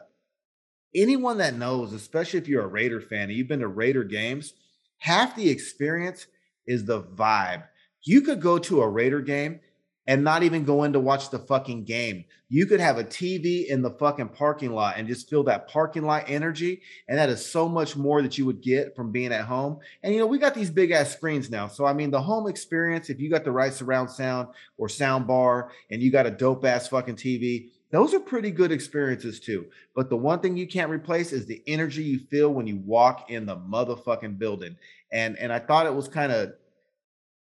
anyone 0.95 1.39
that 1.39 1.57
knows, 1.57 1.93
especially 1.93 2.39
if 2.39 2.47
you're 2.47 2.65
a 2.65 2.69
Raider 2.69 3.01
fan 3.01 3.23
and 3.23 3.33
you've 3.33 3.49
been 3.49 3.61
to 3.61 3.69
Raider 3.69 4.05
games, 4.05 4.55
half 4.99 5.35
the 5.35 5.51
experience 5.51 6.29
is 6.69 6.85
the 6.85 7.03
vibe. 7.03 7.65
You 8.05 8.21
could 8.21 8.41
go 8.41 8.59
to 8.61 8.81
a 8.81 8.89
Raider 8.89 9.23
game 9.23 9.59
and 10.07 10.25
not 10.25 10.43
even 10.43 10.65
go 10.65 10.83
in 10.83 10.93
to 10.93 11.01
watch 11.01 11.31
the 11.31 11.39
fucking 11.39 11.85
game. 11.85 12.25
You 12.49 12.67
could 12.67 12.81
have 12.81 12.99
a 12.99 13.05
TV 13.05 13.67
in 13.67 13.83
the 13.83 13.91
fucking 13.91 14.31
parking 14.31 14.73
lot 14.73 14.97
and 14.97 15.09
just 15.09 15.31
feel 15.31 15.45
that 15.45 15.69
parking 15.69 16.03
lot 16.03 16.25
energy. 16.27 16.83
And 17.09 17.19
that 17.19 17.29
is 17.29 17.45
so 17.45 17.69
much 17.69 17.97
more 17.97 18.21
that 18.21 18.37
you 18.37 18.45
would 18.45 18.61
get 18.61 18.97
from 18.97 19.13
being 19.13 19.33
at 19.33 19.45
home. 19.45 19.79
And 20.03 20.13
you 20.13 20.21
know, 20.21 20.27
we 20.27 20.39
got 20.39 20.55
these 20.55 20.71
big 20.71 20.91
ass 20.91 21.13
screens 21.13 21.51
now. 21.51 21.69
So, 21.69 21.87
I 21.87 21.93
mean, 21.93 22.11
the 22.11 22.21
home 22.21 22.49
experience, 22.49 23.11
if 23.11 23.21
you 23.21 23.31
got 23.31 23.45
the 23.45 23.53
right 23.53 23.73
surround 23.73 24.11
sound 24.11 24.49
or 24.77 24.89
sound 24.89 25.27
bar 25.27 25.71
and 25.91 26.03
you 26.03 26.11
got 26.11 26.27
a 26.27 26.31
dope 26.31 26.65
ass 26.65 26.89
fucking 26.89 27.17
TV, 27.17 27.71
those 27.93 28.15
are 28.15 28.21
pretty 28.21 28.51
good 28.51 28.73
experiences 28.73 29.39
too. 29.39 29.67
But 29.95 30.09
the 30.09 30.17
one 30.17 30.41
thing 30.41 30.57
you 30.57 30.67
can't 30.67 30.91
replace 30.91 31.31
is 31.33 31.47
the 31.47 31.63
energy 31.67 32.03
you 32.03 32.19
feel 32.19 32.53
when 32.53 32.67
you 32.67 32.79
walk 32.79 33.31
in 33.31 33.47
the 33.47 33.57
motherfucking 33.57 34.39
building. 34.39 34.77
And 35.13 35.39
and 35.39 35.53
I 35.53 35.59
thought 35.59 35.87
it 35.87 35.95
was 35.95 36.09
kind 36.09 36.33
of 36.33 36.55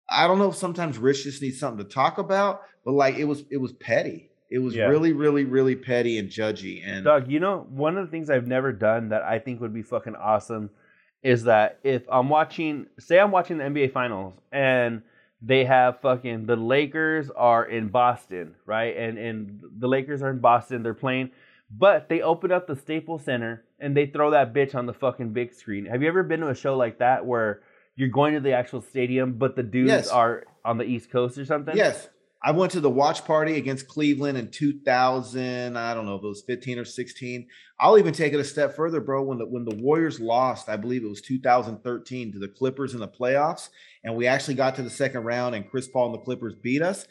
I 0.09 0.27
don't 0.27 0.37
know 0.37 0.49
if 0.49 0.55
sometimes 0.55 0.97
Rich 0.97 1.23
just 1.23 1.41
needs 1.41 1.59
something 1.59 1.83
to 1.85 1.91
talk 1.91 2.17
about, 2.17 2.61
but 2.83 2.91
like 2.93 3.15
it 3.15 3.25
was 3.25 3.43
it 3.49 3.57
was 3.57 3.73
petty. 3.73 4.29
It 4.49 4.59
was 4.59 4.75
Yeah. 4.75 4.85
really, 4.85 5.11
really, 5.13 5.43
really 5.43 5.75
petty 5.75 6.19
and 6.19 6.29
judgy. 6.29 6.81
And 6.85 7.03
Doug, 7.03 7.29
you 7.29 7.39
know, 7.39 7.65
one 7.69 7.97
of 7.97 8.05
the 8.05 8.11
things 8.11 8.29
I've 8.29 8.47
never 8.47 8.71
done 8.71 9.09
that 9.09 9.23
I 9.23 9.39
think 9.39 9.59
would 9.61 9.73
be 9.73 9.81
fucking 9.81 10.15
awesome 10.15 10.69
is 11.23 11.45
that 11.45 11.79
if 11.83 12.03
I'm 12.11 12.29
watching, 12.29 12.85
say 12.99 13.19
I'm 13.19 13.31
watching 13.31 13.57
the 13.57 13.63
NBA 13.63 13.91
Finals 13.91 14.35
and 14.51 15.01
they 15.41 15.65
have 15.65 15.99
fucking 16.01 16.45
the 16.45 16.55
Lakers 16.55 17.31
are 17.31 17.65
in 17.65 17.87
Boston, 17.89 18.53
right? 18.67 18.95
And 18.95 19.17
and 19.17 19.61
the 19.79 19.87
Lakers 19.87 20.21
are 20.21 20.29
in 20.29 20.39
Boston, 20.39 20.83
they're 20.83 20.93
playing, 20.93 21.31
but 21.75 22.07
they 22.09 22.21
open 22.21 22.51
up 22.51 22.67
the 22.67 22.75
Staples 22.75 23.23
Center 23.23 23.63
and 23.79 23.97
they 23.97 24.05
throw 24.05 24.31
that 24.31 24.53
bitch 24.53 24.75
on 24.75 24.85
the 24.85 24.93
fucking 24.93 25.33
big 25.33 25.53
screen. 25.53 25.85
Have 25.87 26.03
you 26.03 26.07
ever 26.07 26.21
been 26.23 26.41
to 26.41 26.49
a 26.49 26.55
show 26.55 26.77
like 26.77 26.99
that 26.99 27.25
where 27.25 27.61
you're 27.95 28.09
going 28.09 28.33
to 28.33 28.39
the 28.39 28.53
actual 28.53 28.81
stadium, 28.81 29.33
but 29.33 29.55
the 29.55 29.63
dudes 29.63 29.89
Yes. 29.89 30.09
are 30.09 30.43
on 30.63 30.77
the 30.77 30.83
East 30.85 31.09
Coast 31.11 31.37
or 31.37 31.45
something? 31.45 31.75
yes, 31.75 32.09
I 32.43 32.51
went 32.51 32.71
to 32.73 32.79
the 32.79 32.89
watch 32.89 33.25
party 33.25 33.55
against 33.57 33.87
Cleveland 33.87 34.37
in 34.37 34.51
2000. 34.51 35.77
I 35.77 35.93
don't 35.95 36.05
know 36.05 36.15
if 36.15 36.23
it 36.23 36.27
was 36.27 36.43
15 36.45 36.77
or 36.79 36.85
16. 36.85 37.47
I'll 37.79 37.97
even 37.97 38.13
take 38.13 38.33
it 38.33 38.39
a 38.39 38.43
step 38.43 38.75
further, 38.75 39.01
bro. 39.01 39.23
When 39.23 39.39
the 39.39 39.45
when 39.47 39.65
the 39.65 39.75
Warriors 39.75 40.19
lost, 40.19 40.69
I 40.69 40.75
believe 40.77 41.03
it 41.03 41.07
was 41.09 41.21
2013 41.21 42.31
to 42.33 42.39
the 42.39 42.47
Clippers 42.47 42.93
in 42.93 42.99
the 42.99 43.07
playoffs, 43.07 43.69
and 44.03 44.15
we 44.15 44.27
actually 44.27 44.53
got 44.55 44.75
to 44.75 44.83
the 44.83 44.89
second 44.89 45.23
round, 45.23 45.55
and 45.55 45.69
Chris 45.69 45.87
Paul 45.87 46.07
and 46.07 46.13
the 46.15 46.23
Clippers 46.23 46.55
beat 46.55 46.81
us. 46.81 47.07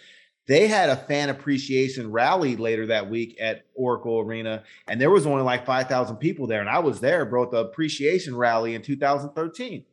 They 0.47 0.69
had 0.69 0.91
a 0.91 0.97
fan 0.97 1.31
appreciation 1.31 2.13
rally 2.13 2.55
later 2.57 2.87
that 2.89 3.09
week 3.09 3.37
at 3.41 3.65
Oracle 3.75 4.21
Arena, 4.21 4.63
and 4.87 5.01
there 5.01 5.11
was 5.11 5.27
only 5.27 5.43
like 5.43 5.65
5,000 5.65 6.17
people 6.19 6.47
there, 6.47 6.61
and 6.61 6.69
I 6.69 6.81
was 6.81 7.01
there, 7.01 7.25
bro, 7.25 7.45
at 7.45 7.51
the 7.51 7.57
appreciation 7.59 8.37
rally 8.37 8.75
in 8.75 8.83
2013. 8.83 9.85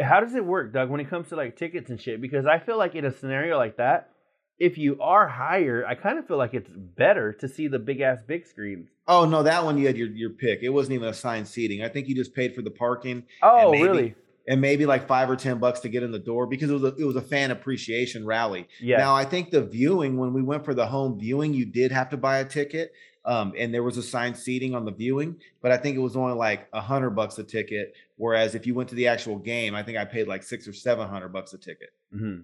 How 0.00 0.20
does 0.20 0.34
it 0.34 0.44
work, 0.44 0.72
Doug, 0.72 0.90
when 0.90 1.00
it 1.00 1.08
comes 1.10 1.28
to 1.28 1.36
like 1.36 1.56
tickets 1.56 1.90
and 1.90 2.00
shit? 2.00 2.20
Because 2.20 2.46
I 2.46 2.58
feel 2.58 2.78
like 2.78 2.94
in 2.94 3.04
a 3.04 3.12
scenario 3.12 3.56
like 3.56 3.76
that, 3.76 4.10
if 4.58 4.78
you 4.78 5.00
are 5.00 5.26
higher, 5.28 5.84
I 5.86 5.94
kind 5.94 6.18
of 6.18 6.26
feel 6.26 6.36
like 6.36 6.54
it's 6.54 6.70
better 6.76 7.32
to 7.34 7.48
see 7.48 7.68
the 7.68 7.78
big 7.78 8.00
ass 8.00 8.18
big 8.26 8.46
screens. 8.46 8.88
Oh 9.08 9.24
no, 9.24 9.42
that 9.42 9.64
one 9.64 9.78
you 9.78 9.86
had 9.86 9.96
your 9.96 10.08
your 10.08 10.30
pick. 10.30 10.60
It 10.62 10.68
wasn't 10.70 10.94
even 10.94 11.08
assigned 11.08 11.48
seating. 11.48 11.82
I 11.82 11.88
think 11.88 12.08
you 12.08 12.14
just 12.14 12.34
paid 12.34 12.54
for 12.54 12.62
the 12.62 12.70
parking 12.70 13.24
Oh, 13.42 13.72
maybe- 13.72 13.82
really? 13.88 14.14
and 14.48 14.60
maybe 14.60 14.86
like 14.86 15.06
five 15.06 15.30
or 15.30 15.36
ten 15.36 15.58
bucks 15.58 15.80
to 15.80 15.88
get 15.88 16.02
in 16.02 16.10
the 16.10 16.18
door 16.18 16.46
because 16.46 16.68
it 16.70 16.74
was 16.74 16.82
a, 16.84 16.94
it 16.96 17.04
was 17.04 17.16
a 17.16 17.22
fan 17.22 17.50
appreciation 17.50 18.26
rally. 18.26 18.68
Yeah. 18.80 18.98
Now 18.98 19.14
I 19.14 19.24
think 19.24 19.50
the 19.50 19.62
viewing 19.62 20.16
when 20.16 20.32
we 20.32 20.42
went 20.42 20.64
for 20.64 20.74
the 20.74 20.86
home 20.86 21.18
viewing, 21.18 21.54
you 21.54 21.64
did 21.64 21.90
have 21.92 22.10
to 22.10 22.16
buy 22.16 22.38
a 22.38 22.44
ticket, 22.44 22.92
um, 23.24 23.52
and 23.56 23.72
there 23.72 23.82
was 23.82 23.96
assigned 23.96 24.36
seating 24.36 24.74
on 24.74 24.84
the 24.84 24.90
viewing, 24.90 25.36
but 25.60 25.72
I 25.72 25.76
think 25.76 25.96
it 25.96 26.00
was 26.00 26.16
only 26.16 26.34
like 26.34 26.68
a 26.72 26.80
hundred 26.80 27.10
bucks 27.10 27.38
a 27.38 27.44
ticket. 27.44 27.94
Whereas 28.16 28.54
if 28.54 28.66
you 28.66 28.74
went 28.74 28.88
to 28.90 28.94
the 28.94 29.08
actual 29.08 29.36
game, 29.38 29.74
I 29.74 29.82
think 29.82 29.98
I 29.98 30.04
paid 30.04 30.26
like 30.28 30.42
six 30.42 30.66
or 30.66 30.72
seven 30.72 31.08
hundred 31.08 31.28
bucks 31.28 31.52
a 31.52 31.58
ticket. 31.58 31.90
Mm-hmm. 32.14 32.42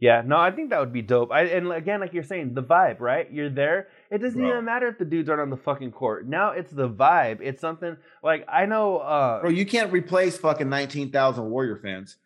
Yeah, 0.00 0.22
no, 0.26 0.36
I 0.36 0.50
think 0.50 0.70
that 0.70 0.80
would 0.80 0.92
be 0.92 1.00
dope. 1.00 1.30
I, 1.30 1.42
and 1.42 1.70
again, 1.70 2.00
like 2.00 2.12
you're 2.12 2.24
saying, 2.24 2.54
the 2.54 2.62
vibe, 2.62 2.98
right? 2.98 3.32
You're 3.32 3.48
there. 3.48 3.86
It 4.10 4.18
doesn't 4.18 4.36
Bro. 4.40 4.48
even 4.50 4.64
matter 4.64 4.88
if 4.88 4.98
the 4.98 5.04
dudes 5.04 5.28
aren't 5.28 5.42
on 5.42 5.50
the 5.50 5.56
fucking 5.56 5.92
court. 5.92 6.26
Now 6.26 6.50
it's 6.50 6.72
the 6.72 6.88
vibe. 6.88 7.40
It's 7.40 7.60
something 7.60 7.96
like 8.20 8.44
I 8.48 8.66
know. 8.66 8.98
uh 8.98 9.42
Bro, 9.42 9.50
you 9.50 9.64
can't 9.64 9.92
replace 9.92 10.36
fucking 10.36 10.68
nineteen 10.68 11.12
thousand 11.12 11.48
Warrior 11.48 11.76
fans. 11.76 12.16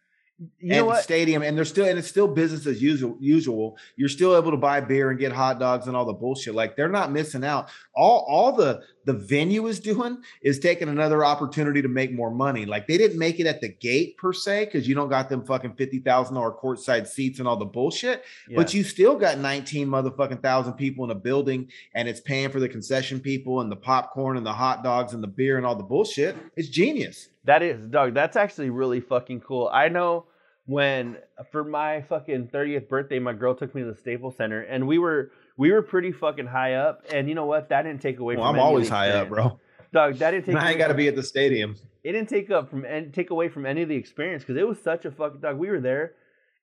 You 0.58 0.74
and 0.74 0.86
what? 0.86 1.02
stadium, 1.02 1.42
and 1.42 1.56
they're 1.56 1.64
still 1.64 1.86
and 1.86 1.98
it's 1.98 2.08
still 2.08 2.28
business 2.28 2.66
as 2.66 2.82
usual. 2.82 3.16
Usual, 3.20 3.78
you're 3.96 4.08
still 4.08 4.36
able 4.36 4.50
to 4.50 4.58
buy 4.58 4.80
beer 4.80 5.10
and 5.10 5.18
get 5.18 5.32
hot 5.32 5.58
dogs 5.58 5.86
and 5.86 5.96
all 5.96 6.04
the 6.04 6.12
bullshit. 6.12 6.54
Like 6.54 6.76
they're 6.76 6.90
not 6.90 7.10
missing 7.10 7.42
out. 7.42 7.70
All 7.94 8.26
all 8.28 8.52
the 8.52 8.82
the 9.06 9.12
venue 9.12 9.66
is 9.68 9.80
doing 9.80 10.18
is 10.42 10.58
taking 10.58 10.88
another 10.88 11.24
opportunity 11.24 11.80
to 11.80 11.88
make 11.88 12.12
more 12.12 12.30
money. 12.30 12.66
Like 12.66 12.88
they 12.88 12.98
didn't 12.98 13.18
make 13.18 13.38
it 13.40 13.46
at 13.46 13.60
the 13.60 13.68
gate 13.68 14.18
per 14.18 14.32
se 14.32 14.66
because 14.66 14.86
you 14.86 14.94
don't 14.94 15.08
got 15.08 15.28
them 15.28 15.44
fucking 15.44 15.74
fifty 15.74 16.00
thousand 16.00 16.34
dollar 16.34 16.50
courtside 16.50 17.06
seats 17.06 17.38
and 17.38 17.46
all 17.46 17.56
the 17.56 17.64
bullshit. 17.64 18.24
Yeah. 18.48 18.56
But 18.56 18.74
you 18.74 18.82
still 18.82 19.16
got 19.16 19.38
nineteen 19.38 19.88
motherfucking 19.88 20.42
thousand 20.42 20.74
people 20.74 21.04
in 21.04 21.10
a 21.12 21.14
building, 21.14 21.70
and 21.94 22.08
it's 22.08 22.20
paying 22.20 22.50
for 22.50 22.58
the 22.58 22.68
concession 22.68 23.20
people 23.20 23.60
and 23.60 23.70
the 23.70 23.76
popcorn 23.76 24.36
and 24.36 24.44
the 24.44 24.52
hot 24.52 24.82
dogs 24.82 25.14
and 25.14 25.22
the 25.22 25.28
beer 25.28 25.56
and 25.56 25.64
all 25.64 25.76
the 25.76 25.84
bullshit. 25.84 26.36
It's 26.56 26.68
genius. 26.68 27.28
That 27.44 27.62
is, 27.62 27.80
dog. 27.88 28.12
That's 28.12 28.36
actually 28.36 28.70
really 28.70 29.00
fucking 29.00 29.40
cool. 29.40 29.70
I 29.72 29.88
know 29.88 30.26
when 30.66 31.18
for 31.52 31.62
my 31.62 32.02
fucking 32.02 32.48
30th 32.48 32.88
birthday, 32.88 33.20
my 33.20 33.32
girl 33.32 33.54
took 33.54 33.72
me 33.72 33.82
to 33.82 33.92
the 33.92 33.96
Staples 33.96 34.36
Center, 34.36 34.62
and 34.62 34.88
we 34.88 34.98
were 34.98 35.30
we 35.56 35.72
were 35.72 35.82
pretty 35.82 36.12
fucking 36.12 36.46
high 36.46 36.74
up. 36.74 37.04
And 37.12 37.28
you 37.28 37.34
know 37.34 37.46
what? 37.46 37.68
That 37.70 37.82
didn't 37.82 38.02
take 38.02 38.18
away 38.18 38.36
Well, 38.36 38.44
from. 38.46 38.56
I'm 38.56 38.60
always 38.60 38.88
high 38.88 39.10
up, 39.10 39.28
bro. 39.28 39.58
Dog, 39.92 40.16
that 40.16 40.32
didn't 40.32 40.46
take. 40.46 40.56
I 40.56 40.58
ain't 40.58 40.66
away 40.70 40.78
got 40.78 40.86
to 40.88 40.94
from- 40.94 40.96
be 40.98 41.08
at 41.08 41.16
the 41.16 41.22
stadium. 41.22 41.76
It 42.04 42.12
didn't 42.12 42.28
take 42.28 42.50
up 42.50 42.70
from 42.70 42.84
and 42.84 43.12
take 43.12 43.30
away 43.30 43.48
from 43.48 43.66
any 43.66 43.82
of 43.82 43.88
the 43.88 43.96
experience 43.96 44.42
because 44.44 44.56
it 44.56 44.66
was 44.68 44.80
such 44.80 45.04
a 45.04 45.10
fucking 45.10 45.40
dog. 45.40 45.56
We 45.58 45.68
were 45.70 45.80
there. 45.80 46.12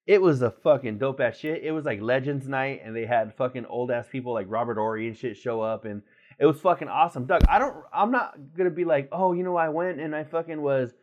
It 0.05 0.21
was 0.21 0.41
a 0.41 0.51
fucking 0.51 0.97
dope 0.99 1.19
ass 1.21 1.37
shit. 1.37 1.63
It 1.63 1.71
was 1.71 1.85
like 1.85 2.01
Legends 2.01 2.47
Night, 2.47 2.81
and 2.83 2.95
they 2.95 3.05
had 3.05 3.35
fucking 3.35 3.65
old 3.65 3.89
ass 3.91 4.05
people 4.09 4.33
like 4.33 4.45
Robert 4.49 4.75
Horry 4.77 5.07
and 5.07 5.17
shit 5.17 5.35
show 5.37 5.61
up, 5.61 5.85
and 5.85 6.01
it 6.39 6.45
was 6.45 6.59
fucking 6.61 6.87
awesome. 6.89 7.25
Doug, 7.25 7.41
I 7.49 7.59
don't. 7.59 7.75
I'm 7.93 8.11
not 8.11 8.35
gonna 8.57 8.69
be 8.69 8.85
like, 8.85 9.09
oh, 9.11 9.33
you 9.33 9.43
know, 9.43 9.55
I 9.57 9.69
went 9.69 9.99
and 9.99 10.15
I 10.15 10.23
fucking 10.23 10.61
was, 10.61 10.93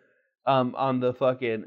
um, 0.47 0.75
on 0.75 1.01
the 1.01 1.13
fucking. 1.15 1.67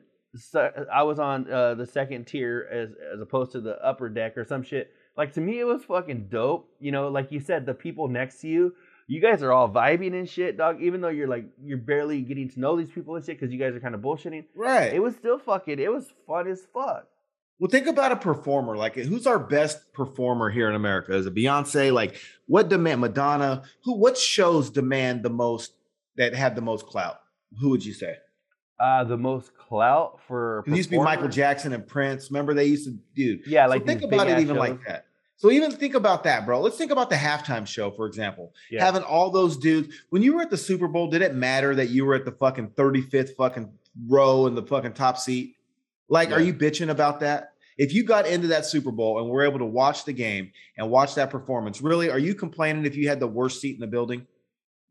I 0.91 1.03
was 1.03 1.19
on 1.19 1.51
uh, 1.51 1.75
the 1.75 1.85
second 1.85 2.25
tier 2.25 2.67
as 2.71 2.89
as 3.13 3.21
opposed 3.21 3.51
to 3.51 3.61
the 3.61 3.77
upper 3.85 4.09
deck 4.09 4.35
or 4.37 4.45
some 4.45 4.63
shit. 4.63 4.91
Like 5.17 5.33
to 5.33 5.41
me, 5.41 5.59
it 5.59 5.65
was 5.65 5.83
fucking 5.83 6.27
dope. 6.29 6.69
You 6.79 6.91
know, 6.91 7.07
like 7.09 7.31
you 7.31 7.39
said, 7.39 7.65
the 7.65 7.73
people 7.73 8.07
next 8.07 8.41
to 8.41 8.47
you, 8.47 8.73
you 9.07 9.21
guys 9.21 9.43
are 9.43 9.51
all 9.51 9.69
vibing 9.69 10.13
and 10.13 10.27
shit, 10.27 10.57
dog. 10.57 10.81
Even 10.81 11.01
though 11.01 11.09
you're 11.09 11.27
like 11.27 11.45
you're 11.63 11.77
barely 11.77 12.21
getting 12.21 12.49
to 12.49 12.59
know 12.59 12.75
these 12.77 12.89
people 12.89 13.15
and 13.15 13.23
shit 13.25 13.39
because 13.39 13.53
you 13.53 13.59
guys 13.59 13.75
are 13.75 13.79
kind 13.79 13.95
of 13.95 14.01
bullshitting. 14.01 14.45
Right. 14.55 14.93
It 14.93 14.99
was 15.01 15.15
still 15.15 15.37
fucking. 15.37 15.79
It 15.79 15.91
was 15.91 16.07
fun 16.25 16.47
as 16.47 16.61
fuck. 16.73 17.05
well, 17.59 17.69
think 17.69 17.87
about 17.87 18.11
a 18.11 18.15
performer. 18.15 18.75
Like, 18.75 18.95
who's 18.95 19.27
our 19.27 19.39
best 19.39 19.93
performer 19.93 20.49
here 20.49 20.67
in 20.69 20.75
America? 20.75 21.15
Is 21.15 21.25
it 21.25 21.35
Beyonce? 21.35 21.93
Like, 21.93 22.15
what 22.47 22.69
demand 22.69 23.01
Madonna? 23.01 23.63
Who? 23.83 23.95
What 23.95 24.17
shows 24.17 24.69
demand 24.69 25.23
the 25.23 25.29
most? 25.29 25.73
That 26.15 26.35
have 26.35 26.55
the 26.55 26.61
most 26.61 26.85
clout? 26.85 27.19
Who 27.59 27.69
would 27.69 27.83
you 27.85 27.93
say? 27.93 28.15
Uh, 28.79 29.03
the 29.03 29.17
most 29.17 29.55
clout 29.55 30.19
for 30.27 30.63
It 30.67 30.75
used 30.75 30.89
to 30.89 30.97
be 30.97 31.03
Michael? 31.03 31.27
Jackson 31.29 31.73
and 31.73 31.87
Prince. 31.87 32.29
Remember 32.31 32.53
they 32.53 32.65
used 32.65 32.85
to 32.85 32.97
do. 33.15 33.39
Yeah, 33.45 33.65
So 33.65 33.69
like 33.69 33.85
think 33.85 34.01
about 34.01 34.27
it 34.27 34.39
even 34.39 34.55
shows. 34.55 34.57
like 34.57 34.85
that. 34.87 35.05
So 35.37 35.51
even 35.51 35.71
think 35.71 35.93
about 35.93 36.23
that, 36.23 36.45
bro. 36.45 36.61
Let's 36.61 36.77
think 36.77 36.91
about 36.91 37.09
the 37.09 37.15
halftime 37.15 37.67
show, 37.67 37.91
for 37.91 38.07
example. 38.07 38.53
Yeah. 38.71 38.83
Having 38.83 39.03
all 39.03 39.29
those 39.29 39.57
dudes. 39.57 39.93
When 40.09 40.21
you 40.21 40.35
were 40.35 40.41
at 40.41 40.49
the 40.49 40.57
Super 40.57 40.87
Bowl, 40.87 41.09
did 41.09 41.21
it 41.21 41.33
matter 41.35 41.75
that 41.75 41.89
you 41.89 42.05
were 42.05 42.15
at 42.15 42.25
the 42.25 42.31
fucking 42.31 42.69
35th 42.69 43.35
fucking 43.35 43.71
row 44.07 44.47
in 44.47 44.55
the 44.55 44.63
fucking 44.63 44.93
top 44.93 45.17
seat? 45.17 45.55
Like, 46.09 46.31
are 46.31 46.39
you 46.41 46.53
bitching 46.53 46.89
about 46.89 47.19
that? 47.21 47.53
If 47.77 47.93
you 47.93 48.03
got 48.03 48.27
into 48.27 48.47
that 48.47 48.65
Super 48.65 48.91
Bowl 48.91 49.19
and 49.19 49.29
were 49.29 49.43
able 49.43 49.59
to 49.59 49.65
watch 49.65 50.05
the 50.05 50.13
game 50.13 50.51
and 50.77 50.89
watch 50.89 51.15
that 51.15 51.29
performance, 51.29 51.81
really, 51.81 52.09
are 52.09 52.19
you 52.19 52.35
complaining 52.35 52.85
if 52.85 52.95
you 52.95 53.09
had 53.09 53.19
the 53.19 53.27
worst 53.27 53.59
seat 53.61 53.73
in 53.75 53.81
the 53.81 53.87
building? 53.87 54.27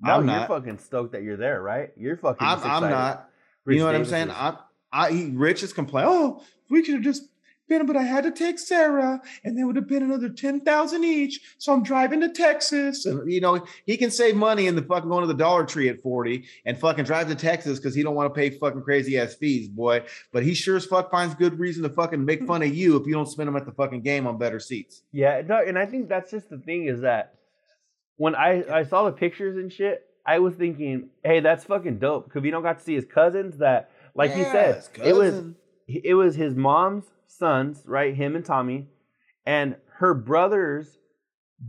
No, 0.01 0.15
I'm 0.15 0.27
you're 0.27 0.37
not. 0.37 0.49
fucking 0.49 0.79
stoked 0.79 1.13
that 1.13 1.23
you're 1.23 1.37
there, 1.37 1.63
right? 1.63 1.91
You're 1.97 2.17
fucking. 2.17 2.45
I'm, 2.47 2.61
I'm 2.65 2.91
not. 2.91 3.29
Rich 3.65 3.77
you 3.77 3.81
know 3.81 3.87
what 3.87 3.95
I'm 3.95 4.05
saying? 4.05 4.29
is- 4.29 4.35
I, 4.35 4.57
I, 4.93 5.11
he, 5.13 5.27
Rich 5.31 5.63
is 5.63 5.73
complaining. 5.73 6.11
Oh, 6.13 6.43
we 6.69 6.83
could 6.83 6.95
have 6.95 7.03
just 7.03 7.23
been, 7.69 7.87
but 7.87 7.97
I 7.97 8.03
had 8.03 8.25
to 8.25 8.31
take 8.33 8.59
Sarah, 8.59 9.23
and 9.45 9.57
there 9.57 9.67
would 9.67 9.77
have 9.77 9.89
been 9.89 10.03
another 10.03 10.29
ten 10.29 10.61
thousand 10.61 11.05
each. 11.05 11.41
So 11.59 11.73
I'm 11.73 11.83
driving 11.83 12.21
to 12.21 12.29
Texas, 12.29 13.07
and 13.07 13.31
you 13.33 13.41
know 13.41 13.65
he 13.87 13.97
can 13.97 14.11
save 14.11 14.35
money 14.37 14.67
in 14.67 14.75
the 14.77 14.83
fucking 14.83 15.09
going 15.09 15.23
to 15.23 15.27
the 15.29 15.35
Dollar 15.35 15.65
Tree 15.65 15.89
at 15.89 16.03
forty 16.03 16.45
and 16.67 16.77
fucking 16.79 17.05
drive 17.05 17.29
to 17.29 17.35
Texas 17.35 17.79
because 17.79 17.95
he 17.95 18.03
don't 18.03 18.15
want 18.15 18.33
to 18.35 18.39
pay 18.39 18.51
fucking 18.51 18.83
crazy 18.83 19.19
ass 19.19 19.35
fees, 19.35 19.69
boy. 19.69 20.03
But 20.33 20.43
he 20.43 20.53
sure 20.55 20.77
as 20.77 20.85
fuck 20.85 21.11
finds 21.11 21.35
good 21.35 21.59
reason 21.59 21.83
to 21.85 21.89
fucking 21.89 22.23
make 22.23 22.45
fun 22.47 22.63
of 22.63 22.75
you 22.75 22.97
if 22.97 23.07
you 23.07 23.15
don't 23.15 23.29
spend 23.29 23.49
them 23.49 23.57
at 23.57 23.65
the 23.65 23.73
fucking 23.73 24.03
game 24.03 24.27
on 24.27 24.37
better 24.39 24.61
seats. 24.61 25.03
Yeah, 25.13 25.41
no, 25.47 25.63
and 25.65 25.79
I 25.79 25.87
think 25.87 26.09
that's 26.09 26.31
just 26.31 26.51
the 26.51 26.59
thing 26.59 26.87
is 26.87 27.01
that 27.03 27.35
when 28.17 28.35
I 28.35 28.65
I 28.71 28.83
saw 28.83 29.05
the 29.05 29.13
pictures 29.13 29.57
and 29.57 29.73
shit, 29.73 30.03
I 30.25 30.39
was 30.39 30.55
thinking, 30.55 31.11
hey, 31.25 31.41
that's 31.41 31.65
fucking 31.65 31.99
dope. 31.99 32.27
Because 32.27 32.43
we 32.43 32.51
don't 32.51 32.63
got 32.63 32.79
to 32.79 32.85
see 32.85 32.95
his 32.95 33.05
cousins. 33.05 33.59
That, 33.59 33.91
like 34.15 34.31
you 34.37 34.43
Yeah, 34.43 34.53
said, 34.53 34.83
it 35.05 35.15
was 35.15 35.45
it 35.89 36.15
was 36.15 36.37
his 36.37 36.55
mom's 36.55 37.05
sons, 37.27 37.83
right? 37.87 38.15
Him 38.15 38.37
and 38.37 38.45
Tommy, 38.45 38.89
and 39.47 39.77
her 39.99 40.15
brothers 40.15 40.99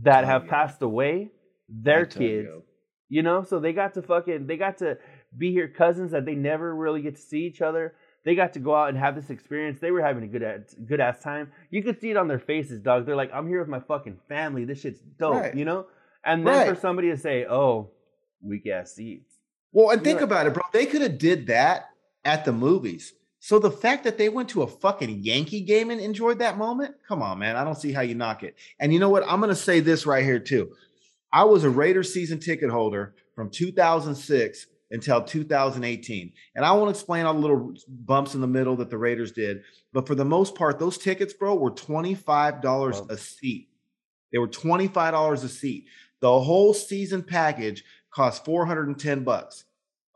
that 0.02 0.24
have 0.24 0.46
passed 0.46 0.82
away, 0.82 1.30
their 1.68 2.06
kids. 2.06 2.48
Tonyo. 2.48 2.62
You 3.10 3.22
know, 3.22 3.42
so 3.44 3.60
they 3.60 3.72
got 3.72 3.94
to 3.94 4.02
fucking 4.02 4.46
they 4.46 4.56
got 4.56 4.78
to 4.78 4.98
be 5.36 5.52
here 5.52 5.68
cousins 5.68 6.12
that 6.12 6.24
they 6.24 6.34
never 6.34 6.74
really 6.74 7.02
get 7.02 7.16
to 7.16 7.20
see 7.20 7.40
each 7.46 7.60
other. 7.60 7.94
They 8.24 8.34
got 8.34 8.54
to 8.54 8.58
go 8.58 8.74
out 8.74 8.88
and 8.88 8.96
have 8.98 9.14
this 9.14 9.28
experience. 9.28 9.78
They 9.78 9.90
were 9.90 10.00
having 10.00 10.24
a 10.24 10.26
good 10.26 10.42
ass, 10.42 10.74
good 10.86 11.00
ass 11.00 11.20
time. 11.22 11.52
You 11.70 11.82
could 11.82 12.00
see 12.00 12.10
it 12.10 12.16
on 12.16 12.28
their 12.28 12.38
faces, 12.38 12.80
dog. 12.80 13.04
They're 13.04 13.14
like, 13.14 13.30
"I'm 13.34 13.46
here 13.46 13.60
with 13.60 13.68
my 13.68 13.80
fucking 13.80 14.18
family. 14.28 14.64
This 14.64 14.80
shit's 14.80 15.00
dope," 15.18 15.42
Right. 15.42 15.54
you 15.54 15.66
know. 15.66 15.86
And 16.24 16.46
then 16.46 16.54
Right. 16.54 16.66
for 16.66 16.74
somebody 16.74 17.10
to 17.10 17.18
say, 17.18 17.44
"Oh, 17.44 17.90
weak 18.44 18.66
ass 18.66 18.94
seats," 18.94 19.38
Well, 19.72 19.90
and 19.90 20.04
think 20.04 20.20
about 20.20 20.46
it, 20.46 20.54
bro. 20.54 20.62
They 20.72 20.86
could 20.86 21.02
have 21.02 21.18
did 21.18 21.48
that 21.48 21.90
at 22.24 22.44
the 22.44 22.52
movies. 22.52 23.12
So 23.40 23.58
the 23.58 23.70
fact 23.70 24.04
that 24.04 24.16
they 24.16 24.28
went 24.28 24.48
to 24.50 24.62
a 24.62 24.66
fucking 24.66 25.22
Yankee 25.22 25.60
game 25.60 25.90
and 25.90 26.00
enjoyed 26.00 26.38
that 26.38 26.56
moment, 26.56 26.94
come 27.06 27.20
on, 27.20 27.38
man. 27.40 27.56
I 27.56 27.64
don't 27.64 27.76
see 27.76 27.92
how 27.92 28.00
you 28.00 28.14
knock 28.14 28.42
it. 28.42 28.56
And 28.80 28.92
you 28.92 28.98
know 28.98 29.10
what? 29.10 29.24
I'm 29.28 29.40
gonna 29.40 29.54
say 29.54 29.80
this 29.80 30.06
right 30.06 30.24
here 30.24 30.38
too. 30.38 30.74
I 31.32 31.44
was 31.44 31.64
a 31.64 31.68
Raiders 31.68 32.14
season 32.14 32.38
ticket 32.38 32.70
holder 32.70 33.14
from 33.34 33.50
2006 33.50 34.66
until 34.92 35.22
2018. 35.22 36.32
And 36.54 36.64
I 36.64 36.72
won't 36.72 36.90
explain 36.90 37.26
all 37.26 37.34
the 37.34 37.40
little 37.40 37.74
bumps 37.88 38.34
in 38.34 38.40
the 38.40 38.46
middle 38.46 38.76
that 38.76 38.88
the 38.90 38.96
Raiders 38.96 39.32
did, 39.32 39.62
but 39.92 40.06
for 40.06 40.14
the 40.14 40.24
most 40.24 40.54
part, 40.54 40.78
those 40.78 40.96
tickets, 40.96 41.34
bro, 41.34 41.56
were 41.56 41.72
$25 41.72 43.10
a 43.10 43.16
seat. 43.16 43.68
They 44.32 44.38
were 44.38 44.48
$25 44.48 45.44
a 45.44 45.48
seat. 45.48 45.86
The 46.20 46.40
whole 46.40 46.72
season 46.72 47.22
package 47.22 47.84
cost 48.14 48.44
410 48.44 49.24
bucks. 49.24 49.64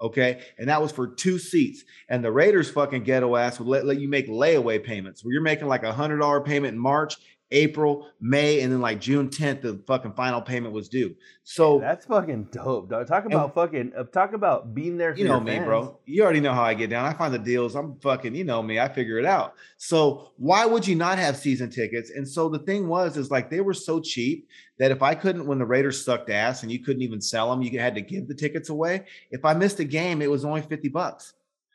Okay. 0.01 0.41
And 0.59 0.69
that 0.69 0.81
was 0.81 0.93
for 0.93 1.09
two 1.09 1.39
seats. 1.39 1.85
And 2.09 2.25
the 2.25 2.31
Raiders 2.31 2.71
fucking 2.71 3.03
ghetto 3.03 3.35
ass 3.35 3.59
would 3.59 3.69
let, 3.69 3.85
let 3.85 4.01
you 4.01 4.09
make 4.09 4.29
layaway 4.29 4.83
payments 4.83 5.25
where 5.25 5.33
you're 5.33 5.43
making 5.43 5.67
like 5.67 5.83
a 5.83 5.93
hundred 5.93 6.19
dollar 6.19 6.41
payment 6.41 6.75
in 6.75 6.79
March, 6.79 7.17
April, 7.51 8.07
May, 8.21 8.61
and 8.61 8.71
then 8.71 8.81
like 8.81 9.01
June 9.01 9.29
10th, 9.29 9.63
the 9.63 9.81
fucking 9.87 10.13
final 10.13 10.43
payment 10.43 10.75
was 10.75 10.89
due. 10.89 11.15
So 11.45 11.79
that's 11.79 12.05
fucking 12.05 12.49
dope, 12.53 12.91
dog. 12.91 13.07
Talk 13.07 13.25
about 13.25 13.55
fucking 13.55 13.93
uh, 13.97 14.05
talk 14.05 14.35
about 14.35 14.75
being 14.75 14.99
there. 14.99 15.15
For 15.15 15.21
you 15.21 15.29
know 15.29 15.41
me, 15.41 15.53
fans. 15.53 15.65
bro. 15.65 15.99
You 16.05 16.25
already 16.25 16.41
know 16.41 16.53
how 16.53 16.63
I 16.63 16.75
get 16.75 16.91
down. 16.91 17.07
I 17.07 17.15
find 17.15 17.33
the 17.33 17.39
deals. 17.39 17.75
I'm 17.75 17.99
fucking, 18.01 18.35
you 18.35 18.45
know 18.45 18.63
me. 18.63 18.79
I 18.79 18.89
figure 18.89 19.19
it 19.19 19.25
out. 19.25 19.55
So 19.79 20.33
why 20.37 20.67
would 20.67 20.87
you 20.87 20.95
not 20.95 21.19
have 21.19 21.37
season 21.37 21.71
tickets? 21.71 22.11
And 22.11 22.29
so 22.29 22.51
the 22.51 22.59
thing 22.59 22.87
was, 22.87 23.17
is 23.17 23.31
like 23.31 23.49
they 23.49 23.63
were 23.63 23.75
so 23.75 23.99
cheap 23.99 24.47
that 24.79 24.91
if 24.91 25.03
I 25.03 25.15
couldn't, 25.15 25.47
when 25.47 25.59
the 25.59 25.67
Raiders 25.67 26.05
sucked 26.05 26.29
ass 26.29 26.63
and 26.63 26.71
you 26.71 26.81
couldn't 26.81 27.03
even 27.03 27.21
sell 27.21 27.51
them, 27.51 27.63
you 27.63 27.79
had 27.81 27.95
to 27.95 28.03
give 28.03 28.29
the 28.29 28.35
tickets 28.35 28.69
away. 28.69 29.07
If 29.31 29.45
I 29.45 29.55
missed 29.55 29.81
a 29.81 29.85
game, 29.85 30.21
it 30.21 30.31
was 30.31 30.45
only 30.45 30.61
50 30.61 30.89
bucks. 30.89 31.33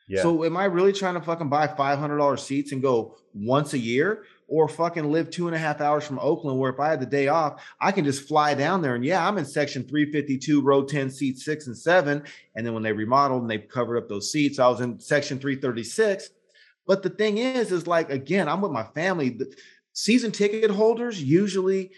Yeah. 0.08 0.22
So 0.22 0.44
am 0.44 0.56
I 0.56 0.66
really 0.66 0.92
trying 0.92 1.14
to 1.14 1.20
fucking 1.20 1.48
buy 1.48 1.66
$500 1.66 2.38
seats 2.38 2.72
and 2.72 2.82
go 2.82 3.16
once 3.34 3.72
a 3.72 3.78
year? 3.78 4.24
Or 4.46 4.68
fucking 4.68 5.10
live 5.10 5.30
two 5.30 5.46
and 5.46 5.56
a 5.56 5.58
half 5.58 5.80
hours 5.80 6.06
from 6.06 6.18
Oakland, 6.18 6.58
where 6.58 6.70
if 6.70 6.78
I 6.78 6.90
had 6.90 7.00
the 7.00 7.06
day 7.06 7.28
off, 7.28 7.62
I 7.80 7.92
can 7.92 8.04
just 8.04 8.28
fly 8.28 8.54
down 8.54 8.82
there. 8.82 8.94
And 8.94 9.04
yeah, 9.04 9.26
I'm 9.26 9.38
in 9.38 9.44
section 9.44 9.82
352, 9.84 10.60
row 10.60 10.84
10, 10.84 11.10
seats 11.10 11.44
six 11.44 11.66
and 11.66 11.76
seven. 11.76 12.22
And 12.54 12.66
then 12.66 12.74
when 12.74 12.82
they 12.82 12.92
remodeled 12.92 13.42
and 13.42 13.50
they 13.50 13.58
covered 13.58 13.96
up 13.96 14.08
those 14.08 14.30
seats, 14.30 14.58
I 14.58 14.68
was 14.68 14.80
in 14.80 15.00
section 15.00 15.38
336. 15.38 16.30
But 16.86 17.02
the 17.02 17.10
thing 17.10 17.38
is, 17.38 17.72
is 17.72 17.86
like, 17.86 18.10
again, 18.10 18.48
I'm 18.48 18.60
with 18.60 18.72
my 18.72 18.84
family. 18.84 19.30
The 19.30 19.54
season 19.94 20.30
ticket 20.30 20.70
holders 20.70 21.22
usually 21.22 21.92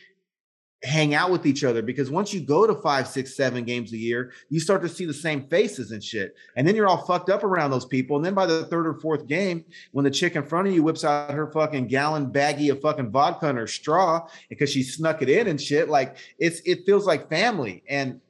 hang 0.87 1.14
out 1.14 1.30
with 1.30 1.45
each 1.47 1.64
other 1.64 1.82
because 1.82 2.11
once 2.11 2.32
you 2.32 2.41
go 2.41 2.66
to 2.66 2.74
five, 2.74 3.09
six, 3.09 3.37
seven 3.37 3.64
games 3.64 3.93
a 3.93 3.97
year, 3.97 4.32
you 4.49 4.61
start 4.61 4.80
to 4.82 4.89
see 4.89 5.05
the 5.05 5.12
same 5.12 5.47
faces 5.49 5.91
and 5.91 6.03
shit. 6.03 6.34
And 6.57 6.66
then 6.66 6.76
you're 6.76 6.87
all 6.87 7.05
fucked 7.05 7.28
up 7.28 7.43
around 7.43 7.72
those 7.72 7.84
people. 7.84 8.16
And 8.16 8.24
then 8.24 8.34
by 8.34 8.47
the 8.47 8.64
third 8.66 8.87
or 8.87 8.95
fourth 8.95 9.26
game, 9.26 9.64
when 9.93 10.05
the 10.05 10.11
chick 10.11 10.37
in 10.37 10.45
front 10.45 10.68
of 10.68 10.74
you 10.74 10.82
whips 10.82 11.05
out 11.05 11.32
her 11.32 11.51
fucking 11.51 11.89
gallon 11.89 12.32
baggie 12.32 12.70
of 12.70 12.80
fucking 12.80 13.11
vodka 13.11 13.49
and 13.49 13.59
her 13.59 13.66
straw 13.66 14.28
because 14.49 14.70
she 14.70 14.82
snuck 14.82 15.22
it 15.22 15.28
in 15.28 15.49
and 15.49 15.61
shit, 15.61 15.89
like 15.89 16.16
it's 16.39 16.61
it 16.64 16.87
feels 16.87 17.07
like 17.07 17.28
family. 17.28 17.82
And 17.89 18.20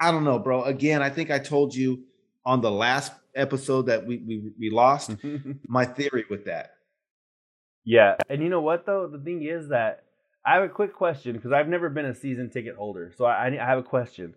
I 0.00 0.12
don't 0.12 0.24
know, 0.24 0.38
bro. 0.38 0.62
Again, 0.64 1.02
I 1.02 1.10
think 1.10 1.30
I 1.30 1.38
told 1.38 1.74
you 1.74 2.04
on 2.46 2.60
the 2.60 2.70
last 2.70 3.12
episode 3.34 3.82
that 3.82 4.06
we 4.06 4.18
we, 4.18 4.52
we 4.58 4.70
lost 4.70 5.16
my 5.68 5.84
theory 5.84 6.24
with 6.30 6.44
that. 6.44 6.74
yeah, 7.84 8.16
and 8.30 8.42
you 8.42 8.48
know 8.48 8.60
what 8.60 8.86
though? 8.86 9.08
The 9.08 9.18
thing 9.18 9.42
is 9.42 9.68
that 9.68 10.04
I 10.48 10.54
have 10.54 10.62
a 10.62 10.68
quick 10.68 10.94
question 10.94 11.34
because 11.34 11.52
I've 11.52 11.68
never 11.68 11.90
been 11.90 12.06
a 12.06 12.14
season 12.14 12.48
ticket 12.48 12.74
holder, 12.74 13.12
so 13.14 13.26
I, 13.26 13.48
I 13.48 13.50
have 13.54 13.78
a 13.78 13.82
question. 13.82 14.34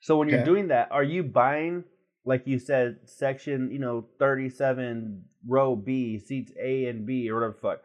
So 0.00 0.18
when 0.18 0.28
you're 0.28 0.44
doing 0.44 0.68
that, 0.68 0.88
are 0.90 1.02
you 1.02 1.22
buying, 1.22 1.84
like 2.26 2.46
you 2.46 2.58
said, 2.58 2.98
section 3.06 3.70
you 3.70 3.78
know 3.78 4.04
thirty 4.18 4.50
seven 4.50 5.24
row 5.48 5.74
B 5.74 6.18
seats 6.18 6.52
A 6.60 6.86
and 6.86 7.06
B 7.06 7.30
or 7.30 7.36
whatever 7.36 7.54
the 7.54 7.60
fuck? 7.60 7.78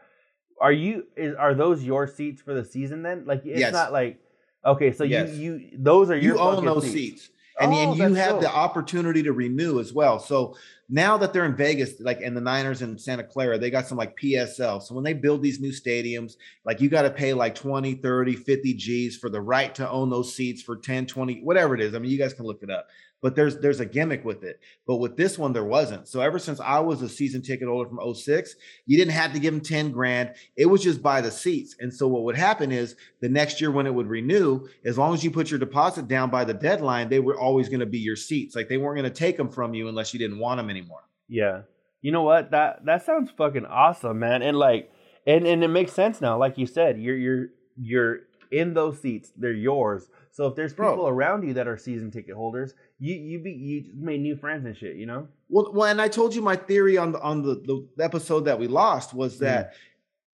Are 0.59 0.73
you 0.73 1.05
is 1.15 1.35
are 1.35 1.53
those 1.53 1.81
your 1.81 2.05
seats 2.05 2.41
for 2.41 2.53
the 2.53 2.65
season 2.65 3.01
then? 3.01 3.25
Like 3.25 3.45
it's 3.45 3.59
Yes. 3.61 3.71
not 3.71 3.93
like 3.93 4.19
okay, 4.65 4.91
so 4.91 5.05
Yes. 5.05 5.29
you 5.31 5.55
you 5.55 5.69
those 5.77 6.11
are 6.11 6.17
your 6.17 6.35
you 6.35 6.41
own 6.41 6.65
those 6.65 6.83
seats. 6.83 6.93
seats. 6.93 7.29
And, 7.59 7.73
Oh, 7.73 7.91
and 7.91 7.97
you 7.97 8.13
have 8.13 8.39
the 8.39 8.53
opportunity 8.53 9.21
to 9.23 9.33
renew 9.33 9.79
as 9.79 9.91
well. 9.91 10.19
So 10.19 10.55
now 10.87 11.17
that 11.17 11.33
they're 11.33 11.45
in 11.45 11.55
Vegas, 11.55 11.99
like 11.99 12.21
in 12.21 12.33
the 12.33 12.41
Niners 12.41 12.81
in 12.81 12.97
Santa 12.97 13.23
Clara, 13.23 13.57
they 13.59 13.69
got 13.69 13.85
some 13.85 13.97
like 13.97 14.17
PSL. 14.17 14.81
So 14.81 14.95
when 14.95 15.03
they 15.03 15.13
build 15.13 15.43
these 15.43 15.59
new 15.59 15.71
stadiums, 15.71 16.35
like 16.65 16.81
you 16.81 16.89
got 16.89 17.03
to 17.03 17.11
pay 17.11 17.33
like 17.33 17.53
20, 17.55 17.95
30, 17.95 18.35
50 18.35 18.73
G's 18.73 19.17
for 19.17 19.29
the 19.29 19.41
right 19.41 19.75
to 19.75 19.89
own 19.89 20.09
those 20.09 20.33
seats 20.33 20.61
for 20.63 20.77
10, 20.77 21.05
20, 21.05 21.41
whatever 21.41 21.75
it 21.75 21.81
is. 21.81 21.93
I 21.93 21.99
mean, 21.99 22.11
you 22.11 22.17
guys 22.17 22.33
can 22.33 22.45
look 22.45 22.63
it 22.63 22.71
up. 22.71 22.87
But 23.21 23.35
there's 23.35 23.57
there's 23.57 23.79
a 23.79 23.85
gimmick 23.85 24.23
with 24.23 24.43
it. 24.43 24.59
But 24.87 24.97
with 24.97 25.17
this 25.17 25.37
one, 25.37 25.51
there 25.51 25.65
wasn't. 25.65 26.07
So 26.07 26.21
ever 26.21 26.39
since 26.39 26.59
I 26.59 26.79
was 26.79 27.01
a 27.01 27.09
season 27.09 27.41
ticket 27.41 27.67
holder 27.67 27.89
from 27.89 28.13
06, 28.13 28.55
you 28.85 28.97
didn't 28.97 29.13
have 29.13 29.33
to 29.33 29.39
give 29.39 29.53
them 29.53 29.61
10 29.61 29.91
grand. 29.91 30.35
It 30.55 30.67
was 30.67 30.81
just 30.81 31.01
by 31.01 31.21
the 31.21 31.31
seats. 31.31 31.75
And 31.79 31.93
so 31.93 32.07
what 32.07 32.23
would 32.23 32.37
happen 32.37 32.71
is 32.71 32.95
the 33.21 33.29
next 33.29 33.59
year 33.59 33.71
when 33.71 33.87
it 33.87 33.93
would 33.93 34.07
renew, 34.07 34.67
as 34.85 34.97
long 34.97 35.13
as 35.13 35.23
you 35.23 35.31
put 35.31 35.49
your 35.51 35.59
deposit 35.59 36.07
down 36.07 36.29
by 36.29 36.45
the 36.45 36.53
deadline, 36.53 37.09
they 37.09 37.19
were 37.19 37.37
always 37.37 37.67
going 37.67 37.81
to 37.81 37.85
be 37.85 37.99
your 37.99 38.15
seats. 38.15 38.55
Like 38.55 38.69
they 38.69 38.77
weren't 38.77 38.97
going 38.97 39.11
to 39.11 39.17
take 39.17 39.37
them 39.37 39.49
from 39.49 39.73
you 39.73 39.89
unless 39.89 40.13
you 40.13 40.19
didn't 40.19 40.39
want 40.39 40.57
them 40.57 40.69
anymore. 40.69 41.03
Yeah. 41.27 41.61
You 42.01 42.11
know 42.11 42.23
what? 42.23 42.51
That 42.51 42.85
that 42.85 43.05
sounds 43.05 43.31
fucking 43.31 43.65
awesome, 43.65 44.19
man. 44.19 44.41
And 44.41 44.57
like 44.57 44.91
and 45.27 45.45
and 45.45 45.63
it 45.63 45.67
makes 45.67 45.91
sense 45.91 46.21
now. 46.21 46.37
Like 46.37 46.57
you 46.57 46.65
said, 46.65 46.99
you're 46.99 47.17
you're 47.17 47.47
you're 47.77 48.19
in 48.51 48.73
those 48.73 49.01
seats. 49.01 49.31
They're 49.35 49.51
yours. 49.51 50.09
So 50.39 50.47
if 50.47 50.55
there's 50.55 50.73
Bro. 50.73 50.91
people 50.91 51.09
around 51.09 51.45
you 51.45 51.53
that 51.55 51.67
are 51.67 51.77
season 51.77 52.11
ticket 52.11 52.33
holders, 52.33 52.73
you 52.97 53.13
you 53.13 53.39
be 53.39 53.51
you 53.51 53.91
made 53.93 54.21
new 54.21 54.37
friends 54.37 54.65
and 54.65 54.77
shit, 54.77 54.95
you 54.95 55.05
know? 55.05 55.27
Well, 55.49 55.73
well, 55.73 55.91
and 55.91 56.01
I 56.01 56.07
told 56.07 56.33
you 56.33 56.41
my 56.41 56.55
theory 56.55 56.97
on 56.97 57.11
the 57.11 57.19
on 57.19 57.41
the, 57.41 57.55
the 57.55 58.01
episode 58.01 58.45
that 58.45 58.57
we 58.57 58.67
lost 58.67 59.13
was 59.13 59.35
mm. 59.35 59.39
that 59.39 59.73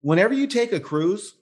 whenever 0.02 0.36
you 0.36 0.46
take 0.46 0.74
a 0.74 0.80
cruise, 0.80 1.34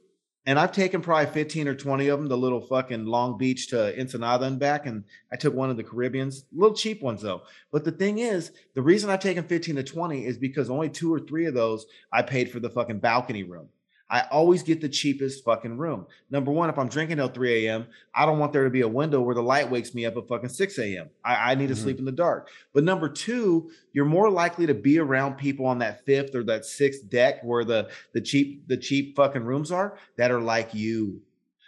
and 0.46 0.58
I've 0.58 0.72
taken 0.72 1.02
probably 1.02 1.34
15 1.34 1.68
or 1.68 1.76
20 1.76 2.08
of 2.08 2.20
them, 2.20 2.30
the 2.30 2.38
little 2.38 2.62
fucking 2.62 3.06
Long 3.06 3.38
Beach 3.38 3.68
to 3.72 4.00
Ensenada 4.00 4.46
and 4.46 4.58
back, 4.58 4.86
and 4.86 5.04
I 5.30 5.36
took 5.36 5.54
one 5.54 5.70
of 5.70 5.76
the 5.76 5.84
Caribbeans, 5.84 6.46
little 6.54 6.74
cheap 6.74 7.02
ones 7.02 7.22
though. 7.22 7.42
But 7.70 7.84
the 7.84 7.92
thing 7.92 8.20
is, 8.20 8.54
the 8.76 8.82
reason 8.82 9.10
I've 9.10 9.20
taken 9.20 9.44
15 9.44 9.76
to 9.76 9.84
20 9.84 10.26
is 10.26 10.38
because 10.38 10.70
only 10.70 10.88
two 10.88 11.14
or 11.14 11.20
three 11.20 11.48
of 11.48 11.54
those 11.54 11.86
I 12.14 12.22
paid 12.22 12.50
for 12.50 12.62
the 12.62 12.70
fucking 12.70 13.00
balcony 13.00 13.44
room. 13.44 13.68
I 14.14 14.28
always 14.30 14.62
get 14.62 14.80
the 14.80 14.90
cheapest 14.90 15.44
fucking 15.44 15.76
room. 15.76 16.06
Number 16.30 16.52
one, 16.52 16.70
if 16.70 16.78
I'm 16.78 16.88
drinking 16.88 17.18
till 17.18 17.30
3 17.30 17.66
a.m., 17.66 17.88
I 18.14 18.28
don't 18.28 18.38
want 18.38 18.54
there 18.54 18.64
to 18.64 18.70
be 18.70 18.82
a 18.82 18.88
window 18.88 19.20
where 19.22 19.34
the 19.34 19.42
light 19.42 19.72
wakes 19.72 19.96
me 19.96 20.06
up 20.06 20.16
at 20.16 20.28
fucking 20.28 20.50
6 20.50 20.78
a.m. 20.78 21.10
I, 21.26 21.54
I 21.54 21.56
need 21.56 21.70
to 21.70 21.74
Mhm. 21.74 21.78
sleep 21.78 21.98
in 21.98 22.06
the 22.06 22.12
dark. 22.12 22.50
But 22.76 22.84
number 22.84 23.10
two, 23.10 23.72
you're 23.92 24.06
more 24.06 24.30
likely 24.30 24.68
to 24.68 24.76
be 24.76 25.00
around 25.00 25.38
people 25.38 25.66
on 25.66 25.80
that 25.80 26.06
fifth 26.06 26.36
or 26.36 26.44
that 26.44 26.64
sixth 26.64 27.10
deck 27.10 27.44
where 27.44 27.66
the 27.66 27.90
the 28.14 28.22
cheap 28.22 28.68
the 28.68 28.78
cheap 28.78 29.16
fucking 29.16 29.46
rooms 29.46 29.72
are 29.72 29.98
that 30.18 30.30
are 30.30 30.42
like 30.42 30.76
you. 30.76 31.24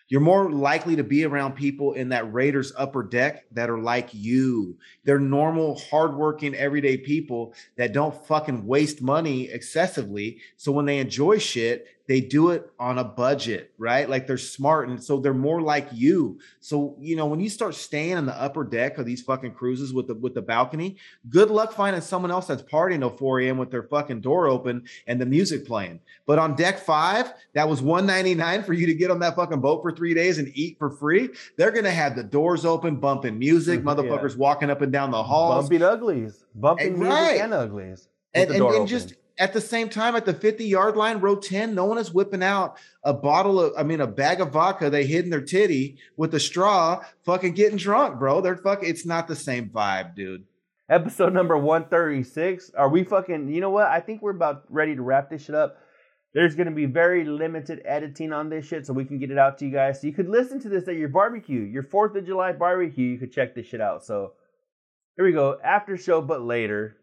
You're 0.07 0.21
more 0.21 0.51
likely 0.51 0.95
to 0.97 1.03
be 1.03 1.23
around 1.25 1.53
people 1.55 1.93
in 1.93 2.09
that 2.09 2.31
Raiders 2.31 2.71
upper 2.77 3.01
deck 3.01 3.45
that 3.53 3.71
are 3.71 3.79
like 3.79 4.09
you. 4.13 4.77
They're 5.03 5.17
normal, 5.17 5.79
hardworking, 5.79 6.53
everyday 6.53 6.97
people 6.97 7.55
that 7.75 7.91
don't 7.91 8.13
fucking 8.27 8.67
waste 8.67 9.01
money 9.01 9.49
excessively. 9.49 10.37
So 10.57 10.71
when 10.71 10.85
they 10.85 10.99
enjoy 10.99 11.39
shit, 11.39 11.87
they 12.07 12.21
do 12.21 12.51
it 12.51 12.69
on 12.79 12.99
a 12.99 13.03
budget, 13.03 13.71
right? 13.77 14.07
Like 14.07 14.27
they're 14.27 14.37
smart. 14.37 14.89
And 14.89 15.03
so 15.03 15.19
they're 15.19 15.33
more 15.33 15.61
like 15.61 15.87
you. 15.91 16.39
So, 16.59 16.95
you 16.99 17.15
know, 17.15 17.25
when 17.25 17.39
you 17.39 17.49
start 17.49 17.73
staying 17.73 18.17
in 18.17 18.25
the 18.27 18.39
upper 18.39 18.63
deck 18.63 18.97
of 18.99 19.05
these 19.05 19.21
fucking 19.23 19.53
cruises 19.53 19.91
with 19.93 20.07
the 20.07 20.13
with 20.13 20.35
the 20.35 20.41
balcony, 20.41 20.97
good 21.29 21.49
luck 21.49 21.73
finding 21.73 22.01
someone 22.01 22.29
else 22.31 22.45
that's 22.47 22.61
partying 22.61 22.99
till 22.99 23.09
4 23.09 23.39
a.m. 23.41 23.57
with 23.57 23.71
their 23.71 23.83
fucking 23.83 24.21
door 24.21 24.47
open 24.47 24.83
and 25.07 25.19
the 25.19 25.25
music 25.25 25.65
playing. 25.65 25.99
But 26.27 26.37
on 26.37 26.55
deck 26.55 26.79
five, 26.79 27.33
that 27.53 27.67
was 27.67 27.81
199 27.81 28.63
for 28.63 28.73
you 28.73 28.85
to 28.85 28.93
get 28.93 29.09
on 29.09 29.19
that 29.19 29.35
fucking 29.35 29.61
boat 29.61 29.81
for 29.81 29.91
three 29.91 30.13
days 30.13 30.37
and 30.37 30.51
eat 30.53 30.77
for 30.77 30.91
free. 30.91 31.29
They're 31.57 31.71
gonna 31.71 31.89
have 31.91 32.15
the 32.15 32.23
doors 32.23 32.65
open, 32.65 32.97
bumping 32.97 33.39
music, 33.39 33.81
Mhm, 33.81 33.85
yeah. 33.97 34.03
motherfuckers 34.11 34.37
walking 34.37 34.69
up 34.69 34.81
and 34.81 34.91
down 34.91 35.11
the 35.11 35.23
halls. 35.23 35.63
Bumping 35.69 35.81
uglies. 35.81 36.45
Bumping 36.53 36.99
music 36.99 37.13
right. 37.13 37.41
and 37.41 37.53
uglies. 37.53 38.07
and, 38.33 38.51
and, 38.51 38.63
and 38.63 38.87
just 38.87 39.15
at 39.37 39.53
the 39.53 39.61
same 39.61 39.89
time 39.89 40.15
at 40.15 40.25
the 40.25 40.33
50 40.33 40.65
yard 40.65 40.95
line 40.95 41.19
row 41.19 41.35
10 41.35 41.75
no 41.75 41.85
one 41.85 41.97
is 41.97 42.13
whipping 42.13 42.43
out 42.43 42.77
a 43.03 43.13
bottle 43.13 43.59
of 43.59 43.73
i 43.77 43.83
mean 43.83 44.01
a 44.01 44.07
bag 44.07 44.39
of 44.39 44.51
vodka 44.51 44.89
they 44.89 45.05
hid 45.05 45.25
in 45.25 45.29
their 45.29 45.41
titty 45.41 45.97
with 46.15 46.33
a 46.33 46.39
straw 46.39 47.03
fucking 47.23 47.53
getting 47.53 47.77
drunk 47.77 48.17
bro 48.17 48.41
they're 48.41 48.55
fucking 48.55 48.87
it's 48.87 49.05
not 49.05 49.27
the 49.27 49.35
same 49.35 49.69
vibe 49.69 50.15
dude 50.15 50.45
Episode 50.87 51.33
number 51.33 51.57
136. 51.57 52.71
Are 52.77 52.89
we 52.89 53.03
fucking, 53.03 53.49
you 53.49 53.59
know 53.59 53.71
what? 53.71 53.87
I 53.87 53.99
think 53.99 54.21
we're 54.21 54.35
about 54.35 54.65
ready 54.69 54.95
to 54.95 55.01
wrap 55.01 55.31
this 55.31 55.45
shit 55.45 55.55
up. 55.55 55.77
There's 56.35 56.53
going 56.53 56.67
to 56.67 56.75
be 56.75 56.85
very 56.85 57.23
limited 57.23 57.81
editing 57.85 58.31
on 58.31 58.49
this 58.49 58.67
shit 58.67 58.85
so 58.85 58.93
we 58.93 59.05
can 59.05 59.17
get 59.17 59.31
it 59.31 59.37
out 59.39 59.57
to 59.59 59.65
you 59.65 59.71
guys. 59.71 59.99
So 59.99 60.07
you 60.07 60.13
could 60.13 60.29
listen 60.29 60.59
to 60.61 60.69
this 60.69 60.87
at 60.87 60.95
your 60.95 61.09
barbecue, 61.09 61.61
your 61.61 61.81
4th 61.81 62.15
of 62.15 62.27
July 62.27 62.51
barbecue. 62.51 63.07
You 63.07 63.17
could 63.17 63.31
check 63.31 63.55
this 63.55 63.65
shit 63.65 63.81
out. 63.81 64.05
So 64.05 64.33
here 65.15 65.25
we 65.25 65.31
go. 65.31 65.57
After 65.63 65.97
show, 65.97 66.21
but 66.21 66.41
later. 66.41 66.97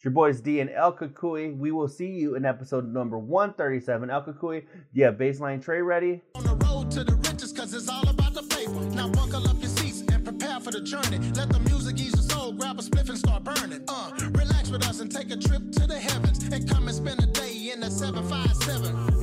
It's 0.00 0.06
your 0.06 0.12
boys 0.12 0.40
D 0.40 0.60
and 0.60 0.70
El 0.70 0.94
Cucuy. 0.94 1.54
We 1.58 1.72
will 1.72 1.86
see 1.86 2.06
you 2.06 2.34
in 2.34 2.46
episode 2.46 2.90
number 2.90 3.18
137. 3.18 4.08
El 4.08 4.62
you 4.94 5.04
have 5.04 5.16
baseline 5.16 5.62
tray 5.62 5.82
ready? 5.82 6.22
On 6.36 6.42
the 6.42 6.54
road 6.64 6.90
to 6.92 7.04
the 7.04 7.16
riches, 7.16 7.52
cause 7.52 7.74
it's 7.74 7.86
all 7.86 8.08
about 8.08 8.32
the 8.32 8.44
paper. 8.44 8.80
Now 8.96 9.10
buckle 9.10 9.46
up 9.46 9.56
your 9.60 9.68
seats 9.68 10.00
and 10.10 10.24
prepare 10.24 10.58
for 10.58 10.70
the 10.70 10.80
journey. 10.80 11.18
Let 11.34 11.50
the 11.50 11.60
music 11.60 12.00
ease 12.00 12.14
your 12.14 12.22
soul, 12.22 12.52
grab 12.52 12.78
a 12.78 12.82
spliff 12.82 13.10
and 13.10 13.18
start 13.18 13.44
burning. 13.44 13.84
Uh, 13.88 14.12
relax 14.30 14.70
with 14.70 14.86
us 14.86 15.00
and 15.00 15.12
take 15.12 15.30
a 15.32 15.36
trip 15.36 15.70
to 15.72 15.86
the 15.86 15.98
heavens. 15.98 16.44
And 16.50 16.66
come 16.66 16.88
and 16.88 16.96
spend 16.96 17.22
a 17.22 17.26
day 17.26 17.70
in 17.70 17.80
the 17.80 17.90
757. 17.90 19.19